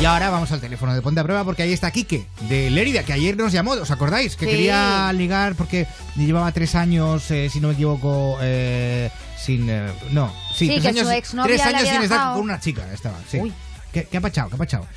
Y 0.00 0.04
ahora 0.06 0.30
vamos 0.30 0.50
al 0.52 0.60
teléfono 0.62 0.94
de 0.94 1.02
Ponte 1.02 1.20
a 1.20 1.24
Prueba 1.24 1.44
porque 1.44 1.62
ahí 1.64 1.74
está 1.74 1.90
Quique, 1.90 2.24
de 2.48 2.70
Lérida, 2.70 3.02
que 3.02 3.12
ayer 3.12 3.36
nos 3.36 3.52
llamó, 3.52 3.72
¿os 3.72 3.90
acordáis? 3.90 4.34
Que 4.36 4.46
Sí. 4.46 4.52
quería 4.52 5.12
ligar 5.12 5.54
porque 5.54 5.86
llevaba 6.16 6.50
tres 6.52 6.74
años, 6.74 7.30
eh, 7.30 7.50
si 7.52 7.60
no 7.60 7.68
me 7.68 7.74
equivoco, 7.74 8.38
eh, 8.40 9.10
sin... 9.36 9.68
eh, 9.68 9.90
no, 10.12 10.32
sí, 10.54 10.66
Sí, 10.66 10.68
tres 10.68 10.82
que 10.82 10.88
años, 10.88 11.06
su 11.06 11.12
exnovia 11.12 11.54
tres 11.56 11.66
años 11.66 11.88
sin 11.88 12.02
estar 12.02 12.32
con 12.32 12.42
una 12.44 12.58
chica. 12.58 12.90
Estaba, 12.94 13.18
sí. 13.30 13.38
Uy. 13.40 13.52
¿Qué, 13.92 14.04
¿Qué 14.04 14.16
ha 14.16 14.20
pachado? 14.20 14.48
¿Qué 14.48 14.54
ha 14.54 14.58
pachado? 14.58 14.86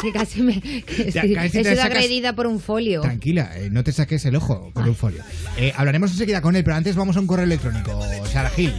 Que 0.00 0.12
casi 0.12 0.42
me. 0.42 0.60
que 0.60 1.10
Ya, 1.10 1.22
sí, 1.22 1.34
casi 1.34 1.58
he 1.58 1.64
sido 1.64 1.74
sacas- 1.74 1.86
agredida 1.86 2.32
por 2.32 2.46
un 2.46 2.60
folio. 2.60 3.00
Tranquila, 3.00 3.50
eh, 3.56 3.68
no 3.68 3.82
te 3.82 3.90
saques 3.90 4.24
el 4.26 4.36
ojo 4.36 4.70
con 4.72 4.86
un 4.88 4.94
folio. 4.94 5.24
Eh, 5.56 5.72
hablaremos 5.76 6.12
enseguida 6.12 6.40
con 6.40 6.54
él, 6.54 6.62
pero 6.62 6.76
antes 6.76 6.94
vamos 6.94 7.16
a 7.16 7.20
un 7.20 7.26
correo 7.26 7.44
electrónico. 7.44 8.00
Sara 8.30 8.48
Gil. 8.50 8.72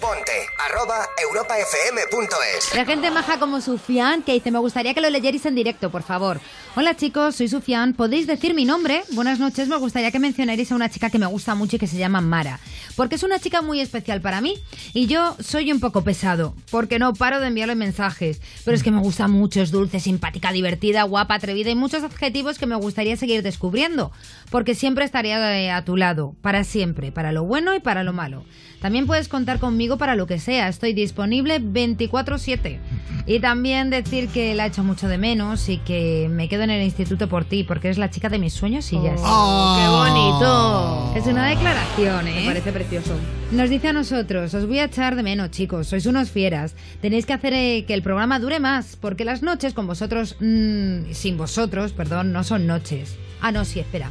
Ponte 0.00 0.32
arroba 0.70 1.08
europafm.es. 1.24 2.74
La 2.76 2.84
gente 2.84 3.10
maja 3.10 3.38
como 3.40 3.60
Sufian 3.60 4.22
que 4.22 4.32
dice, 4.34 4.52
me 4.52 4.60
gustaría 4.60 4.94
que 4.94 5.00
lo 5.00 5.10
leyerais 5.10 5.44
en 5.46 5.56
directo, 5.56 5.90
por 5.90 6.04
favor. 6.04 6.40
Hola 6.76 6.96
chicos, 6.96 7.36
soy 7.36 7.46
Sufian, 7.46 7.92
¿podéis 7.92 8.26
decir 8.26 8.52
mi 8.52 8.64
nombre? 8.64 9.02
Buenas 9.12 9.38
noches, 9.38 9.68
me 9.68 9.76
gustaría 9.76 10.10
que 10.10 10.18
mencionarais 10.18 10.72
a 10.72 10.74
una 10.74 10.88
chica 10.88 11.08
que 11.08 11.20
me 11.20 11.26
gusta 11.26 11.54
mucho 11.54 11.76
y 11.76 11.78
que 11.78 11.86
se 11.86 11.98
llama 11.98 12.20
Mara, 12.20 12.58
porque 12.96 13.14
es 13.14 13.22
una 13.22 13.38
chica 13.38 13.62
muy 13.62 13.78
especial 13.78 14.20
para 14.20 14.40
mí 14.40 14.56
y 14.92 15.06
yo 15.06 15.36
soy 15.38 15.70
un 15.70 15.78
poco 15.78 16.02
pesado, 16.02 16.56
porque 16.72 16.98
no 16.98 17.12
paro 17.12 17.38
de 17.38 17.46
enviarle 17.46 17.76
mensajes, 17.76 18.42
pero 18.64 18.76
es 18.76 18.82
que 18.82 18.90
me 18.90 18.98
gusta 18.98 19.28
mucho, 19.28 19.62
es 19.62 19.70
dulce, 19.70 20.00
simpática, 20.00 20.50
divertida, 20.50 21.04
guapa, 21.04 21.36
atrevida 21.36 21.70
y 21.70 21.76
muchos 21.76 22.02
adjetivos 22.02 22.58
que 22.58 22.66
me 22.66 22.74
gustaría 22.74 23.16
seguir 23.16 23.44
descubriendo, 23.44 24.10
porque 24.50 24.74
siempre 24.74 25.04
estaría 25.04 25.56
eh, 25.56 25.70
a 25.70 25.84
tu 25.84 25.96
lado, 25.96 26.34
para 26.42 26.64
siempre, 26.64 27.12
para 27.12 27.30
lo 27.30 27.44
bueno 27.44 27.72
y 27.76 27.78
para 27.78 28.02
lo 28.02 28.12
malo. 28.12 28.44
También 28.84 29.06
puedes 29.06 29.28
contar 29.28 29.60
conmigo 29.60 29.96
para 29.96 30.14
lo 30.14 30.26
que 30.26 30.38
sea. 30.38 30.68
Estoy 30.68 30.92
disponible 30.92 31.58
24/7. 31.58 32.80
Y 33.26 33.40
también 33.40 33.88
decir 33.88 34.28
que 34.28 34.54
la 34.54 34.66
echo 34.66 34.84
mucho 34.84 35.08
de 35.08 35.16
menos 35.16 35.70
y 35.70 35.78
que 35.78 36.28
me 36.30 36.50
quedo 36.50 36.63
en 36.64 36.70
el 36.70 36.82
instituto 36.82 37.28
por 37.28 37.44
ti, 37.44 37.64
porque 37.64 37.88
eres 37.88 37.98
la 37.98 38.10
chica 38.10 38.28
de 38.28 38.38
mis 38.38 38.52
sueños 38.52 38.92
y 38.92 39.00
ya 39.02 39.14
está. 39.14 39.26
Oh, 39.26 39.76
¡Qué 39.78 39.88
bonito! 39.88 41.12
Es 41.16 41.26
una 41.26 41.48
declaración, 41.48 42.28
¿eh? 42.28 42.40
Me 42.40 42.46
parece 42.46 42.72
precioso. 42.72 43.14
Nos 43.52 43.70
dice 43.70 43.88
a 43.88 43.92
nosotros, 43.92 44.52
os 44.54 44.66
voy 44.66 44.78
a 44.78 44.84
echar 44.84 45.16
de 45.16 45.22
menos, 45.22 45.50
chicos, 45.50 45.86
sois 45.86 46.06
unos 46.06 46.30
fieras. 46.30 46.74
Tenéis 47.00 47.26
que 47.26 47.32
hacer 47.32 47.52
eh, 47.54 47.84
que 47.86 47.94
el 47.94 48.02
programa 48.02 48.38
dure 48.40 48.58
más, 48.60 48.96
porque 48.96 49.24
las 49.24 49.42
noches 49.42 49.74
con 49.74 49.86
vosotros, 49.86 50.36
mm, 50.40 51.12
sin 51.12 51.36
vosotros, 51.36 51.92
perdón, 51.92 52.32
no 52.32 52.42
son 52.44 52.66
noches. 52.66 53.16
Ah, 53.40 53.52
no, 53.52 53.64
sí, 53.64 53.80
espera. 53.80 54.10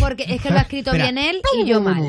Porque 0.00 0.24
es 0.28 0.40
que 0.40 0.50
lo 0.50 0.58
ha 0.58 0.62
escrito 0.62 0.92
bien 0.92 1.18
él 1.18 1.40
y 1.58 1.64
yo 1.64 1.80
mal. 1.80 2.02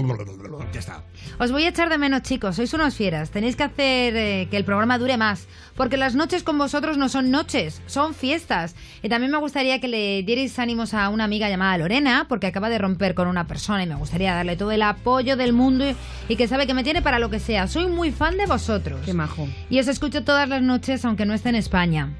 Ya 0.72 0.80
está. 0.80 1.04
Os 1.40 1.52
voy 1.52 1.64
a 1.66 1.70
echar 1.70 1.90
de 1.90 1.98
menos, 1.98 2.22
chicos. 2.22 2.56
Sois 2.56 2.74
unos 2.74 2.96
fieras. 2.96 3.32
Tenéis 3.32 3.56
que 3.56 3.64
hacer 3.64 4.16
eh, 4.16 4.48
que 4.50 4.58
el 4.58 4.66
programa 4.66 4.98
dure 4.98 5.18
más. 5.18 5.48
Porque 5.76 5.98
las 5.98 6.16
noches 6.16 6.44
con 6.44 6.58
vosotros 6.58 6.98
no 6.98 7.10
son 7.10 7.32
noches, 7.32 7.82
son 7.86 8.14
fiestas. 8.14 8.76
Y 9.02 9.10
también 9.10 9.32
me 9.32 9.38
gustaría 9.38 9.80
que 9.80 9.88
le 9.88 10.24
dierais 10.24 10.58
ánimos 10.60 10.94
a 10.94 11.10
una 11.10 11.24
amiga 11.24 11.50
llamada 11.50 11.78
Lorena, 11.78 12.28
porque 12.30 12.48
acaba 12.48 12.70
de 12.70 12.78
romper 12.78 13.16
con 13.16 13.28
una 13.28 13.48
persona 13.48 13.84
y 13.84 13.88
me 13.88 13.96
gustaría 13.96 14.34
darle 14.34 14.56
todo 14.56 14.72
el 14.72 14.84
apoyo 14.84 15.36
del 15.36 15.54
mundo 15.54 15.90
y, 15.90 15.96
y 16.28 16.36
que 16.36 16.48
sabe 16.48 16.68
que 16.68 16.74
me 16.74 16.84
tiene 16.84 17.02
para 17.02 17.20
lo 17.20 17.30
que 17.30 17.40
sea. 17.40 17.68
Soy 17.68 17.88
muy 17.88 18.12
fan 18.12 18.38
de 18.38 18.46
vosotros. 18.46 19.02
Qué 19.06 19.14
majo. 19.14 19.48
Y 19.70 19.80
os 19.80 19.88
escucho 19.88 20.24
todas 20.24 20.48
las 20.48 20.62
noches, 20.62 21.04
aunque 21.06 21.26
no 21.26 21.34
esté 21.34 21.50
en 21.50 21.56
España. 21.56 22.14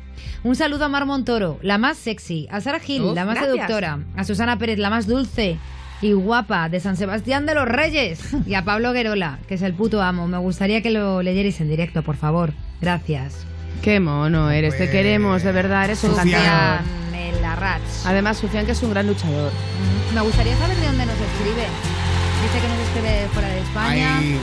Un 0.44 0.56
saludo 0.56 0.86
a 0.86 0.90
Mar 0.90 1.06
Montoro, 1.06 1.58
la 1.62 1.78
más 1.78 1.98
sexy, 1.98 2.48
a 2.52 2.60
Sara 2.60 2.80
Gil, 2.80 3.16
la 3.16 3.26
más 3.26 3.36
gracias. 3.36 3.56
seductora, 3.56 4.00
a 4.16 4.24
Susana 4.26 4.58
Pérez, 4.58 4.78
la 4.78 4.90
más 4.90 5.08
dulce 5.08 5.58
y 6.04 6.14
guapa 6.14 6.70
de 6.70 6.80
San 6.80 6.98
Sebastián 6.98 7.46
de 7.46 7.56
los 7.56 7.66
Reyes, 7.68 8.20
y 8.46 8.54
a 8.56 8.64
Pablo 8.66 8.92
Guerola, 8.94 9.40
que 9.48 9.56
es 9.56 9.62
el 9.62 9.74
puto 9.74 10.02
amo. 10.02 10.28
Me 10.28 10.38
gustaría 10.38 10.82
que 10.82 10.90
lo 10.92 11.22
leyerais 11.22 11.60
en 11.62 11.70
directo, 11.70 12.04
por 12.04 12.18
favor. 12.18 12.54
Gracias. 12.82 13.46
Qué 13.82 14.00
mono 14.00 14.50
eres, 14.52 14.78
te 14.78 14.90
queremos, 14.90 15.44
de 15.44 15.52
verdad, 15.52 15.86
eres 15.86 16.04
un 16.04 16.16
campeón. 16.16 16.42
Además, 18.06 18.38
Sufian, 18.38 18.66
que 18.66 18.72
es 18.74 18.84
un 18.84 18.92
gran 18.92 19.08
luchador. 19.08 19.52
Me 20.14 20.22
gustaría 20.22 20.56
saber 20.58 20.78
de 20.78 20.86
dónde 20.88 21.06
nos 21.06 21.16
escribe. 21.16 21.66
Dice 22.44 22.62
que 22.62 22.68
nos 22.68 22.80
escribe 22.80 23.28
fuera 23.34 23.48
de 23.50 23.60
España. 23.60 24.18
Ahí- 24.20 24.40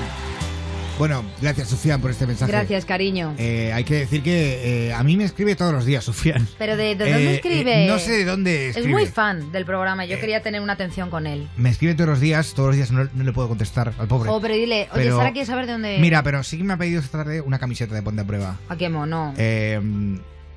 Bueno, 1.01 1.24
gracias, 1.40 1.68
Sufian, 1.68 1.98
por 2.01 2.10
este 2.10 2.27
mensaje. 2.27 2.52
Gracias, 2.52 2.85
cariño. 2.85 3.35
Eh, 3.39 3.72
hay 3.72 3.85
que 3.85 3.94
decir 3.94 4.22
que 4.22 4.89
eh, 4.89 4.93
a 4.93 5.02
mí 5.02 5.16
me 5.16 5.24
escribe 5.24 5.56
todos 5.56 5.72
los 5.72 5.86
días, 5.86 6.05
Sufian. 6.05 6.47
Pero 6.59 6.77
de, 6.77 6.94
de 6.94 7.09
Eh, 7.09 7.12
dónde 7.12 7.31
eh, 7.31 7.35
escribe. 7.36 7.86
no 7.86 7.98
sé 7.98 8.12
de 8.12 8.24
dónde 8.27 8.68
Es 8.68 8.77
escribe. 8.77 8.98
muy 8.98 9.06
fan 9.06 9.51
del 9.51 9.64
programa. 9.64 10.05
Yo 10.05 10.20
quería 10.20 10.43
tener 10.43 10.60
una 10.60 10.74
atención 10.74 11.09
con 11.09 11.27
él. 11.27 11.48
Me 11.56 11.70
escribe 11.70 11.94
todos 11.94 12.10
los 12.10 12.20
días, 12.20 12.52
todos 12.52 12.68
los 12.68 12.77
días 12.77 12.90
no, 12.90 13.09
no 13.14 13.24
le 13.24 13.32
puedo 13.32 13.48
contestar 13.48 13.94
al 13.98 14.09
pobre. 14.09 14.28
Oh, 14.31 14.43
pero 14.43 14.52
dile, 14.55 14.89
oye, 14.93 15.05
Pero- 15.05 15.16
Sara 15.16 15.32
quiere 15.32 15.47
saber 15.47 15.64
de 15.64 15.72
dónde. 15.72 15.98
Mira, 16.01 16.22
pero 16.22 16.43
sí 16.43 16.59
que 16.59 16.64
me 16.64 16.74
ha 16.74 16.77
pedido 16.77 17.01
esta 17.01 17.16
tarde 17.18 17.40
una 17.40 17.59
camiseta 17.59 17.94
de 17.94 18.02
Ponte 18.02 18.20
a 18.20 18.24
Prueba. 18.27 18.56
¿A 18.68 18.77
qué 18.77 18.90
mono? 18.90 19.32
Eh, 19.39 19.81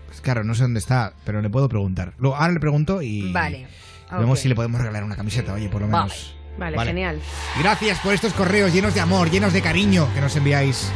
pues 0.07 0.19
claro, 0.19 0.43
no 0.43 0.55
sé 0.55 0.63
dónde 0.63 0.79
está, 0.79 1.13
pero 1.25 1.41
le 1.41 1.49
puedo 1.49 1.69
preguntar. 1.69 2.15
Luego, 2.17 2.35
ahora 2.35 2.51
le 2.51 2.59
pregunto 2.59 3.01
y 3.01 3.31
Vale. 3.31 3.65
vemos 4.11 4.41
si 4.41 4.49
le 4.49 4.55
podemos 4.55 4.81
regalar 4.81 5.05
una 5.05 5.15
camiseta, 5.15 5.53
oye, 5.53 5.69
por 5.69 5.79
lo 5.79 5.87
menos. 5.87 6.01
Vale, 6.35 6.42
Vale. 6.57 6.79
genial. 6.83 7.19
Gracias 7.59 7.99
por 7.99 8.13
estos 8.13 8.33
correos 8.33 8.73
llenos 8.73 8.93
de 8.93 9.01
amor, 9.01 9.29
llenos 9.29 9.53
de 9.53 9.61
cariño 9.61 10.07
que 10.13 10.21
nos 10.21 10.35
enviáis 10.35 10.91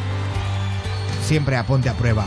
siempre 1.24 1.56
a 1.58 1.66
Ponte 1.66 1.90
a 1.90 1.94
Prueba. 1.94 2.26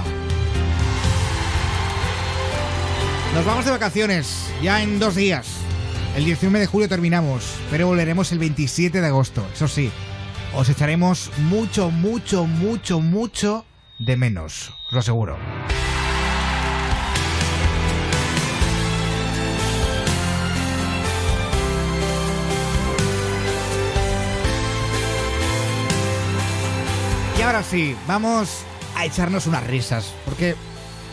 Nos 3.35 3.45
vamos 3.45 3.65
de 3.65 3.71
vacaciones, 3.71 4.53
ya 4.61 4.83
en 4.83 4.99
dos 4.99 5.15
días. 5.15 5.47
El 6.17 6.25
19 6.25 6.59
de 6.59 6.67
julio 6.67 6.89
terminamos, 6.89 7.55
pero 7.71 7.87
volveremos 7.87 8.33
el 8.33 8.41
27 8.41 9.01
de 9.01 9.07
agosto. 9.07 9.47
Eso 9.55 9.69
sí, 9.69 9.91
os 10.55 10.69
echaremos 10.69 11.31
mucho, 11.39 11.91
mucho, 11.91 12.47
mucho, 12.47 13.01
mucho 13.01 13.65
de 14.01 14.17
menos. 14.17 14.71
Os 14.89 14.93
lo 14.93 14.99
aseguro. 14.99 15.39
Y 27.41 27.43
ahora 27.43 27.63
sí, 27.63 27.97
vamos 28.07 28.51
a 28.95 29.07
echarnos 29.07 29.47
unas 29.47 29.67
risas. 29.67 30.13
Porque, 30.27 30.55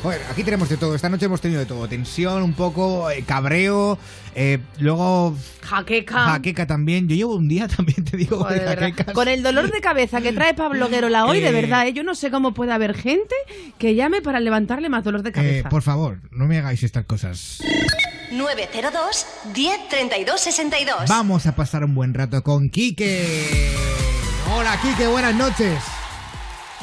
joder, 0.03 0.21
aquí 0.29 0.43
tenemos 0.43 0.67
de 0.67 0.75
todo. 0.75 0.93
Esta 0.93 1.07
noche 1.07 1.25
hemos 1.25 1.39
tenido 1.39 1.61
de 1.61 1.65
todo. 1.65 1.87
Tensión, 1.87 2.43
un 2.43 2.51
poco, 2.53 3.09
eh, 3.09 3.23
cabreo. 3.25 3.97
eh, 4.35 4.59
luego, 4.79 5.37
Jaqueca. 5.61 6.25
jaqueca 6.25 6.67
también. 6.67 7.07
Yo 7.07 7.15
llevo 7.15 7.35
un 7.37 7.47
día 7.47 7.67
también, 7.75 8.03
te 8.03 8.17
digo, 8.17 8.39
Joder, 8.39 8.77
de 8.77 8.91
de. 8.91 9.13
Con 9.13 9.29
el 9.29 9.41
dolor 9.41 9.71
de 9.71 9.79
cabeza 9.79 10.19
que 10.19 10.33
trae 10.33 10.53
Pablo 10.53 10.89
Guerola 10.89 11.25
hoy, 11.27 11.39
de 11.39 11.47
Eh, 11.47 11.51
verdad, 11.53 11.87
¿eh? 11.87 11.93
yo 11.93 12.03
no 12.03 12.13
sé 12.13 12.29
cómo 12.29 12.53
puede 12.53 12.73
haber 12.73 12.93
gente 12.93 13.33
que 13.77 13.95
llame 13.95 14.21
para 14.21 14.41
levantarle 14.41 14.89
más 14.89 15.05
dolor 15.05 15.23
de 15.23 15.29
Eh, 15.29 15.33
cabeza. 15.33 15.69
por 15.69 15.81
favor, 15.81 16.19
no 16.31 16.45
me 16.45 16.57
hagáis 16.57 16.83
estas 16.83 17.05
cosas. 17.05 17.59
902 18.31 19.25
10 19.53 19.87
32 19.89 20.41
62. 20.41 20.95
Vamos 21.07 21.45
a 21.45 21.55
pasar 21.55 21.85
un 21.85 21.95
buen 21.95 22.13
rato 22.13 22.43
con 22.43 22.69
Quique. 22.69 23.71
Hola, 24.53 24.77
Quique, 24.81 25.07
buenas 25.07 25.33
noches. 25.33 25.79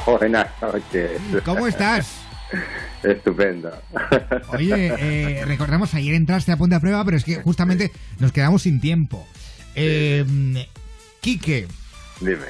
Buenas 0.07 0.49
noches. 0.61 1.21
¿Cómo 1.45 1.67
estás? 1.67 2.23
Estupendo. 3.03 3.71
Oye, 4.49 4.93
eh, 4.99 5.45
recordamos, 5.47 5.95
ayer 5.95 6.15
entraste 6.15 6.53
a 6.53 6.57
Ponte 6.57 6.75
a 6.75 6.81
Prueba, 6.81 7.05
pero 7.05 7.17
es 7.17 7.25
que 7.25 7.37
justamente 7.37 7.91
nos 8.19 8.33
quedamos 8.33 8.63
sin 8.63 8.81
tiempo. 8.81 9.27
Eh, 9.75 10.25
Quique, 11.21 11.67
Dime. 12.21 12.47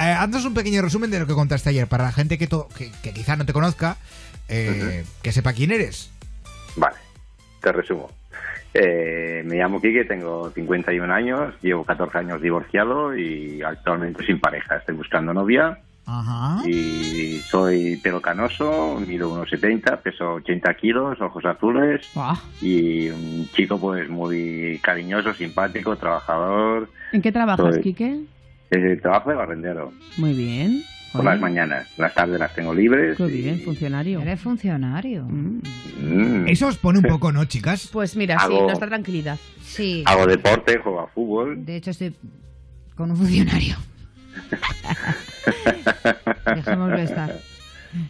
eh, 0.00 0.02
haznos 0.02 0.44
un 0.44 0.54
pequeño 0.54 0.82
resumen 0.82 1.10
de 1.10 1.20
lo 1.20 1.26
que 1.26 1.34
contaste 1.34 1.70
ayer, 1.70 1.86
para 1.86 2.04
la 2.04 2.12
gente 2.12 2.38
que, 2.38 2.48
que, 2.48 2.90
que 3.02 3.12
quizá 3.14 3.36
no 3.36 3.46
te 3.46 3.52
conozca, 3.52 3.96
eh, 4.48 5.04
que 5.22 5.32
sepa 5.32 5.52
quién 5.52 5.70
eres. 5.70 6.10
Vale, 6.76 6.96
te 7.60 7.72
resumo. 7.72 8.10
Eh, 8.74 9.42
me 9.46 9.56
llamo 9.56 9.80
Quique, 9.80 10.04
tengo 10.04 10.50
51 10.50 11.12
años, 11.14 11.54
llevo 11.62 11.84
14 11.84 12.18
años 12.18 12.42
divorciado 12.42 13.16
y 13.16 13.62
actualmente 13.62 14.26
sin 14.26 14.38
pareja. 14.38 14.76
Estoy 14.76 14.96
buscando 14.96 15.32
novia 15.32 15.78
Ajá. 16.08 16.62
y 16.68 17.40
soy 17.50 17.96
pelo 17.96 18.22
canoso, 18.22 19.00
mido 19.06 19.28
unos 19.32 19.50
70, 19.50 20.00
peso 20.02 20.34
80 20.34 20.74
kilos, 20.74 21.20
ojos 21.20 21.44
azules 21.44 22.06
y 22.62 23.08
un 23.08 23.48
chico 23.52 23.78
pues 23.80 24.08
muy 24.08 24.78
cariñoso, 24.82 25.34
simpático, 25.34 25.96
trabajador. 25.96 26.88
¿En 27.12 27.20
qué 27.22 27.32
trabajas, 27.32 27.74
Soy- 27.74 27.82
Quique? 27.82 28.20
Eh, 28.70 28.98
trabajo 29.02 29.30
de 29.30 29.36
barrendero 29.36 29.92
Muy 30.16 30.32
bien. 30.34 30.82
por 31.12 31.20
Oye, 31.22 31.30
las 31.30 31.40
mañanas, 31.40 31.88
las 31.98 32.14
tardes 32.14 32.38
las 32.38 32.54
tengo 32.54 32.72
libres. 32.74 33.16
Qué 33.16 33.26
bien, 33.26 33.60
funcionario. 33.62 34.20
Eres 34.20 34.40
funcionario. 34.40 35.24
Mm. 35.24 36.46
Eso 36.48 36.66
os 36.68 36.76
pone 36.78 36.98
un 37.00 37.04
poco, 37.04 37.32
¿no, 37.32 37.44
chicas? 37.46 37.88
Pues 37.92 38.16
mira, 38.16 38.38
sí, 38.40 38.44
Hago- 38.46 38.64
nuestra 38.66 38.88
tranquilidad. 38.88 39.38
Sí. 39.62 40.02
Hago 40.06 40.26
deporte, 40.26 40.78
juego 40.78 41.00
a 41.00 41.06
fútbol. 41.08 41.64
De 41.64 41.76
hecho, 41.76 41.90
estoy 41.90 42.14
con 42.96 43.10
un 43.10 43.16
funcionario. 43.16 43.76
Dejémoslo 46.54 46.96
estar. 46.98 47.38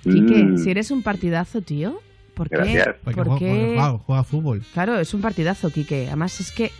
Quique, 0.02 0.44
Mm. 0.44 0.58
si 0.58 0.70
eres 0.70 0.90
un 0.90 1.02
partidazo, 1.02 1.60
tío, 1.62 2.00
¿por 2.34 2.48
qué? 2.48 2.56
Gracias. 2.56 2.96
Porque 3.04 3.16
¿Por 3.16 3.26
juega, 3.28 3.38
qué? 3.38 3.74
juega- 3.76 3.98
juega 3.98 4.24
fútbol. 4.24 4.62
Claro, 4.74 4.98
es 4.98 5.14
un 5.14 5.20
partidazo, 5.20 5.70
Quique. 5.70 6.06
Además, 6.08 6.40
es 6.40 6.50
que 6.50 6.72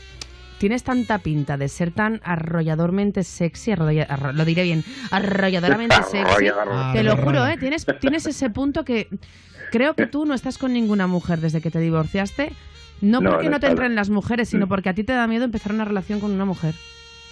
tienes 0.59 0.83
tanta 0.83 1.19
pinta 1.19 1.57
de 1.57 1.69
ser 1.69 1.93
tan 1.93 2.21
arrolladormente 2.25 3.23
sexy, 3.23 3.73
arrolla- 3.73 4.07
arro- 4.09 4.33
lo 4.33 4.45
diré 4.45 4.65
bien, 4.65 4.83
arrolladoramente 5.11 5.95
sexy. 6.11 6.47
Te 6.93 7.03
lo 7.05 7.17
juro, 7.17 7.47
¿eh? 7.47 7.57
Tienes, 7.59 7.87
tienes 8.01 8.27
ese 8.27 8.51
punto 8.51 8.85
que 8.85 9.09
creo 9.71 9.95
que 9.95 10.07
tú 10.07 10.25
no 10.27 10.35
estás 10.35 10.59
con 10.59 10.73
ninguna 10.73 11.07
mujer 11.07 11.41
desde 11.41 11.61
que 11.61 11.71
te 11.71 11.79
divorciaste. 11.79 12.53
No 13.03 13.21
No, 13.21 13.31
porque 13.31 13.45
no 13.45 13.51
no 13.53 13.61
te 13.61 13.67
entren 13.67 13.95
las 13.95 14.09
mujeres, 14.09 14.49
sino 14.49 14.65
Mm. 14.67 14.69
porque 14.71 14.89
a 14.89 14.95
ti 14.95 15.05
te 15.05 15.13
da 15.13 15.27
miedo 15.27 15.45
empezar 15.45 15.73
una 15.73 15.85
relación 15.85 16.19
con 16.19 16.31
una 16.33 16.47
mujer. 16.47 16.75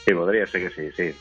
Sí, 0.07 0.13
podría 0.13 0.47
ser 0.47 0.69
que 0.69 0.93
sí, 0.93 0.93
sí. 0.95 1.17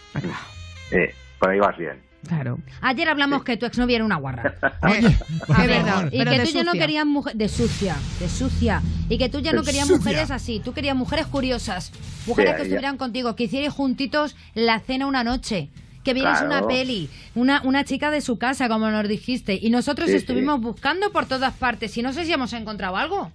Eh, 0.91 1.13
por 1.39 1.49
ahí 1.49 1.59
vas 1.59 1.77
bien. 1.77 2.01
Claro. 2.27 2.57
Ayer 2.79 3.09
hablamos 3.09 3.43
que 3.43 3.57
tu 3.57 3.65
exnovia 3.65 3.97
era 3.97 4.05
una 4.05 4.15
guarra. 4.15 4.55
Oye, 4.83 5.13
A 5.49 5.65
ver, 5.65 5.81
favor. 5.81 6.09
y 6.13 6.23
que 6.23 6.39
tú 6.45 6.51
ya 6.53 6.63
no 6.63 6.71
querías 6.71 7.05
mujeres 7.05 7.37
de 7.37 7.49
sucia, 7.49 7.95
de 8.19 8.29
sucia, 8.29 8.81
y 9.09 9.17
que 9.17 9.27
tú 9.27 9.39
ya 9.41 9.51
no 9.51 9.59
De 9.61 9.65
querías 9.65 9.87
sucia. 9.87 9.97
mujeres 9.99 10.31
así, 10.31 10.61
tú 10.63 10.71
querías 10.73 10.95
mujeres 10.95 11.25
curiosas, 11.27 11.91
mujeres 12.25 12.51
Sí, 12.51 12.55
que 12.55 12.59
ya. 12.59 12.63
estuvieran 12.75 12.97
contigo, 12.97 13.35
que 13.35 13.43
hicierais 13.43 13.73
juntitos 13.73 14.37
la 14.53 14.79
cena 14.79 15.05
una 15.07 15.23
noche. 15.25 15.69
Que 16.05 16.13
vierais 16.13 16.39
Claro. 16.39 16.57
una 16.59 16.67
peli, 16.67 17.09
una, 17.33 17.61
una 17.63 17.85
chica 17.85 18.11
de 18.11 18.19
su 18.19 18.37
casa, 18.37 18.67
como 18.67 18.89
nos 18.91 19.07
dijiste. 19.07 19.57
Y 19.61 19.69
nosotros 19.69 20.09
Sí, 20.09 20.15
estuvimos 20.17 20.59
buscando 20.59 21.11
por 21.13 21.27
todas 21.27 21.53
partes. 21.53 21.97
Y 21.97 22.01
no 22.01 22.11
sé 22.11 22.25
si 22.25 22.33
hemos 22.33 22.51
encontrado 22.51 22.97
algo. 22.97 23.31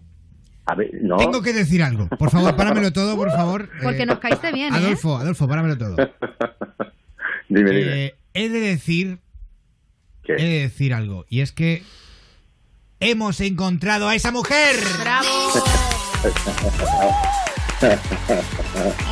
A 0.66 0.74
ver, 0.74 0.90
no. 1.00 1.16
Tengo 1.16 1.40
que 1.40 1.54
decir 1.54 1.82
algo. 1.82 2.08
Por 2.08 2.30
favor, 2.30 2.54
páramelo 2.56 2.92
todo, 2.92 3.16
por 3.16 3.30
favor. 3.30 3.70
Porque 3.82 4.02
Eh, 4.02 4.06
nos 4.06 4.18
caíste 4.18 4.52
bien, 4.52 4.74
¿eh? 4.74 4.76
Adolfo, 4.78 5.16
Adolfo, 5.16 5.48
páramelo 5.48 5.78
todo. 5.78 5.96
Dime, 7.48 7.70
dime. 7.70 8.04
Eh, 8.06 8.14
he 8.34 8.48
de 8.48 8.60
decir. 8.60 9.18
¿Qué? 10.22 10.34
He 10.34 10.44
de 10.44 10.60
decir 10.62 10.94
algo. 10.94 11.24
Y 11.28 11.40
es 11.40 11.52
que. 11.52 11.82
¡Hemos 13.00 13.40
encontrado 13.40 14.08
a 14.08 14.16
esa 14.16 14.32
mujer! 14.32 14.74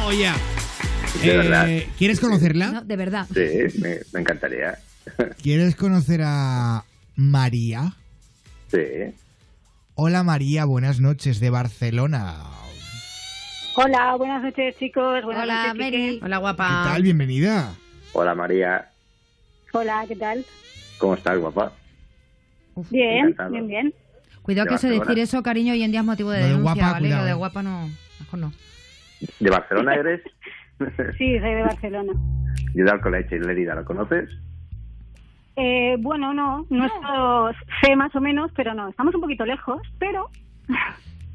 ¡Oh, 0.05 0.13
ya! 0.13 0.35
De 1.23 1.33
Eh, 1.33 1.37
verdad. 1.37 1.69
¿Quieres 1.97 2.19
conocerla? 2.21 2.73
No, 2.73 2.81
de 2.83 2.97
verdad. 2.97 3.27
Sí, 3.33 3.79
me, 3.81 3.99
me 4.13 4.21
encantaría. 4.21 4.77
¿Quieres 5.43 5.77
conocer 5.77 6.21
a 6.25 6.85
María? 7.15 7.95
Sí. 8.71 8.79
Hola 9.95 10.23
María, 10.25 10.65
buenas 10.67 11.01
noches 11.01 11.39
de 11.41 11.49
Barcelona. 11.51 12.43
Hola, 13.77 14.17
buenas 14.17 14.43
noches 14.43 14.77
chicos. 14.79 15.23
Buenas 15.25 15.45
Hola, 15.45 15.67
noches, 15.69 15.79
Mary. 15.79 16.21
Hola, 16.23 16.37
¿Qué 16.37 16.41
guapa. 16.41 16.85
tal? 16.89 17.03
Bienvenida. 17.03 17.75
Hola 18.19 18.35
María, 18.35 18.89
Hola, 19.75 20.05
¿qué 20.09 20.17
tal? 20.17 20.43
¿cómo 20.97 21.13
estás, 21.15 21.39
guapa? 21.39 21.71
Bien, 22.91 23.19
Encantado. 23.29 23.51
bien, 23.51 23.67
bien. 23.69 23.95
Cuidado 24.41 24.65
De 24.65 24.69
que 24.71 24.75
eso 24.77 24.87
de 24.89 24.95
Barcelona. 24.99 25.15
decir 25.21 25.23
eso, 25.37 25.43
cariño, 25.43 25.73
hoy 25.75 25.83
en 25.83 25.91
día 25.91 26.01
es 26.01 26.07
motivo 26.07 26.31
de 26.31 26.39
Lo 26.41 26.45
de 26.47 26.51
denuncia, 26.53 26.75
guapa, 26.75 26.93
¿vale? 26.93 27.09
cuidado, 27.09 27.21
Lo 27.21 27.27
de 27.27 27.33
eh. 27.33 27.35
guapa 27.35 27.63
no, 27.63 27.89
mejor 28.21 28.39
no. 28.39 28.53
¿De 29.41 29.51
Barcelona 29.51 29.95
eres? 29.97 30.23
Sí, 31.19 31.39
soy 31.41 31.55
de 31.55 31.63
Barcelona. 31.63 32.13
Yo 32.75 32.85
de 32.85 32.91
Alcoleche 32.91 33.37
y 33.37 33.41
Lérida, 33.41 33.75
¿lo 33.75 33.85
conoces? 33.85 34.31
Eh, 35.57 35.97
bueno, 36.01 36.33
no, 36.35 36.67
no 36.71 36.85
esto 36.87 37.51
sé 37.83 37.97
más 37.97 38.15
o 38.15 38.21
menos, 38.21 38.51
pero 38.57 38.73
no, 38.75 38.89
estamos 38.89 39.15
un 39.15 39.23
poquito 39.23 39.45
lejos, 39.47 39.81
pero... 39.99 40.29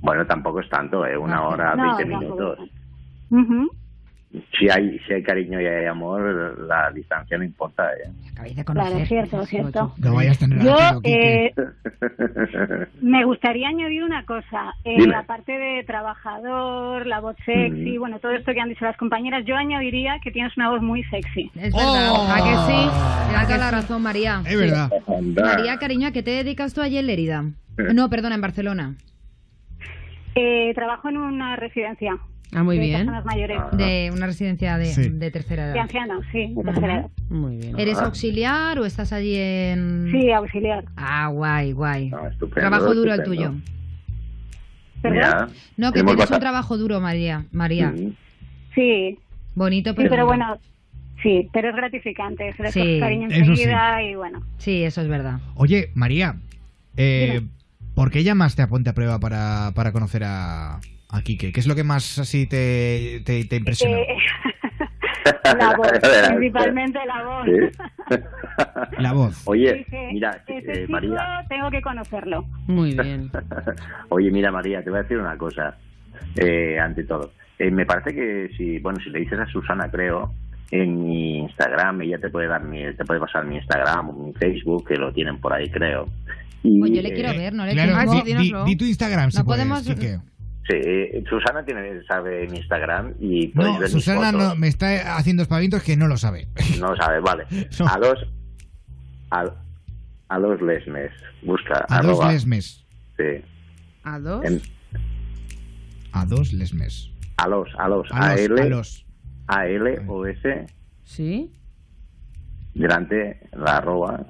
Bueno, 0.01 0.25
tampoco 0.27 0.59
es 0.61 0.69
tanto, 0.69 1.05
¿eh? 1.07 1.15
Una 1.17 1.47
hora, 1.47 1.75
No, 1.75 1.97
20 1.97 2.03
tampoco 2.11 2.19
minutos. 2.35 2.69
Si 4.57 4.69
hay, 4.69 4.97
si 4.99 5.13
hay 5.13 5.23
cariño 5.23 5.59
y 5.59 5.65
hay 5.65 5.85
amor, 5.87 6.57
la 6.65 6.89
distancia 6.91 7.37
no 7.37 7.43
importa, 7.43 7.83
¿eh? 7.93 8.09
Acabáis 8.31 8.55
de 8.55 8.63
Claro, 8.63 8.79
conocer. 8.83 9.07
cierto, 9.07 9.45
cierto. 9.45 9.93
No 9.97 10.15
vayas 10.15 10.39
tan 10.39 10.51
Yo 10.63 10.73
rápido, 10.73 11.01
Quique. 11.01 11.45
eh, 11.47 11.53
me 13.01 13.25
gustaría 13.25 13.67
añadir 13.67 14.03
una 14.05 14.23
cosa. 14.25 14.73
Eh, 14.85 14.95
Dime. 14.99 15.15
aparte 15.15 15.51
de 15.51 15.83
trabajador, 15.83 17.05
la 17.07 17.19
voz 17.19 17.35
sexy, 17.45 17.97
Mm. 17.97 17.99
bueno, 17.99 18.19
todo 18.19 18.31
esto 18.31 18.53
que 18.53 18.61
han 18.61 18.69
dicho 18.69 18.85
las 18.85 18.95
compañeras, 18.95 19.43
yo 19.45 19.55
añadiría 19.57 20.17
que 20.23 20.31
tienes 20.31 20.55
una 20.55 20.69
voz 20.69 20.81
muy 20.81 21.03
sexy. 21.05 21.51
Es 21.55 21.73
verdad. 21.73 22.11
Oh. 22.11 22.27
¿A 22.31 22.37
que 22.37 22.71
sí? 22.71 22.89
Tienes 23.29 23.47
toda 23.47 23.57
la 23.57 23.71
razón, 23.71 24.01
María. 24.01 24.41
Es 24.47 24.57
verdad. 24.57 24.89
Anda. 25.07 25.43
María, 25.43 25.77
cariño, 25.77 26.07
¿a 26.07 26.11
qué 26.11 26.23
te 26.23 26.31
dedicas 26.31 26.73
tú 26.73 26.81
allí 26.81 26.97
en 26.97 27.07
Lérida? 27.07 27.43
No, 27.93 28.09
perdona, 28.09 28.35
en 28.35 28.41
Barcelona. 28.41 28.95
Eh, 30.35 30.71
trabajo 30.73 31.09
en 31.09 31.17
una 31.17 31.57
residencia. 31.57 32.17
Ah, 32.53 32.63
muy 32.63 32.77
de 32.77 32.83
bien. 32.85 32.97
personas 32.99 33.23
mayores. 33.25 33.57
De 33.73 34.11
una 34.13 34.25
residencia 34.25 34.77
de, 34.77 34.85
Sí. 34.87 35.09
de 35.09 35.31
tercera 35.31 35.67
De 35.67 35.71
edad. 35.71 35.81
ancianos, 35.83 36.25
sí, 36.31 36.53
de 36.53 36.63
tercera 36.63 36.93
edad. 36.99 37.09
Muy 37.29 37.55
bien. 37.57 37.79
¿Eres 37.79 37.97
auxiliar 37.99 38.77
o 38.79 38.85
estás 38.85 39.13
allí 39.13 39.35
en...? 39.37 40.09
Sí, 40.11 40.31
auxiliar. 40.31 40.83
Ah, 40.97 41.27
guay, 41.29 41.71
guay. 41.71 42.09
No, 42.09 42.27
estupendo, 42.27 42.59
Trabajo 42.69 42.93
duro 42.93 43.13
el 43.13 43.23
tuyo. 43.23 43.53
Mira, 45.03 45.47
No, 45.77 45.91
que 45.91 46.03
tienes 46.03 46.29
un 46.29 46.39
trabajo 46.39 46.77
duro, 46.77 46.99
María. 46.99 47.45
María. 47.51 47.93
Sí, 48.75 49.17
Bonito, 49.55 49.91
sí, 49.91 49.95
pero... 49.97 50.09
pero 50.09 50.23
duro. 50.23 50.27
bueno, 50.27 50.57
sí, 51.23 51.49
pero 51.51 51.69
es 51.69 51.75
gratificante. 51.75 52.53
Se 52.53 52.71
Sí, 52.71 52.99
cariño 52.99 53.27
eso 53.27 53.45
sí. 53.45 53.51
enseguida 53.51 54.03
y 54.03 54.15
bueno. 54.15 54.41
Sí, 54.57 54.83
eso 54.83 55.01
es 55.01 55.07
verdad. 55.07 55.39
Oye, 55.55 55.89
María, 55.95 56.35
eh. 56.97 57.41
¿por 57.95 58.11
qué 58.11 58.23
llamaste 58.23 58.61
a 58.61 58.67
Ponte 58.67 58.89
a 58.89 58.93
Prueba 58.93 59.19
para, 59.19 59.71
para 59.73 59.91
conocer 59.91 60.23
a, 60.23 60.79
a 61.11 61.21
Quique? 61.21 61.51
¿Qué 61.51 61.59
es 61.59 61.67
lo 61.67 61.75
que 61.75 61.83
más 61.83 62.17
así 62.19 62.47
te, 62.47 63.21
te, 63.25 63.43
te 63.45 63.55
impresionó? 63.57 63.97
Eh, 63.97 64.05
la 65.59 65.75
voz, 65.75 65.91
principalmente 66.29 66.99
la 67.05 67.23
voz. 67.23 67.45
Sí. 67.45 68.17
La 68.99 69.13
voz. 69.13 69.41
Oye, 69.45 69.73
Dije, 69.75 70.09
mira, 70.13 70.43
ese 70.47 70.71
eh, 70.71 70.75
chico 70.81 70.91
María. 70.91 71.45
tengo 71.49 71.69
que 71.69 71.81
conocerlo. 71.81 72.45
Muy 72.67 72.93
bien. 72.95 73.29
Oye, 74.09 74.31
mira, 74.31 74.51
María, 74.51 74.83
te 74.83 74.89
voy 74.89 74.99
a 74.99 75.03
decir 75.03 75.17
una 75.17 75.37
cosa. 75.37 75.77
Eh, 76.37 76.79
ante 76.79 77.03
todo, 77.03 77.31
Eh, 77.59 77.69
me 77.71 77.85
parece 77.85 78.13
que 78.15 78.49
si, 78.57 78.79
bueno, 78.79 78.99
si 79.03 79.09
le 79.09 79.19
dices 79.19 79.39
a 79.39 79.45
Susana, 79.47 79.89
creo, 79.91 80.33
en 80.71 81.03
mi 81.03 81.39
Instagram, 81.39 82.01
ella 82.01 82.17
te 82.19 82.29
puede 82.29 82.47
dar 82.47 82.63
mi, 82.63 82.81
te 82.95 83.03
puede 83.05 83.19
pasar 83.19 83.45
mi 83.45 83.57
Instagram 83.57 84.09
o 84.09 84.13
mi 84.13 84.33
Facebook, 84.33 84.87
que 84.87 84.95
lo 84.95 85.11
tienen 85.13 85.39
por 85.39 85.53
ahí, 85.53 85.69
creo. 85.69 86.07
Y, 86.63 86.79
Pues 86.79 86.91
yo 86.91 87.01
le 87.01 87.09
eh, 87.09 87.13
quiero 87.13 87.29
ver, 87.31 87.53
no 87.53 87.65
le 87.65 87.73
Claro, 87.73 87.97
tengo. 88.11 88.23
di, 88.23 88.33
di- 88.33 88.53
di 88.65 88.75
tu 88.77 88.85
Instagram, 88.85 89.31
si 89.31 89.37
No 89.39 89.45
puedes, 89.45 89.65
podemos-. 89.65 90.21
Sí, 90.67 91.23
Susana 91.27 91.65
tiene, 91.65 92.03
sabe 92.03 92.47
mi 92.47 92.57
Instagram 92.57 93.15
y 93.19 93.47
podéis 93.47 93.73
No, 93.73 93.79
ver 93.79 93.89
mis 93.93 94.03
Susana 94.03 94.31
fotos. 94.31 94.47
no, 94.49 94.55
me 94.55 94.67
está 94.67 95.17
haciendo 95.17 95.41
espavientos 95.43 95.81
que 95.83 95.97
no 95.97 96.07
lo 96.07 96.17
sabe. 96.17 96.47
No 96.79 96.89
lo 96.91 96.95
sabe, 96.97 97.19
vale. 97.19 97.45
A 97.89 97.97
los 97.97 98.19
a, 99.31 99.45
a 100.29 100.39
los 100.39 100.61
lesmes. 100.61 101.11
Busca 101.43 101.85
A 101.89 102.01
dos 102.01 102.25
lesmes. 102.31 102.85
Sí. 103.17 103.43
¿A 104.03 104.19
dos? 104.19 104.45
En- 104.45 104.61
A 106.11 106.25
dos 106.25 106.53
lesmes. 106.53 107.09
a 107.37 107.47
los, 107.47 107.67
a 107.79 107.87
los, 107.87 108.07
A 108.11 108.31
a, 108.31 108.35
los, 108.35 108.41
L, 108.41 108.61
a 108.61 108.65
los. 108.65 109.05
A 109.47 109.65
L 109.67 109.99
o 110.07 110.25
S 110.27 110.65
¿Sí? 111.03 111.51
delante 112.75 113.49
la 113.53 113.77
arroba 113.77 114.25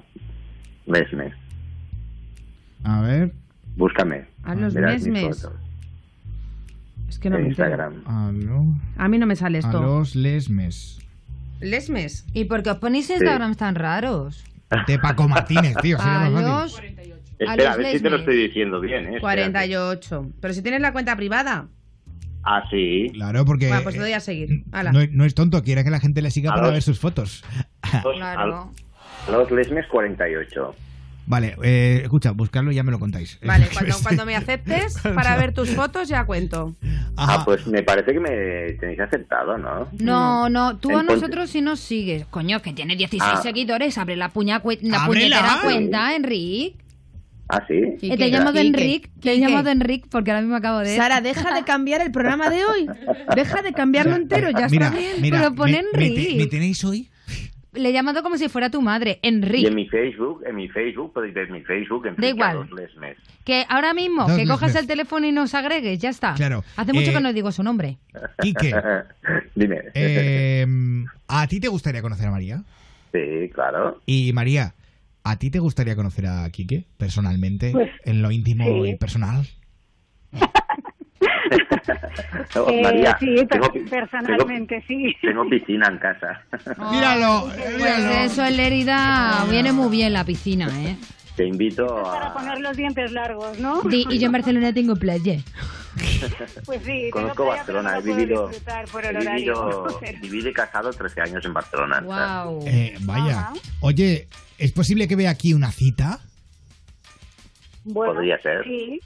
lesmes. 0.86 1.34
A 2.84 3.00
ver. 3.02 3.32
Búscame. 3.76 4.26
A 4.44 4.54
los 4.54 4.72
lesmes. 4.74 5.48
Fotos 7.12 7.16
Es 7.16 7.18
que 7.18 7.30
no 7.30 7.36
en 7.36 7.42
me 7.42 7.48
entero. 7.48 7.68
Instagram. 7.68 8.02
A, 8.06 8.32
lo- 8.32 8.74
A 8.96 9.08
mí 9.08 9.18
no 9.18 9.26
me 9.26 9.36
sale 9.36 9.58
a 9.58 9.60
esto. 9.60 9.80
los 9.80 10.14
lesmes. 10.16 10.98
Lesmes. 11.60 12.26
¿Y 12.32 12.44
por 12.44 12.62
qué 12.62 12.70
os 12.70 12.78
ponéis 12.78 13.08
Instagrams 13.10 13.56
tan 13.56 13.74
raros? 13.74 14.44
De 14.86 14.98
Paco 14.98 15.28
Martínez, 15.28 15.76
tío. 15.82 15.98
A 16.00 16.28
los... 16.30 16.80
Espera, 17.38 17.72
a 17.72 17.76
los 17.76 17.76
ver 17.78 17.96
si 17.96 18.02
te 18.02 18.10
lo 18.10 18.16
estoy 18.18 18.36
diciendo 18.36 18.80
bien, 18.80 19.04
¿eh? 19.06 19.16
Espérate. 19.16 19.20
48. 19.20 20.30
Pero 20.40 20.54
si 20.54 20.62
tienes 20.62 20.80
la 20.80 20.92
cuenta 20.92 21.14
privada. 21.16 21.66
Ah, 22.44 22.62
sí. 22.70 23.08
Claro, 23.14 23.44
porque 23.44 23.68
Bueno, 23.68 23.82
pues 23.82 23.94
te 23.94 24.00
doy 24.00 24.12
a 24.12 24.20
seguir. 24.20 24.64
Hala. 24.72 24.92
no, 24.92 25.00
no 25.10 25.24
es 25.24 25.34
tonto, 25.34 25.62
quiere 25.62 25.84
que 25.84 25.90
la 25.90 26.00
gente 26.00 26.22
le 26.22 26.30
siga 26.30 26.50
A 26.50 26.54
para 26.54 26.66
los- 26.68 26.72
ver 26.74 26.82
sus 26.82 26.98
fotos. 26.98 27.44
Los, 28.04 28.16
Claro. 28.16 28.72
a 29.28 29.30
los 29.30 29.50
lesmes 29.50 29.86
48. 29.88 30.74
Vale, 31.24 31.56
eh, 31.62 32.00
escucha, 32.02 32.32
buscarlo 32.32 32.72
y 32.72 32.74
ya 32.74 32.82
me 32.82 32.90
lo 32.90 32.98
contáis. 32.98 33.38
Vale, 33.44 33.68
cuando, 33.72 33.94
cuando 34.02 34.26
me 34.26 34.36
aceptes 34.36 34.98
para 35.14 35.36
ver 35.36 35.52
tus 35.54 35.70
fotos 35.70 36.08
ya 36.08 36.24
cuento. 36.24 36.74
Ah, 37.16 37.42
pues 37.44 37.66
me 37.66 37.82
parece 37.82 38.12
que 38.12 38.20
me 38.20 38.72
tenéis 38.80 39.00
aceptado, 39.00 39.56
¿no? 39.58 39.88
No, 39.98 40.48
no, 40.48 40.78
tú 40.78 40.96
a 40.96 41.02
nosotros 41.02 41.50
sí 41.50 41.60
nos 41.60 41.78
sigues. 41.80 42.26
Coño, 42.26 42.60
que 42.60 42.72
tiene 42.72 42.96
16 42.96 43.22
Ah. 43.38 43.42
seguidores. 43.42 43.98
Abre 43.98 44.16
la, 44.16 44.30
puña 44.30 44.62
la 44.82 45.06
puñetera 45.06 45.60
cuenta, 45.62 46.14
Enric. 46.16 46.76
Ah, 47.48 47.62
sí. 47.68 47.74
Eh, 47.74 48.16
te 48.16 48.24
he 48.24 48.30
llamado 48.30 48.52
Quique. 48.54 48.66
Enric, 48.66 49.02
te 49.20 49.30
he 49.30 49.34
Quique. 49.34 49.46
llamado 49.46 49.68
Enric 49.70 50.06
porque 50.08 50.30
ahora 50.30 50.40
mismo 50.40 50.56
acabo 50.56 50.78
de... 50.78 50.96
Sara, 50.96 51.20
deja 51.20 51.52
de 51.54 51.64
cambiar 51.64 52.00
el 52.00 52.10
programa 52.10 52.48
de 52.48 52.64
hoy. 52.64 52.86
Deja 53.34 53.60
de 53.60 53.72
cambiarlo 53.74 54.16
entero, 54.16 54.48
ya 54.50 54.68
mira, 54.68 54.86
está 54.86 54.98
bien. 54.98 55.12
mira, 55.20 55.38
Pero 55.38 55.54
pon 55.54 55.70
me, 55.70 55.82
me 55.82 56.06
Enric. 56.06 56.28
te- 56.30 56.34
me 56.36 56.46
tenéis 56.46 56.82
hoy? 56.84 57.10
Le 57.72 57.88
he 57.88 57.92
llamado 57.92 58.22
como 58.22 58.36
si 58.36 58.48
fuera 58.50 58.68
tu 58.70 58.82
madre, 58.82 59.18
Y 59.22 59.28
Enric. 59.28 59.66
en 59.66 59.74
mi 59.74 59.88
Facebook, 59.88 60.42
en 60.46 60.56
mi 60.56 60.68
Facebook, 60.68 61.12
podéis 61.14 61.32
ver 61.32 61.50
mi 61.50 61.62
Facebook, 61.62 62.06
en 62.06 62.16
Da 62.16 62.28
igual. 62.28 62.68
lesmes. 62.76 63.16
Que 63.44 63.64
ahora 63.68 63.94
mismo, 63.94 64.26
Dos 64.26 64.36
que 64.36 64.44
cojas 64.46 64.68
lesmes. 64.68 64.82
el 64.82 64.86
teléfono 64.88 65.26
y 65.26 65.32
nos 65.32 65.54
agregues, 65.54 65.98
ya 65.98 66.10
está. 66.10 66.34
Claro. 66.34 66.62
Hace 66.76 66.92
mucho 66.92 67.10
Eh, 67.10 67.14
que 67.14 67.20
no 67.20 67.32
digo 67.32 67.50
su 67.50 67.62
nombre. 67.62 67.96
Quique, 68.42 68.74
Dime. 69.54 69.80
eh, 69.94 70.66
¿a 71.28 71.46
ti 71.46 71.60
te 71.60 71.68
gustaría 71.68 72.02
conocer 72.02 72.26
a 72.26 72.30
María? 72.30 72.62
Sí, 73.12 73.48
claro. 73.54 74.00
Y 74.04 74.32
María, 74.34 74.74
¿a 75.24 75.38
ti 75.38 75.50
te 75.50 75.58
gustaría 75.58 75.96
conocer 75.96 76.26
a 76.26 76.48
Quique 76.50 76.84
personalmente? 76.98 77.70
Pues, 77.72 77.90
en 78.04 78.20
lo 78.20 78.30
íntimo 78.30 78.64
sí. 78.84 78.90
y 78.90 78.96
personal. 78.96 79.46
No, 82.54 82.68
Eh, 82.72 82.82
María, 82.82 83.16
sí, 83.18 83.34
tengo, 83.48 83.72
personalmente 83.88 84.84
sí. 84.86 85.14
tengo 85.20 85.48
piscina 85.48 85.88
en 85.88 85.98
casa. 85.98 86.44
Míralo, 86.90 87.48
Pues 87.78 88.30
eso 88.30 88.44
en 88.44 88.56
Lérida 88.56 89.44
viene 89.50 89.72
muy 89.72 89.90
bien 89.90 90.12
la 90.12 90.24
piscina, 90.24 90.68
¿eh? 90.82 90.96
Te 91.36 91.46
invito 91.46 92.02
Para 92.02 92.26
a... 92.28 92.34
poner 92.34 92.60
los 92.60 92.76
dientes 92.76 93.10
largos, 93.12 93.58
¿no? 93.58 93.80
Y 93.90 94.18
yo 94.18 94.26
en 94.26 94.32
Barcelona 94.32 94.72
tengo 94.72 94.96
playa. 94.96 95.38
Pues 96.64 96.82
sí, 96.84 97.10
Conozco 97.10 97.42
tengo 97.42 97.50
playa, 97.50 97.64
pero 97.66 97.82
Barcelona, 97.82 97.92
no 97.92 97.98
he 97.98 98.02
vivido, 98.02 98.50
por 98.90 99.04
el 99.04 99.16
he 99.16 99.34
vivido, 99.34 99.98
viví 100.22 100.40
de 100.40 100.52
casado 100.52 100.90
13 100.90 101.20
años 101.20 101.44
en 101.44 101.52
Barcelona. 101.52 102.00
Wow. 102.00 102.64
Eh, 102.66 102.96
vaya. 103.00 103.50
Oye, 103.80 104.26
¿es 104.56 104.72
posible 104.72 105.06
que 105.06 105.16
vea 105.16 105.28
aquí 105.30 105.52
una 105.52 105.70
cita? 105.70 106.20
Bueno, 107.84 108.14
Podría 108.14 108.40
ser. 108.40 108.64
Sí. 108.64 109.00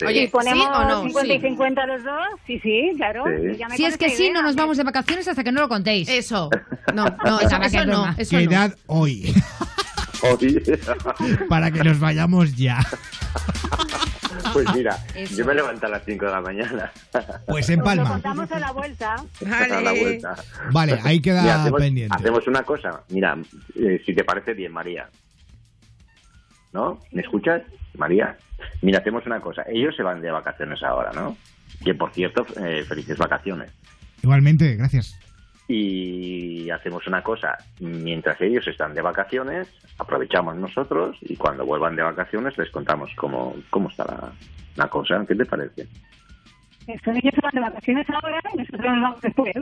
Sí. 0.00 0.06
Oye, 0.06 0.28
ponemos 0.28 0.64
¿sí 0.64 0.72
o 0.74 0.84
no? 0.88 1.02
50 1.02 1.34
y 1.34 1.36
Sí. 1.40 1.46
50 1.46 1.86
los 1.86 2.04
dos, 2.04 2.14
sí, 2.46 2.58
sí, 2.60 2.90
claro. 2.96 3.24
Sí. 3.26 3.56
Ya 3.58 3.68
me 3.68 3.76
Si 3.76 3.84
es 3.84 3.96
que 3.98 4.08
sí, 4.10 4.24
idea. 4.24 4.34
no 4.34 4.42
nos 4.42 4.56
vamos 4.56 4.76
de 4.78 4.84
vacaciones 4.84 5.28
hasta 5.28 5.44
que 5.44 5.52
no 5.52 5.60
lo 5.60 5.68
contéis. 5.68 6.08
Eso. 6.08 6.48
No, 6.94 7.04
no, 7.24 7.38
eso, 7.40 7.56
eso 7.62 7.78
es 7.80 7.86
no. 7.86 8.14
Eso 8.18 8.36
no. 8.40 8.48
Quedad 8.48 8.74
hoy 8.86 9.32
Oye, 10.22 10.60
para 11.48 11.70
que 11.70 11.84
nos 11.84 12.00
vayamos 12.00 12.56
ya. 12.56 12.80
pues 14.52 14.66
mira, 14.74 14.98
Eso. 15.14 15.36
yo 15.36 15.44
me 15.46 15.54
levanto 15.54 15.86
a 15.86 15.88
las 15.90 16.02
5 16.04 16.26
de 16.26 16.30
la 16.32 16.40
mañana. 16.40 16.92
Pues 17.46 17.68
en 17.70 17.80
Palma. 17.82 18.08
contamos 18.08 18.50
a 18.50 18.58
la 18.58 18.72
vuelta. 18.72 19.14
a 19.14 19.68
la 19.68 19.82
Vale. 19.82 20.00
vuelta. 20.00 20.34
Vale, 20.72 20.98
ahí 21.04 21.20
queda 21.20 21.42
Mira, 21.42 21.60
hacemos, 21.62 21.80
pendiente. 21.80 22.16
hacemos 22.16 22.46
una 22.48 22.62
cosa. 22.64 23.02
Mira, 23.10 23.36
eh, 23.76 24.02
si 24.04 24.14
te 24.14 24.24
parece 24.24 24.52
bien, 24.54 24.72
María. 24.72 25.08
¿No? 26.72 27.00
¿Me 27.12 27.22
escuchas, 27.22 27.62
María? 27.96 28.36
Mira, 28.82 28.98
hacemos 28.98 29.26
una 29.26 29.40
cosa. 29.40 29.62
Ellos 29.68 29.94
se 29.96 30.02
van 30.02 30.20
de 30.20 30.30
vacaciones 30.30 30.82
ahora, 30.82 31.10
¿no? 31.12 31.36
Que 31.84 31.94
por 31.94 32.12
cierto, 32.12 32.46
eh, 32.62 32.84
felices 32.84 33.16
vacaciones. 33.18 33.72
Igualmente, 34.22 34.76
gracias. 34.76 35.18
Y 35.68 36.68
hacemos 36.70 37.06
una 37.06 37.22
cosa. 37.22 37.56
Mientras 37.78 38.40
ellos 38.40 38.66
están 38.66 38.92
de 38.94 39.02
vacaciones, 39.02 39.68
aprovechamos 39.98 40.56
nosotros 40.56 41.16
y 41.20 41.36
cuando 41.36 41.64
vuelvan 41.64 41.96
de 41.96 42.02
vacaciones 42.02 42.58
les 42.58 42.70
contamos 42.70 43.10
cómo, 43.16 43.54
cómo 43.70 43.88
está 43.88 44.04
la, 44.04 44.32
la 44.76 44.88
cosa. 44.88 45.24
¿Qué 45.28 45.34
te 45.34 45.44
parece? 45.46 45.86
Eso, 46.86 47.10
ellos 47.12 47.32
se 47.34 47.40
van 47.40 47.52
de 47.54 47.60
vacaciones 47.60 48.06
ahora 48.10 48.40
y 48.52 48.56
nosotros 48.56 48.84
nos 48.84 49.02
vamos 49.02 49.20
después. 49.20 49.54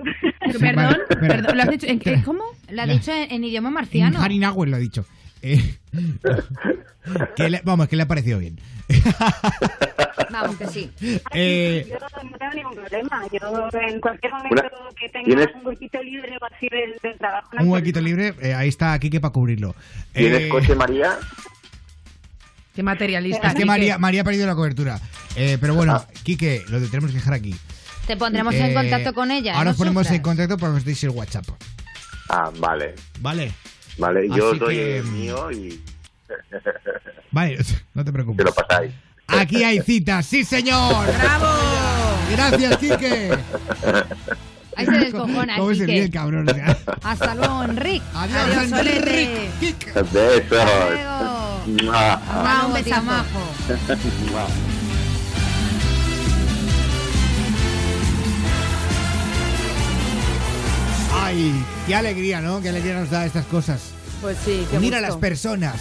Perdón, 0.59 0.97
perdón, 1.21 1.57
¿lo 1.57 1.63
has 1.63 1.71
dicho? 1.71 1.87
¿En 1.87 1.99
qué? 1.99 2.23
¿Cómo? 2.25 2.45
Lo 2.71 2.83
ha 2.83 2.87
dicho 2.87 3.13
en, 3.13 3.31
en 3.31 3.45
idioma 3.45 3.71
marciano. 3.71 4.19
Harry 4.21 4.39
Nahuel 4.39 4.71
lo 4.71 4.77
ha 4.77 4.81
dicho. 4.81 5.05
Eh, 5.43 5.79
que 7.37 7.49
le- 7.51 7.63
vamos, 7.65 7.89
que 7.89 7.97
le 7.97 8.03
ha 8.03 8.09
parecido 8.09 8.39
bien. 8.39 8.61
Vamos, 10.31 10.57
que 10.57 10.67
sí. 10.67 10.91
Eh, 11.33 11.87
Yo 11.89 11.97
no 11.99 12.37
tengo 12.39 12.55
ningún 12.55 12.75
problema. 12.75 13.23
Yo 13.33 13.69
en 13.81 14.01
cualquier 14.01 14.33
momento 14.33 14.53
Una- 14.53 14.91
que 14.99 15.09
tenga 15.09 15.25
¿Tienes- 15.27 15.55
un 15.55 15.67
huequito 15.67 16.03
libre 16.03 16.37
o 16.41 16.45
así 16.55 16.69
del, 16.69 16.95
del 17.03 17.19
trabajo. 17.19 17.49
un 17.59 17.69
huequito 17.69 18.01
libre, 18.01 18.35
eh, 18.43 18.53
ahí 18.55 18.69
está 18.69 18.99
Quique 18.99 19.21
para 19.21 19.33
cubrirlo. 19.33 19.75
¿Tienes 20.13 20.43
Eh, 20.43 20.49
coche, 20.49 20.75
María? 20.75 21.17
Qué 22.75 22.83
materialista. 22.83 23.49
Es 23.49 23.55
que. 23.55 23.65
María, 23.65 23.99
María 23.99 24.21
ha 24.21 24.25
perdido 24.25 24.47
la 24.47 24.55
cobertura. 24.55 25.01
Eh, 25.37 25.57
pero 25.61 25.75
bueno, 25.75 26.05
Quique, 26.25 26.63
lo 26.69 26.81
tenemos 26.81 27.11
que 27.11 27.17
dejar 27.17 27.35
aquí. 27.35 27.55
Te 28.07 28.17
pondremos 28.17 28.55
en 28.55 28.75
contacto 28.75 29.13
con 29.15 29.31
ella. 29.31 29.53
Ahora 29.55 29.65
no 29.67 29.71
os 29.73 29.77
ponemos 29.77 30.03
en 30.09 30.17
sufras. 30.17 30.23
contacto 30.23 30.57
para 30.59 30.73
que 30.73 30.79
os 30.79 30.85
deis 30.85 31.03
el 31.05 31.11
WhatsApp. 31.11 31.47
Ah, 32.29 32.51
vale. 32.59 32.95
Vale, 33.21 33.53
Vale, 33.99 34.29
yo 34.29 34.51
Así 34.51 34.59
doy 34.59 34.75
que- 34.77 34.99
el 34.99 35.05
mío 35.05 35.51
y 35.51 35.81
vale, 37.31 37.59
no 37.95 38.03
te 38.03 38.05
te 38.05 38.13
preocupes. 38.13 38.47
lo 38.47 38.53
pasáis. 38.55 38.93
Aquí 39.27 39.63
hay 39.65 39.81
citas, 39.83 40.25
sí 40.27 40.45
señor. 40.45 41.07
¡Bravo! 41.19 41.47
Gracias, 42.31 42.77
Quique. 42.79 43.37
Ahí 44.77 44.87
se 44.87 44.93
descojona, 44.93 45.57
¿Cómo 45.57 45.69
se 45.71 45.81
Quique. 45.81 45.87
ríe 45.87 46.03
el 46.05 46.11
cabrón? 46.11 46.49
O 46.49 46.55
sea, 46.55 46.79
Hasta 47.03 47.35
luego, 47.35 47.65
Enric. 47.65 48.03
Adiós, 48.15 48.39
Adiós. 48.39 48.69
Solete. 48.71 49.51
Besos. 49.95 50.51
luego. 50.51 51.63
Mua. 51.67 52.23
Un 52.67 52.73
Luego, 54.33 54.49
Ay, 61.21 61.65
qué 61.87 61.95
alegría, 61.95 62.41
¿no? 62.41 62.61
Qué 62.61 62.69
alegría 62.69 62.99
nos 63.01 63.11
da 63.11 63.27
estas 63.27 63.45
cosas. 63.47 63.81
Pues 64.21 64.37
sí, 64.45 64.67
qué 64.71 64.77
Unir 64.79 64.95
a 64.95 64.99
gusto. 64.99 65.13
las 65.15 65.21
personas. 65.21 65.81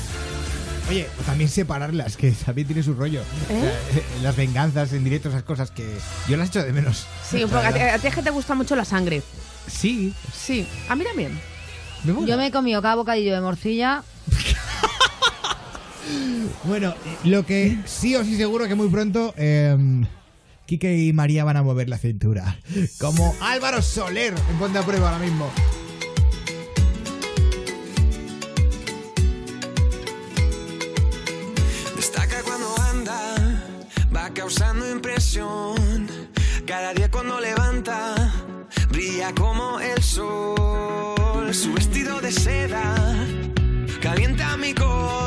Oye, 0.90 1.08
o 1.20 1.24
también 1.24 1.50
separarlas, 1.50 2.16
que 2.18 2.32
también 2.32 2.68
tiene 2.68 2.82
su 2.84 2.94
rollo. 2.94 3.22
O 3.22 3.48
sea, 3.48 3.58
eh, 3.72 4.04
las 4.22 4.36
venganzas 4.36 4.94
en 4.94 5.04
directo, 5.04 5.30
esas 5.30 5.44
cosas 5.44 5.70
que 5.72 5.86
yo 6.30 6.38
las 6.38 6.50
echo 6.50 6.64
de 6.64 6.72
menos. 6.72 7.06
Sí, 7.30 7.42
poco. 7.46 7.58
A 7.58 7.72
ti, 7.74 7.80
a 7.80 7.98
ti 8.00 8.08
es 8.08 8.16
que 8.16 8.22
te 8.24 8.30
gusta 8.30 8.56
mucho 8.56 8.76
la 8.76 8.86
sangre. 8.86 9.22
Sí, 9.68 10.14
Sí. 10.34 10.68
A 10.90 10.96
mí 10.96 11.04
también. 11.04 11.38
me 12.06 12.14
mola. 12.14 12.28
Yo 12.28 12.38
me 12.38 12.48
he 12.48 12.52
comido 12.52 12.82
cada 12.82 12.96
bocadillo 12.96 13.34
de 13.34 13.42
morcilla. 13.42 14.04
Bueno, 16.64 16.94
lo 17.26 17.46
que 17.46 17.78
sí 17.86 18.16
o 18.16 18.24
sí 18.24 18.38
seguro 18.38 18.66
que 18.68 18.76
muy 18.76 18.88
pronto 18.88 19.34
eh, 19.38 19.76
Quique 20.68 20.98
y 20.98 21.14
María 21.14 21.46
van 21.46 21.56
a 21.56 21.64
mover 21.64 21.88
la 21.88 21.98
cintura. 21.98 22.60
Como 23.00 23.34
Álvaro 23.40 23.82
Soler 23.82 24.34
en 24.50 24.60
Ponte 24.60 24.78
a 24.78 24.84
Prueba 24.84 25.14
ahora 25.14 25.24
mismo. 25.24 25.50
Destaca 31.96 32.44
cuando 32.44 32.76
anda, 32.92 33.64
va 34.14 34.30
causando 34.34 34.92
impresión. 34.92 36.06
Cada 36.66 36.94
día 36.94 37.10
cuando 37.10 37.40
levanta, 37.40 38.34
brilla 38.90 39.34
como 39.34 39.80
el 39.80 40.04
sol. 40.04 41.54
Su 41.54 41.74
vestido 41.74 42.20
de 42.20 42.34
seda 42.34 42.94
calienta 44.02 44.58
mi 44.58 44.74
corazón. 44.74 45.27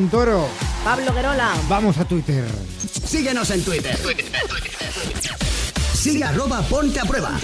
Montoro. 0.00 0.48
Pablo 0.82 1.12
Guerola. 1.12 1.52
Vamos 1.68 1.98
a 1.98 2.06
Twitter. 2.06 2.46
Síguenos 3.04 3.50
en 3.50 3.62
Twitter. 3.62 3.98
Sigue 5.92 6.24
arroba 6.24 6.62
ponte 6.62 7.00
a 7.00 7.04
prueba. 7.04 7.38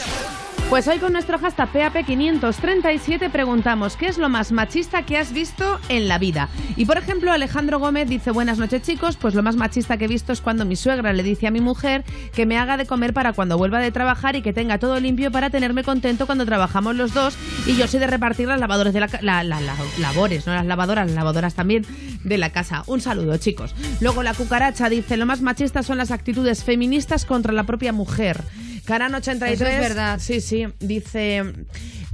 Pues 0.69 0.89
hoy 0.89 0.99
con 0.99 1.13
nuestro 1.13 1.39
hashtag 1.39 1.73
PAP537 1.73 3.31
preguntamos 3.31 3.97
¿qué 3.97 4.07
es 4.09 4.19
lo 4.19 4.29
más 4.29 4.51
machista 4.51 5.05
que 5.07 5.17
has 5.17 5.33
visto 5.33 5.79
en 5.89 6.09
la 6.09 6.19
vida? 6.19 6.49
Y 6.77 6.87
por 6.87 6.99
ejemplo 6.99 7.31
Alejandro 7.31 7.79
Gómez 7.79 8.09
dice 8.09 8.33
buenas 8.33 8.59
noches 8.59 8.83
chicos, 8.83 9.17
pues 9.17 9.35
lo 9.35 9.45
más 9.45 9.55
machista 9.55 9.97
que 9.97 10.07
he 10.07 10.09
visto 10.09 10.33
es 10.33 10.41
cuando 10.41 10.65
mi 10.65 10.75
suegra 10.75 11.13
le 11.13 11.23
dice 11.23 11.47
a 11.47 11.51
mi 11.53 11.61
mujer 11.61 12.05
que 12.35 12.47
me 12.47 12.59
haga 12.59 12.77
de 12.77 12.85
comer 12.85 13.15
para 13.15 13.33
cuando 13.33 13.57
vuelva 13.57 13.79
de 13.79 13.93
trabajar 13.93 14.35
y 14.35 14.43
que 14.43 14.53
tenga 14.53 14.79
todo 14.79 14.99
limpio 14.99 15.31
para 15.31 15.51
tenerme 15.51 15.85
contento 15.85 16.27
cuando 16.27 16.45
trabajamos 16.45 16.97
los 16.97 17.15
dos 17.15 17.39
y 17.67 17.77
yo 17.77 17.87
soy 17.87 18.01
de 18.01 18.09
repartir 18.09 18.49
las 18.49 18.59
lavadores 18.61 18.93
de 18.93 19.01
la- 19.01 19.09
la- 19.23 19.45
la- 19.45 19.61
labores, 20.01 20.47
no 20.49 20.53
las 20.55 20.67
lavadoras, 20.67 21.07
las 21.07 21.15
lavadoras 21.15 21.55
también 21.55 21.87
de 22.25 22.39
la 22.39 22.51
casa. 22.51 22.83
Un 22.89 23.01
saludo 23.01 23.37
chicos. 23.37 23.73
Luego 24.01 24.25
la 24.25 24.35
cucaracha 24.35 24.89
dice 24.89 25.17
lo 25.17 25.27
más 25.27 25.41
machista 25.43 25.85
son 25.85 25.97
las 25.97 26.11
actitudes 26.11 26.65
feministas 26.65 27.25
contra 27.25 27.53
la 27.53 27.63
propia 27.63 27.93
mujer. 27.93 28.43
Caran 28.87 29.15
83 29.15 29.61
Eso 29.61 29.67
es 29.69 29.81
verdad. 29.81 30.19
Sí, 30.21 30.41
sí. 30.41 30.67
Dice. 30.81 31.43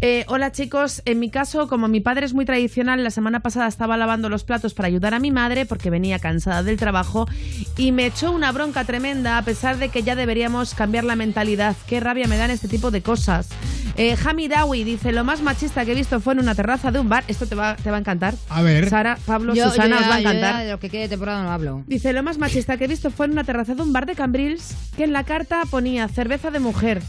Eh, 0.05 0.25
hola 0.27 0.51
chicos, 0.51 1.01
en 1.05 1.21
mi 1.21 1.31
caso, 1.31 1.69
como 1.69 1.87
mi 1.87 2.01
padre 2.01 2.27
es 2.27 2.35
muy 2.35 2.45
tradicional, 2.45 3.05
la 3.05 3.11
semana 3.13 3.39
pasada 3.39 3.69
estaba 3.69 3.97
lavando 3.97 4.29
los 4.29 4.43
platos 4.43 4.75
para 4.75 4.89
ayudar 4.89 5.15
a 5.15 5.21
mi 5.21 5.31
madre 5.31 5.65
porque 5.65 5.91
venía 5.91 6.19
cansada 6.19 6.65
del 6.65 6.77
trabajo 6.77 7.29
y 7.77 7.93
me 7.93 8.07
echó 8.07 8.33
una 8.33 8.51
bronca 8.51 8.83
tremenda 8.85 9.39
a 9.39 9.43
pesar 9.43 9.79
de 9.79 9.91
que 9.91 10.03
ya 10.03 10.17
deberíamos 10.17 10.75
cambiar 10.75 11.05
la 11.05 11.15
mentalidad. 11.15 11.77
Qué 11.87 12.01
rabia 12.01 12.27
me 12.27 12.37
dan 12.37 12.51
este 12.51 12.67
tipo 12.67 12.91
de 12.91 13.01
cosas. 13.01 13.49
Eh, 13.97 14.17
Hami 14.25 14.49
Dawi 14.49 14.83
dice, 14.83 15.13
lo 15.13 15.23
más 15.23 15.41
machista 15.41 15.85
que 15.85 15.93
he 15.93 15.95
visto 15.95 16.19
fue 16.19 16.35
en 16.35 16.41
una 16.41 16.55
terraza 16.57 16.91
de 16.91 16.99
un 16.99 17.09
bar. 17.09 17.23
Esto 17.29 17.47
te 17.47 17.55
va, 17.55 17.77
te 17.77 17.89
va 17.91 17.97
a 17.99 18.01
encantar. 18.01 18.35
A 18.49 18.61
ver. 18.63 18.89
Sara, 18.89 19.19
Pablo, 19.25 19.55
Yo- 19.55 19.69
Susana, 19.71 19.97
yo 19.99 20.03
os 20.03 20.11
va 20.11 20.15
a 20.17 20.21
yo 20.21 20.29
encantar. 20.31 20.55
ya 20.55 20.59
de 20.65 20.71
lo 20.73 20.81
que 20.81 20.91
quede 20.91 21.03
de 21.03 21.09
temporada 21.11 21.43
no 21.45 21.53
hablo. 21.53 21.85
Dice, 21.87 22.13
lo 22.13 22.25
más 22.25 22.39
machista 22.39 22.77
que 22.77 22.85
he 22.85 22.89
visto 22.89 23.11
fue 23.13 23.27
en 23.27 23.33
una 23.33 23.45
terraza 23.45 23.75
de 23.77 23.83
un 23.83 23.93
bar 23.93 24.07
de 24.07 24.15
Cambrils 24.17 24.75
que 24.97 25.05
en 25.05 25.13
la 25.13 25.23
carta 25.25 25.63
ponía 25.71 26.09
cerveza 26.09 26.51
de 26.51 26.59
mujer 26.59 27.03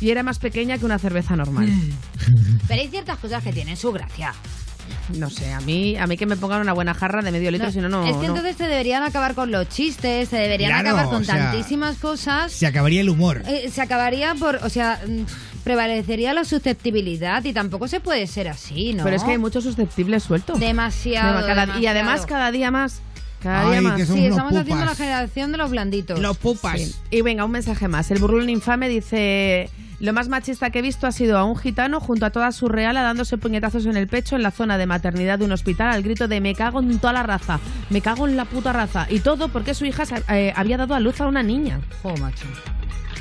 y 0.00 0.10
era 0.10 0.22
más 0.22 0.38
pequeña 0.38 0.78
que 0.78 0.84
una 0.84 0.98
cerveza 0.98 1.36
normal. 1.36 1.68
Pero 2.68 2.80
hay 2.80 2.88
ciertas 2.88 3.18
cosas 3.18 3.42
que 3.42 3.52
tienen 3.52 3.76
su 3.76 3.92
gracia. 3.92 4.32
No 5.18 5.28
sé, 5.28 5.52
a 5.52 5.60
mí, 5.60 5.96
a 5.98 6.06
mí 6.06 6.16
que 6.16 6.24
me 6.24 6.36
pongan 6.36 6.62
una 6.62 6.72
buena 6.72 6.94
jarra 6.94 7.20
de 7.20 7.30
medio 7.30 7.50
litro, 7.50 7.66
No, 7.66 7.72
si 7.72 7.78
no, 7.80 7.90
no. 7.90 8.06
es 8.06 8.12
que 8.16 8.22
no. 8.26 8.34
entonces 8.36 8.56
se 8.56 8.64
deberían 8.64 9.02
acabar 9.02 9.34
con 9.34 9.50
los 9.50 9.68
chistes, 9.68 10.30
se 10.30 10.36
deberían 10.36 10.70
Claro, 10.70 10.88
acabar 10.96 11.06
con 11.12 11.22
o 11.22 11.24
sea, 11.26 11.50
tantísimas 11.50 11.98
cosas. 11.98 12.52
Se 12.52 12.66
acabaría 12.66 13.02
el 13.02 13.10
humor. 13.10 13.42
Eh, 13.46 13.68
se 13.70 13.82
acabaría 13.82 14.34
por, 14.34 14.56
o 14.56 14.70
sea, 14.70 14.98
mm, 15.06 15.24
prevalecería 15.62 16.32
la 16.32 16.44
susceptibilidad 16.44 17.44
y 17.44 17.52
tampoco 17.52 17.86
se 17.86 18.00
puede 18.00 18.26
ser 18.26 18.48
así, 18.48 18.94
¿no? 18.94 19.04
Pero 19.04 19.16
es 19.16 19.24
que 19.24 19.32
hay 19.32 19.38
muchos 19.38 19.64
susceptibles 19.64 20.22
sueltos. 20.22 20.58
Demasiado, 20.58 21.40
Cada- 21.46 21.52
y 21.52 21.66
demasiado. 21.66 21.88
además 21.90 22.26
cada 22.26 22.50
día 22.50 22.70
más. 22.70 23.02
Cada 23.42 23.66
Ay, 23.66 23.70
día 23.80 23.82
más. 23.82 24.08
Sí, 24.08 24.24
estamos 24.26 24.52
haciendo 24.54 24.84
la 24.84 24.92
pupas. 24.92 24.98
generación 24.98 25.52
de 25.52 25.58
los 25.58 25.70
blanditos. 25.70 26.18
Los 26.18 26.38
pupas. 26.38 26.80
Sí. 26.80 26.94
Y 27.10 27.20
venga, 27.20 27.44
un 27.44 27.50
mensaje 27.50 27.88
más. 27.88 28.10
El 28.10 28.20
burlón 28.20 28.48
infame 28.48 28.88
dice... 28.88 29.68
Lo 30.00 30.12
más 30.12 30.28
machista 30.28 30.70
que 30.70 30.78
he 30.78 30.82
visto 30.82 31.08
ha 31.08 31.12
sido 31.12 31.38
a 31.38 31.44
un 31.44 31.56
gitano 31.56 31.98
junto 31.98 32.24
a 32.24 32.30
toda 32.30 32.52
su 32.52 32.68
reala 32.68 33.02
dándose 33.02 33.36
puñetazos 33.36 33.84
en 33.86 33.96
el 33.96 34.06
pecho 34.06 34.36
en 34.36 34.44
la 34.44 34.52
zona 34.52 34.78
de 34.78 34.86
maternidad 34.86 35.40
de 35.40 35.44
un 35.44 35.52
hospital 35.52 35.88
al 35.88 36.04
grito 36.04 36.28
de 36.28 36.40
me 36.40 36.54
cago 36.54 36.80
en 36.80 36.98
toda 37.00 37.12
la 37.12 37.24
raza, 37.24 37.58
me 37.90 38.00
cago 38.00 38.28
en 38.28 38.36
la 38.36 38.44
puta 38.44 38.72
raza. 38.72 39.06
Y 39.10 39.20
todo 39.20 39.48
porque 39.48 39.74
su 39.74 39.84
hija 39.86 40.04
eh, 40.28 40.52
había 40.54 40.76
dado 40.76 40.94
a 40.94 41.00
luz 41.00 41.20
a 41.20 41.26
una 41.26 41.42
niña. 41.42 41.80
Jo, 42.02 42.16
macho. 42.16 42.46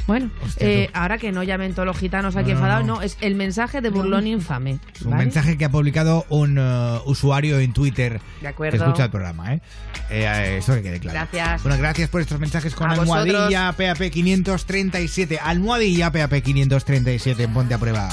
Bueno, 0.08 0.32
eh, 0.58 0.90
ahora 0.94 1.18
que 1.18 1.32
no 1.34 1.44
llamen 1.44 1.74
todos 1.74 1.86
los 1.86 1.98
gitanos 1.98 2.36
aquí 2.38 2.54
No, 2.54 2.54
no, 2.54 2.60
enfadados, 2.60 2.86
no. 2.88 2.96
no, 2.96 3.02
es 3.02 3.18
el 3.22 3.36
mensaje 3.36 3.82
de 3.82 3.90
burlón 3.90 4.26
infame. 4.26 4.80
Un 5.04 5.12
¿vale? 5.12 5.26
mensaje 5.26 5.58
que 5.58 5.66
ha 5.66 5.70
publicado 5.70 6.26
un 6.30 6.58
eh, 6.58 7.00
usuario 7.06 7.60
en 7.60 7.74
Twitter 7.74 8.22
De 8.42 8.48
acuerdo. 8.48 8.78
que 8.78 8.84
escucha 8.86 9.04
el 9.06 9.12
programa, 9.12 9.54
¿eh? 9.54 9.62
Eh, 10.10 10.60
eso 10.60 10.74
que 10.76 10.82
quede 10.84 11.00
claro. 11.02 11.20
Gracias. 11.32 11.64
Bueno, 11.64 11.78
gracias 11.78 12.10
por 12.10 12.22
estos 12.22 12.40
mensajes 12.40 12.74
con 12.74 12.90
A 12.90 12.94
almohadilla 12.94 13.74
PAP 13.74 14.10
537. 14.10 15.40
Almohadilla 15.44 16.12
PAP 16.12 16.42
537 16.42 17.44
en 17.44 17.54
Ponte 17.54 17.74
a 17.74 17.78
Prueba. 17.78 18.10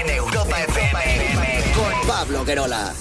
En 0.00 0.10
Europa 0.10 0.56
FM 0.64 1.62
con 1.74 2.06
Pablo 2.06 2.44
Querola. 2.44 2.92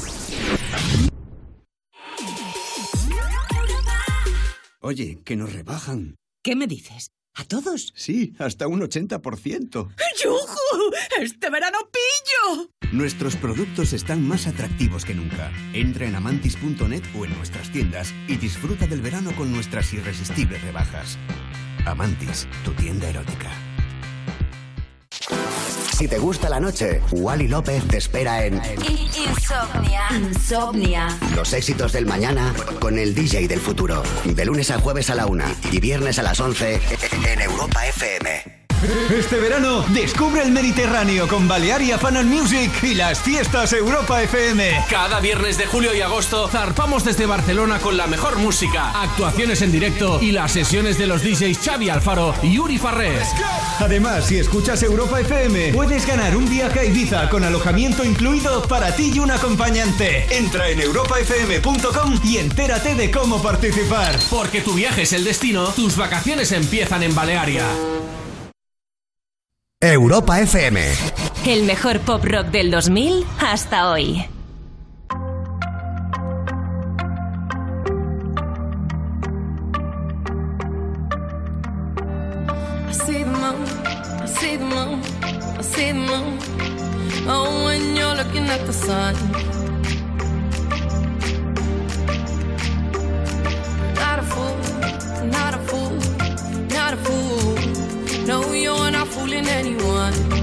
Oye, 4.84 5.20
que 5.24 5.36
nos 5.36 5.54
rebajan. 5.54 6.16
¿Qué 6.44 6.56
me 6.56 6.66
dices? 6.66 7.12
¿A 7.36 7.46
todos? 7.46 7.94
Sí, 7.96 8.34
hasta 8.40 8.68
un 8.68 8.82
80%. 8.82 9.90
¡Yujú! 10.24 10.92
¡Este 11.22 11.50
verano 11.52 11.78
pillo! 11.92 12.68
Nuestros 12.92 13.36
productos 13.36 13.94
están 13.94 14.28
más 14.28 14.48
atractivos 14.48 15.06
que 15.06 15.14
nunca. 15.14 15.52
Entra 15.74 16.08
en 16.08 16.16
amantis.net 16.16 17.04
o 17.16 17.26
en 17.26 17.38
nuestras 17.38 17.72
tiendas 17.72 18.12
y 18.28 18.38
disfruta 18.38 18.88
del 18.88 19.02
verano 19.02 19.36
con 19.38 19.54
nuestras 19.54 19.94
irresistibles 19.94 20.62
rebajas. 20.64 21.20
Amantis, 21.86 22.48
tu 22.66 22.72
tienda 22.72 23.08
erótica. 23.08 23.52
Si 26.02 26.08
te 26.08 26.18
gusta 26.18 26.50
la 26.50 26.60
noche, 26.60 27.00
Wally 27.12 27.48
López 27.48 27.88
te 27.88 27.98
espera 27.98 28.44
en 28.44 28.56
Insomnia. 28.56 30.08
Insomnia. 30.10 31.08
Los 31.36 31.54
éxitos 31.54 31.94
del 31.94 32.08
mañana 32.08 32.56
con 32.80 32.98
el 32.98 33.14
DJ 33.14 33.48
del 33.48 33.60
futuro. 33.60 34.02
De 34.26 34.44
lunes 34.44 34.72
a 34.72 34.80
jueves 34.80 35.12
a 35.12 35.16
la 35.16 35.28
una 35.28 35.46
y 35.72 35.80
viernes 35.80 36.18
a 36.18 36.24
las 36.24 36.40
11 36.40 36.82
en 37.32 37.42
Europa 37.42 37.86
FM. 37.86 38.61
Este 38.82 39.40
verano 39.40 39.86
descubre 39.90 40.42
el 40.42 40.52
Mediterráneo 40.52 41.28
con 41.28 41.48
Balearia 41.48 42.00
Fan 42.00 42.18
and 42.18 42.34
Music 42.34 42.72
y 42.82 42.96
las 42.96 43.22
fiestas 43.22 43.74
Europa 43.74 44.24
FM. 44.24 44.86
Cada 44.90 45.20
viernes 45.20 45.60
de 45.60 45.68
julio 45.68 45.94
y 45.94 46.02
agosto 46.02 46.48
zarpamos 46.48 47.04
desde 47.04 47.28
Barcelona 47.28 47.78
con 47.78 47.96
la 47.96 48.08
mejor 48.08 48.40
música, 48.40 48.90
actuaciones 49.00 49.62
en 49.62 49.72
directo 49.72 50.18
y 50.20 50.32
las 50.32 50.54
sesiones 50.54 50.98
de 50.98 51.06
los 51.06 51.22
DJs 51.22 51.60
Xavi 51.64 51.90
Alfaro 51.90 52.34
y 52.42 52.58
Uri 52.58 52.80
Farrés. 52.80 53.28
Además, 53.80 54.26
si 54.26 54.40
escuchas 54.40 54.82
Europa 54.82 55.20
FM, 55.20 55.74
puedes 55.74 56.08
ganar 56.08 56.36
un 56.36 56.50
viaje 56.50 56.80
a 56.80 56.86
Ibiza 56.86 57.30
con 57.30 57.44
alojamiento 57.44 58.04
incluido 58.04 58.64
para 58.64 58.96
ti 58.96 59.12
y 59.14 59.20
un 59.20 59.30
acompañante. 59.30 60.26
Entra 60.36 60.70
en 60.70 60.80
europafm.com 60.80 62.20
y 62.24 62.38
entérate 62.38 62.96
de 62.96 63.12
cómo 63.12 63.44
participar. 63.44 64.18
Porque 64.32 64.62
tu 64.62 64.74
viaje 64.74 65.04
es 65.04 65.14
el 65.14 65.24
destino, 65.24 65.68
tus 65.68 65.96
vacaciones 65.98 66.52
empiezan 66.52 67.04
en 67.04 67.14
Balearia. 67.14 67.66
Europa 69.84 70.40
FM. 70.40 70.80
El 71.48 71.64
mejor 71.64 72.00
pop 72.02 72.24
rock 72.24 72.50
del 72.52 72.70
2000 72.70 73.26
hasta 73.40 73.90
hoy. 73.90 74.24
I 82.88 82.94
see 82.94 83.24
the 83.24 83.32
moon, 83.32 83.66
I 84.22 84.28
see 84.28 84.58
the 84.58 84.66
moon, 84.66 85.02
I 85.58 85.64
see 85.64 85.88
the 85.88 85.94
moon. 85.96 86.38
Oh, 87.28 87.66
when 87.66 87.96
you're 87.96 88.16
looking 88.16 88.48
at 88.50 88.64
the 88.68 88.74
sun. 88.74 89.16
Not 93.96 94.20
a 94.20 94.24
fool, 94.24 94.58
not 95.26 95.56
a 95.56 95.60
fool, 95.66 95.98
not 96.70 96.94
a 96.94 96.98
fool. 96.98 97.56
No, 98.28 98.54
you're 98.54 98.78
not 98.78 98.91
fooling 99.22 99.46
anyone. 99.48 100.41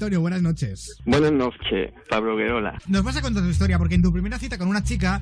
Antonio, 0.00 0.22
buenas 0.22 0.40
noches. 0.40 0.98
Buenas 1.04 1.30
noches, 1.30 1.92
Pablo 2.08 2.34
Guerola. 2.34 2.78
Nos 2.88 3.04
vas 3.04 3.18
a 3.18 3.20
contar 3.20 3.42
tu 3.42 3.50
historia 3.50 3.76
porque 3.76 3.96
en 3.96 4.02
tu 4.02 4.10
primera 4.10 4.38
cita 4.38 4.56
con 4.56 4.66
una 4.66 4.82
chica 4.82 5.20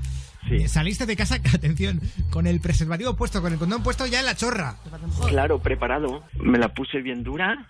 eh, 0.48 0.68
saliste 0.68 1.05
de 1.05 1.16
casa, 1.16 1.34
atención, 1.52 2.00
con 2.30 2.46
el 2.46 2.60
preservativo 2.60 3.16
puesto, 3.16 3.42
con 3.42 3.52
el 3.52 3.59
condón 3.59 3.82
puesto 3.82 4.06
ya 4.06 4.20
en 4.20 4.26
la 4.26 4.36
chorra. 4.36 4.76
Claro, 5.26 5.59
preparado. 5.59 6.22
Me 6.34 6.59
la 6.59 6.68
puse 6.68 7.00
bien 7.02 7.24
dura 7.24 7.66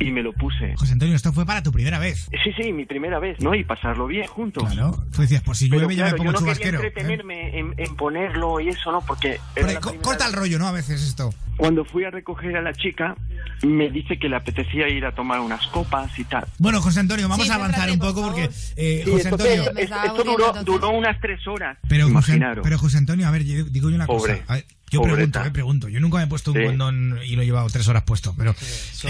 y 0.00 0.10
me 0.12 0.22
lo 0.22 0.32
puse. 0.32 0.74
José 0.76 0.92
Antonio, 0.92 1.14
esto 1.16 1.32
fue 1.32 1.44
para 1.46 1.62
tu 1.62 1.72
primera 1.72 1.98
vez. 1.98 2.28
Sí, 2.44 2.52
sí, 2.60 2.72
mi 2.72 2.84
primera 2.86 3.18
vez, 3.18 3.40
¿no? 3.40 3.54
Y 3.54 3.64
pasarlo 3.64 4.06
bien 4.06 4.26
juntos. 4.26 4.64
Claro. 4.72 5.04
Tú 5.14 5.22
decías, 5.22 5.42
pues 5.42 5.58
si 5.58 5.68
Pero 5.68 5.80
llueve 5.82 5.96
ya 5.96 6.04
me 6.06 6.10
pongo 6.12 6.24
yo 6.26 6.32
no 6.32 6.38
chubasquero. 6.38 6.78
quería 6.80 6.86
¿eh? 6.86 6.92
entretenerme 6.96 7.58
en, 7.58 7.74
en 7.76 7.96
ponerlo 7.96 8.60
y 8.60 8.68
eso, 8.68 8.92
¿no? 8.92 9.00
Porque 9.00 9.36
co- 9.38 9.42
primera 9.54 9.80
corta 10.02 10.26
el 10.26 10.32
rollo, 10.32 10.58
¿no? 10.58 10.66
A 10.68 10.72
veces 10.72 11.02
esto. 11.02 11.34
Cuando 11.56 11.84
fui 11.84 12.04
a 12.04 12.10
recoger 12.10 12.56
a 12.56 12.62
la 12.62 12.72
chica, 12.72 13.16
me 13.64 13.90
dice 13.90 14.16
que 14.16 14.28
le 14.28 14.36
apetecía 14.36 14.88
ir 14.88 15.04
a 15.04 15.12
tomar 15.12 15.40
unas 15.40 15.66
copas 15.68 16.16
y 16.16 16.22
tal. 16.24 16.44
Bueno, 16.58 16.80
José 16.80 17.00
Antonio, 17.00 17.28
vamos 17.28 17.46
Sí, 17.46 17.50
a 17.52 17.56
avanzar 17.56 17.90
un 17.90 17.98
poco 17.98 18.22
porque, 18.22 18.48
eh, 18.76 19.02
Sí, 19.04 19.10
José 19.10 19.28
Antonio... 19.30 19.62
es- 19.76 19.90
esto 19.90 20.22
duró, 20.24 20.52
duró 20.64 20.90
unas 20.90 21.20
tres 21.20 21.44
horas. 21.48 21.76
Pero 21.88 22.04
José, 22.04 22.12
imaginaros. 22.12 22.62
pero 22.62 22.78
José 22.78 22.98
Antonio, 22.98 23.26
a 23.26 23.32
ver, 23.32 23.42
yo 23.44 23.64
digo 23.64 23.90
yo 23.90 23.96
una 23.96 24.06
Pobre, 24.06 24.38
cosa. 24.38 24.44
A 24.52 24.54
ver, 24.54 24.66
yo 24.90 25.00
pobreta. 25.00 25.16
pregunto, 25.42 25.44
eh, 25.46 25.50
pregunto. 25.50 25.88
Yo 25.88 25.98
nunca 26.00 26.18
me 26.18 26.24
he 26.24 26.26
puesto 26.28 26.52
un 26.52 26.58
Sí. 26.58 26.64
condón 26.64 27.18
y 27.24 27.34
lo 27.34 27.42
he 27.42 27.46
llevado 27.46 27.68
tres 27.70 27.88
horas 27.88 28.04
puesto, 28.04 28.34
pero... 28.38 28.54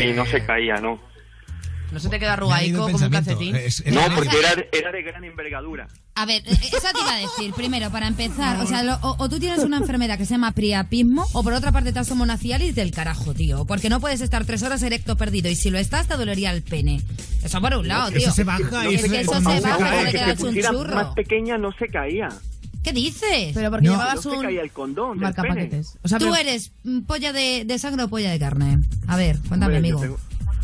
Y 0.00 0.12
no 0.14 0.24
se 0.24 0.42
caía, 0.46 0.67
¿no? 0.76 1.00
No 1.90 1.98
se 2.00 2.10
te 2.10 2.18
queda 2.18 2.34
arrugaico 2.34 2.82
como 2.82 2.98
un 2.98 3.10
calcetín. 3.10 3.56
Es- 3.56 3.80
es- 3.80 3.94
No, 3.94 4.02
porque 4.14 4.38
era, 4.38 4.54
de- 4.54 4.68
era 4.72 4.92
de 4.92 5.02
gran 5.02 5.24
envergadura. 5.24 5.88
A 6.16 6.26
ver, 6.26 6.42
eh, 6.44 6.50
eso 6.50 6.86
te 6.92 7.00
iba 7.00 7.14
a 7.14 7.18
decir, 7.18 7.54
primero, 7.54 7.90
para 7.90 8.06
empezar, 8.08 8.60
o 8.60 8.66
sea, 8.66 8.82
lo- 8.82 8.96
o, 8.96 9.16
o 9.18 9.28
tú 9.30 9.38
tienes 9.38 9.60
una 9.60 9.78
enfermedad 9.78 10.18
que 10.18 10.26
se 10.26 10.32
llama 10.34 10.52
priapismo, 10.52 11.24
o 11.32 11.42
por 11.42 11.54
otra 11.54 11.72
parte 11.72 11.90
te 11.94 11.98
has 11.98 12.06
tomado 12.08 12.24
una 12.24 12.36
cialis 12.36 12.74
del 12.74 12.90
carajo, 12.90 13.32
tío, 13.32 13.64
porque 13.64 13.88
no 13.88 14.00
puedes 14.00 14.20
estar 14.20 14.44
tres 14.44 14.62
horas 14.62 14.82
erecto 14.82 15.16
perdido, 15.16 15.48
y 15.48 15.56
si 15.56 15.70
lo 15.70 15.78
estás 15.78 16.08
te 16.08 16.16
dolería 16.18 16.50
el 16.52 16.62
pene. 16.62 17.00
Eso 17.42 17.58
por 17.62 17.72
un 17.74 17.88
lado, 17.88 18.10
tío. 18.10 18.18
Eso 18.18 18.32
se 18.32 18.44
baja 18.44 18.90
y 18.90 18.94
es 18.96 19.04
eso- 19.04 19.12
que 19.12 19.20
eso 19.20 19.32
se 19.32 19.38
se 19.38 19.60
baja, 19.62 19.78
cae, 19.78 20.04
te 20.04 20.12
que 20.12 20.18
queda 20.18 20.34
pusiera 20.34 20.70
churro. 20.70 20.94
más 20.94 21.14
pequeña 21.14 21.56
no 21.56 21.72
se 21.72 21.86
caía. 21.88 22.28
¿Qué 22.84 22.92
dices? 22.92 23.52
Pero 23.54 23.70
porque 23.70 23.86
No. 23.86 23.92
llevabas 23.92 24.16
No 24.16 24.22
se 24.22 24.28
un 24.28 24.42
caía 24.42 24.60
el 24.62 24.70
condón 24.72 25.18
del 25.18 25.32
pene. 25.34 25.80
O 26.02 26.08
sea, 26.08 26.18
Tú 26.18 26.26
pero- 26.26 26.36
eres 26.36 26.72
mm, 26.84 27.00
polla 27.02 27.32
de, 27.32 27.64
de 27.64 27.78
sangre 27.78 28.02
o 28.04 28.08
polla 28.08 28.30
de 28.30 28.38
carne. 28.38 28.78
A 29.06 29.16
ver, 29.16 29.38
cuéntame, 29.48 29.76
Hombre, 29.76 29.88
yo 29.90 29.98
amigo. 29.98 30.18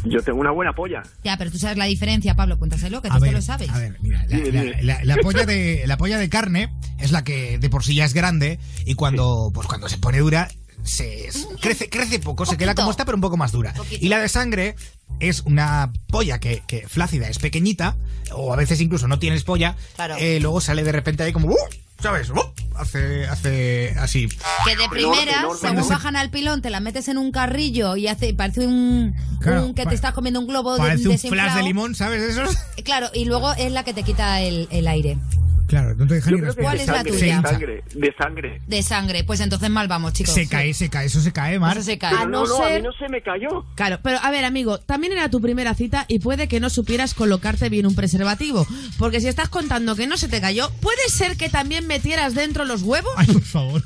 Yo 0.05 0.21
tengo 0.23 0.39
una 0.41 0.51
buena 0.51 0.73
polla. 0.75 1.03
Ya, 1.23 1.37
pero 1.39 1.51
tú 1.51 1.59
sabes 1.59 1.77
la 1.79 1.87
diferencia, 1.87 2.35
Pablo, 2.35 2.59
cuéntaselo, 2.59 3.01
que 3.01 3.09
tú 3.09 3.15
A 3.15 3.19
ver, 3.19 3.33
lo 3.33 3.41
sabes. 3.43 3.71
a 3.71 3.79
ver, 3.79 3.97
mira, 4.03 4.25
la, 4.29 4.39
la- 4.39 4.83
la- 4.83 5.05
la 5.05 5.17
polla 5.17 5.47
de, 5.47 5.85
la 5.87 5.97
polla 5.97 6.19
de 6.19 6.29
carne 6.29 6.69
es 6.99 7.11
la 7.13 7.25
que 7.25 7.59
de 7.59 7.71
por 7.71 7.85
sí 7.85 7.95
ya 7.95 8.05
es 8.05 8.13
grande 8.15 8.59
y 8.85 8.95
cuando, 8.95 9.51
pues 9.55 9.67
cuando 9.67 9.89
se 9.89 9.97
pone 9.99 10.19
dura 10.19 10.49
se 10.85 11.29
crece, 11.61 11.89
crece 11.89 12.19
poco, 12.21 12.47
se 12.47 12.57
queda 12.57 12.75
como 12.75 12.91
está, 12.91 13.05
pero 13.05 13.17
un 13.17 13.23
poco 13.23 13.37
más 13.37 13.53
dura. 13.53 13.75
Y 13.91 14.09
la 14.09 14.19
de 14.21 14.29
sangre 14.29 14.77
es 15.21 15.41
una 15.41 15.93
polla 16.09 16.39
que, 16.41 16.63
que 16.67 16.87
flácida, 16.89 17.29
es 17.29 17.39
pequeñita, 17.39 17.97
o 18.33 18.53
a 18.53 18.57
veces 18.57 18.81
incluso 18.81 19.09
no 19.09 19.19
tienes 19.19 19.45
polla, 19.45 19.77
Claro. 19.97 20.17
eh, 20.19 20.39
luego 20.41 20.61
sale 20.61 20.85
de 20.85 20.93
repente 20.93 21.23
ahí 21.23 21.33
como, 21.33 21.49
¡uh! 21.49 21.57
¿sabes? 22.01 22.31
¡uh! 22.31 22.41
Hace, 22.77 23.25
hace 23.27 23.95
así. 24.01 24.29
Que 24.65 24.77
de 24.77 24.89
primera, 24.91 25.47
según 25.61 25.89
bajan 25.89 26.17
al 26.17 26.31
pilón, 26.31 26.61
te 26.61 26.69
la 26.71 26.81
metes 26.81 27.07
en 27.07 27.19
un 27.19 27.31
carrillo 27.31 27.95
y 27.97 28.09
hace 28.09 28.35
parece 28.35 28.67
un, 28.67 29.15
Claro, 29.41 29.65
un 29.67 29.75
que 29.75 29.87
te 29.87 29.95
estás 29.95 30.13
comiendo 30.13 30.41
un 30.41 30.49
globo 30.49 30.73
de, 30.75 30.79
Parece 30.81 31.09
un 31.09 31.19
flash 31.19 31.55
de 31.55 31.63
limón, 31.63 31.95
¿sabes? 31.95 32.23
Esos. 32.23 32.57
Claro, 32.85 33.11
y 33.15 33.27
luego 33.27 33.53
es 33.55 33.71
la 33.71 33.85
que 33.85 33.95
te 33.95 34.03
quita 34.03 34.41
el, 34.41 34.67
el 34.73 34.89
aire. 34.89 35.19
Claro, 35.67 35.95
no 35.95 36.07
te 36.07 36.15
dejan 36.15 36.31
Yo 36.33 36.37
ni 36.39 36.43
respirar. 36.45 36.65
¿Cuál 36.65 36.77
de 36.77 36.83
es 36.83 36.89
la 36.89 36.95
sangre, 36.95 37.13
tuya? 37.13 37.37
De 37.41 37.49
sangre, 37.49 37.85
de 37.95 38.15
sangre. 38.19 38.61
De 38.67 38.83
sangre. 38.83 39.25
Pues 39.25 39.41
entonces 39.41 39.71
mal 39.71 39.89
vamos, 39.89 40.13
chicos. 40.13 40.35
Se 40.35 40.47
cae, 40.49 40.75
se 40.75 40.91
cae, 40.91 41.07
eso 41.07 41.21
se 41.21 41.33
cae, 41.33 41.59
Mar. 41.59 41.77
Eso 41.77 41.85
se 41.87 41.99
cae. 41.99 42.11
Pero 42.13 42.23
A 42.23 42.27
no, 42.27 42.43
no 42.45 42.47
no, 42.59 42.63
a 42.65 42.69
ser- 42.69 42.83
mí 42.83 42.89
no 42.89 42.93
se 42.93 43.09
me 43.09 43.23
cayó. 43.23 43.65
Claro, 43.75 43.99
pero 44.03 44.19
a 44.23 44.31
ver, 44.31 44.45
amigo, 44.45 44.79
también 44.81 45.13
era 45.13 45.29
tu 45.31 45.41
primera 45.41 45.75
cita 45.75 46.05
y 46.09 46.19
puede 46.19 46.49
que 46.49 46.61
no 46.61 46.71
supieras 46.71 47.15
colocarte 47.15 47.69
bien 47.69 47.87
un 47.87 47.95
preservativo. 47.95 48.67
Porque 48.99 49.21
si 49.21 49.29
estás 49.29 49.49
contando 49.49 49.97
que 49.97 50.07
no 50.07 50.17
se 50.17 50.29
te 50.29 50.41
cayó, 50.41 50.71
puede 50.81 51.09
ser 51.09 51.37
que 51.37 51.49
también 51.49 51.87
metieras 51.87 52.35
dentro 52.35 52.65
los 52.65 52.83
huevos. 52.83 53.13
Ay, 53.17 53.27
por 53.27 53.43
favor. 53.43 53.83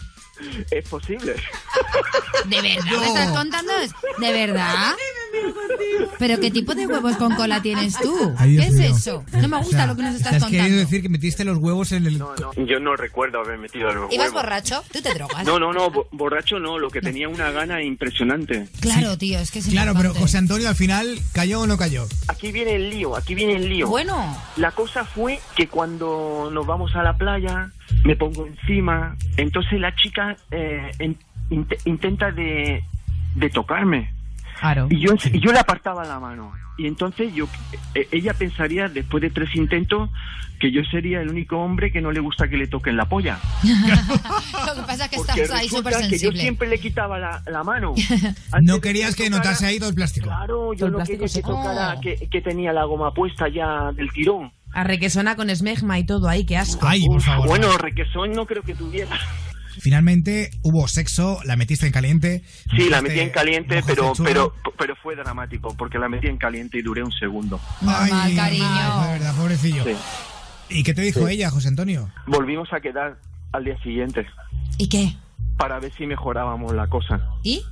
Es 0.71 0.89
posible. 0.89 1.35
¿De 2.47 2.63
verdad 2.63 3.01
me 3.01 3.07
estás 3.07 3.31
contando? 3.31 3.73
¿De 4.19 4.33
verdad? 4.33 4.95
¿Pero 6.19 6.41
qué 6.41 6.51
tipo 6.51 6.75
de 6.75 6.87
huevos 6.87 7.17
con 7.17 7.35
cola 7.35 7.61
tienes 7.63 7.97
tú? 8.01 8.35
Ay, 8.39 8.57
¿Qué 8.57 8.67
es 8.67 8.73
mío. 8.73 8.97
eso? 8.97 9.25
No 9.33 9.49
me 9.49 9.59
gusta 9.59 9.69
O 9.77 9.79
sea, 9.79 9.87
lo 9.87 9.97
que 9.97 10.03
nos 10.03 10.15
estás 10.15 10.35
Estás 10.35 10.49
contando. 10.51 10.77
decir 10.77 11.03
que 11.03 11.09
metiste 11.09 11.45
los 11.45 11.59
huevos 11.59 11.93
en 11.93 12.07
el. 12.07 12.19
Yo 12.67 12.81
no 12.81 12.97
recuerdo 12.97 13.41
haber 13.41 13.59
metido 13.59 13.93
los 13.93 14.13
¿Ibas 14.13 14.29
huevos. 14.29 14.43
borracho? 14.43 14.83
¿Tú 14.93 15.01
te 15.03 15.13
drogas? 15.15 15.45
No, 15.45 15.59
no, 15.59 15.73
no, 15.73 15.91
bo- 15.91 16.09
borracho 16.13 16.59
no, 16.59 16.79
lo 16.79 16.91
que 16.91 17.01
tenía 17.01 17.29
una 17.29 17.51
gana 17.51 17.83
impresionante. 17.83 18.69
Claro, 18.81 19.19
tío, 19.19 19.39
es 19.39 19.51
que 19.51 19.59
es 19.61 19.67
Claro, 19.67 19.93
pero. 19.97 20.15
José 20.15 20.39
Antonio 20.39 20.69
al 20.69 20.77
final 20.77 21.21
cayó 21.33 21.61
o 21.61 21.67
no 21.67 21.77
cayó. 21.77 22.07
Aquí 22.29 22.51
viene 22.51 22.75
el 22.77 22.91
lío, 22.91 23.15
aquí 23.17 23.35
viene 23.35 23.57
el 23.57 23.69
lío. 23.69 23.87
Bueno. 23.89 24.37
La 24.57 24.71
cosa 24.73 25.05
fue 25.05 25.41
que 25.57 25.69
cuando 25.69 26.51
nos 26.53 26.67
vamos 26.67 26.97
a 26.97 27.03
la 27.03 27.17
playa, 27.17 27.71
me 28.05 28.17
pongo 28.17 28.47
encima, 28.47 29.17
entonces 29.37 29.81
la 29.81 29.95
chica 29.95 30.37
eh, 30.51 30.91
in- 31.01 31.19
int- 31.51 31.79
intenta 31.85 32.31
de, 32.31 32.83
de 33.35 33.51
tocarme. 33.51 34.13
Claro. 34.61 34.89
Y 34.91 35.01
yo, 35.01 35.15
y 35.33 35.39
yo 35.41 35.53
le 35.53 35.59
apartaba 35.61 36.05
la 36.05 36.19
mano. 36.19 36.53
Y 36.77 36.87
entonces 36.87 37.33
yo, 37.35 37.49
eh, 37.95 38.09
ella 38.13 38.35
pensaría, 38.35 38.89
después 38.89 39.21
de 39.21 39.31
tres 39.31 39.55
intentos, 39.57 40.11
que 40.61 40.73
yo 40.73 40.83
sería 40.91 41.21
el 41.21 41.29
único 41.29 41.57
hombre 41.59 41.93
que 41.93 42.01
no 42.01 42.11
le 42.11 42.19
gusta 42.21 42.49
que 42.49 42.57
le 42.57 42.67
toquen 42.67 42.97
la 42.97 43.05
polla. 43.09 43.39
Lo 43.63 44.75
que 44.75 44.83
pasa 44.83 45.05
es 45.05 45.11
que 45.11 45.17
Porque 45.17 45.43
estás 45.43 45.59
ahí 45.61 45.69
súper 45.69 45.93
resulta 45.93 46.09
que 46.09 46.15
yo 46.15 46.19
sensible. 46.19 46.41
siempre 46.41 46.69
le 46.69 46.79
quitaba 46.81 47.19
la, 47.19 47.43
la 47.47 47.63
mano. 47.65 47.95
No 48.63 48.81
querías 48.81 49.15
que 49.15 49.31
notase 49.31 49.67
ahí 49.67 49.79
todo 49.79 49.89
el 49.91 49.95
plástico. 49.95 50.27
Claro, 50.27 50.73
yo 50.75 50.89
no 50.89 50.99
quería 51.05 51.27
que 51.29 51.43
tocara 51.43 51.99
que, 52.01 52.29
que 52.29 52.41
tenía 52.41 52.73
la 52.73 52.85
goma 52.85 53.13
puesta 53.15 53.49
ya 53.49 53.93
del 53.93 54.11
tirón. 54.13 54.51
Arre 54.73 54.99
que 54.99 55.11
suena 55.11 55.35
con 55.37 55.51
esmegma 55.51 55.99
y 55.99 56.05
todo 56.05 56.29
ahí, 56.29 56.45
qué 56.45 56.57
asco. 56.57 56.87
Ay, 56.87 57.07
por 57.07 57.21
favor. 57.23 57.49
Bueno, 57.49 57.77
requesón 57.79 58.33
no 58.33 58.47
creo 58.47 58.63
que 58.63 58.75
tuviera. 58.75 59.17
Finalmente 59.81 60.51
hubo 60.63 60.89
sexo, 60.89 61.39
la 61.45 61.57
metiste 61.57 61.87
en 61.87 61.93
caliente. 61.93 62.43
Sí, 62.77 62.89
la 62.89 63.01
metí 63.01 63.21
en 63.21 63.31
caliente, 63.31 63.81
pero, 63.87 64.13
pero, 64.25 64.53
pero 64.77 64.97
fue 64.97 65.15
dramático, 65.15 65.75
porque 65.77 65.99
la 65.99 66.09
metí 66.09 66.27
en 66.27 66.37
caliente 66.37 66.79
y 66.79 66.83
duré 66.83 67.03
un 67.03 67.13
segundo. 67.13 67.61
Ay, 67.87 68.35
cariño. 68.35 68.65
ay, 68.69 69.07
de 69.07 69.13
verdad, 69.19 69.37
pobrecillo. 69.37 69.85
Sí. 69.85 69.93
¿Y 70.71 70.83
qué 70.83 70.95
te 70.95 71.03
dijo 71.03 71.27
Sí. 71.27 71.35
ella, 71.35 71.51
José 71.51 71.69
Antonio? 71.69 72.11
Volvimos 72.27 72.73
a 72.73 72.81
quedar 72.81 73.19
al 73.53 73.65
día 73.65 73.81
siguiente 73.83 74.27
¿Y 74.79 74.89
qué? 74.89 75.15
para 75.57 75.79
ver 75.79 75.93
si 75.97 76.07
mejorábamos 76.07 76.75
la 76.75 76.89
cosa. 76.89 77.21
¿Y? 77.43 77.63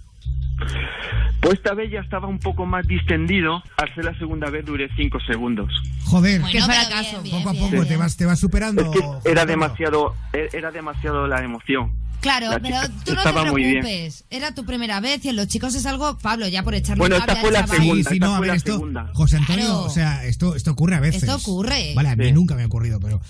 Pues 1.40 1.54
esta 1.54 1.74
vez 1.74 1.90
ya 1.90 2.00
estaba 2.00 2.26
un 2.26 2.38
poco 2.38 2.66
más 2.66 2.86
distendido. 2.86 3.62
Al 3.76 3.94
ser 3.94 4.04
la 4.04 4.18
segunda 4.18 4.50
vez 4.50 4.64
duré 4.64 4.88
cinco 4.96 5.18
segundos. 5.20 5.70
Joder, 6.04 6.40
Bueno, 6.40 6.52
Qué 6.52 6.58
pero 6.66 6.80
fracaso. 6.80 7.22
bien, 7.22 7.22
bien, 7.22 7.36
poco 7.44 7.50
a 7.50 7.52
poco 7.54 7.70
bien. 7.72 7.88
te 7.88 7.96
vas, 7.96 8.16
te 8.16 8.26
vas 8.26 8.38
superando. 8.40 8.82
Es 8.82 8.88
que 8.90 9.00
José 9.02 9.30
era 9.30 9.44
demasiado, 9.46 10.14
e- 10.32 10.48
era 10.52 10.70
demasiado 10.70 11.26
la 11.26 11.42
emoción. 11.44 11.92
Claro, 12.20 12.48
La 12.50 12.58
pero 12.58 12.76
tú 13.04 13.12
no 13.12 13.18
estaba 13.18 13.44
te 13.44 13.50
muy 13.52 13.62
bien. 13.62 13.80
preocupes. 13.82 14.24
Era 14.30 14.52
tu 14.54 14.64
primera 14.64 14.98
vez 15.00 15.24
y 15.24 15.28
en 15.28 15.36
los 15.36 15.46
chicos 15.46 15.74
es 15.76 15.86
algo, 15.86 16.16
Pablo, 16.18 16.48
ya 16.48 16.62
por 16.64 16.74
echarle 16.74 16.98
Bueno, 17.00 17.16
esta 17.16 17.36
fue 17.36 17.52
la 17.52 17.66
segunda. 17.66 17.94
Sí, 17.94 18.02
sí, 18.08 18.14
esta 18.14 18.26
no, 18.26 18.32
a 18.34 18.38
fue 18.38 18.46
ver, 18.46 18.48
la 18.48 18.56
esto, 18.56 18.72
segunda. 18.72 19.10
José 19.12 19.36
Antonio, 19.36 19.64
Claro. 19.66 19.80
o 19.82 19.90
sea, 19.90 20.24
esto, 20.24 20.56
esto 20.56 20.70
ocurre 20.72 20.96
a 20.96 21.00
veces. 21.00 21.22
Esto 21.22 21.36
ocurre. 21.36 21.92
Vale, 21.94 22.08
a 22.08 22.16
mí 22.16 22.24
Sí. 22.24 22.32
nunca 22.32 22.56
me 22.56 22.62
ha 22.62 22.66
ocurrido, 22.66 22.98
pero. 23.00 23.20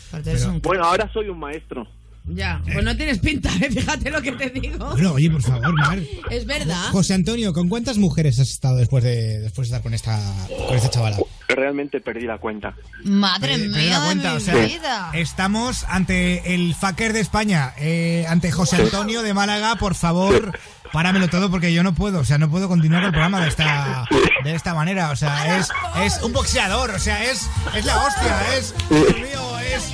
Bueno, 0.62 0.84
ahora 0.84 1.10
soy 1.12 1.28
un 1.28 1.38
maestro. 1.40 1.86
Ya, 2.28 2.60
pues 2.64 2.84
no 2.84 2.96
tienes 2.96 3.18
pinta, 3.20 3.50
¿eh? 3.60 3.70
fíjate 3.70 4.10
lo 4.10 4.20
que 4.20 4.32
te 4.32 4.50
digo. 4.50 4.90
Bueno, 4.90 5.12
oye, 5.12 5.30
por 5.30 5.42
favor, 5.42 5.72
Mar. 5.74 5.98
Es 6.30 6.44
verdad. 6.44 6.88
José 6.90 7.14
Antonio, 7.14 7.52
¿con 7.52 7.68
cuántas 7.68 7.98
mujeres 7.98 8.40
has 8.40 8.50
estado 8.50 8.76
después 8.76 9.04
de, 9.04 9.38
después 9.40 9.68
de 9.68 9.76
estar 9.76 9.82
con 9.82 9.94
esta, 9.94 10.18
con 10.66 10.76
esta 10.76 10.90
chavala? 10.90 11.18
Realmente 11.48 12.00
perdí 12.00 12.26
la 12.26 12.38
cuenta. 12.38 12.74
Madre 13.04 13.58
mía 13.58 14.00
das 14.00 14.00
de 14.00 14.06
cuenta, 14.06 14.30
mi 14.32 14.36
o 14.36 14.40
sea, 14.40 14.54
vida. 14.66 15.10
Estamos 15.14 15.84
ante 15.88 16.54
el 16.54 16.74
fucker 16.74 17.12
de 17.12 17.20
España, 17.20 17.72
eh, 17.78 18.26
ante 18.28 18.50
José 18.50 18.76
Antonio 18.76 19.22
de 19.22 19.32
Málaga, 19.32 19.76
por 19.76 19.94
favor, 19.94 20.58
páramelo 20.92 21.28
todo 21.28 21.50
porque 21.50 21.72
yo 21.72 21.82
no 21.82 21.94
puedo, 21.94 22.20
o 22.20 22.24
sea, 22.24 22.38
no 22.38 22.50
puedo 22.50 22.68
continuar 22.68 23.04
el 23.04 23.10
programa 23.10 23.40
de 23.40 23.48
esta, 23.48 24.04
de 24.44 24.54
esta 24.54 24.74
manera, 24.74 25.10
o 25.10 25.16
sea, 25.16 25.58
es, 25.58 25.68
es 26.02 26.22
un 26.22 26.32
boxeador, 26.32 26.90
o 26.90 26.98
sea, 26.98 27.22
es, 27.24 27.48
es 27.74 27.84
la 27.84 27.96
hostia, 27.98 28.56
es, 28.56 28.74
Dios 28.88 29.14
mío, 29.16 29.58
es... 29.58 29.92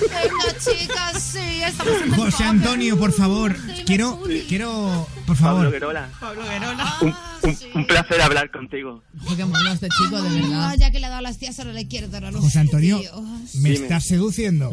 Venga, 0.00 0.58
chicas, 0.58 1.22
sí, 1.22 1.62
estamos 1.62 2.02
en 2.02 2.14
José. 2.14 2.44
Antonio, 2.44 2.98
por 2.98 3.12
favor, 3.12 3.56
quiero, 3.84 4.20
quiero, 4.48 5.06
por 5.26 5.36
Pablo 5.36 5.56
favor, 5.56 5.70
Guerola, 5.72 6.08
Pablo 6.20 6.42
Guerola. 6.44 6.96
un, 7.02 7.08
un- 7.42 7.56
un 7.74 7.86
placer 7.86 8.20
hablar 8.20 8.50
contigo. 8.50 9.02
Qué 9.36 9.44
mono 9.44 9.72
este 9.72 9.88
chico, 9.88 10.20
de 10.22 10.40
verdad. 10.40 10.70
Ah, 10.70 10.74
ya 10.76 10.90
que 10.90 10.98
le 11.00 11.06
ha 11.06 11.08
dado 11.10 11.18
a 11.18 11.22
las 11.22 11.38
tías, 11.38 11.58
ahora 11.58 11.72
le 11.72 11.86
quiero 11.88 12.08
dar 12.08 12.24
a 12.24 12.30
los 12.30 12.40
José 12.40 12.60
Antonio, 12.60 12.98
tíos. 13.00 13.14
me 13.56 13.70
Dime. 13.70 13.74
estás 13.84 14.04
seduciendo. 14.04 14.70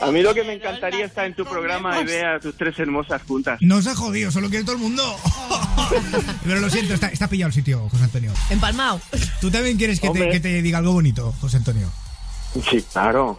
A 0.00 0.10
mí 0.10 0.22
lo 0.22 0.34
que 0.34 0.44
me 0.44 0.54
encantaría 0.54 1.04
estar 1.06 1.24
en 1.26 1.34
tu 1.34 1.44
programa 1.44 2.00
y 2.00 2.04
ver 2.04 2.26
a 2.26 2.40
tus 2.40 2.56
tres 2.56 2.78
hermosas 2.78 3.22
juntas. 3.22 3.58
No 3.60 3.82
se 3.82 3.90
ha 3.90 3.94
jodido, 3.94 4.30
solo 4.30 4.48
quiere 4.48 4.64
todo 4.64 4.76
el 4.76 4.82
mundo. 4.82 5.02
Pero 6.44 6.60
lo 6.60 6.70
siento, 6.70 6.94
está, 6.94 7.08
está 7.08 7.28
pillado 7.28 7.48
el 7.48 7.54
sitio, 7.54 7.88
José 7.88 8.04
Antonio. 8.04 8.32
Empalmado. 8.50 9.00
¿Tú 9.40 9.50
también 9.50 9.76
quieres 9.76 10.00
que 10.00 10.10
te, 10.10 10.28
que 10.30 10.40
te 10.40 10.62
diga 10.62 10.78
algo 10.78 10.92
bonito, 10.92 11.32
José 11.40 11.56
Antonio? 11.58 11.90
Sí, 12.70 12.82
claro. 12.92 13.38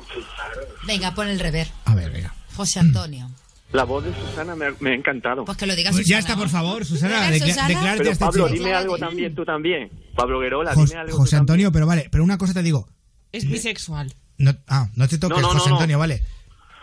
Venga, 0.86 1.14
pon 1.14 1.27
el 1.27 1.40
rever. 1.40 1.68
A 1.86 1.95
ver, 1.95 2.11
venga. 2.11 2.34
José 2.56 2.80
Antonio. 2.80 3.30
La 3.72 3.84
voz 3.84 4.04
de 4.04 4.14
Susana 4.16 4.56
me 4.56 4.66
ha, 4.68 4.74
me 4.80 4.91
ha 4.91 4.94
encantado. 4.96 5.46
Pues 5.46 5.58
que 5.58 5.68
lo 5.68 5.76
digas 5.76 5.94
Pues 5.94 6.08
ya 6.08 6.18
está, 6.20 6.36
por 6.36 6.50
favor, 6.50 6.86
Susana, 6.86 7.30
declárate 7.30 7.76
a 7.76 7.96
Pero 7.98 8.12
este 8.12 8.26
Pablo, 8.26 8.48
chico. 8.48 8.58
dime 8.60 8.74
algo 8.74 8.98
también, 8.98 9.36
tú 9.36 9.46
también. 9.46 9.91
Pablo 10.16 10.40
Guerola, 10.40 10.74
Jos- 10.74 10.90
dime 10.90 11.02
algo. 11.02 11.18
José 11.18 11.30
tú 11.30 11.30
también. 11.38 11.41
Antonio, 11.41 11.72
pero 11.72 11.86
vale, 11.86 12.08
pero 12.12 12.24
una 12.24 12.38
cosa 12.40 12.54
te 12.54 12.64
digo. 12.64 12.88
Es 13.32 13.48
bisexual. 13.48 14.12
No, 14.40 14.56
ah, 14.68 14.88
no 14.96 15.08
te 15.08 15.18
toques, 15.20 15.38
No, 15.38 15.41
no, 15.44 15.54
no, 15.54 15.60
José 15.60 15.70
no. 15.70 15.76
Antonio, 15.76 16.00
vale. 16.00 16.24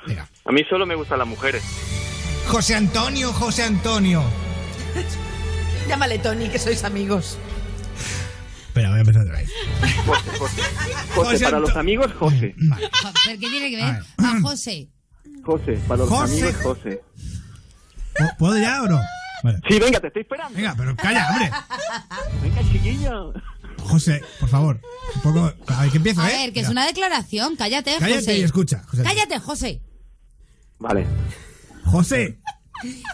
Venga. 0.07 0.29
A 0.45 0.53
mí 0.53 0.63
solo 0.71 0.87
me 0.87 0.95
gustan 0.95 1.19
las 1.19 1.27
mujeres. 1.27 1.63
José 2.47 2.77
Antonio, 2.77 3.33
José 3.33 3.65
Antonio. 3.65 4.23
Llámale 5.89 6.19
Tony, 6.21 6.49
que 6.49 6.59
sois 6.61 6.85
amigos. 6.85 7.37
Espera, 8.69 8.91
voy 8.91 8.99
a 8.99 9.01
empezar 9.01 9.23
otra 9.23 9.39
vez. 9.39 9.51
José, 10.07 10.31
José. 10.39 10.63
José, 11.15 11.31
José 11.33 11.45
para 11.45 11.59
los 11.59 11.77
amigos, 11.77 12.13
José. 12.13 12.55
Vale. 12.59 12.91
¿Pero 13.25 13.41
qué 13.41 13.49
tiene 13.51 13.71
que 13.71 13.83
A 13.83 13.93
ver? 13.93 14.03
ver. 14.19 14.27
A 14.27 14.41
José. 14.43 14.89
José, 15.47 15.78
para 15.86 15.98
los 15.98 16.09
José. 16.09 16.32
amigos, 16.43 16.62
José. 16.62 17.02
¿Pu- 18.14 18.36
¿Puedo 18.39 18.59
ya 18.59 18.82
o 18.82 18.89
no? 18.89 19.01
Vale. 19.44 19.60
Sí, 19.68 19.78
venga, 19.78 20.01
te 20.01 20.09
estoy 20.09 20.23
esperando. 20.23 20.55
Venga, 20.56 20.74
pero 20.77 20.97
calla, 20.97 21.28
hombre. 21.31 21.51
Venga, 22.43 22.62
chiquillo. 22.73 23.32
José, 23.78 24.20
por 24.40 24.48
favor. 24.48 24.81
Un 25.14 25.20
poco. 25.23 25.52
A 25.68 25.82
ver, 25.82 25.90
que 25.93 25.97
empiezo, 25.98 26.20
A 26.20 26.28
¿eh? 26.31 26.36
ver, 26.39 26.52
que 26.52 26.60
es 26.60 26.68
una 26.68 26.85
declaración. 26.86 27.55
Cállate, 27.56 27.97
Cállate 27.98 28.20
José. 28.20 28.39
y 28.39 28.43
escucha. 28.43 28.82
José. 28.89 29.02
Cállate, 29.05 29.39
José. 29.39 29.81
Vale. 30.78 31.06
José, 31.85 32.39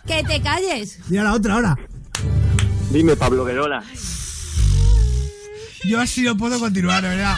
Que 0.07 0.25
te 0.25 0.41
calles. 0.41 0.99
y 1.11 1.17
a 1.19 1.23
la 1.25 1.35
otra 1.35 1.55
ahora. 1.55 1.77
Dime, 2.91 3.15
Pablo 3.17 3.45
Guerola. 3.45 3.85
Yo 5.85 6.01
así 6.01 6.23
no 6.23 6.37
puedo 6.37 6.59
continuar, 6.61 7.03
de 7.03 7.11
verdad. 7.11 7.37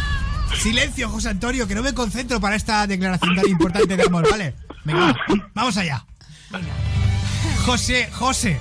Silencio, 0.59 1.09
José 1.09 1.31
Antonio, 1.31 1.67
que 1.67 1.75
no 1.75 1.83
me 1.83 1.95
concentro 1.95 2.41
para 2.41 2.55
esta 2.57 2.87
declaración 2.87 3.35
tan 3.35 3.49
importante 3.49 3.97
de 3.97 4.03
amor, 4.05 4.29
¿vale? 4.31 4.55
Venga, 4.85 5.07
va, 5.07 5.17
vamos 5.55 5.77
allá. 5.77 6.05
José, 7.65 8.09
José, 8.13 8.61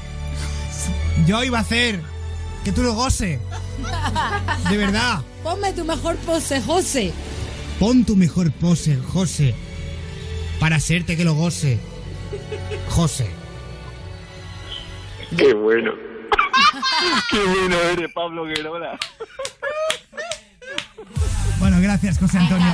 yo 1.26 1.44
iba 1.44 1.58
a 1.58 1.62
hacer 1.62 2.02
que 2.64 2.72
tú 2.72 2.82
lo 2.82 2.94
goce. 2.94 3.40
De 4.70 4.78
verdad. 4.78 5.22
Ponme 5.44 5.74
tu 5.74 5.84
mejor 5.84 6.16
pose, 6.18 6.62
José. 6.62 7.14
Pon 7.80 8.06
tu 8.06 8.16
mejor 8.16 8.52
pose, 8.52 8.98
José, 8.98 9.54
para 10.60 10.78
hacerte 10.78 11.18
que 11.18 11.26
lo 11.26 11.34
goce. 11.34 11.80
José. 12.90 13.30
Qué 15.38 15.54
bueno. 15.54 15.92
Qué 17.30 17.44
bueno 17.44 17.76
eres, 17.92 18.14
Pablo 18.14 18.46
Guerola. 18.46 18.98
Bueno, 21.60 21.82
gracias, 21.82 22.18
José 22.20 22.38
Antonio. 22.38 22.74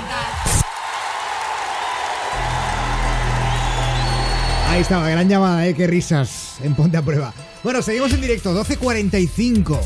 Ahí 4.69 4.81
estaba, 4.81 5.09
gran 5.09 5.27
llamada, 5.27 5.65
¿eh? 5.67 5.73
Qué 5.73 5.87
risas 5.87 6.57
en 6.63 6.75
Ponte 6.75 6.97
a 6.97 7.01
Prueba. 7.01 7.33
Bueno, 7.63 7.81
seguimos 7.81 8.13
en 8.13 8.21
directo, 8.21 8.53
12.45. 8.53 9.79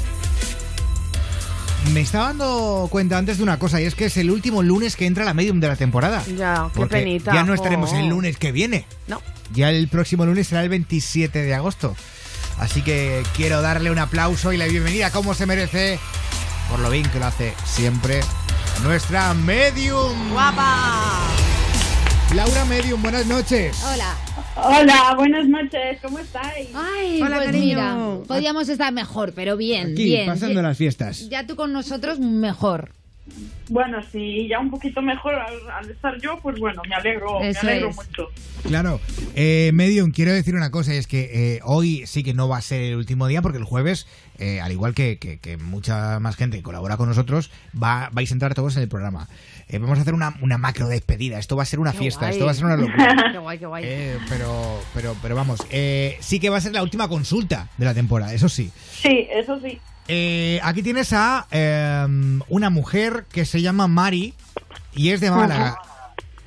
Me 1.93 2.01
estaba 2.01 2.27
dando 2.27 2.87
cuenta 2.91 3.17
antes 3.17 3.37
de 3.37 3.43
una 3.43 3.57
cosa, 3.59 3.79
y 3.81 3.85
es 3.85 3.95
que 3.95 4.05
es 4.05 4.17
el 4.17 4.29
último 4.29 4.61
lunes 4.61 4.95
que 4.95 5.05
entra 5.05 5.23
la 5.25 5.33
medium 5.33 5.59
de 5.59 5.67
la 5.69 5.75
temporada. 5.77 6.21
Ya, 6.37 6.69
qué 6.73 6.79
Porque 6.79 6.97
penita. 6.97 7.33
ya 7.33 7.43
no 7.43 7.53
estaremos 7.53 7.93
el 7.93 8.07
lunes 8.09 8.37
que 8.37 8.51
viene. 8.51 8.85
No. 9.07 9.21
Ya 9.53 9.69
el 9.69 9.87
próximo 9.87 10.25
lunes 10.25 10.47
será 10.47 10.63
el 10.63 10.69
27 10.69 11.41
de 11.41 11.53
agosto. 11.53 11.95
Así 12.59 12.81
que 12.81 13.23
quiero 13.35 13.61
darle 13.61 13.89
un 13.89 13.99
aplauso 13.99 14.51
y 14.53 14.57
la 14.57 14.65
bienvenida, 14.65 15.11
como 15.11 15.33
se 15.33 15.45
merece, 15.45 15.97
por 16.69 16.79
lo 16.79 16.89
bien 16.89 17.09
que 17.09 17.19
lo 17.19 17.25
hace 17.25 17.53
siempre, 17.65 18.19
a 18.21 18.83
nuestra 18.83 19.33
medium. 19.33 20.31
¡Guapa! 20.31 21.21
Laura 22.35 22.65
Medium, 22.65 23.01
buenas 23.01 23.27
noches. 23.27 23.77
Hola. 23.83 24.15
Hola, 24.55 25.13
buenas 25.17 25.47
noches, 25.47 25.99
¿cómo 26.01 26.19
estáis? 26.19 26.69
Ay, 26.75 27.21
Hola, 27.21 27.37
pues 27.37 27.45
cariño. 27.47 27.65
mira, 27.65 27.97
podríamos 28.27 28.69
estar 28.69 28.93
mejor, 28.93 29.33
pero 29.33 29.57
bien, 29.57 29.93
Aquí, 29.93 30.03
bien. 30.05 30.27
pasando 30.27 30.61
las 30.61 30.77
fiestas. 30.77 31.27
Ya 31.29 31.47
tú 31.47 31.55
con 31.55 31.73
nosotros 31.73 32.19
mejor. 32.19 32.91
Bueno, 33.69 33.99
sí, 34.11 34.47
ya 34.49 34.59
un 34.59 34.69
poquito 34.69 35.01
mejor 35.01 35.33
al, 35.35 35.53
al 35.71 35.89
estar 35.89 36.19
yo, 36.21 36.37
pues 36.43 36.59
bueno, 36.59 36.81
me 36.87 36.93
alegro, 36.95 37.41
Eso 37.41 37.61
me 37.65 37.71
alegro 37.71 37.89
es. 37.89 37.95
mucho. 37.95 38.27
Claro, 38.67 38.99
eh, 39.35 39.71
Medium, 39.73 40.11
quiero 40.11 40.33
decir 40.33 40.55
una 40.55 40.69
cosa, 40.71 40.93
y 40.93 40.97
es 40.97 41.07
que 41.07 41.55
eh, 41.55 41.59
hoy 41.63 42.03
sí 42.05 42.21
que 42.23 42.33
no 42.33 42.47
va 42.49 42.57
a 42.57 42.61
ser 42.61 42.81
el 42.81 42.95
último 42.97 43.27
día, 43.27 43.41
porque 43.41 43.57
el 43.57 43.63
jueves, 43.63 44.07
eh, 44.37 44.59
al 44.61 44.71
igual 44.73 44.93
que, 44.93 45.17
que- 45.17 45.39
que 45.39 45.57
mucha 45.57 46.19
más 46.19 46.35
gente 46.35 46.57
que 46.57 46.63
colabora 46.63 46.97
con 46.97 47.07
nosotros, 47.07 47.49
va, 47.81 48.09
vais 48.11 48.29
a 48.29 48.33
entrar 48.35 48.53
todos 48.53 48.75
en 48.75 48.83
el 48.83 48.89
programa. 48.89 49.27
Eh, 49.67 49.77
vamos 49.79 49.97
a 49.97 50.01
hacer 50.01 50.13
una, 50.13 50.35
una 50.41 50.57
macro 50.57 50.87
despedida, 50.87 51.39
esto 51.39 51.55
va 51.55 51.63
a 51.63 51.65
ser 51.65 51.79
una 51.79 51.91
Qué 51.91 51.99
fiesta, 51.99 52.21
guay. 52.21 52.31
esto 52.33 52.45
va 52.45 52.51
a 52.51 52.53
ser 52.53 52.65
una 52.65 52.75
locura. 52.77 53.15
Qué 53.31 53.37
guay, 53.37 53.59
qué 53.59 53.65
guay. 53.65 53.83
Eh, 53.85 54.17
pero, 54.29 54.79
pero, 54.93 55.15
pero 55.21 55.35
vamos, 55.35 55.59
eh, 55.69 56.17
sí 56.19 56.39
que 56.39 56.49
va 56.49 56.57
a 56.57 56.61
ser 56.61 56.73
la 56.73 56.83
última 56.83 57.07
consulta 57.07 57.69
de 57.77 57.85
la 57.85 57.93
temporada, 57.93 58.33
eso 58.33 58.49
sí. 58.49 58.71
Sí, 58.75 59.27
eso 59.31 59.59
sí. 59.59 59.79
Eh, 60.07 60.59
aquí 60.63 60.83
tienes 60.83 61.13
a 61.13 61.47
eh, 61.49 62.05
una 62.49 62.69
mujer 62.69 63.25
que 63.31 63.45
se 63.45 63.61
llama 63.61 63.87
Mari 63.87 64.33
y 64.93 65.11
es 65.11 65.21
de 65.21 65.31
Málaga. 65.31 65.77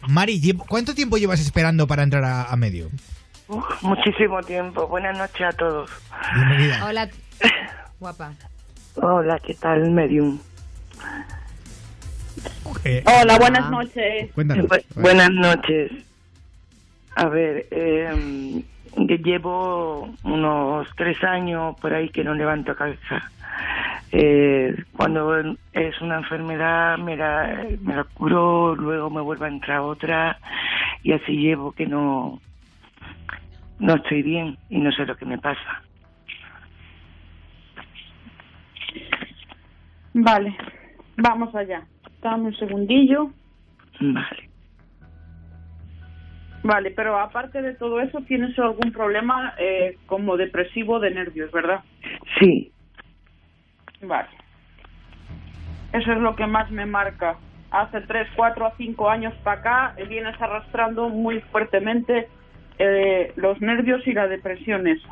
Mari, 0.08 0.40
¿cuánto 0.68 0.94
tiempo 0.94 1.16
llevas 1.16 1.40
esperando 1.40 1.86
para 1.86 2.02
entrar 2.02 2.22
a, 2.24 2.44
a 2.44 2.56
medio? 2.56 2.90
Uf, 3.48 3.64
muchísimo 3.82 4.42
tiempo. 4.42 4.86
Buenas 4.88 5.16
noches 5.16 5.46
a 5.46 5.52
todos. 5.52 5.90
Bienvenida. 6.34 6.84
Hola, 6.86 7.08
guapa. 8.00 8.32
Hola, 8.96 9.40
¿qué 9.44 9.54
tal, 9.54 9.90
Medium? 9.90 10.38
Eh, 12.84 13.02
Hola, 13.06 13.38
buenas 13.38 13.70
noches. 13.70 14.32
Cuéntanos. 14.34 14.66
Bu- 14.66 14.84
buenas 15.02 15.30
noches. 15.30 15.90
A 17.16 17.28
ver, 17.28 17.66
eh, 17.70 18.62
llevo 19.24 20.16
unos 20.22 20.88
tres 20.96 21.22
años 21.24 21.76
por 21.80 21.94
ahí 21.94 22.08
que 22.10 22.24
no 22.24 22.34
levanto 22.34 22.74
cabeza. 22.76 23.30
Eh, 24.12 24.74
cuando 24.96 25.34
es 25.72 26.00
una 26.00 26.18
enfermedad 26.18 26.98
me 26.98 27.16
la, 27.16 27.66
me 27.80 27.96
la 27.96 28.04
curo, 28.04 28.74
luego 28.76 29.10
me 29.10 29.20
vuelve 29.20 29.46
a 29.46 29.50
entrar 29.50 29.80
otra 29.80 30.38
y 31.02 31.12
así 31.12 31.32
llevo 31.36 31.72
que 31.72 31.86
no, 31.86 32.40
no 33.78 33.94
estoy 33.94 34.22
bien 34.22 34.58
y 34.68 34.78
no 34.78 34.92
sé 34.92 35.06
lo 35.06 35.16
que 35.16 35.24
me 35.26 35.38
pasa. 35.38 35.82
Vale, 40.14 40.56
vamos 41.16 41.54
allá. 41.54 41.86
Dame 42.26 42.46
un 42.46 42.56
segundillo. 42.56 43.30
Vale. 44.00 44.50
Vale, 46.64 46.90
pero 46.90 47.16
aparte 47.20 47.62
de 47.62 47.74
todo 47.74 48.00
eso, 48.00 48.20
¿tienes 48.22 48.58
algún 48.58 48.90
problema 48.90 49.54
eh, 49.58 49.96
como 50.06 50.36
depresivo 50.36 50.98
de 50.98 51.12
nervios, 51.12 51.52
verdad? 51.52 51.84
Sí, 52.40 52.72
Vale. 54.02 54.28
Eso 55.92 56.12
es 56.12 56.18
lo 56.18 56.34
que 56.34 56.46
más 56.48 56.68
me 56.72 56.84
marca. 56.84 57.36
Hace 57.70 58.00
tres, 58.02 58.28
cuatro 58.34 58.66
a 58.66 58.74
cinco 58.76 59.08
años 59.08 59.32
para 59.44 59.60
acá 59.60 59.94
eh, 59.96 60.04
vienes 60.06 60.34
arrastrando 60.42 61.08
muy 61.08 61.40
fuertemente 61.52 62.28
eh, 62.78 63.32
los 63.36 63.60
nervios 63.60 64.04
y 64.06 64.12
la 64.12 64.26
depresión 64.26 64.86
esa. 64.88 65.08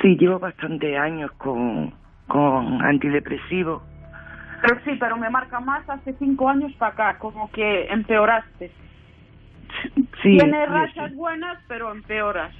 sí, 0.00 0.16
llevo 0.16 0.38
bastante 0.38 0.96
años 0.96 1.30
con, 1.32 1.92
con 2.26 2.82
antidepresivos. 2.82 3.82
Pero 4.62 4.80
sí, 4.84 4.96
pero 4.98 5.16
me 5.16 5.30
marca 5.30 5.60
más 5.60 5.88
hace 5.88 6.14
cinco 6.14 6.48
años 6.48 6.72
para 6.74 6.92
acá, 6.92 7.18
como 7.18 7.50
que 7.50 7.86
empeoraste. 7.86 8.70
Sí, 10.22 10.38
Tiene 10.38 10.64
sí, 10.64 10.72
rachas 10.72 11.14
buenas, 11.14 11.58
pero 11.68 11.92
empeoras. 11.92 12.52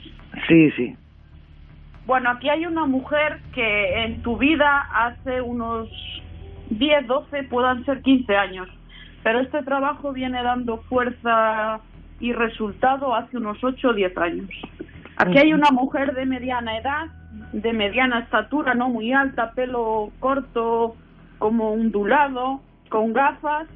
sí, 0.49 0.71
sí. 0.73 0.97
Bueno, 2.07 2.31
aquí 2.31 2.49
hay 2.49 2.67
una 2.67 2.87
mujer 2.87 3.41
que 3.53 4.05
en 4.05 4.23
tu 4.23 4.37
vida 4.37 4.89
hace 4.93 5.41
unos 5.41 5.89
10, 6.71 7.07
12, 7.07 7.43
puedan 7.45 7.85
ser 7.85 8.01
15 8.03 8.37
años, 8.37 8.69
pero 9.25 9.41
este 9.41 9.63
trabajo 9.63 10.13
viene 10.13 10.41
dando 10.43 10.79
fuerza 10.83 11.81
y 12.21 12.33
resultado 12.33 13.15
hace 13.15 13.39
unos 13.39 13.63
8 13.63 13.89
o 13.89 13.93
10 13.93 14.19
años. 14.19 14.51
Aquí 15.17 15.39
hay 15.39 15.53
una 15.53 15.71
mujer 15.71 16.15
de 16.15 16.27
mediana 16.27 16.79
edad, 16.79 17.07
de 17.53 17.73
mediana 17.73 18.21
estatura, 18.21 18.75
no 18.75 18.89
muy 18.89 19.13
alta, 19.13 19.53
pelo 19.53 20.11
corto, 20.21 20.95
como 21.39 21.73
ondulado, 21.73 22.61
con 22.89 23.13
gafas, 23.13 23.69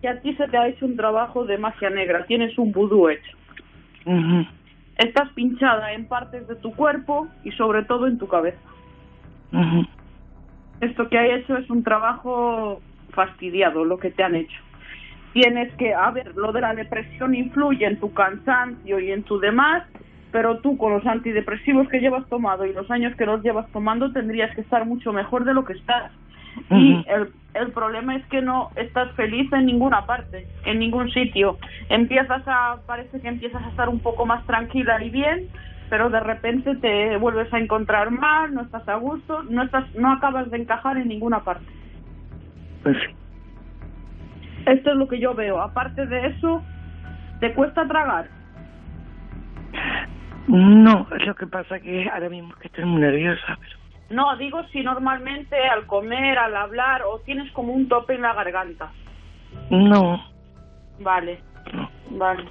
que 0.00 0.08
a 0.08 0.20
ti 0.20 0.34
se 0.34 0.48
te 0.48 0.56
ha 0.56 0.68
hecho 0.68 0.86
un 0.86 0.96
trabajo 0.96 1.44
de 1.44 1.58
magia 1.58 1.90
negra, 1.90 2.26
tienes 2.26 2.58
un 2.58 2.72
vudú 2.72 3.08
hecho. 3.08 3.36
Estás 4.98 5.30
pinchada 5.34 5.92
en 5.92 6.06
partes 6.06 6.46
de 6.48 6.56
tu 6.56 6.74
cuerpo 6.74 7.28
y 7.44 7.50
sobre 7.52 7.84
todo 7.84 8.06
en 8.06 8.18
tu 8.18 8.28
cabeza. 8.28 8.58
Esto 10.80 11.08
que 11.08 11.18
hay 11.18 11.30
hecho 11.32 11.56
es 11.56 11.68
un 11.70 11.82
trabajo 11.82 12.80
fastidiado, 13.10 13.84
lo 13.84 13.98
que 13.98 14.10
te 14.10 14.22
han 14.22 14.34
hecho. 14.34 14.60
Tienes 15.32 15.72
que, 15.74 15.94
a 15.94 16.10
ver, 16.10 16.34
lo 16.36 16.52
de 16.52 16.60
la 16.62 16.74
depresión 16.74 17.34
influye 17.34 17.86
en 17.86 17.98
tu 17.98 18.12
cansancio 18.14 19.00
y 19.00 19.10
en 19.10 19.22
tu 19.22 19.38
demás, 19.38 19.84
pero 20.32 20.58
tú 20.60 20.76
con 20.76 20.92
los 20.92 21.06
antidepresivos 21.06 21.88
que 21.88 22.00
llevas 22.00 22.26
tomado 22.28 22.64
y 22.64 22.72
los 22.72 22.90
años 22.90 23.14
que 23.16 23.26
los 23.26 23.42
llevas 23.42 23.70
tomando 23.72 24.12
tendrías 24.12 24.54
que 24.54 24.62
estar 24.62 24.84
mucho 24.86 25.12
mejor 25.12 25.44
de 25.44 25.54
lo 25.54 25.64
que 25.64 25.74
estás. 25.74 26.12
Y 26.70 27.04
el, 27.08 27.32
el 27.54 27.72
problema 27.72 28.16
es 28.16 28.26
que 28.26 28.42
no 28.42 28.70
estás 28.76 29.12
feliz 29.12 29.52
en 29.52 29.66
ninguna 29.66 30.06
parte, 30.06 30.46
en 30.64 30.78
ningún 30.78 31.10
sitio. 31.10 31.58
Empiezas 31.88 32.42
a, 32.46 32.76
parece 32.86 33.20
que 33.20 33.28
empiezas 33.28 33.62
a 33.62 33.68
estar 33.68 33.88
un 33.88 34.00
poco 34.00 34.26
más 34.26 34.44
tranquila 34.46 35.02
y 35.02 35.10
bien, 35.10 35.48
pero 35.88 36.10
de 36.10 36.20
repente 36.20 36.74
te 36.76 37.16
vuelves 37.16 37.52
a 37.52 37.58
encontrar 37.58 38.10
mal, 38.10 38.52
no 38.52 38.62
estás 38.62 38.88
a 38.88 38.96
gusto, 38.96 39.42
no 39.44 39.62
estás, 39.62 39.84
no 39.94 40.12
acabas 40.12 40.50
de 40.50 40.58
encajar 40.58 40.96
en 40.96 41.08
ninguna 41.08 41.40
parte. 41.44 41.66
Pues 42.82 42.96
sí. 42.98 43.14
Esto 44.66 44.90
es 44.90 44.96
lo 44.96 45.06
que 45.08 45.20
yo 45.20 45.34
veo. 45.34 45.60
Aparte 45.60 46.06
de 46.06 46.26
eso, 46.26 46.62
te 47.40 47.52
cuesta 47.54 47.86
tragar. 47.86 48.28
No, 50.48 51.06
lo 51.24 51.34
que 51.34 51.46
pasa 51.46 51.78
que 51.80 52.08
ahora 52.12 52.28
mismo 52.28 52.50
es 52.54 52.56
que 52.56 52.68
estoy 52.68 52.84
muy 52.84 53.00
nerviosa. 53.00 53.58
Pero... 53.60 53.85
No, 54.10 54.36
digo 54.36 54.62
si 54.72 54.82
normalmente 54.82 55.56
al 55.56 55.86
comer, 55.86 56.38
al 56.38 56.56
hablar, 56.56 57.02
o 57.02 57.18
tienes 57.20 57.50
como 57.52 57.72
un 57.72 57.88
tope 57.88 58.14
en 58.14 58.22
la 58.22 58.34
garganta. 58.34 58.92
No, 59.70 60.20
Vale, 61.00 61.40
vale. 62.10 62.44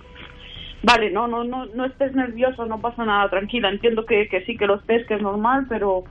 Vale, 0.84 1.10
no, 1.10 1.28
no, 1.28 1.44
no, 1.44 1.66
no 1.66 1.86
estés 1.86 2.14
nervioso, 2.14 2.66
no 2.66 2.80
pasa 2.80 3.06
nada, 3.06 3.30
tranquila. 3.30 3.70
Entiendo 3.70 4.06
que, 4.06 4.28
que 4.28 4.46
sí 4.46 4.56
que 4.56 4.68
lo 4.68 4.76
estés, 4.76 5.06
que 5.08 5.16
es 5.16 5.22
normal, 5.22 5.66
pero 5.68 6.04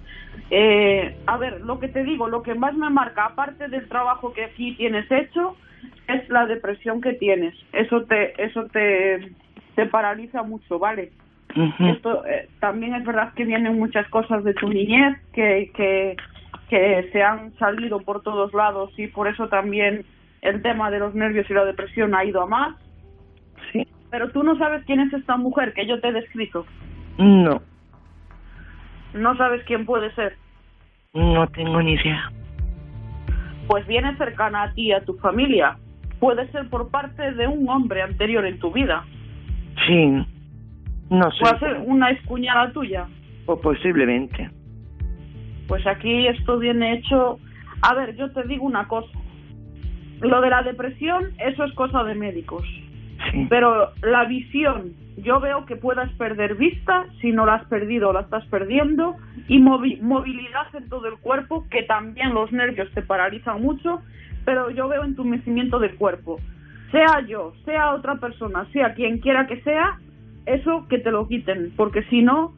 eh, 0.51 1.17
a 1.27 1.37
ver, 1.37 1.61
lo 1.61 1.79
que 1.79 1.89
te 1.89 2.03
digo, 2.03 2.29
lo 2.29 2.43
que 2.43 2.55
más 2.55 2.75
me 2.75 2.91
marca, 2.91 3.27
aparte 3.27 3.69
del 3.69 3.89
trabajo 3.89 4.33
que 4.33 4.45
aquí 4.45 4.75
tienes 4.75 5.09
hecho, 5.13 5.57
es 6.09 6.29
la 6.29 6.47
depresión 6.47 7.01
que 7.01 7.13
tienes. 7.13 7.55
Eso 7.73 8.03
te, 8.05 8.43
eso 8.43 8.65
te, 8.73 9.33
te 9.77 9.87
paraliza 9.87 10.43
mucho, 10.43 10.81
¿vale? 10.81 11.13
Esto 11.79 12.27
eh, 12.27 12.49
también 12.61 12.95
es 12.95 13.05
verdad 13.05 13.33
que 13.35 13.45
vienen 13.45 13.79
muchas 13.79 14.09
cosas 14.09 14.43
de 14.43 14.55
tu 14.55 14.69
niñez 14.69 15.17
que, 15.33 15.71
que, 15.75 16.17
que 16.69 17.09
se 17.13 17.23
han 17.23 17.53
salido 17.59 18.01
por 18.01 18.23
todos 18.23 18.53
lados 18.53 18.91
y 18.99 19.07
por 19.07 19.29
eso 19.29 19.49
también 19.49 20.05
el 20.43 20.63
tema 20.63 20.91
de 20.91 20.99
los 20.99 21.15
nervios 21.15 21.49
y 21.49 21.55
la 21.55 21.65
depresión 21.65 22.15
ha 22.15 22.25
ido 22.25 22.43
a 22.43 22.47
más. 22.47 22.77
Sí. 23.73 23.87
Pero 24.11 24.31
tú 24.31 24.43
no 24.43 24.57
sabes 24.59 24.85
quién 24.85 25.01
es 25.01 25.13
esta 25.13 25.37
mujer 25.37 25.73
que 25.75 25.87
yo 25.87 26.01
te 26.01 26.09
he 26.09 26.13
descrito. 26.13 26.67
No, 27.19 27.63
No 29.13 29.37
sabes 29.37 29.63
quién 29.65 29.87
puede 29.87 30.13
ser. 30.15 30.37
no 31.15 31.47
tengo 31.49 31.81
ni 31.81 31.93
idea. 31.93 32.33
Pues 33.69 33.87
viene 33.87 34.17
cercana 34.17 34.65
a 34.65 34.73
ti 34.75 34.93
a 34.93 35.05
tu 35.05 35.15
familia. 35.19 35.77
Puede 36.19 36.51
ser 36.51 36.69
por 36.69 36.91
parte 36.91 37.33
de 37.33 37.47
un 37.47 37.69
hombre 37.69 38.03
anterior 38.03 38.45
en 38.45 38.59
tu 38.59 38.73
vida. 38.73 39.05
Sí, 39.87 40.27
no 41.11 41.31
sé. 41.33 41.39
Puede 41.41 41.59
ser 41.59 41.83
una 41.87 42.11
excuñada 42.11 42.73
tuya. 42.73 43.07
O 43.47 43.61
posiblemente. 43.61 44.51
Pues 45.69 45.87
aquí 45.87 46.27
esto 46.27 46.59
viene 46.59 46.95
hecho. 46.95 47.39
A 47.83 47.95
ver, 47.95 48.17
yo 48.17 48.31
te 48.33 48.43
digo 48.45 48.65
una 48.65 48.89
cosa. 48.89 49.19
Lo 50.21 50.41
de 50.41 50.51
la 50.51 50.63
depresión, 50.63 51.33
eso 51.39 51.65
es 51.65 51.73
cosa 51.75 52.05
de 52.05 52.15
médicos. 52.15 52.65
Pero 53.49 53.91
la 54.03 54.25
visión, 54.25 54.93
yo 55.17 55.41
veo 55.41 55.65
que 55.67 55.77
puedas 55.77 56.11
perder 56.15 56.57
vista, 56.57 57.07
si 57.21 57.33
no 57.33 57.47
la 57.47 57.55
has 57.55 57.65
perdido, 57.69 58.13
la 58.13 58.21
estás 58.21 58.45
perdiendo, 58.47 59.17
y 59.49 59.59
movi- 59.61 60.01
movilidad 60.01 60.75
en 60.75 60.89
todo 60.89 61.07
el 61.09 61.17
cuerpo, 61.19 61.65
que 61.71 61.83
también 61.85 62.35
los 62.35 62.53
nervios 62.53 62.91
te 62.93 63.03
paralizan 63.03 63.63
mucho, 63.63 64.03
pero 64.45 64.71
yo 64.71 64.89
veo 64.89 65.05
entumecimiento 65.05 65.79
del 65.79 65.95
cuerpo. 65.95 66.39
Sea 66.91 67.21
yo, 67.27 67.55
sea 67.65 67.95
otra 67.95 68.17
persona, 68.17 68.67
sea 68.73 68.95
quien 68.95 69.19
quiera 69.19 69.47
que 69.47 69.61
sea, 69.63 69.99
eso 70.47 70.87
que 70.89 70.99
te 70.99 71.11
lo 71.11 71.27
quiten, 71.29 71.73
porque 71.77 72.03
si 72.05 72.23
no, 72.23 72.53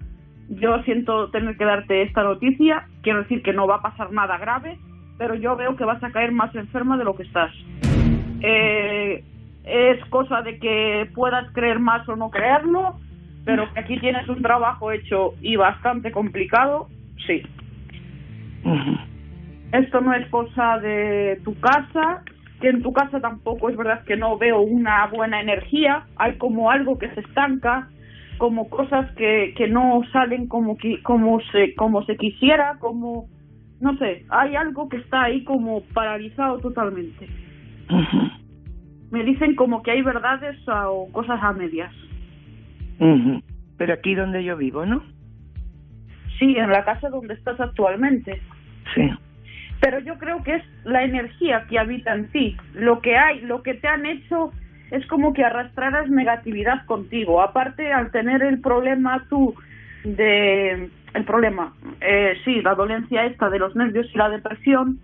yo 0.48 0.82
siento 0.82 1.30
tener 1.30 1.56
que 1.56 1.64
darte 1.64 2.02
esta 2.02 2.22
noticia, 2.22 2.86
quiero 3.02 3.22
decir 3.22 3.42
que 3.42 3.52
no 3.52 3.66
va 3.66 3.76
a 3.76 3.82
pasar 3.82 4.12
nada 4.12 4.38
grave, 4.38 4.78
pero 5.18 5.34
yo 5.34 5.56
veo 5.56 5.76
que 5.76 5.84
vas 5.84 6.02
a 6.02 6.10
caer 6.10 6.32
más 6.32 6.54
enferma 6.54 6.96
de 6.96 7.04
lo 7.04 7.16
que 7.16 7.24
estás. 7.24 7.52
Eh, 8.42 9.24
es 9.64 10.04
cosa 10.06 10.42
de 10.42 10.58
que 10.58 11.10
puedas 11.14 11.50
creer 11.52 11.78
más 11.78 12.08
o 12.08 12.16
no 12.16 12.30
creerlo, 12.30 12.98
pero 13.44 13.72
que 13.72 13.80
aquí 13.80 13.98
tienes 13.98 14.28
un 14.28 14.42
trabajo 14.42 14.92
hecho 14.92 15.34
y 15.40 15.56
bastante 15.56 16.10
complicado, 16.12 16.88
sí. 17.26 17.42
Esto 19.72 20.00
no 20.00 20.12
es 20.14 20.28
cosa 20.28 20.78
de 20.78 21.40
tu 21.44 21.58
casa, 21.60 22.22
que 22.60 22.68
en 22.68 22.82
tu 22.82 22.92
casa 22.92 23.20
tampoco 23.20 23.68
es 23.68 23.76
verdad 23.76 24.04
que 24.04 24.16
no 24.16 24.38
veo 24.38 24.60
una 24.60 25.06
buena 25.08 25.40
energía, 25.40 26.06
hay 26.16 26.36
como 26.36 26.70
algo 26.70 26.98
que 26.98 27.10
se 27.10 27.20
estanca, 27.20 27.88
como 28.38 28.68
cosas 28.68 29.10
que, 29.12 29.54
que 29.56 29.68
no 29.68 30.02
salen 30.12 30.46
como, 30.46 30.76
qui- 30.76 31.02
como, 31.02 31.40
se, 31.52 31.74
como 31.74 32.04
se 32.04 32.16
quisiera, 32.16 32.76
como, 32.78 33.28
no 33.80 33.96
sé, 33.98 34.24
hay 34.30 34.56
algo 34.56 34.88
que 34.88 34.98
está 34.98 35.24
ahí 35.24 35.44
como 35.44 35.82
paralizado 35.94 36.58
totalmente. 36.58 37.28
Me 39.10 39.22
dicen 39.24 39.54
como 39.54 39.82
que 39.82 39.92
hay 39.92 40.02
verdades 40.02 40.56
o 40.68 41.08
cosas 41.12 41.38
a 41.42 41.52
medias. 41.52 41.92
Ujú. 42.98 43.40
Pero 43.78 43.94
aquí 43.94 44.14
donde 44.14 44.42
yo 44.42 44.56
vivo, 44.56 44.84
¿no? 44.84 45.02
Sí, 46.38 46.56
en 46.56 46.70
la 46.70 46.84
casa 46.84 47.08
donde 47.08 47.34
estás 47.34 47.58
actualmente. 47.60 48.40
Sí. 48.94 49.08
Pero 49.80 50.00
yo 50.00 50.18
creo 50.18 50.42
que 50.42 50.56
es 50.56 50.64
la 50.84 51.04
energía 51.04 51.66
que 51.68 51.78
habita 51.78 52.14
en 52.14 52.28
ti. 52.28 52.56
Lo 52.74 53.00
que 53.00 53.16
hay, 53.16 53.40
lo 53.42 53.62
que 53.62 53.74
te 53.74 53.88
han 53.88 54.06
hecho 54.06 54.52
es 54.90 55.06
como 55.06 55.32
que 55.32 55.44
arrastraras 55.44 56.08
negatividad 56.08 56.84
contigo. 56.86 57.42
Aparte, 57.42 57.92
al 57.92 58.10
tener 58.10 58.42
el 58.42 58.60
problema 58.60 59.24
tú 59.28 59.54
de... 60.04 60.90
El 61.14 61.24
problema, 61.24 61.72
eh, 62.02 62.34
sí, 62.44 62.60
la 62.60 62.74
dolencia 62.74 63.24
esta 63.24 63.48
de 63.48 63.58
los 63.58 63.74
nervios 63.74 64.06
y 64.12 64.18
la 64.18 64.28
depresión, 64.28 64.98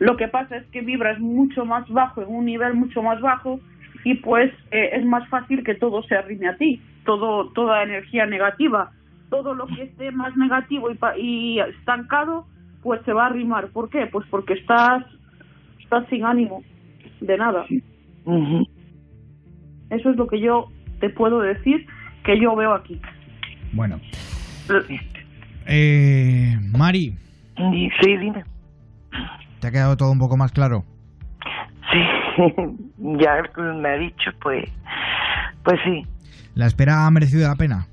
lo 0.00 0.16
que 0.16 0.26
pasa 0.26 0.56
es 0.56 0.66
que 0.66 0.80
vibras 0.80 1.20
mucho 1.20 1.64
más 1.64 1.88
bajo, 1.88 2.22
en 2.22 2.28
un 2.28 2.44
nivel 2.44 2.74
mucho 2.74 3.02
más 3.02 3.20
bajo, 3.20 3.60
y 4.02 4.14
pues 4.14 4.52
eh, 4.72 4.90
es 4.94 5.04
más 5.04 5.28
fácil 5.28 5.62
que 5.62 5.76
todo 5.76 6.02
se 6.02 6.16
arrime 6.16 6.48
a 6.48 6.56
ti, 6.56 6.82
todo, 7.04 7.50
toda 7.52 7.84
energía 7.84 8.26
negativa, 8.26 8.90
todo 9.30 9.54
lo 9.54 9.68
que 9.68 9.84
esté 9.84 10.10
más 10.10 10.36
negativo 10.36 10.90
y, 10.90 10.98
y 11.20 11.60
estancado, 11.60 12.46
pues 12.86 13.02
se 13.04 13.12
va 13.12 13.24
a 13.24 13.26
arrimar. 13.26 13.70
¿Por 13.70 13.90
qué? 13.90 14.06
Pues 14.06 14.24
porque 14.30 14.54
estás, 14.54 15.04
estás 15.82 16.08
sin 16.08 16.24
ánimo 16.24 16.62
de 17.20 17.36
nada. 17.36 17.66
Eso 19.90 20.10
es 20.10 20.16
lo 20.16 20.28
que 20.28 20.38
yo 20.38 20.68
te 21.00 21.10
puedo 21.10 21.40
decir 21.40 21.84
que 22.22 22.40
yo 22.40 22.54
veo 22.54 22.72
aquí. 22.74 23.00
Bueno. 23.72 24.00
Eh, 25.66 26.56
Mari. 26.78 27.18
Sí, 27.56 28.16
dime. 28.18 28.44
¿Te 29.58 29.66
ha 29.66 29.72
quedado 29.72 29.96
todo 29.96 30.12
un 30.12 30.20
poco 30.20 30.36
más 30.36 30.52
claro? 30.52 30.84
Sí, 31.90 31.98
ya 33.18 33.42
me 33.74 33.88
ha 33.88 33.98
dicho, 33.98 34.30
pues, 34.40 34.64
pues 35.64 35.80
sí, 35.84 36.06
¿La 36.54 36.66
espera 36.66 37.04
ha 37.04 37.10
merecido 37.10 37.48
la 37.48 37.56
pena? 37.56 37.88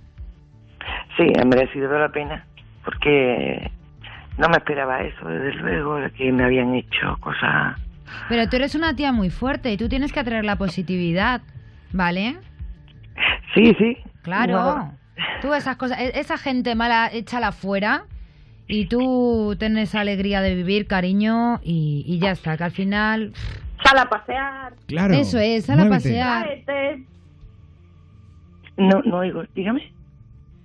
sí, 1.17 1.33
ha 1.39 1.45
merecido 1.45 1.97
la 1.97 2.09
pena, 2.09 2.45
porque 2.85 3.71
no 4.37 4.49
me 4.49 4.57
esperaba 4.57 5.01
eso, 5.01 5.27
desde 5.27 5.53
luego, 5.61 5.97
que 6.17 6.31
me 6.31 6.43
habían 6.43 6.73
hecho 6.75 7.17
cosas. 7.19 7.77
Pero 8.29 8.47
tú 8.49 8.55
eres 8.57 8.75
una 8.75 8.95
tía 8.95 9.11
muy 9.11 9.29
fuerte 9.29 9.71
y 9.71 9.77
tú 9.77 9.89
tienes 9.89 10.11
que 10.13 10.19
atraer 10.19 10.45
la 10.45 10.55
positividad, 10.57 11.41
¿vale? 11.91 12.37
Sí, 13.53 13.73
sí. 13.77 13.97
Claro. 14.23 14.53
No. 14.53 14.97
Tú 15.41 15.53
esas 15.53 15.77
cosas, 15.77 15.99
e- 15.99 16.19
esa 16.19 16.37
gente 16.37 16.75
mala, 16.75 17.09
échala 17.11 17.51
fuera 17.51 18.05
y 18.67 18.85
tú 18.85 19.55
tienes 19.59 19.93
alegría 19.95 20.41
de 20.41 20.55
vivir, 20.55 20.87
cariño 20.87 21.59
y, 21.63 22.03
y 22.07 22.19
ya 22.19 22.31
está, 22.31 22.57
que 22.57 22.63
al 22.63 22.71
final... 22.71 23.33
Sal 23.83 23.97
a 23.99 24.05
pasear. 24.09 24.73
Claro. 24.87 25.13
Eso 25.13 25.39
es, 25.39 25.65
sal 25.65 25.79
a 25.79 25.85
muévete. 25.85 25.97
pasear. 26.19 26.47
No, 28.77 29.01
no 29.03 29.17
oigo, 29.17 29.43
dígame. 29.53 29.91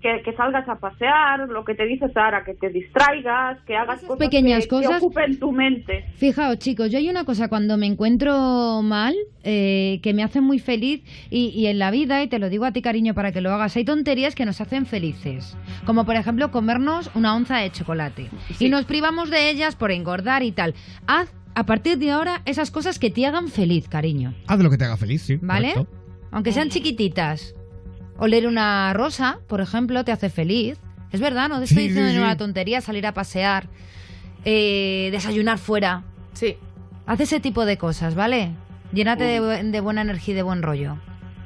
Que, 0.00 0.22
que 0.24 0.32
salgas 0.34 0.68
a 0.68 0.76
pasear, 0.76 1.48
lo 1.48 1.64
que 1.64 1.74
te 1.74 1.84
dice 1.84 2.08
Sara, 2.12 2.44
que 2.44 2.54
te 2.54 2.70
distraigas, 2.70 3.60
que 3.64 3.76
hagas 3.76 4.00
cosas 4.00 4.18
pequeñas 4.18 4.64
que, 4.64 4.68
cosas. 4.68 4.90
que 4.90 4.96
ocupen 4.96 5.38
tu 5.38 5.52
mente. 5.52 6.04
Fijaos, 6.16 6.58
chicos, 6.58 6.90
yo 6.90 6.98
hay 6.98 7.08
una 7.10 7.24
cosa 7.24 7.48
cuando 7.48 7.76
me 7.76 7.86
encuentro 7.86 8.80
mal 8.82 9.14
eh, 9.42 9.98
que 10.02 10.14
me 10.14 10.22
hace 10.22 10.40
muy 10.40 10.58
feliz 10.58 11.02
y, 11.30 11.48
y 11.48 11.66
en 11.66 11.78
la 11.78 11.90
vida, 11.90 12.22
y 12.22 12.28
te 12.28 12.38
lo 12.38 12.48
digo 12.48 12.64
a 12.64 12.72
ti, 12.72 12.82
cariño, 12.82 13.14
para 13.14 13.32
que 13.32 13.40
lo 13.40 13.50
hagas, 13.50 13.76
hay 13.76 13.84
tonterías 13.84 14.34
que 14.34 14.44
nos 14.44 14.60
hacen 14.60 14.86
felices. 14.86 15.56
Como 15.84 16.04
por 16.04 16.16
ejemplo 16.16 16.50
comernos 16.50 17.10
una 17.14 17.34
onza 17.34 17.58
de 17.58 17.70
chocolate. 17.70 18.28
Y 18.60 18.68
nos 18.68 18.84
privamos 18.84 19.30
de 19.30 19.50
ellas 19.50 19.74
por 19.74 19.90
engordar 19.90 20.42
y 20.42 20.52
tal. 20.52 20.74
Haz 21.06 21.34
a 21.54 21.64
partir 21.64 21.98
de 21.98 22.12
ahora 22.12 22.42
esas 22.44 22.70
cosas 22.70 23.00
que 23.00 23.10
te 23.10 23.26
hagan 23.26 23.48
feliz, 23.48 23.88
cariño. 23.88 24.34
Haz 24.46 24.60
lo 24.60 24.70
que 24.70 24.78
te 24.78 24.84
haga 24.84 24.96
feliz, 24.96 25.22
sí. 25.22 25.38
¿Vale? 25.42 25.72
correcto. 25.74 25.98
Aunque 26.30 26.52
sean 26.52 26.68
chiquititas. 26.68 27.54
Oler 28.18 28.46
una 28.46 28.92
rosa, 28.92 29.38
por 29.48 29.60
ejemplo, 29.60 30.04
te 30.04 30.12
hace 30.12 30.28
feliz. 30.28 30.78
Es 31.12 31.20
verdad, 31.20 31.48
no 31.48 31.58
te 31.58 31.64
estoy 31.64 31.84
Sí, 31.84 31.88
diciendo 31.88 32.10
sí, 32.10 32.16
sí. 32.16 32.20
una 32.22 32.36
tontería, 32.36 32.80
salir 32.80 33.06
a 33.06 33.14
pasear, 33.14 33.66
eh, 34.44 35.08
desayunar 35.12 35.58
fuera. 35.58 36.02
Sí. 36.34 36.56
Haz 37.06 37.20
ese 37.20 37.40
tipo 37.40 37.64
de 37.64 37.78
cosas, 37.78 38.14
¿vale? 38.14 38.50
Llénate 38.92 39.24
de, 39.24 39.40
bu- 39.40 39.70
de 39.70 39.80
buena 39.80 40.02
energía 40.02 40.32
y 40.32 40.36
de 40.36 40.42
buen 40.42 40.62
rollo. 40.62 40.96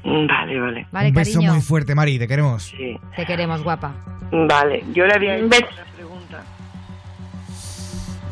Vale, 0.04 0.58
vale. 0.60 0.86
Vale, 0.90 1.08
Un 1.08 1.14
beso 1.14 1.34
cariño. 1.34 1.52
muy 1.52 1.62
fuerte, 1.62 1.94
Mari, 1.94 2.18
te 2.18 2.26
queremos. 2.26 2.64
Sí. 2.76 2.96
Te 3.14 3.24
queremos, 3.26 3.62
guapa. 3.62 3.94
Vale, 4.32 4.82
yo 4.92 5.06
le 5.06 5.14
había 5.14 5.36
hecho 5.36 5.46
una 5.46 5.84
pregunta. 5.94 6.42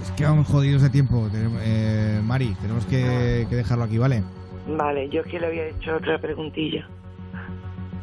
Es 0.03 0.11
que 0.12 0.25
vamos 0.25 0.49
jodidos 0.49 0.83
de 0.83 0.91
tiempo. 0.91 1.29
Tenemos- 1.31 1.61
eh, 1.62 2.21
Mari, 2.25 2.57
tenemos 2.61 2.87
que, 2.87 3.47
que 3.49 3.55
dejarlo 3.55 3.85
aquí, 3.85 3.99
¿vale? 3.99 4.23
Vale, 4.67 5.09
yo 5.11 5.23
que 5.25 5.39
le 5.39 5.47
había 5.47 5.67
hecho 5.69 5.95
otra 5.97 6.19
preguntilla. 6.19 6.89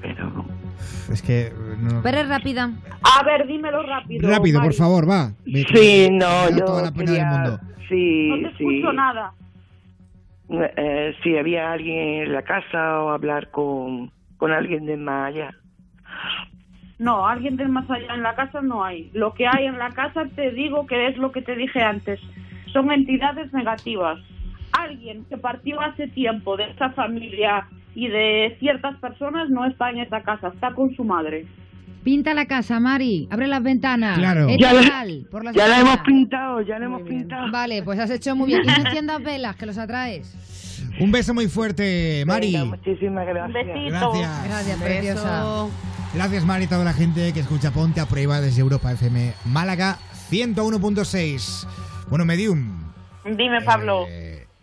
Pero. 0.02 0.45
Es 1.11 1.22
que... 1.22 1.48
eh, 1.48 1.53
no- 1.80 2.02
Pero 2.03 2.18
es 2.19 2.30
rápida. 2.30 2.69
A 3.19 3.24
ver, 3.24 3.48
dímelo 3.48 3.84
rápido. 3.84 4.30
Rápido, 4.30 4.61
por 4.61 4.74
favor, 4.74 5.10
va. 5.10 5.32
Sí, 5.45 6.07
me 6.11 6.18
no, 6.19 6.49
yo. 6.52 6.65
toda 6.65 6.84
la 6.84 6.91
pena 6.91 7.06
quería- 7.06 7.30
del 7.30 7.40
mundo. 7.40 7.60
Sí, 7.90 8.28
No 8.30 8.49
te 8.49 8.57
sí. 8.57 8.64
escucho 8.65 8.94
nada. 8.94 9.32
Eh, 10.49 11.14
si 11.24 11.38
había 11.38 11.72
alguien 11.74 12.24
en 12.24 12.34
la 12.34 12.41
casa 12.44 13.02
o 13.02 13.10
hablar 13.10 13.49
con, 13.52 14.11
con 14.38 14.52
alguien 14.52 14.86
de 14.86 14.95
más 14.98 15.34
allá. 15.34 15.53
No, 16.99 17.28
alguien 17.28 17.57
del 17.57 17.69
más 17.69 17.90
allá 17.91 18.14
en 18.15 18.24
la 18.24 18.34
casa 18.36 18.61
no 18.61 18.84
hay. 18.84 19.10
Lo 19.14 19.34
que 19.34 19.45
hay 19.48 19.65
en 19.65 19.78
la 19.78 19.90
casa 19.91 20.26
te 20.36 20.52
digo 20.52 20.88
que 20.88 21.07
es 21.07 21.18
lo 21.18 21.32
que 21.32 21.41
te 21.41 21.56
dije 21.56 21.82
antes. 21.82 22.19
Son 22.74 22.91
entidades 22.91 23.52
negativas. 23.53 24.19
Alguien 24.72 25.26
que 25.26 25.38
partió 25.38 25.80
hace 25.82 26.07
tiempo 26.07 26.57
de 26.57 26.72
esa 26.72 26.90
familia 26.91 27.68
y 27.98 28.07
de 28.10 28.56
ciertas 28.60 28.95
personas 28.99 29.49
no 29.49 29.65
está 29.65 29.90
en 29.90 29.98
esa 29.98 30.22
casa, 30.22 30.49
está 30.49 30.72
con 30.76 30.95
su 30.95 31.03
madre. 31.03 31.48
Pinta 32.03 32.36
la 32.36 32.45
casa, 32.45 32.80
Mari. 32.80 33.28
Abre 33.32 33.48
las 33.48 33.64
ventanas. 33.64 34.19
Claro. 34.19 34.48
Ya 34.57 34.72
la- 34.72 35.03
por 35.32 35.44
ya 35.52 35.68
la 35.68 35.80
hemos 35.80 35.98
pintado, 36.02 36.61
ya 36.61 36.78
la 36.78 36.86
hemos 36.86 37.02
pintado. 37.02 37.52
Vale, 37.52 37.82
pues 37.82 37.99
has 37.99 38.11
hecho 38.11 38.36
muy 38.36 38.48
bien. 38.49 38.61
Y 38.64 38.68
no 38.68 38.76
enciendas 38.86 39.22
velas, 39.24 39.56
que 39.56 39.65
los 39.65 39.80
atraes. 39.80 40.32
Un 40.99 41.11
beso 41.11 41.34
muy 41.34 41.48
fuerte, 41.48 42.24
Mari. 42.28 42.53
Venga, 42.53 42.65
muchísimas 42.65 43.26
gracias. 43.26 43.65
Gracias. 43.90 44.44
Gracias, 44.48 44.82
preciosa. 44.82 45.68
Gracias, 46.14 46.45
Mari, 46.45 46.65
y 46.65 46.68
toda 46.68 46.86
la 46.86 46.94
gente 46.94 47.34
que 47.34 47.40
escucha 47.40 47.72
Ponte 47.72 47.99
a 47.99 48.06
Prueba 48.06 48.40
desde 48.41 48.61
Europa 48.61 48.91
FM 48.91 49.34
Málaga 49.45 49.98
101.6. 50.30 51.68
Bueno, 52.10 52.26
Medium, 52.26 52.94
Dime, 53.26 53.61
Pablo. 53.65 54.06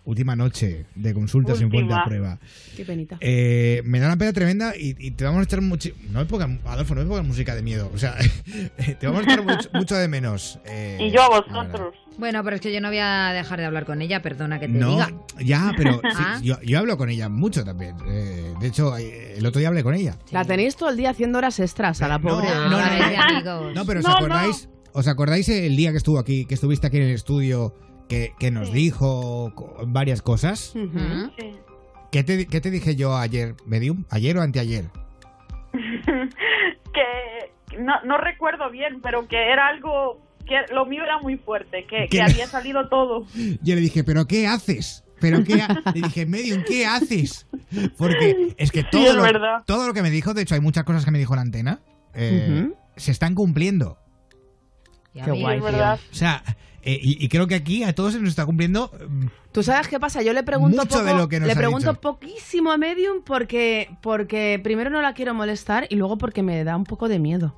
Última 0.04 0.36
noche 0.36 0.86
de 0.94 1.14
consultas 1.14 1.60
en 1.60 1.70
Puente 1.70 1.92
a 1.92 1.96
Última. 1.98 2.04
Prueba. 2.04 2.38
Qué 2.76 2.84
penita. 2.84 3.16
Eh, 3.20 3.82
me 3.84 4.00
da 4.00 4.06
una 4.06 4.16
pena 4.16 4.32
tremenda 4.32 4.76
y, 4.76 4.94
y 4.98 5.10
te 5.12 5.24
vamos 5.24 5.40
a 5.40 5.44
echar 5.44 5.60
mucho. 5.62 5.90
No 6.10 6.18
me 6.20 6.26
pongas, 6.26 6.50
Adolfo, 6.66 6.94
no 6.94 7.02
me 7.02 7.06
pongas 7.08 7.24
música 7.26 7.54
de 7.54 7.62
miedo. 7.62 7.90
O 7.94 7.98
sea, 7.98 8.14
te 9.00 9.06
vamos 9.06 9.22
a 9.26 9.32
echar 9.32 9.42
mucho, 9.44 9.68
mucho 9.72 9.96
de 9.96 10.08
menos. 10.08 10.58
eh, 10.66 10.98
Y 11.00 11.10
yo 11.10 11.22
a 11.22 11.40
vosotros. 11.40 11.94
Bueno, 12.16 12.44
pero 12.44 12.54
es 12.56 12.62
que 12.62 12.72
yo 12.72 12.80
no 12.80 12.88
voy 12.88 12.98
a 13.00 13.32
dejar 13.32 13.58
de 13.58 13.64
hablar 13.66 13.86
con 13.86 14.00
ella, 14.00 14.22
perdona 14.22 14.60
que 14.60 14.68
te 14.68 14.72
No, 14.74 14.92
diga. 14.92 15.12
ya, 15.44 15.72
pero 15.76 15.94
sí, 15.94 16.00
Ah. 16.16 16.38
yo, 16.44 16.60
yo 16.62 16.78
hablo 16.78 16.96
con 16.96 17.08
ella 17.10 17.28
mucho 17.28 17.64
también. 17.64 17.96
Eh, 18.06 18.54
de 18.60 18.66
hecho, 18.68 18.96
eh, 18.96 19.34
el 19.36 19.44
otro 19.46 19.58
día 19.58 19.66
hablé 19.68 19.82
con 19.82 19.94
ella. 19.94 20.16
La 20.30 20.44
tenéis 20.44 20.76
todo 20.76 20.90
el 20.90 20.96
día 20.96 21.10
haciendo 21.10 21.38
horas 21.38 21.58
extras 21.58 22.02
a 22.02 22.08
la 22.08 22.20
pobre. 22.20 22.46
no, 22.48 22.70
no, 23.42 23.72
No, 23.74 23.84
pero 23.84 23.98
¿os 24.00 24.06
acordáis? 24.06 24.68
¿Os 24.92 25.08
acordáis 25.08 25.48
el 25.48 25.74
día 25.76 25.90
que 25.90 25.96
estuvo 25.96 26.20
aquí, 26.20 26.44
que 26.46 26.54
estuviste 26.54 26.86
aquí 26.86 26.98
en 26.98 27.02
el 27.04 27.10
estudio, 27.14 27.74
que, 28.08 28.34
que 28.38 28.50
nos 28.50 28.72
dijo 28.72 29.52
varias 29.86 30.22
cosas? 30.22 30.74
¿Qué 32.10 32.22
te, 32.22 32.46
qué 32.46 32.60
te 32.60 32.70
dije 32.70 32.96
yo 32.96 33.16
ayer, 33.16 33.54
Medium? 33.66 34.04
¿Ayer 34.10 34.36
o 34.38 34.42
anteayer? 34.42 34.84
que 36.92 37.78
no, 37.80 37.94
no 38.04 38.18
recuerdo 38.18 38.70
bien, 38.70 39.00
pero 39.02 39.26
que 39.26 39.50
era 39.50 39.66
algo 39.68 40.20
que 40.46 40.72
lo 40.72 40.86
mío 40.86 41.02
era 41.02 41.18
muy 41.20 41.36
fuerte, 41.36 41.86
que, 41.88 42.06
que 42.08 42.22
había 42.22 42.46
salido 42.46 42.88
todo. 42.88 43.26
Yo 43.62 43.74
le 43.74 43.80
dije, 43.80 44.04
¿pero 44.04 44.26
qué 44.26 44.46
haces? 44.46 45.04
¿Pero 45.20 45.42
qué 45.42 45.62
ha-?" 45.62 45.82
Le 45.94 46.02
dije, 46.02 46.26
Medium, 46.26 46.62
¿qué 46.66 46.86
haces? 46.86 47.46
Porque 47.96 48.54
es 48.58 48.70
que 48.70 48.82
Sí, 48.82 48.88
todo, 48.90 49.06
es 49.08 49.14
lo, 49.16 49.22
verdad. 49.22 49.62
todo 49.66 49.86
lo 49.86 49.94
que 49.94 50.02
me 50.02 50.10
dijo, 50.10 50.34
de 50.34 50.42
hecho 50.42 50.54
hay 50.54 50.60
muchas 50.60 50.84
cosas 50.84 51.04
que 51.04 51.10
me 51.10 51.18
dijo 51.18 51.32
en 51.34 51.40
antena, 51.40 51.80
eh, 52.12 52.70
se 52.96 53.10
están 53.10 53.34
cumpliendo. 53.34 53.98
Qué 55.14 55.30
guay, 55.30 55.58
es. 55.58 55.64
O 55.64 56.14
sea, 56.14 56.42
eh, 56.84 56.98
y, 57.02 57.24
y 57.24 57.28
creo 57.28 57.46
que 57.46 57.54
aquí 57.54 57.82
a 57.84 57.94
todos 57.94 58.12
se 58.12 58.20
nos 58.20 58.28
está 58.30 58.44
cumpliendo 58.46 58.90
mm, 59.08 59.26
¿Tú 59.52 59.62
sabes 59.62 59.88
qué 59.88 59.98
pasa? 60.00 60.22
Yo 60.22 60.32
le 60.32 60.42
pregunto 60.42 60.76
Mucho 60.78 60.88
poco, 60.98 61.04
de 61.04 61.14
lo 61.14 61.28
que 61.28 61.38
nos 61.40 61.48
le 61.48 61.54
pregunto 61.56 61.90
dicho. 61.90 62.00
poquísimo 62.00 62.72
a 62.72 62.76
Medium 62.76 63.22
porque 63.24 63.88
porque 64.02 64.60
primero 64.62 64.90
no 64.90 65.00
la 65.00 65.14
quiero 65.14 65.32
molestar 65.34 65.86
y 65.90 65.96
luego 65.96 66.18
porque 66.18 66.42
me 66.42 66.62
da 66.64 66.76
un 66.76 66.84
poco 66.84 67.08
de 67.08 67.18
miedo. 67.18 67.54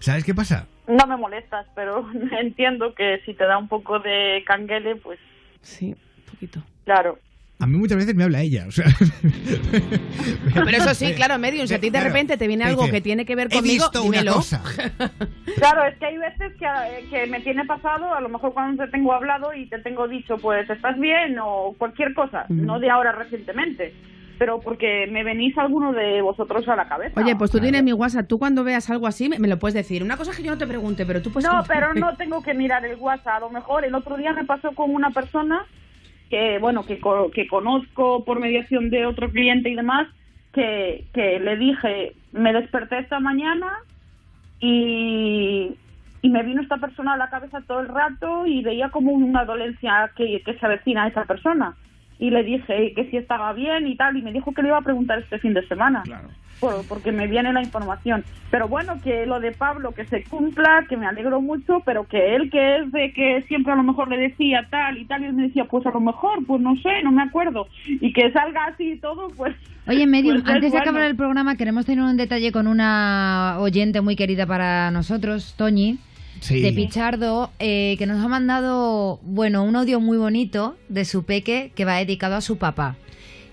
¿Sabes 0.00 0.24
qué 0.24 0.34
pasa? 0.34 0.66
No 0.88 1.06
me 1.06 1.16
molestas, 1.16 1.66
pero 1.74 2.06
entiendo 2.40 2.94
que 2.94 3.20
si 3.24 3.34
te 3.34 3.44
da 3.44 3.56
un 3.58 3.68
poco 3.68 3.98
de 4.00 4.42
canguele, 4.46 4.96
pues 4.96 5.18
Sí, 5.62 5.94
un 6.18 6.24
poquito. 6.32 6.62
claro. 6.84 7.18
A 7.58 7.66
mí 7.66 7.78
muchas 7.78 7.96
veces 7.96 8.14
me 8.14 8.24
habla 8.24 8.42
ella. 8.42 8.66
O 8.68 8.70
sea, 8.70 8.84
Pero 10.54 10.68
eso 10.68 10.94
sí, 10.94 11.12
claro, 11.14 11.38
Medium, 11.38 11.66
si 11.66 11.74
a 11.74 11.78
ti 11.80 11.86
de 11.86 11.92
Claro. 11.92 12.06
repente 12.08 12.36
te 12.36 12.46
viene 12.46 12.64
algo 12.64 12.82
dice, 12.82 12.92
que 12.94 13.00
tiene 13.00 13.24
que 13.24 13.34
ver 13.34 13.48
"He 13.50 13.56
conmigo, 13.56 13.84
visto 13.84 14.02
una 14.02 14.18
dímelo. 14.18 14.34
cosa". 14.34 14.62
Claro, 15.56 15.84
es 15.86 15.96
que 15.98 16.04
hay 16.06 16.18
veces 16.18 16.52
que, 16.58 17.08
que 17.08 17.26
me 17.28 17.40
tiene 17.40 17.64
pasado, 17.64 18.12
a 18.14 18.20
lo 18.20 18.28
mejor 18.28 18.52
cuando 18.52 18.84
te 18.84 18.90
tengo 18.90 19.12
hablado 19.14 19.54
y 19.54 19.66
te 19.66 19.78
tengo 19.78 20.06
dicho, 20.06 20.36
pues 20.36 20.68
estás 20.68 20.98
bien 21.00 21.38
o 21.42 21.74
cualquier 21.78 22.12
cosa, 22.12 22.44
Ujú. 22.50 22.54
no 22.62 22.78
de 22.78 22.90
ahora 22.90 23.12
recientemente, 23.12 23.94
pero 24.38 24.60
porque 24.60 25.06
me 25.10 25.24
venís 25.24 25.56
alguno 25.56 25.94
de 25.94 26.20
vosotros 26.20 26.68
a 26.68 26.76
la 26.76 26.86
cabeza. 26.88 27.18
Oye, 27.18 27.34
pues 27.36 27.50
tú 27.50 27.58
tienes 27.58 27.82
mi 27.82 27.94
WhatsApp. 27.94 28.26
Tú 28.28 28.38
cuando 28.38 28.64
veas 28.64 28.90
algo 28.90 29.06
así 29.06 29.30
me, 29.30 29.38
me 29.38 29.48
lo 29.48 29.58
puedes 29.58 29.74
decir. 29.74 30.02
Una 30.02 30.18
cosa 30.18 30.32
es 30.32 30.36
que 30.36 30.42
yo 30.42 30.50
no 30.50 30.58
te 30.58 30.66
pregunte, 30.66 31.06
pero 31.06 31.22
tú 31.22 31.32
puedes... 31.32 31.48
No, 31.50 31.64
pero 31.66 31.94
no 31.94 32.14
tengo 32.18 32.42
que 32.42 32.52
mirar 32.52 32.84
el 32.84 32.96
WhatsApp. 32.96 33.36
A 33.36 33.40
lo 33.40 33.48
mejor 33.50 33.86
el 33.86 33.94
otro 33.94 34.18
día 34.18 34.34
me 34.34 34.44
pasó 34.44 34.72
con 34.72 34.94
una 34.94 35.08
persona 35.10 35.64
que, 36.30 36.58
bueno, 36.58 36.84
que, 36.84 37.00
que 37.32 37.46
conozco 37.46 38.24
por 38.24 38.40
mediación 38.40 38.90
de 38.90 39.06
otro 39.06 39.30
cliente 39.30 39.70
y 39.70 39.74
demás, 39.74 40.08
que, 40.52 41.04
que 41.12 41.38
le 41.38 41.56
dije, 41.56 42.14
me 42.32 42.52
desperté 42.52 42.98
esta 42.98 43.20
mañana 43.20 43.72
y, 44.60 45.76
y 46.22 46.30
me 46.30 46.42
vino 46.42 46.62
esta 46.62 46.78
persona 46.78 47.14
a 47.14 47.18
la 47.18 47.30
cabeza 47.30 47.62
todo 47.66 47.80
el 47.80 47.88
rato 47.88 48.46
y 48.46 48.62
veía 48.62 48.88
como 48.90 49.12
una 49.12 49.44
dolencia 49.44 50.10
que, 50.16 50.42
que 50.44 50.54
se 50.54 50.66
avecina 50.66 51.04
a 51.04 51.08
esa 51.08 51.24
persona. 51.24 51.76
Y 52.18 52.30
le 52.30 52.42
dije 52.42 52.92
que 52.94 53.08
si 53.10 53.16
estaba 53.16 53.52
bien 53.52 53.86
y 53.86 53.96
tal, 53.96 54.16
y 54.16 54.22
me 54.22 54.32
dijo 54.32 54.52
que 54.52 54.62
le 54.62 54.68
iba 54.68 54.78
a 54.78 54.82
preguntar 54.82 55.18
este 55.18 55.38
fin 55.38 55.52
de 55.54 55.66
semana. 55.68 56.02
Por- 56.60 56.86
porque 56.88 57.12
me 57.12 57.26
viene 57.26 57.52
la 57.52 57.60
información. 57.60 58.24
Pero 58.50 58.66
bueno, 58.66 58.94
que 59.04 59.26
lo 59.26 59.40
de 59.40 59.52
Pablo, 59.52 59.92
que 59.92 60.06
se 60.06 60.24
cumpla, 60.24 60.86
que 60.88 60.96
me 60.96 61.06
alegro 61.06 61.42
mucho, 61.42 61.82
pero 61.84 62.04
que 62.04 62.34
él 62.34 62.48
que 62.50 62.78
es 62.78 62.92
de 62.92 63.12
que 63.12 63.42
siempre 63.46 63.74
a 63.74 63.76
lo 63.76 63.82
mejor 63.82 64.08
le 64.08 64.16
decía 64.16 64.66
tal 64.70 64.96
y 64.96 65.04
tal, 65.04 65.20
y 65.22 65.26
él 65.26 65.34
me 65.34 65.42
decía, 65.48 65.66
pues 65.66 65.84
a 65.84 65.90
lo 65.90 66.00
mejor, 66.00 66.38
pues 66.46 66.62
no 66.62 66.74
sé, 66.76 67.02
no 67.04 67.12
me 67.12 67.22
acuerdo. 67.22 67.68
Y 67.86 68.10
que 68.14 68.32
salga 68.32 68.64
así 68.66 68.92
y 68.92 68.96
todo, 68.98 69.28
pues... 69.36 69.54
Oye, 69.86 70.06
Medium, 70.06 70.36
pues 70.40 70.44
es 70.44 70.50
antes 70.54 70.72
de 70.72 70.78
bueno. 70.78 70.90
acabar 70.90 71.02
el 71.10 71.16
programa, 71.16 71.56
queremos 71.56 71.84
tener 71.84 72.02
un 72.02 72.16
detalle 72.16 72.50
con 72.50 72.66
una 72.66 73.56
oyente 73.60 74.00
muy 74.00 74.16
querida 74.16 74.46
para 74.46 74.90
nosotros, 74.90 75.54
Toñi, 75.58 75.98
Sí. 76.40 76.60
de 76.60 76.72
Pichardo, 76.72 77.50
eh, 77.58 77.96
que 77.98 78.06
nos 78.06 78.24
ha 78.24 78.28
mandado, 78.28 79.18
bueno, 79.22 79.62
un 79.64 79.76
audio 79.76 80.00
muy 80.00 80.18
bonito 80.18 80.76
de 80.88 81.04
su 81.04 81.24
peque 81.24 81.72
que 81.74 81.84
va 81.84 81.96
dedicado 81.96 82.34
a 82.36 82.40
su 82.40 82.58
papá. 82.58 82.96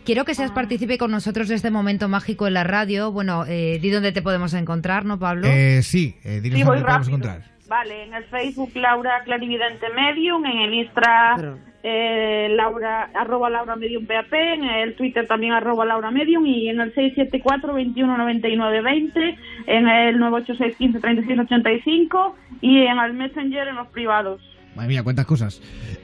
Quiero 0.06 0.26
que 0.26 0.36
seas 0.36 0.52
Ah. 0.52 0.54
partícipe 0.56 0.98
con 0.98 1.12
nosotros 1.12 1.48
de 1.48 1.56
este 1.56 1.72
momento 1.72 2.10
mágico 2.10 2.46
en 2.48 2.56
la 2.56 2.64
radio. 2.66 3.12
Bueno, 3.12 3.46
eh, 3.48 3.80
di 3.82 3.90
dónde 3.90 4.12
te 4.12 4.22
podemos 4.22 4.54
encontrar, 4.54 5.06
¿no, 5.06 5.18
Pablo? 5.18 5.48
Eh, 5.48 5.82
sí, 5.82 6.16
eh, 6.26 6.42
dinos 6.42 6.60
Sí, 6.60 6.64
dónde 6.66 6.80
te 6.82 6.86
podemos 6.86 7.08
encontrar. 7.08 7.53
Vale, 7.68 8.03
en 8.03 8.14
el 8.14 8.26
Facebook 8.26 8.72
Laura 8.76 9.23
Clarividente 9.23 9.90
Medium, 9.90 10.45
en 10.45 10.57
el 10.60 10.73
Instra 10.73 11.35
eh, 11.81 12.49
Laura, 12.52 13.10
arroba 13.14 13.49
Laura 13.49 13.76
Medium 13.76 14.06
PAP, 14.06 14.34
en 14.34 14.64
el 14.64 14.95
Twitter 14.95 15.27
también 15.27 15.53
arroba 15.53 15.85
Laura 15.85 16.11
Medium 16.11 16.45
y 16.45 16.69
en 16.69 16.81
el 16.81 16.94
674 16.94 17.73
21 17.73 18.18
99 18.18 18.81
20, 18.81 19.38
en 19.68 19.88
el 19.88 20.19
986 20.19 20.77
15 20.77 20.99
36 20.99 21.40
85 21.40 22.35
y 22.61 22.81
en 22.81 22.99
el 22.99 23.14
Messenger 23.14 23.68
en 23.68 23.76
los 23.76 23.88
privados. 23.88 24.53
Madre 24.76 24.88
mía, 24.90 25.04
cuántas 25.04 25.26
cosas. 25.28 25.62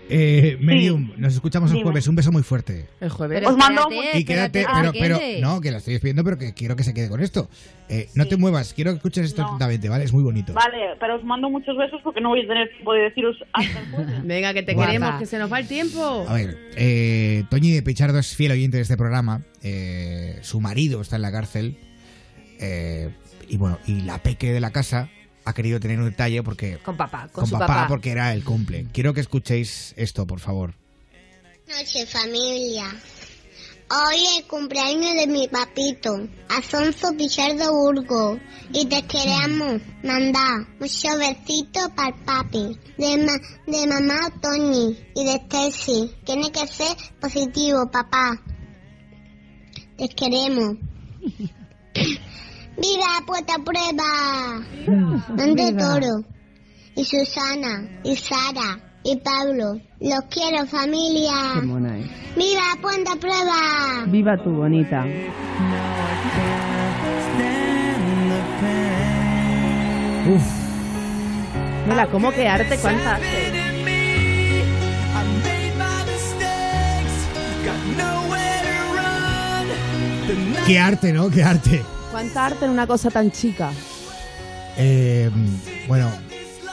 Eh, 0.09 0.57
Medium, 0.61 1.11
nos 1.17 1.33
escuchamos 1.33 1.71
el 1.71 1.77
Dime. 1.77 1.85
jueves. 1.85 2.07
Un 2.07 2.15
beso 2.15 2.31
muy 2.31 2.43
fuerte. 2.43 2.85
El 2.99 3.09
jueves. 3.09 3.43
Os 3.47 3.57
mando 3.57 3.87
Y 4.13 4.23
quédate, 4.25 4.65
pero, 4.71 4.91
pero, 4.91 5.19
no, 5.41 5.59
que 5.59 5.71
la 5.71 5.79
estoy 5.79 5.93
despidiendo, 5.93 6.23
pero 6.23 6.37
que 6.37 6.53
quiero 6.53 6.75
que 6.75 6.83
se 6.83 6.93
quede 6.93 7.09
con 7.09 7.19
esto. 7.21 7.49
Eh, 7.89 8.09
no 8.13 8.27
te 8.27 8.37
muevas, 8.37 8.73
quiero 8.75 8.91
que 8.91 8.97
escuches 8.97 9.25
esto 9.25 9.43
atentamente, 9.43 9.89
¿vale? 9.89 10.03
Es 10.03 10.13
muy 10.13 10.21
bonito. 10.21 10.53
Vale, 10.53 10.95
pero 10.99 11.15
os 11.15 11.23
mando 11.23 11.49
muchos 11.49 11.75
besos 11.75 11.99
porque 12.03 12.21
no 12.21 12.29
voy 12.29 12.43
a 12.45 12.47
tener 12.47 12.69
tiempo 12.69 12.93
de 12.93 13.01
deciros 13.01 13.37
hasta 13.53 13.79
el 13.79 13.85
jueves. 13.89 14.23
Venga, 14.25 14.53
que 14.53 14.61
te 14.61 14.73
Guapa. 14.75 14.87
queremos, 14.91 15.15
que 15.19 15.25
se 15.25 15.39
nos 15.39 15.51
va 15.51 15.59
el 15.59 15.67
tiempo. 15.67 16.25
A 16.27 16.33
ver, 16.33 16.55
eh, 16.75 17.43
Toñi 17.49 17.71
de 17.71 17.81
Pichardo 17.81 18.19
es 18.19 18.35
fiel 18.35 18.51
oyente 18.51 18.77
de 18.77 18.83
este 18.83 18.97
programa. 18.97 19.41
eh, 19.63 20.37
su 20.43 20.61
marido 20.61 21.01
está 21.01 21.15
en 21.15 21.23
la 21.23 21.31
cárcel. 21.31 21.77
eh, 22.59 23.09
y 23.47 23.57
bueno, 23.57 23.79
y 23.87 24.01
la 24.01 24.21
peque 24.21 24.53
de 24.53 24.59
la 24.59 24.69
casa 24.69 25.09
ha 25.45 25.53
querido 25.53 25.79
tener 25.79 25.99
un 25.99 26.05
detalle 26.09 26.43
porque 26.43 26.77
Con 26.79 26.95
papá, 26.97 27.21
con, 27.31 27.41
con 27.41 27.45
su 27.47 27.53
papá, 27.53 27.67
papá. 27.67 27.87
porque 27.87 28.11
era 28.11 28.33
el 28.33 28.43
cumple. 28.43 28.87
Quiero 28.93 29.13
que 29.13 29.21
escuchéis 29.21 29.93
esto, 29.97 30.25
por 30.27 30.39
favor. 30.39 30.75
noche 31.67 32.05
familia. 32.05 32.85
Hoy 33.91 34.17
es 34.23 34.37
el 34.39 34.45
cumpleaños 34.47 35.15
de 35.15 35.25
mi 35.25 35.47
papito, 35.47 36.15
Alfonso 36.49 37.11
Pichardo 37.17 37.71
Burgo. 37.73 38.39
Y 38.71 38.85
te 38.85 39.01
queremos 39.07 39.81
mandar 40.03 40.67
muchos 40.79 41.17
besitos 41.17 41.89
para 41.95 42.09
el 42.09 42.23
papi. 42.23 42.77
De, 42.99 43.17
ma- 43.17 43.39
de 43.65 43.87
mamá 43.87 44.29
Tony 44.43 44.95
y 45.15 45.25
de 45.25 45.35
Stacy. 45.37 46.11
Tiene 46.23 46.51
que 46.51 46.67
ser 46.67 46.95
positivo, 47.19 47.89
papá. 47.89 48.39
Te 49.97 50.07
queremos. 50.09 50.77
¡Viva 52.81 53.25
Puerta 53.25 53.55
Prueba! 53.65 54.63
Ande. 55.37 55.73
Toro. 55.73 56.23
Y 56.95 57.03
Susana. 57.03 57.99
Y 58.03 58.15
Sara. 58.15 58.79
Y 59.03 59.17
Pablo. 59.17 59.79
Los 59.99 60.21
quiero, 60.29 60.65
familia. 60.65 61.33
Qué 61.55 61.61
mona 61.65 61.97
es. 61.97 62.07
¡Viva 62.35 62.61
Puerta 62.81 63.15
Prueba! 63.19 64.05
Viva 64.07 64.37
tu 64.43 64.51
bonita. 64.51 65.05
Uf. 70.27 70.43
Mira, 71.87 72.07
¿cómo 72.07 72.31
que 72.31 72.47
arte? 72.47 72.77
¿Cuánta 72.77 73.15
arte? 73.15 73.25
¡Qué 80.65 80.79
arte, 80.79 81.11
¿no? 81.11 81.29
¡Qué 81.29 81.43
arte! 81.43 81.98
¿Cuánta 82.19 82.47
arte 82.47 82.65
en 82.65 82.71
una 82.71 82.85
cosa 82.85 83.09
tan 83.09 83.31
chica? 83.31 83.71
Eh, 84.75 85.31
bueno, 85.87 86.11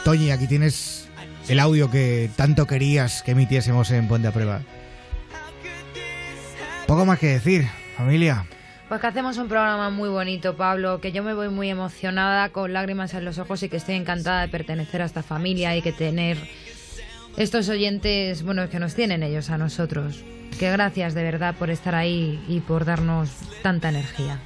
Toñi, 0.02 0.32
aquí 0.32 0.48
tienes 0.48 1.09
el 1.47 1.60
audio 1.60 1.89
que 1.89 2.28
tanto 2.35 2.66
querías 2.66 3.23
que 3.23 3.31
emitiésemos 3.31 3.93
en 3.93 4.09
Puente 4.09 4.27
a 4.27 4.32
Prueba. 4.32 4.62
Poco 6.89 7.06
más 7.06 7.20
que 7.20 7.28
decir, 7.28 7.64
familia. 7.97 8.44
Pues 8.89 9.01
que 9.01 9.06
hacemos 9.06 9.39
un 9.39 9.47
programa 9.47 9.89
muy 9.90 10.09
bonito, 10.09 10.56
Pablo, 10.56 11.01
que 11.01 11.12
yo 11.12 11.23
me 11.23 11.32
voy 11.32 11.48
muy 11.48 11.70
emocionada, 11.70 12.48
con 12.48 12.73
lágrimas 12.73 13.14
en 13.14 13.24
los 13.24 13.39
ojos 13.39 13.62
y 13.62 13.68
que 13.68 13.77
estoy 13.77 13.94
encantada 13.94 14.40
de 14.40 14.48
pertenecer 14.48 15.01
a 15.01 15.05
esta 15.05 15.23
familia 15.23 15.77
y 15.77 15.82
que 15.82 15.93
tener 15.93 16.39
estos 17.36 17.68
oyentes, 17.68 18.43
bueno, 18.43 18.68
que 18.68 18.81
nos 18.81 18.97
tienen 18.97 19.23
ellos 19.23 19.51
a 19.51 19.59
nosotros. 19.59 20.24
Que 20.59 20.73
gracias 20.73 21.14
de 21.14 21.23
verdad 21.23 21.55
por 21.56 21.70
estar 21.70 21.94
ahí 21.94 22.44
y 22.48 22.59
por 22.59 22.85
darnos 22.85 23.31
tanta 23.62 23.90
energía. 23.90 24.40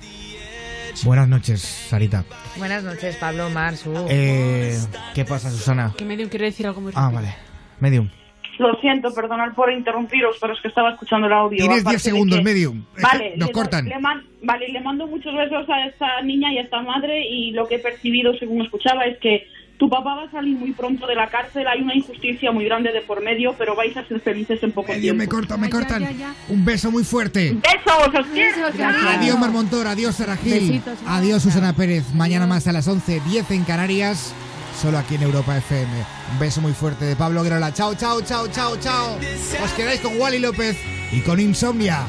Buenas 1.04 1.28
noches, 1.28 1.60
Sarita. 1.62 2.24
Buenas 2.56 2.82
noches, 2.84 3.16
Pablo, 3.16 3.48
Marsu. 3.50 3.92
Eh, 4.08 4.76
¿Qué 5.14 5.24
pasa, 5.24 5.50
Susana? 5.50 5.94
Que 5.96 6.04
Medium 6.04 6.28
quiere 6.28 6.46
decir 6.46 6.66
algo 6.66 6.80
muy 6.80 6.92
Ah, 6.94 7.02
rápido. 7.10 7.20
vale. 7.22 7.34
Medium. 7.80 8.10
Lo 8.58 8.78
siento, 8.80 9.12
perdonad 9.14 9.54
por 9.54 9.72
interrumpiros, 9.72 10.36
pero 10.38 10.52
es 10.52 10.60
que 10.60 10.68
estaba 10.68 10.90
escuchando 10.90 11.26
el 11.28 11.32
audio. 11.32 11.56
Tienes 11.58 11.80
aparte 11.80 11.96
10 11.96 12.02
de 12.04 12.10
segundos, 12.10 12.38
que- 12.38 12.44
medium. 12.44 12.84
Vale, 13.02 13.32
nos 13.36 13.48
le, 13.48 13.52
cortan. 13.54 13.86
le 13.86 13.98
man- 13.98 14.22
vale, 14.42 14.68
le 14.68 14.80
mando 14.82 15.06
muchos 15.06 15.34
besos 15.34 15.66
a 15.70 15.86
esta 15.86 16.20
niña 16.22 16.52
y 16.52 16.58
a 16.58 16.62
esta 16.62 16.82
madre 16.82 17.26
y 17.26 17.52
lo 17.52 17.66
que 17.66 17.76
he 17.76 17.78
percibido 17.78 18.34
según 18.38 18.60
escuchaba 18.62 19.04
es 19.06 19.18
que 19.18 19.46
tu 19.81 19.89
papá 19.89 20.15
va 20.15 20.24
a 20.24 20.31
salir 20.31 20.59
muy 20.59 20.73
pronto 20.73 21.07
de 21.07 21.15
la 21.15 21.31
cárcel, 21.31 21.66
hay 21.66 21.81
una 21.81 21.94
injusticia 21.97 22.52
muy 22.52 22.66
grande 22.66 22.93
de 22.93 23.01
por 23.01 23.23
medio, 23.23 23.55
pero 23.57 23.74
vais 23.74 23.97
a 23.97 24.07
ser 24.07 24.20
felices 24.20 24.62
en 24.62 24.73
poco 24.73 24.89
Medium, 24.89 25.16
tiempo. 25.16 25.19
me 25.19 25.27
cortan, 25.27 25.59
me 25.59 25.70
cortan. 25.70 26.07
Un 26.51 26.65
beso 26.66 26.90
muy 26.90 27.02
fuerte. 27.02 27.55
¡Besos! 27.55 28.15
¡Os 28.15 28.27
quiero! 28.27 28.66
Adiós, 29.09 29.39
Marmontor. 29.39 29.86
Adiós, 29.86 30.16
Sara 30.16 30.36
Gil. 30.36 30.52
Besitos. 30.52 30.98
Adiós, 31.07 31.43
Susana 31.43 31.73
Pérez. 31.73 32.12
Mañana 32.12 32.47
más 32.47 32.66
a 32.66 32.73
las 32.73 32.86
11, 32.86 33.23
10 33.27 33.51
en 33.52 33.65
Canarias. 33.65 34.35
Solo 34.78 34.98
aquí 34.98 35.15
en 35.15 35.23
Europa 35.23 35.57
FM. 35.57 35.90
Un 36.35 36.39
beso 36.39 36.61
muy 36.61 36.73
fuerte 36.74 37.07
de 37.07 37.16
Pablo 37.16 37.43
Guerola. 37.43 37.73
Chao, 37.73 37.94
chao, 37.94 38.20
chao, 38.20 38.48
chao, 38.48 38.77
chao. 38.77 39.16
Os 39.65 39.73
quedáis 39.73 40.02
con 40.02 40.20
Wally 40.20 40.40
López 40.40 40.77
y 41.11 41.20
con 41.23 41.40
Insomnia. 41.40 42.05